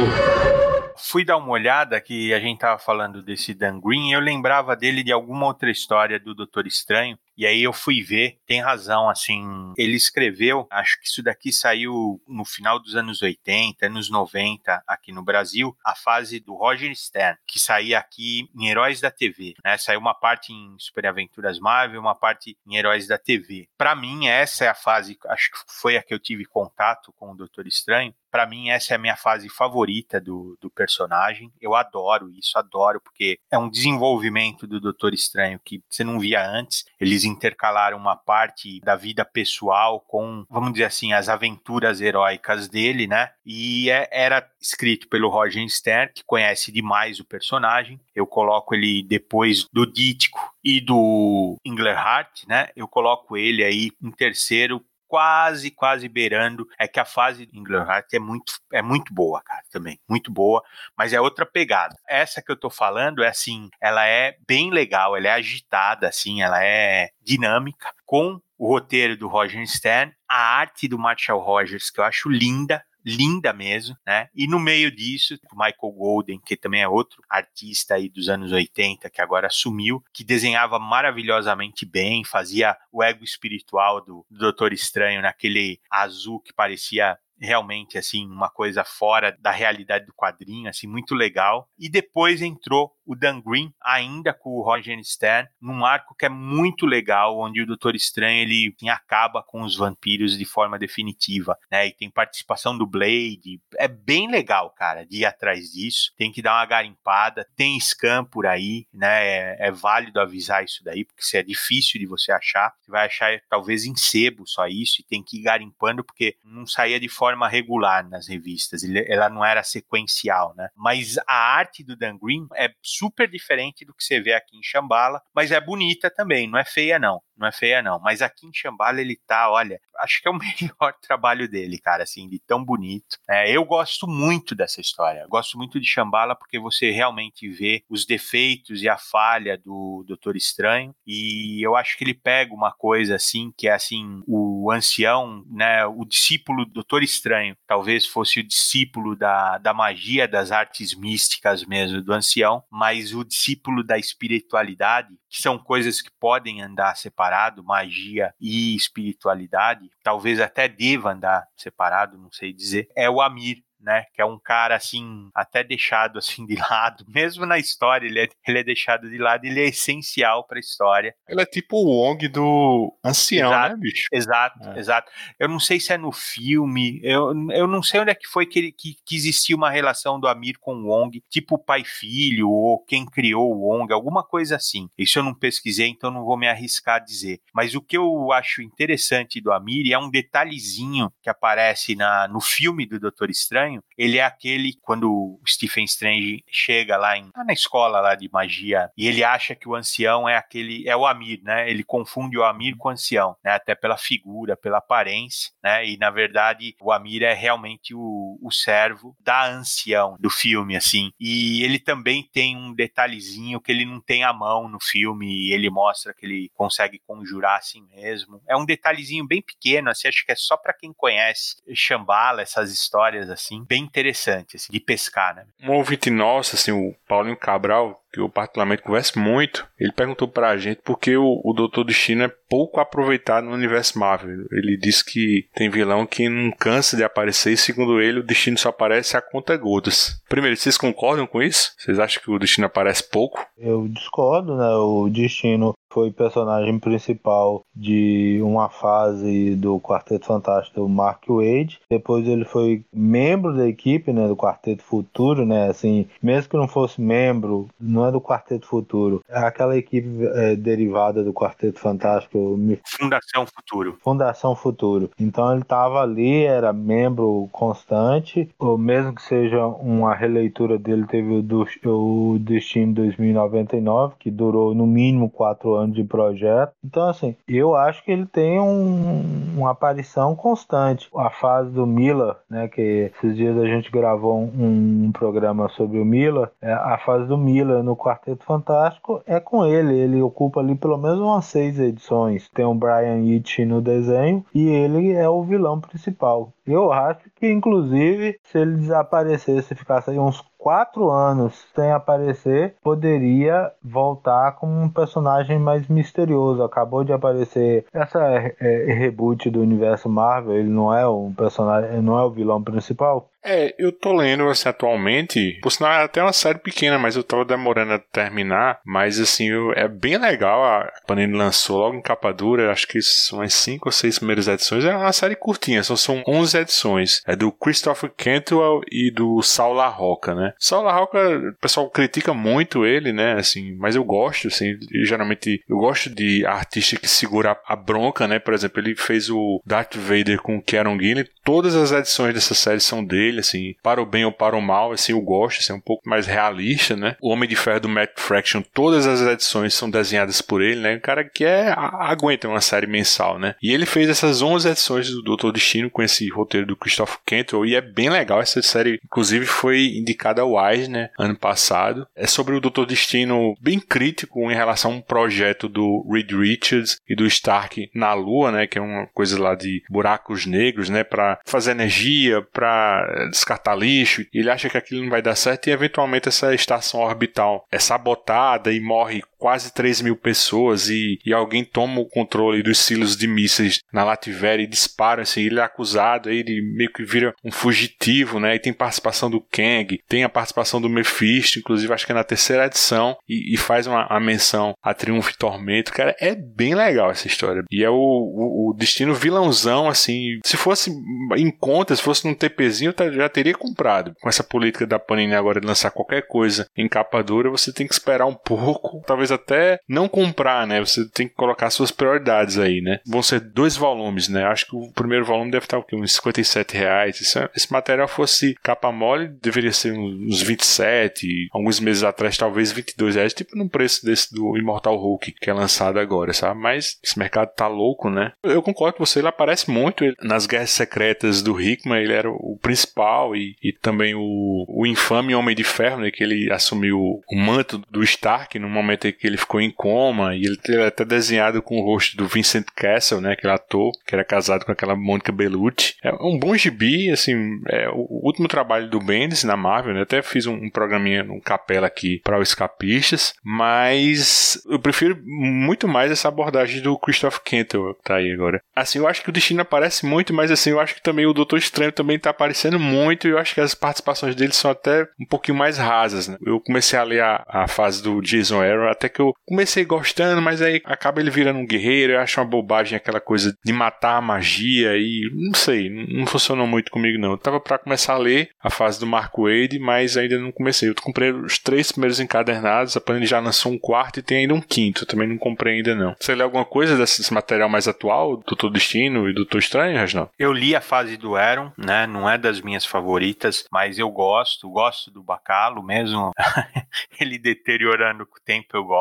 fui 1.07 1.25
dar 1.25 1.37
uma 1.37 1.51
olhada 1.51 2.01
que 2.01 2.33
a 2.33 2.41
gente 2.41 2.59
tava 2.59 2.79
falando 2.79 3.23
desse 3.23 3.53
Dan 3.53 3.79
Green, 3.79 4.13
eu 4.13 4.21
lembrava 4.21 4.75
dele 4.75 5.03
de 5.03 5.13
alguma 5.13 5.47
outra 5.47 5.71
história 5.71 6.19
do 6.19 6.35
Doutor 6.35 6.67
Estranho, 6.67 7.19
e 7.37 7.47
aí 7.47 7.63
eu 7.63 7.73
fui 7.73 8.03
ver, 8.03 8.39
tem 8.47 8.61
razão, 8.61 9.09
assim, 9.09 9.73
ele 9.77 9.97
escreveu, 9.97 10.67
acho 10.71 11.01
que 11.01 11.07
isso 11.07 11.23
daqui 11.23 11.53
saiu 11.53 12.21
no 12.29 12.45
final 12.45 12.79
dos 12.79 12.95
anos 12.95 13.23
80, 13.23 13.87
anos 13.87 14.11
90 14.11 14.83
aqui 14.87 15.13
no 15.13 15.23
Brasil, 15.23 15.77
a 15.85 15.95
fase 15.95 16.41
do 16.41 16.55
Roger 16.55 16.95
Stern, 16.95 17.39
que 17.47 17.59
saía 17.59 17.99
aqui 17.99 18.49
em 18.55 18.69
Heróis 18.69 19.01
da 19.01 19.11
TV, 19.11 19.55
né? 19.65 19.77
Saiu 19.77 20.01
uma 20.01 20.15
parte 20.15 20.53
em 20.53 20.77
Super 20.79 21.07
Aventuras 21.07 21.59
Marvel, 21.59 22.01
uma 22.01 22.15
parte 22.15 22.57
em 22.67 22.77
Heróis 22.77 23.07
da 23.07 23.19
TV. 23.19 23.69
Para 23.77 23.97
mim, 23.97 24.29
essa 24.29 24.65
é 24.65 24.69
a 24.69 24.75
fase, 24.75 25.19
acho 25.27 25.51
que 25.51 25.59
foi 25.67 25.97
a 25.97 26.03
que 26.03 26.15
eu 26.15 26.19
tive 26.19 26.45
contato 26.45 27.13
com 27.13 27.33
o 27.33 27.37
Doutor 27.37 27.67
Estranho. 27.67 28.15
Para 28.31 28.47
mim, 28.47 28.69
essa 28.69 28.95
é 28.95 28.97
a 28.97 28.99
minha 28.99 29.17
fase 29.17 29.49
favorita 29.49 30.21
do, 30.21 30.59
do 30.61 30.69
personagem. 30.69 31.53
Eu 31.61 31.75
adoro 31.75 32.29
isso, 32.31 32.59
adoro, 32.59 33.01
porque 33.01 33.39
é 33.49 33.57
um 33.57 33.71
desenvolvimento 33.71 34.67
do 34.67 34.81
Doutor 34.81 35.15
Estranho 35.15 35.61
que 35.65 35.83
você 35.89 36.03
não 36.03 36.19
via 36.19 36.45
antes. 36.45 36.85
Eles 36.99 37.24
intercalaram 37.25 37.97
uma 37.97 38.17
parte 38.17 38.81
da 38.81 38.97
vida 38.97 39.25
pessoal 39.25 40.01
com, 40.01 40.45
vamos 40.49 40.73
dizer 40.73 40.85
assim, 40.85 41.13
as 41.13 41.29
aventuras 41.29 42.01
heróicas 42.01 42.69
dele, 42.69 43.07
né? 43.07 43.31
E 43.45 43.91
é, 43.91 44.09
era 44.11 44.49
escrito 44.61 45.09
pelo 45.09 45.29
Roger 45.29 45.69
Stern, 45.69 46.13
que 46.15 46.25
conhece 46.25 46.73
demais 46.73 47.21
o 47.21 47.25
personagem. 47.25 48.01
Eu 48.15 48.27
coloco 48.27 48.75
ele 48.75 49.03
depois 49.03 49.69
do 49.73 49.87
Dítico 49.87 50.55
e 50.63 50.81
do 50.81 51.57
Englehart, 51.65 52.45
né? 52.47 52.69
Eu 52.75 52.89
coloco 52.89 53.37
ele 53.37 53.63
aí 53.63 53.91
em 54.03 54.11
terceiro 54.11 54.85
quase, 55.15 55.71
quase 55.71 56.09
beirando. 56.09 56.67
É 56.77 56.89
que 56.89 56.99
a 56.99 57.05
fase 57.05 57.47
de 57.47 57.57
Ingleheart 57.57 58.13
é 58.13 58.19
muito, 58.19 58.55
é 58.73 58.83
muito 58.83 59.15
boa, 59.15 59.41
cara, 59.43 59.63
também. 59.71 60.01
Muito 60.09 60.33
boa, 60.33 60.61
mas 60.99 61.13
é 61.13 61.21
outra 61.21 61.47
pegada. 61.47 61.95
Essa 62.09 62.43
que 62.43 62.51
eu 62.51 62.57
tô 62.57 62.69
falando 62.69 63.23
é 63.23 63.29
assim, 63.29 63.71
ela 63.81 64.05
é 64.05 64.37
bem 64.45 64.73
legal, 64.73 65.17
ela 65.17 65.29
é 65.29 65.31
agitada, 65.31 66.09
assim, 66.09 66.43
ela 66.43 66.65
é 66.65 67.11
dinâmica, 67.23 67.95
com 68.05 68.41
o 68.59 68.67
roteiro 68.67 69.17
do 69.17 69.29
Roger 69.29 69.65
Stern, 69.69 70.13
a 70.29 70.59
arte 70.59 70.89
do 70.89 70.99
Marshall 70.99 71.41
Rogers, 71.41 71.91
que 71.91 72.01
eu 72.01 72.05
acho 72.05 72.29
linda, 72.29 72.85
linda 73.05 73.53
mesmo, 73.53 73.97
né? 74.07 74.29
E 74.35 74.47
no 74.47 74.59
meio 74.59 74.91
disso, 74.91 75.35
o 75.53 75.57
Michael 75.57 75.93
Golden, 75.93 76.41
que 76.45 76.57
também 76.57 76.83
é 76.83 76.89
outro 76.89 77.23
artista 77.29 77.95
aí 77.95 78.09
dos 78.09 78.29
anos 78.29 78.53
80, 78.53 79.11
que 79.11 79.21
agora 79.21 79.49
sumiu, 79.51 80.03
que 80.13 80.25
desenhava 80.25 80.79
maravilhosamente 80.79 81.85
bem, 81.85 82.25
fazia 82.25 82.77
o 82.91 83.03
ego 83.03 83.23
espiritual 83.23 84.01
do, 84.01 84.27
do 84.31 84.39
Doutor 84.39 84.73
Estranho 84.73 85.21
naquele 85.21 85.81
azul 85.91 86.41
que 86.41 86.53
parecia 86.53 87.19
realmente 87.39 87.99
assim 87.99 88.27
uma 88.27 88.49
coisa 88.49 88.85
fora 88.85 89.37
da 89.41 89.51
realidade 89.51 90.07
do 90.07 90.15
quadrinho, 90.15 90.69
assim 90.69 90.87
muito 90.87 91.15
legal. 91.15 91.69
E 91.79 91.89
depois 91.89 92.43
entrou 92.43 92.93
o 93.07 93.15
Dan 93.15 93.41
Green, 93.41 93.73
ainda 93.83 94.33
com 94.33 94.51
o 94.51 94.63
Roger 94.63 94.99
Stern, 95.05 95.49
num 95.61 95.85
arco 95.85 96.15
que 96.15 96.25
é 96.25 96.29
muito 96.29 96.87
legal, 96.87 97.39
onde 97.39 97.61
o 97.61 97.67
Doutor 97.67 97.95
Estranho 97.95 98.43
ele 98.43 98.75
assim, 98.77 98.89
acaba 98.89 99.43
com 99.43 99.63
os 99.63 99.77
vampiros 99.77 100.39
de 100.39 100.45
forma 100.45 100.79
definitiva, 100.79 101.59
né? 101.71 101.87
E 101.87 101.93
tem 101.93 102.11
participação 102.11 102.77
do 102.77 102.87
Blade, 102.87 103.61
é 103.77 103.89
bem 103.89 104.31
legal, 104.31 104.71
cara, 104.71 105.05
de 105.05 105.19
ir 105.19 105.25
atrás 105.25 105.71
disso. 105.71 106.13
Tem 106.17 106.33
que 106.33 106.41
dar 106.41 106.55
uma 106.55 106.67
garimpada, 106.67 107.47
tem 107.57 107.79
scam 107.79 108.25
por 108.25 108.47
aí, 108.47 108.87
né? 108.93 109.27
É, 109.27 109.69
é 109.69 109.71
válido 109.71 110.21
avisar 110.21 110.65
isso 110.65 110.83
daí, 110.83 111.05
porque 111.05 111.23
isso 111.23 111.37
é 111.37 111.43
difícil 111.43 112.01
de 112.01 112.07
você 112.07 112.33
achar. 112.33 112.73
Você 112.81 112.91
vai 112.91 113.07
achar 113.07 113.41
talvez 113.49 113.85
em 113.85 113.95
sebo 113.95 114.47
só 114.47 114.67
isso 114.67 115.01
e 115.01 115.05
tem 115.05 115.23
que 115.23 115.39
ir 115.39 115.43
garimpando 115.43 116.05
porque 116.05 116.37
não 116.43 116.67
saía 116.67 116.99
de 116.99 117.09
forma 117.09 117.24
regular 117.49 118.09
nas 118.09 118.29
revistas. 118.29 118.83
Ela 119.09 119.29
não 119.29 119.45
era 119.45 119.63
sequencial, 119.63 120.55
né? 120.57 120.69
Mas 120.77 121.19
a 121.27 121.35
arte 121.35 121.83
do 121.85 121.97
Dan 121.97 122.19
Green 122.19 122.47
é 122.55 122.71
super 122.83 123.29
diferente 123.29 123.85
do 123.85 123.95
que 123.95 124.05
você 124.05 124.21
vê 124.21 124.33
aqui 124.33 124.57
em 124.57 124.63
Xambala, 124.63 125.23
mas 125.35 125.51
é 125.51 125.61
bonita 125.61 126.11
também, 126.11 126.49
não 126.49 126.59
é 126.59 126.65
feia 126.65 126.99
não 126.99 127.21
não 127.37 127.47
é 127.47 127.53
feia 127.53 127.83
não, 127.83 127.99
mas 128.01 128.23
aqui 128.23 128.47
em 128.47 128.53
Xambala 128.53 129.01
ele 129.01 129.17
tá, 129.27 129.51
olha, 129.51 129.81
acho 129.99 130.21
que 130.21 130.29
é 130.29 130.31
o 130.31 130.35
melhor 130.39 130.95
trabalho 131.01 131.49
dele, 131.49 131.79
cara, 131.79 132.03
assim, 132.03 132.29
de 132.29 132.39
tão 132.39 132.65
bonito. 132.65 133.19
É, 133.29 133.51
eu 133.51 133.65
gosto 133.65 134.07
muito 134.07 134.55
dessa 134.55 134.81
história, 134.81 135.27
gosto 135.29 135.57
muito 135.57 135.81
de 135.81 135.87
Xambala 135.87 136.35
porque 136.35 136.59
você 136.59 136.91
realmente 136.91 137.49
vê 137.49 137.85
os 137.89 138.05
defeitos 138.07 138.83
e 138.83 138.89
a 138.89 138.97
falha 138.97 139.59
do 139.59 140.05
Doutor 140.07 140.37
Estranho. 140.37 140.95
E 141.07 141.65
eu 141.65 141.77
acho 141.77 141.97
que 141.97 142.05
ele 142.05 142.15
pega 142.15 142.55
uma 142.55 142.73
coisa 142.73 143.17
assim, 143.17 143.53
que 143.57 143.69
é 143.69 143.73
assim, 143.73 144.23
o 144.27 144.71
ancião, 144.71 145.45
né, 145.51 145.85
o 145.87 146.05
discípulo 146.05 146.65
do 146.65 146.73
Doutor 146.73 147.03
Estranho, 147.03 147.57
talvez 147.67 148.07
fosse 148.07 148.41
o 148.41 148.47
discípulo 148.47 149.17
da, 149.17 149.59
da 149.59 149.73
magia 149.73 150.27
das 150.29 150.53
artes 150.53 150.95
místicas 150.95 151.65
mesmo 151.65 152.03
do 152.03 152.13
ancião, 152.13 152.63
mas 152.71 153.15
o 153.15 153.25
discípulo 153.25 153.83
da 153.83 153.99
espiritualidade, 153.99 155.09
que 155.35 155.43
são 155.43 155.59
coisas 155.59 156.01
que 156.01 156.13
podem 156.21 156.63
andar 156.63 156.97
separado, 156.97 157.65
magia 157.65 158.33
e 158.41 158.77
espiritualidade, 158.77 159.91
talvez 160.01 160.39
até 160.39 160.69
deva 160.69 161.11
andar 161.11 161.49
separado, 161.57 162.17
não 162.17 162.31
sei 162.31 162.53
dizer, 162.53 162.89
é 162.95 163.11
o 163.11 163.21
Amir, 163.21 163.65
né? 163.85 164.05
Que 164.15 164.23
é 164.23 164.25
um 164.25 164.39
cara 164.39 164.75
assim, 164.75 165.29
até 165.35 165.63
deixado 165.63 166.19
assim 166.19 166.47
de 166.47 166.57
lado, 166.57 167.05
mesmo 167.09 167.45
na 167.47 167.59
história, 167.59 168.07
ele 168.07 168.21
é, 168.21 168.29
ele 168.49 168.59
é 168.59 168.65
deixado 168.65 169.09
de 169.09 169.19
lado, 169.19 169.45
ele 169.45 169.61
é 169.61 169.67
essencial 169.67 170.45
para 170.45 170.59
a 170.59 170.61
história. 170.61 171.15
Ele 171.29 171.43
é 171.43 171.47
tipo 171.47 171.77
o 171.77 171.87
Wong 171.87 172.27
do 172.29 172.97
ancião, 173.05 173.51
exato, 173.51 173.75
né, 173.75 173.81
bicho? 173.81 174.09
Exato, 174.13 174.69
é. 174.71 174.79
exato. 174.79 175.13
Eu 175.39 175.49
não 175.49 175.61
sei 175.61 175.79
se 175.79 175.93
é 175.93 175.99
no 175.99 176.11
filme, 176.11 177.01
eu, 177.03 177.33
eu 177.51 177.67
não 177.67 177.83
sei 177.83 178.01
onde 178.01 178.11
é 178.11 178.15
que 178.15 178.27
foi 178.27 178.47
que, 178.47 178.59
ele, 178.59 178.73
que, 178.73 178.97
que 179.05 179.15
existia 179.15 179.55
uma 179.55 179.71
relação 179.71 180.19
do 180.19 180.27
Amir 180.27 180.59
com 180.59 180.75
o 180.75 180.87
Wong, 180.89 181.23
tipo 181.29 181.59
pai-filho, 181.59 182.49
ou 182.49 182.83
quem 182.85 183.05
criou 183.05 183.53
o 183.53 183.69
Wong, 183.69 183.93
alguma 183.93 184.23
coisa 184.23 184.57
assim. 184.57 184.89
Isso 184.97 185.19
eu 185.19 185.23
não 185.23 185.35
pesquisei, 185.35 185.89
então 185.89 186.11
não 186.11 186.25
vou 186.25 186.37
me 186.37 186.49
arriscar 186.49 186.97
a 186.97 187.05
dizer. 187.05 187.41
Mas 187.53 187.75
o 187.75 187.83
que 187.83 187.97
eu 187.97 188.33
acho 188.33 188.63
interessante 188.63 189.41
do 189.41 189.53
Amir 189.53 189.93
é 189.93 189.99
um 189.99 190.11
detalhezinho 190.11 191.13
que 191.23 191.29
aparece 191.29 191.95
na, 191.95 192.27
no 192.29 192.41
filme 192.41 192.87
do 192.87 192.99
Doutor 192.99 193.31
Estranho 193.31 193.74
Estranho, 193.75 193.83
ele 193.97 194.19
é 194.19 194.25
aquele 194.25 194.75
quando 194.83 195.11
o 195.11 195.41
Stephen 195.47 195.85
Strange 195.85 196.45
chega 196.49 196.97
lá 196.97 197.17
em, 197.17 197.31
na 197.35 197.53
escola 197.53 198.01
lá 198.01 198.15
de 198.15 198.29
magia 198.31 198.91
e 198.97 199.07
ele 199.07 199.23
acha 199.23 199.55
que 199.55 199.69
o 199.69 199.75
ancião 199.75 200.29
é 200.29 200.37
aquele 200.37 200.89
é 200.89 200.97
o 200.97 201.07
Amir, 201.07 201.41
né? 201.43 201.69
Ele 201.71 201.85
confunde 201.85 202.37
o 202.37 202.45
Amir 202.45 202.77
com 202.77 202.89
o 202.89 202.93
ancião, 202.93 203.37
né? 203.45 203.53
Até 203.53 203.75
pela 203.75 203.97
figura, 203.97 204.57
pela 204.57 204.79
aparência, 204.79 205.53
né? 205.63 205.87
E 205.87 205.97
na 205.97 206.11
verdade 206.11 206.75
o 206.81 206.93
Amir 206.93 207.23
é 207.23 207.33
realmente 207.33 207.95
o, 207.95 208.39
o 208.43 208.51
servo 208.51 209.17
da 209.21 209.47
ancião 209.47 210.17
do 210.19 210.31
filme, 210.31 210.77
assim. 210.77 211.11
E 211.19 211.63
ele 211.63 211.79
também 211.79 212.29
tem 212.33 212.57
um 212.57 212.75
detalhezinho 212.75 213.61
que 213.61 213.71
ele 213.71 213.85
não 213.85 214.01
tem 214.01 214.25
a 214.25 214.33
mão 214.33 214.69
no 214.69 214.81
filme 214.81 215.49
e 215.49 215.53
ele 215.53 215.71
mostra 215.71 216.13
que 216.13 216.27
ele 216.27 216.51
consegue 216.55 217.01
conjurar 217.07 217.59
assim 217.59 217.83
mesmo. 217.95 218.43
É 218.49 218.57
um 218.57 218.65
detalhezinho 218.65 219.27
bem 219.27 219.41
pequeno, 219.41 219.91
assim, 219.91 220.09
acho 220.09 220.25
que 220.25 220.33
é 220.33 220.37
só 220.37 220.57
para 220.57 220.75
quem 220.75 220.93
conhece 220.93 221.57
Shambhala, 221.75 222.43
essas 222.43 222.73
histórias 222.73 223.31
assim, 223.31 223.64
bem 223.67 223.83
interessante, 223.83 224.57
assim, 224.57 224.73
de 224.73 224.81
pescar, 224.81 225.35
né? 225.35 225.45
Um 225.63 225.73
ouvinte 225.73 226.11
nosso, 226.11 226.57
assim, 226.57 226.73
o 226.73 226.95
Paulinho 227.09 227.37
Cabral, 227.37 228.04
que 228.15 228.21
eu 228.21 228.29
particularmente 228.29 228.83
converso 228.83 229.19
muito, 229.19 229.67
ele 229.79 229.93
perguntou 229.93 230.29
pra 230.29 230.57
gente 230.57 230.81
por 230.83 230.99
que 230.99 231.17
o, 231.17 231.41
o 231.45 231.53
Doutor 231.53 231.85
Destino 231.85 232.25
é 232.25 232.33
pouco 232.49 232.79
aproveitado 232.79 233.45
no 233.45 233.53
universo 233.53 233.99
Marvel. 233.99 234.47
Ele 234.53 234.77
disse 234.77 235.05
que 235.05 235.49
tem 235.55 235.69
vilão 235.69 236.07
que 236.07 236.29
não 236.29 236.53
cansa 236.53 236.97
de 236.97 237.03
aparecer 237.03 237.53
e, 237.53 237.57
segundo 237.57 238.01
ele, 238.01 238.21
o 238.21 238.23
Destino 238.23 238.57
só 238.57 238.69
aparece 238.69 239.17
a 239.17 239.23
conta 239.23 239.57
gotas. 239.57 240.21
Primeiro, 240.29 240.57
vocês 240.57 240.79
concordam 240.79 241.27
com 241.27 241.43
isso? 241.43 241.73
Vocês 241.77 241.99
acham 241.99 242.23
que 242.23 242.31
o 242.31 242.39
Destino 242.39 242.67
aparece 242.67 243.09
pouco? 243.11 243.45
Eu 243.59 243.89
discordo, 243.89 244.57
né? 244.57 244.69
O 244.75 245.09
Destino 245.09 245.75
foi 245.95 246.11
personagem 246.11 246.77
principal 246.81 247.63
de 247.75 248.41
uma 248.43 248.69
fase 248.69 249.55
do 249.55 249.81
Quarteto 249.81 250.27
Fantástico 250.27 250.81
do 250.81 250.89
Mark 250.89 251.23
Wade. 251.29 251.79
Depois 251.89 252.27
ele 252.27 252.45
foi 252.45 252.85
membro 252.93 253.57
da 253.57 253.69
equipe, 253.69 254.13
né, 254.13 254.27
do 254.27 254.37
Quarteto 254.37 254.83
Futuro, 254.83 255.47
né? 255.47 255.69
Assim, 255.69 256.09
mesmo 256.21 256.51
que 256.51 256.57
não 256.57 256.67
fosse 256.67 257.01
membro, 257.01 257.69
no 257.81 258.03
não 258.05 258.09
é 258.09 258.13
do 258.13 258.21
Quarteto 258.21 258.67
Futuro. 258.67 259.23
É 259.29 259.39
aquela 259.39 259.77
equipe 259.77 260.27
é, 260.27 260.57
derivada 260.57 261.23
do 261.23 261.33
Quarteto 261.33 261.81
Fantástico. 261.81 262.59
Fundação 262.85 263.47
Futuro. 263.47 263.99
Fundação 264.03 264.57
Futuro. 264.57 265.11
Então 265.19 265.53
ele 265.53 265.63
estava 265.63 266.03
ali, 266.03 266.45
era 266.45 266.73
membro 266.73 267.49
constante, 267.53 268.51
ou 268.59 268.77
mesmo 268.77 269.15
que 269.15 269.23
seja 269.23 269.67
uma 269.67 270.15
releitura 270.15 270.79
dele, 270.79 271.07
teve 271.07 271.39
o, 271.39 271.43
do, 271.43 271.67
o 271.87 272.39
Destino 272.39 272.95
2099, 272.95 274.15
que 274.19 274.31
durou 274.31 274.75
no 274.75 274.87
mínimo 274.87 275.31
quatro 275.31 275.75
anos 275.75 275.95
de 275.95 276.05
projeto. 276.05 276.73
Então, 276.85 277.09
assim, 277.09 277.37
eu 277.49 277.75
acho 277.75 278.05
que 278.05 278.11
ele 278.11 278.27
tem 278.27 278.61
um, 278.61 279.23
uma 279.57 279.71
aparição 279.71 280.35
constante. 280.35 281.09
A 281.17 281.31
fase 281.31 281.71
do 281.71 281.87
Miller, 281.87 282.35
né, 282.51 282.69
que 282.69 283.11
esses 283.15 283.37
dias 283.37 283.57
a 283.57 283.67
gente 283.67 283.91
gravou 283.91 284.39
um, 284.39 285.07
um 285.07 285.13
programa 285.13 285.69
sobre 285.71 285.99
o 285.99 286.05
Miller, 286.05 286.51
é, 286.61 286.73
a 286.73 286.99
fase 286.99 287.27
do 287.27 287.39
Miller 287.39 287.83
no 287.83 287.94
Quarteto 287.97 288.45
Fantástico 288.45 289.23
é 289.27 289.39
com 289.41 289.65
ele. 289.65 289.95
Ele 289.95 290.23
ocupa 290.23 290.61
ali 290.61 290.75
pelo 290.75 290.97
menos 290.97 291.21
umas 291.21 291.45
seis 291.47 291.79
edições. 291.79 292.49
Tem 292.51 292.65
o 292.65 292.75
Brian 292.75 293.21
Hitch 293.21 293.61
no 293.61 293.81
desenho 293.81 294.45
e 294.55 294.69
ele 294.69 295.13
é 295.13 295.29
o 295.29 295.43
vilão 295.43 295.81
principal. 295.81 296.53
Eu 296.67 296.93
acho 296.93 297.31
que, 297.37 297.51
inclusive, 297.51 298.39
se 298.43 298.59
ele 298.59 298.77
desaparecesse 298.77 299.75
ficasse 299.75 300.11
aí 300.11 300.19
uns 300.19 300.43
quatro 300.65 301.11
anos 301.11 301.63
sem 301.75 301.93
aparecer, 301.93 302.75
poderia 302.83 303.71
voltar 303.83 304.53
como 304.53 304.73
um 304.81 304.89
personagem 304.89 305.59
mais 305.59 305.87
misterioso. 305.89 306.63
Acabou 306.63 307.05
de 307.05 307.13
aparecer 307.13 307.85
essa 307.93 308.19
é, 308.19 308.95
reboot 308.95 309.51
do 309.51 309.61
universo 309.61 310.09
Marvel, 310.09 310.57
ele 310.57 310.71
não 310.71 310.95
é 310.95 311.07
um 311.07 311.35
personagem, 311.35 312.01
não 312.01 312.19
é 312.19 312.25
o 312.25 312.31
vilão 312.31 312.63
principal. 312.63 313.29
É, 313.45 313.75
eu 313.79 313.93
tô 313.93 314.13
lendo 314.15 314.49
assim 314.49 314.69
atualmente. 314.69 315.59
Por 315.63 315.71
sinal, 315.71 315.93
é 315.93 316.03
até 316.05 316.23
uma 316.23 316.33
série 316.33 316.59
pequena, 316.59 316.99
mas 316.99 317.15
eu 317.15 317.23
tava 317.23 317.45
demorando 317.45 317.93
a 317.93 317.99
terminar. 317.99 318.81
Mas 318.85 319.21
assim, 319.21 319.51
eu, 319.51 319.73
é 319.73 319.87
bem 319.87 320.17
legal. 320.17 320.65
A 320.65 320.91
Panini 321.07 321.37
lançou 321.37 321.79
logo 321.79 321.97
em 321.97 322.03
capa 322.03 322.33
dura, 322.33 322.73
acho 322.73 322.89
que 322.89 323.03
são 323.03 323.43
as 323.43 323.53
5 323.55 323.89
ou 323.89 323.93
6 323.93 324.19
primeiras 324.19 324.49
edições. 324.49 324.85
É 324.85 324.97
uma 324.97 325.13
série 325.13 325.37
curtinha, 325.37 325.83
só 325.83 325.95
são 325.95 326.23
11 326.27 326.59
edições. 326.59 327.23
É 327.27 327.37
do 327.37 327.53
Christopher 327.53 328.11
Cantwell 328.17 328.81
e 328.91 329.11
do 329.11 329.43
Saul 329.43 329.75
La 329.75 329.89
Roca, 329.89 330.35
né? 330.35 330.55
Saul 330.59 330.85
La 330.85 330.93
Roca, 330.93 331.19
o 331.19 331.61
pessoal 331.61 331.91
critica 331.91 332.33
muito 332.33 332.87
ele, 332.87 333.13
né? 333.13 333.35
Assim, 333.35 333.77
mas 333.77 333.95
eu 333.95 334.05
gosto, 334.05 334.49
assim. 334.49 334.79
geralmente, 335.05 335.63
eu 335.69 335.77
gosto 335.77 336.09
de 336.09 336.47
artista 336.47 336.97
que 336.97 337.09
segura 337.09 337.59
a 337.67 337.77
bronca, 337.77 338.27
né? 338.27 338.39
Por 338.39 338.55
exemplo, 338.55 338.81
ele 338.81 338.95
fez 338.95 339.29
o 339.29 339.61
Darth 339.67 339.97
Vader 339.97 340.41
com 340.41 340.57
o 340.57 340.63
Kieron 340.63 340.99
Gillen. 340.99 341.27
Todas 341.45 341.75
as 341.75 341.93
edições 341.93 342.33
dessa 342.33 342.55
série 342.55 342.81
são 342.81 343.05
dele 343.05 343.34
dele, 343.35 343.41
assim, 343.41 343.75
para 343.83 344.01
o 344.01 344.07
bem 344.07 344.25
ou 344.25 344.33
para 344.33 344.57
o 344.57 344.63
mal, 344.63 344.93
assim, 344.93 345.13
eu 345.13 345.21
gosto, 345.21 345.59
assim, 345.59 345.73
é 345.73 345.77
um 345.77 345.81
pouco 345.81 346.09
mais 346.09 346.27
realista, 346.27 346.97
né? 346.97 347.17
O 347.21 347.31
Homem 347.31 347.49
de 347.49 347.57
Ferro 347.57 347.81
do 347.81 347.89
Matt 347.89 348.13
Fraction, 348.17 348.63
todas 348.73 349.07
as 349.07 349.21
edições 349.21 349.75
são 349.75 349.91
desenhadas 349.91 350.41
por 350.41 350.63
ele, 350.63 350.81
né? 350.81 350.97
Um 350.97 351.01
cara 351.01 351.25
que 351.25 351.45
é, 351.45 351.75
aguenta 351.77 352.49
uma 352.49 352.61
série 352.61 352.87
mensal, 352.87 353.39
né? 353.39 353.55
E 353.63 353.73
ele 353.73 353.87
fez 353.87 354.09
essas 354.09 354.41
11 354.41 354.69
edições 354.69 355.11
do 355.11 355.23
Doutor 355.23 355.53
Destino 355.53 355.91
com 355.91 356.03
esse 356.03 356.29
roteiro 356.29 356.67
do 356.67 356.77
Christopher 356.77 357.19
Cantwell 357.27 357.67
e 357.67 357.75
é 357.75 357.81
bem 357.81 358.09
legal 358.09 358.41
essa 358.41 358.63
série, 358.63 359.01
inclusive 359.05 359.47
foi 359.47 359.97
indicada 359.97 360.43
ao 360.43 360.71
Eisner 360.71 361.11
ano 361.19 361.37
passado. 361.37 362.07
É 362.15 362.27
sobre 362.27 362.55
o 362.55 362.61
Doutor 362.61 362.87
Destino 362.87 363.55
bem 363.61 363.81
crítico 363.81 364.51
em 364.51 364.55
relação 364.55 364.93
a 364.93 364.95
um 364.95 365.01
projeto 365.01 365.69
do 365.69 366.07
Reed 366.11 366.31
Richards 366.33 366.99
e 367.09 367.15
do 367.15 367.27
Stark 367.27 367.91
na 367.95 368.13
Lua, 368.15 368.53
né, 368.53 368.67
que 368.67 368.79
é 368.79 368.81
uma 368.81 369.07
coisa 369.09 369.41
lá 369.41 369.55
de 369.55 369.83
buracos 369.91 370.47
negros, 370.47 370.89
né, 370.89 371.03
para 371.03 371.39
fazer 371.45 371.73
energia, 371.73 372.43
para 372.43 373.24
descartar 373.31 373.75
lixo, 373.75 374.27
ele 374.33 374.51
acha 374.51 374.69
que 374.69 374.77
aquilo 374.77 375.03
não 375.03 375.11
vai 375.11 375.23
dar 375.23 375.35
certo 375.35 375.69
e 375.69 375.73
eventualmente 375.73 376.29
essa 376.29 376.55
estação 376.55 377.01
orbital 377.01 377.67
é 377.71 377.79
sabotada 377.79 378.73
e 378.73 378.81
morre 378.81 379.23
quase 379.45 379.75
3 379.75 380.01
mil 380.01 380.17
pessoas 380.17 380.89
e, 380.89 381.19
e 381.23 381.31
alguém 381.31 381.63
toma 381.63 382.01
o 382.01 382.09
controle 382.09 382.63
dos 382.63 382.79
silos 382.79 383.15
de 383.15 383.29
mísseis 383.29 383.81
na 383.93 384.03
Lativéria 384.03 384.63
e 384.63 384.67
dispara, 384.67 385.21
assim, 385.21 385.43
ele 385.43 385.61
é 385.61 385.63
acusado, 385.63 386.31
aí 386.31 386.39
ele 386.39 386.63
meio 386.63 386.91
que 386.91 387.05
vira 387.05 387.35
um 387.45 387.53
fugitivo, 387.53 388.41
né? 388.41 388.55
E 388.55 388.59
tem 388.59 388.73
participação 388.73 389.31
do 389.31 389.43
Kang, 389.43 390.01
tem 390.09 390.25
a 390.25 390.31
participação 390.31 390.81
do 390.81 390.89
Mephisto, 390.89 391.59
inclusive 391.59 391.93
acho 391.93 392.07
que 392.07 392.13
é 392.13 392.15
na 392.15 392.25
terceira 392.25 392.65
edição, 392.65 393.19
e, 393.29 393.53
e 393.53 393.59
faz 393.59 393.87
uma, 393.87 394.07
uma, 394.09 394.19
menção 394.19 394.73
a 394.83 394.95
Triunfo 394.95 395.33
e 395.33 395.37
Tormento. 395.37 395.93
Cara, 395.93 396.17
é 396.19 396.35
bem 396.35 396.75
legal 396.75 397.11
essa 397.11 397.27
história. 397.27 397.65
E 397.71 397.85
é 397.85 397.91
o, 397.91 397.93
o, 397.93 398.71
o 398.71 398.75
destino 398.75 399.13
vilãozão, 399.13 399.91
assim. 399.91 400.39
Se 400.43 400.57
fosse 400.57 400.91
em 401.37 401.51
conta, 401.51 401.95
se 401.95 402.01
fosse 402.01 402.27
num 402.27 402.33
TPzinho, 402.33 402.95
eu 402.99 403.13
já 403.13 403.29
teria 403.29 403.53
comprado. 403.53 404.15
Com 404.23 404.29
essa 404.31 404.43
política 404.43 404.87
da 404.87 404.99
Panini 404.99 405.35
agora 405.35 405.61
de 405.61 405.67
lançar 405.67 405.91
qualquer 405.91 406.27
coisa 406.27 406.67
em 406.75 406.89
capa 406.89 407.23
dura, 407.23 407.51
você 407.51 407.71
tem 407.71 407.87
que 407.87 407.93
esperar 407.93 408.25
um 408.25 408.35
pouco, 408.35 409.03
talvez 409.07 409.34
até 409.35 409.79
não 409.89 410.09
comprar, 410.09 410.67
né? 410.67 410.81
Você 410.81 411.09
tem 411.09 411.29
que 411.29 411.35
colocar 411.35 411.71
suas 411.71 411.91
prioridades 411.91 412.59
aí, 412.59 412.81
né? 412.81 413.01
Vão 413.07 413.23
ser 413.23 413.41
dois 413.41 413.77
volumes, 413.77 414.29
né? 414.29 414.45
Acho 414.45 414.67
que 414.67 414.77
o 414.77 414.93
primeiro 414.93 415.25
volume 415.25 415.51
deve 415.51 415.65
estar 415.65 415.79
o 415.79 415.83
quê? 415.83 415.95
uns 415.97 416.15
57 416.15 416.77
reais. 416.77 417.17
Se 417.17 417.51
esse 417.55 417.73
material 417.73 418.09
fosse 418.09 418.55
capa 418.63 418.91
mole, 418.91 419.29
deveria 419.43 419.73
ser 419.73 419.93
uns 419.93 420.43
27, 420.43 421.49
alguns 421.53 421.81
meses 421.81 422.03
atrás 422.03 422.37
talvez 422.37 422.73
22 422.73 423.15
reais, 423.17 423.35
tipo 423.35 423.57
no 423.57 423.69
preço 423.69 424.05
desse 424.05 424.35
do 424.35 424.57
Immortal 424.57 424.97
Hulk 424.97 425.33
que 425.33 425.51
é 425.51 425.53
lançado 425.53 425.99
agora, 425.99 426.33
sabe? 426.33 426.61
Mas 426.61 426.99
esse 427.03 427.19
mercado 427.19 427.55
tá 427.55 427.67
louco, 427.67 428.11
né? 428.11 428.33
Eu 428.43 428.63
concordo 428.63 428.99
com 428.99 429.07
você, 429.07 429.21
ele 429.21 429.29
aparece 429.29 429.71
muito 429.71 430.05
nas 430.23 430.47
Guerras 430.47 430.71
Secretas 430.71 431.43
do 431.43 431.61
Hickman, 431.61 432.03
ele 432.03 432.13
era 432.13 432.31
o 432.31 432.59
principal 432.61 433.35
e, 433.37 433.57
e 433.63 433.73
também 433.73 434.15
o, 434.15 434.65
o 434.69 434.87
infame 434.87 435.35
Homem 435.35 435.55
de 435.55 435.65
Ferro, 435.65 436.01
né? 436.01 436.11
Que 436.11 436.23
ele 436.23 436.53
assumiu 436.53 436.99
o 436.99 437.37
manto 437.37 437.79
do 437.91 438.03
Stark 438.03 438.59
no 438.59 438.69
momento 438.69 439.07
em 439.07 439.13
que 439.13 439.24
ele 439.27 439.37
ficou 439.37 439.61
em 439.61 439.71
coma 439.71 440.35
e 440.35 440.43
ele, 440.45 440.59
é 440.77 440.87
até 440.87 441.05
desenhado 441.05 441.63
com 441.63 441.79
o 441.79 441.85
rosto 441.85 442.17
do 442.17 442.27
Vincent 442.27 442.67
Castle, 442.75 443.21
né, 443.21 443.33
aquele 443.33 443.53
ator 443.53 443.93
que 444.07 444.15
era 444.15 444.25
casado 444.25 444.65
com 444.65 444.73
aquela 444.73 444.97
Mônica 444.97 445.33
Bellucci. 445.33 445.95
É 446.03 446.13
um 446.15 446.39
bom 446.39 446.55
gibi, 446.57 447.11
assim, 447.11 447.35
é 447.69 447.89
o 447.89 448.21
último 448.25 448.49
trabalho 448.49 448.89
do 448.89 449.01
Bendis 449.01 449.45
na 449.45 449.57
Marvel, 449.57 449.95
né? 449.95 450.03
Até 450.03 450.23
fiz 450.23 450.47
um, 450.47 450.55
um 450.55 450.71
programinha, 450.71 451.25
um 451.25 451.41
capela 451.41 451.87
aqui 451.87 452.21
para 452.23 452.39
os 452.39 452.49
escapistas, 452.49 453.33
mas 453.45 454.63
eu 454.69 454.79
prefiro 454.79 455.19
muito 455.25 455.87
mais 455.89 456.11
essa 456.11 456.29
abordagem 456.29 456.81
do 456.81 456.99
Christoph 456.99 457.39
Cantwell, 457.39 457.95
que 457.95 458.03
tá 458.03 458.17
aí 458.17 458.33
agora. 458.33 458.61
Assim, 458.75 458.99
eu 458.99 459.09
acho 459.09 459.23
que 459.23 459.31
o 459.31 459.33
Destino 459.33 459.63
aparece 459.63 460.07
muito, 460.07 460.33
mas 460.33 460.51
assim, 460.51 460.71
eu 460.71 460.81
acho 460.81 460.95
que 460.95 461.03
também 461.03 461.27
o 461.27 461.33
Doutor 461.33 461.59
Estranho 461.59 461.93
também 461.93 462.19
tá 462.19 462.31
aparecendo 462.31 462.79
muito 462.79 463.27
e 463.27 463.31
eu 463.31 463.39
acho 463.39 463.55
que 463.55 463.61
as 463.61 463.75
participações 463.75 464.35
dele 464.35 464.53
são 464.53 464.71
até 464.71 465.07
um 465.21 465.27
pouquinho 465.27 465.57
mais 465.57 465.79
rasas, 465.79 466.29
né? 466.29 466.37
Eu 466.45 466.61
comecei 466.61 466.99
a 466.99 467.03
ler 467.03 467.23
a, 467.23 467.45
a 467.47 467.69
fase 467.69 468.03
do 468.03 468.21
Jason 468.21 468.61
Aaron 468.61 468.89
até 468.89 469.09
que 469.15 469.21
eu 469.21 469.33
comecei 469.47 469.85
gostando, 469.85 470.43
mas 470.43 470.61
aí 470.61 470.83
acaba 470.85 471.21
ele 471.21 471.31
virando 471.31 471.61
um 471.61 471.67
guerreiro. 471.67 472.15
Eu 472.15 472.21
acho 472.21 472.41
uma 472.41 472.47
bobagem 472.47 472.97
aquela 472.97 473.21
coisa 473.21 473.57
de 473.65 473.73
matar 473.73 474.17
a 474.17 474.21
magia 474.21 474.97
e 474.97 475.31
não 475.33 475.55
sei, 475.55 475.89
não 475.89 476.27
funcionou 476.27 476.67
muito 476.67 476.91
comigo 476.91 477.19
não. 477.19 477.33
Eu 477.33 477.39
tava 477.39 477.61
para 477.61 477.79
começar 477.79 478.15
a 478.15 478.19
ler 478.19 478.51
a 478.61 478.71
fase 478.71 478.99
do 478.99 479.07
Mark 479.07 479.33
Wade, 479.39 479.79
mas 479.79 480.17
ainda 480.17 480.39
não 480.39 480.51
comecei. 480.51 480.89
Eu 480.89 480.95
comprei 480.95 481.31
os 481.31 481.59
três 481.59 481.93
primeiros 481.93 482.19
encadernados, 482.19 482.97
a 482.97 483.01
Panini 483.01 483.27
já 483.27 483.39
lançou 483.39 483.73
um 483.73 483.79
quarto 483.79 484.19
e 484.19 484.23
tem 484.23 484.39
ainda 484.39 484.55
um 484.55 484.61
quinto. 484.61 485.05
Eu 485.05 485.07
também 485.07 485.29
não 485.29 485.39
comprei 485.39 485.77
ainda 485.77 485.95
não. 485.95 486.17
Você 486.19 486.35
lê 486.35 486.43
alguma 486.43 486.65
coisa 486.65 486.97
desse 486.97 487.33
material 487.33 487.69
mais 487.69 487.87
atual, 487.87 488.37
do 488.37 488.45
Doutor 488.45 488.71
Destino 488.71 489.29
e 489.29 489.33
do 489.33 489.45
Doutor 489.45 489.59
Estranho, 489.59 489.99
Reginaldo? 489.99 490.31
Eu 490.39 490.53
li 490.53 490.75
a 490.75 490.81
fase 490.81 491.17
do 491.17 491.37
Aaron, 491.37 491.71
né? 491.79 492.07
Não 492.07 492.29
é 492.29 492.37
das 492.37 492.61
minhas 492.61 492.85
favoritas, 492.85 493.65
mas 493.71 493.99
eu 493.99 494.11
gosto, 494.11 494.69
gosto 494.69 495.11
do 495.11 495.23
Bacalo 495.23 495.83
mesmo. 495.83 496.33
ele 497.21 497.39
deteriorando 497.39 498.27
com 498.27 498.37
o 498.37 498.45
tempo, 498.45 498.77
eu 498.77 498.85
gosto. 498.85 498.94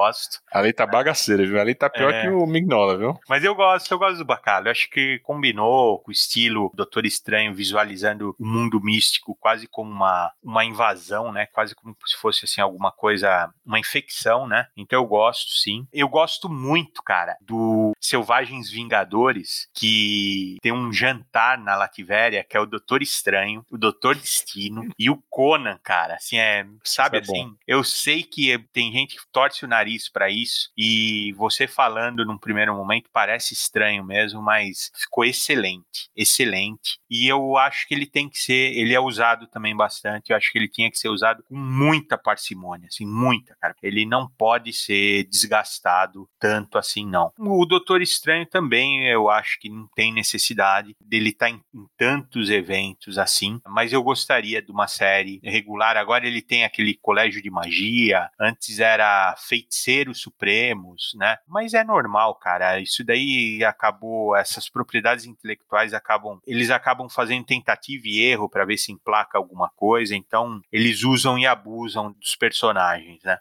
Ali 0.51 0.73
tá 0.73 0.85
bagaceira, 0.85 1.45
viu? 1.45 1.59
Ali 1.59 1.75
tá 1.75 1.89
pior 1.89 2.13
é. 2.13 2.21
que 2.21 2.29
o 2.29 2.45
Mignola, 2.45 2.97
viu? 2.97 3.19
Mas 3.27 3.43
eu 3.43 3.55
gosto, 3.55 3.91
eu 3.91 3.99
gosto 3.99 4.17
do 4.17 4.25
Bacalo. 4.25 4.67
Eu 4.67 4.71
acho 4.71 4.89
que 4.89 5.19
combinou 5.19 5.99
com 5.99 6.09
o 6.09 6.11
estilo 6.11 6.71
Doutor 6.73 7.05
Estranho, 7.05 7.53
visualizando 7.53 8.35
o 8.39 8.45
mundo 8.45 8.79
místico 8.81 9.35
quase 9.39 9.67
como 9.67 9.91
uma, 9.91 10.31
uma 10.43 10.63
invasão, 10.63 11.31
né? 11.31 11.47
Quase 11.47 11.75
como 11.75 11.95
se 12.05 12.17
fosse 12.17 12.45
assim 12.45 12.61
alguma 12.61 12.91
coisa, 12.91 13.51
uma 13.65 13.79
infecção, 13.79 14.47
né? 14.47 14.67
Então 14.77 14.99
eu 14.99 15.05
gosto, 15.05 15.51
sim. 15.51 15.87
Eu 15.91 16.07
gosto 16.07 16.49
muito, 16.49 17.01
cara, 17.03 17.37
do 17.41 17.82
Selvagens 18.03 18.69
Vingadores, 18.69 19.69
que 19.73 20.57
tem 20.61 20.73
um 20.73 20.91
jantar 20.91 21.57
na 21.57 21.75
Lativéria, 21.75 22.43
que 22.43 22.57
é 22.57 22.59
o 22.59 22.65
Doutor 22.65 23.01
Estranho, 23.01 23.65
o 23.71 23.77
Doutor 23.77 24.15
Destino 24.15 24.89
e 24.99 25.09
o 25.09 25.23
Conan, 25.29 25.79
cara. 25.81 26.15
Assim, 26.15 26.37
é, 26.37 26.65
sabe 26.83 27.17
é 27.17 27.21
assim, 27.21 27.47
bom. 27.47 27.55
eu 27.65 27.83
sei 27.83 28.23
que 28.23 28.57
tem 28.73 28.91
gente 28.91 29.15
que 29.15 29.23
torce 29.31 29.63
o 29.63 29.67
nariz 29.67 30.09
para 30.09 30.29
isso 30.29 30.69
e 30.77 31.33
você 31.37 31.65
falando 31.65 32.25
num 32.25 32.37
primeiro 32.37 32.75
momento 32.75 33.09
parece 33.11 33.53
estranho 33.53 34.03
mesmo, 34.03 34.41
mas 34.41 34.91
ficou 34.95 35.23
excelente, 35.23 36.09
excelente. 36.15 36.99
E 37.09 37.27
eu 37.27 37.57
acho 37.57 37.87
que 37.87 37.93
ele 37.93 38.05
tem 38.05 38.27
que 38.27 38.37
ser, 38.37 38.77
ele 38.77 38.93
é 38.93 38.99
usado 38.99 39.47
também 39.47 39.75
bastante, 39.75 40.31
eu 40.31 40.37
acho 40.37 40.51
que 40.51 40.57
ele 40.57 40.67
tinha 40.67 40.91
que 40.91 40.97
ser 40.97 41.09
usado 41.09 41.43
com 41.43 41.55
muita 41.55 42.17
parcimônia, 42.17 42.87
assim, 42.87 43.05
muita, 43.05 43.55
cara. 43.61 43.75
Ele 43.81 44.05
não 44.05 44.27
pode 44.27 44.73
ser 44.73 45.23
desgastado 45.25 46.29
tanto 46.39 46.77
assim, 46.77 47.05
não. 47.05 47.31
O 47.37 47.65
Doutor 47.65 47.92
Doutor 47.93 48.01
Estranho 48.01 48.45
também 48.47 49.07
eu 49.07 49.29
acho 49.29 49.59
que 49.59 49.69
não 49.69 49.87
tem 49.95 50.11
necessidade 50.11 50.95
dele 50.99 51.29
estar 51.29 51.45
tá 51.45 51.51
em, 51.51 51.61
em, 51.75 51.85
tantos 51.95 52.49
eventos 52.49 53.19
assim, 53.19 53.61
mas 53.67 53.93
eu 53.93 54.01
gostaria 54.01 54.63
de 54.63 54.71
uma 54.71 54.87
série 54.87 55.39
regular. 55.43 55.95
Agora 55.95 56.25
ele 56.25 56.41
tem 56.41 56.63
aquele 56.63 56.95
colégio 56.95 57.39
de 57.39 57.51
magia, 57.51 58.29
antes 58.39 58.79
era 58.79 59.35
Feiticeiros 59.37 60.21
Supremos, 60.21 61.11
né? 61.19 61.37
Mas 61.47 61.75
é 61.75 61.83
normal, 61.83 62.33
cara. 62.33 62.79
Isso 62.79 63.03
daí 63.03 63.63
acabou, 63.63 64.35
essas 64.35 64.67
propriedades 64.67 65.25
intelectuais 65.25 65.93
acabam, 65.93 66.39
eles 66.47 66.71
acabam 66.71 67.07
fazendo 67.07 67.45
tentativa 67.45 68.07
e 68.07 68.21
erro 68.21 68.49
para 68.49 68.65
ver 68.65 68.77
se 68.77 68.91
emplaca 68.91 69.37
alguma 69.37 69.69
coisa, 69.75 70.15
então 70.15 70.59
eles 70.71 71.03
usam 71.03 71.37
e 71.37 71.45
abusam 71.45 72.11
dos 72.13 72.35
personagens, 72.35 73.19
né? 73.23 73.37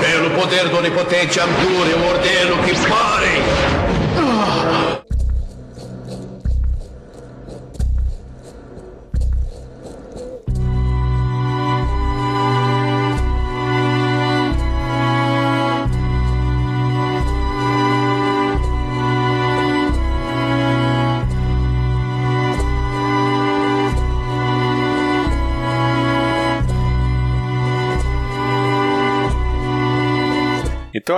Pelo 0.00 0.30
poder 0.30 0.68
do 0.68 0.78
onipotente 0.78 1.38
Amdur, 1.38 1.86
eu 1.86 2.08
ordeno 2.08 2.56
que 2.64 2.88
parem! 2.88 3.19
Ah! 3.22 5.09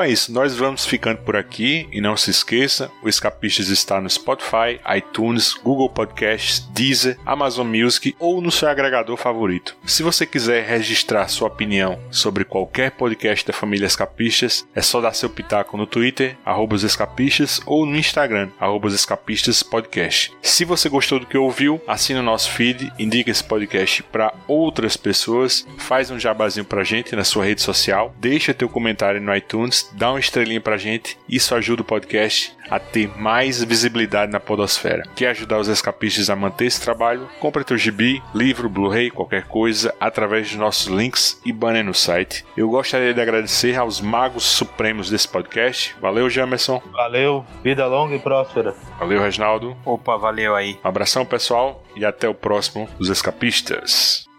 É 0.03 0.11
isso, 0.11 0.33
nós 0.33 0.57
vamos 0.57 0.85
ficando 0.85 1.19
por 1.19 1.37
aqui 1.37 1.89
e 1.93 2.01
não 2.01 2.17
se 2.17 2.29
esqueça, 2.29 2.91
o 3.05 3.09
Escapistas 3.09 3.69
está 3.69 4.01
no 4.01 4.11
Spotify, 4.11 4.81
iTunes, 4.97 5.55
Google 5.55 5.89
Podcasts, 5.89 6.59
Deezer, 6.73 7.17
Amazon 7.25 7.69
Music 7.69 8.17
ou 8.19 8.41
no 8.41 8.51
seu 8.51 8.69
agregador 8.69 9.17
favorito. 9.17 9.77
Se 9.87 10.03
você 10.03 10.27
quiser 10.27 10.67
registrar 10.67 11.29
sua 11.29 11.47
opinião 11.47 12.01
sobre 12.11 12.45
qualquer 12.45 12.91
podcast 12.91 13.47
da 13.47 13.53
família 13.53 13.87
Escapistas, 13.87 14.67
é 14.75 14.83
só 14.83 15.01
dar 15.01 15.15
seu 15.15 15.31
pitaco 15.31 15.77
no 15.77 15.87
Twitter, 15.87 16.37
arroba 16.45 16.75
escapistas, 16.75 17.61
ou 17.65 17.87
no 17.87 17.97
Instagram, 17.97 18.49
arroba 18.59 18.89
escapistas 18.89 19.63
podcast. 19.63 20.33
Se 20.43 20.65
você 20.65 20.89
gostou 20.89 21.21
do 21.21 21.27
que 21.27 21.39
ouviu, 21.39 21.81
assina 21.87 22.19
o 22.19 22.25
nosso 22.25 22.51
feed, 22.51 22.93
indica 22.99 23.31
esse 23.31 23.45
podcast 23.45 24.03
para 24.03 24.35
outras 24.49 24.97
pessoas, 24.97 25.65
faz 25.79 26.11
um 26.11 26.19
jabazinho 26.19 26.67
pra 26.67 26.83
gente 26.83 27.15
na 27.15 27.23
sua 27.23 27.45
rede 27.45 27.63
social, 27.63 28.13
deixa 28.19 28.53
teu 28.53 28.69
comentário 28.69 29.21
no 29.21 29.33
iTunes 29.33 29.92
dá 29.95 30.11
uma 30.11 30.21
estrelinha 30.21 30.61
pra 30.61 30.77
gente, 30.77 31.19
isso 31.29 31.55
ajuda 31.55 31.83
o 31.83 31.85
podcast 31.85 32.57
a 32.71 32.79
ter 32.79 33.09
mais 33.19 33.63
visibilidade 33.63 34.33
na 34.33 34.41
podosfera. 34.41 35.03
Quer 35.15 35.29
ajudar 35.29 35.59
os 35.59 35.69
escapistas 35.69 36.31
a 36.31 36.37
manter 36.37 36.67
esse 36.67 36.81
trabalho? 36.81 37.29
Compre 37.39 37.65
teu 37.65 37.77
gibi, 37.77 38.23
livro, 38.35 38.69
Blu-ray, 38.69 39.11
qualquer 39.11 39.45
coisa, 39.45 39.95
através 40.01 40.49
dos 40.49 40.59
nossos 40.59 40.87
links 40.87 41.41
e 41.45 41.53
banner 41.53 41.85
no 41.85 41.93
site. 41.93 42.45
Eu 42.57 42.71
gostaria 42.71 43.13
de 43.13 43.21
agradecer 43.21 43.77
aos 43.77 44.01
magos 44.01 44.45
supremos 44.45 45.11
desse 45.11 45.29
podcast. 45.29 45.95
Valeu, 46.01 46.31
Jamerson. 46.31 46.83
Valeu, 46.93 47.45
vida 47.63 47.87
longa 47.87 48.15
e 48.15 48.19
próspera. 48.19 48.75
Valeu, 48.99 49.21
Reginaldo. 49.21 49.77
Opa, 49.85 50.17
valeu 50.17 50.57
aí. 50.57 50.79
Um 50.83 50.89
abração, 50.89 51.27
pessoal, 51.27 51.83
e 51.95 52.05
até 52.05 52.29
o 52.29 52.35
próximo 52.35 52.89
dos 52.99 53.11
Escapistas. 53.11 54.32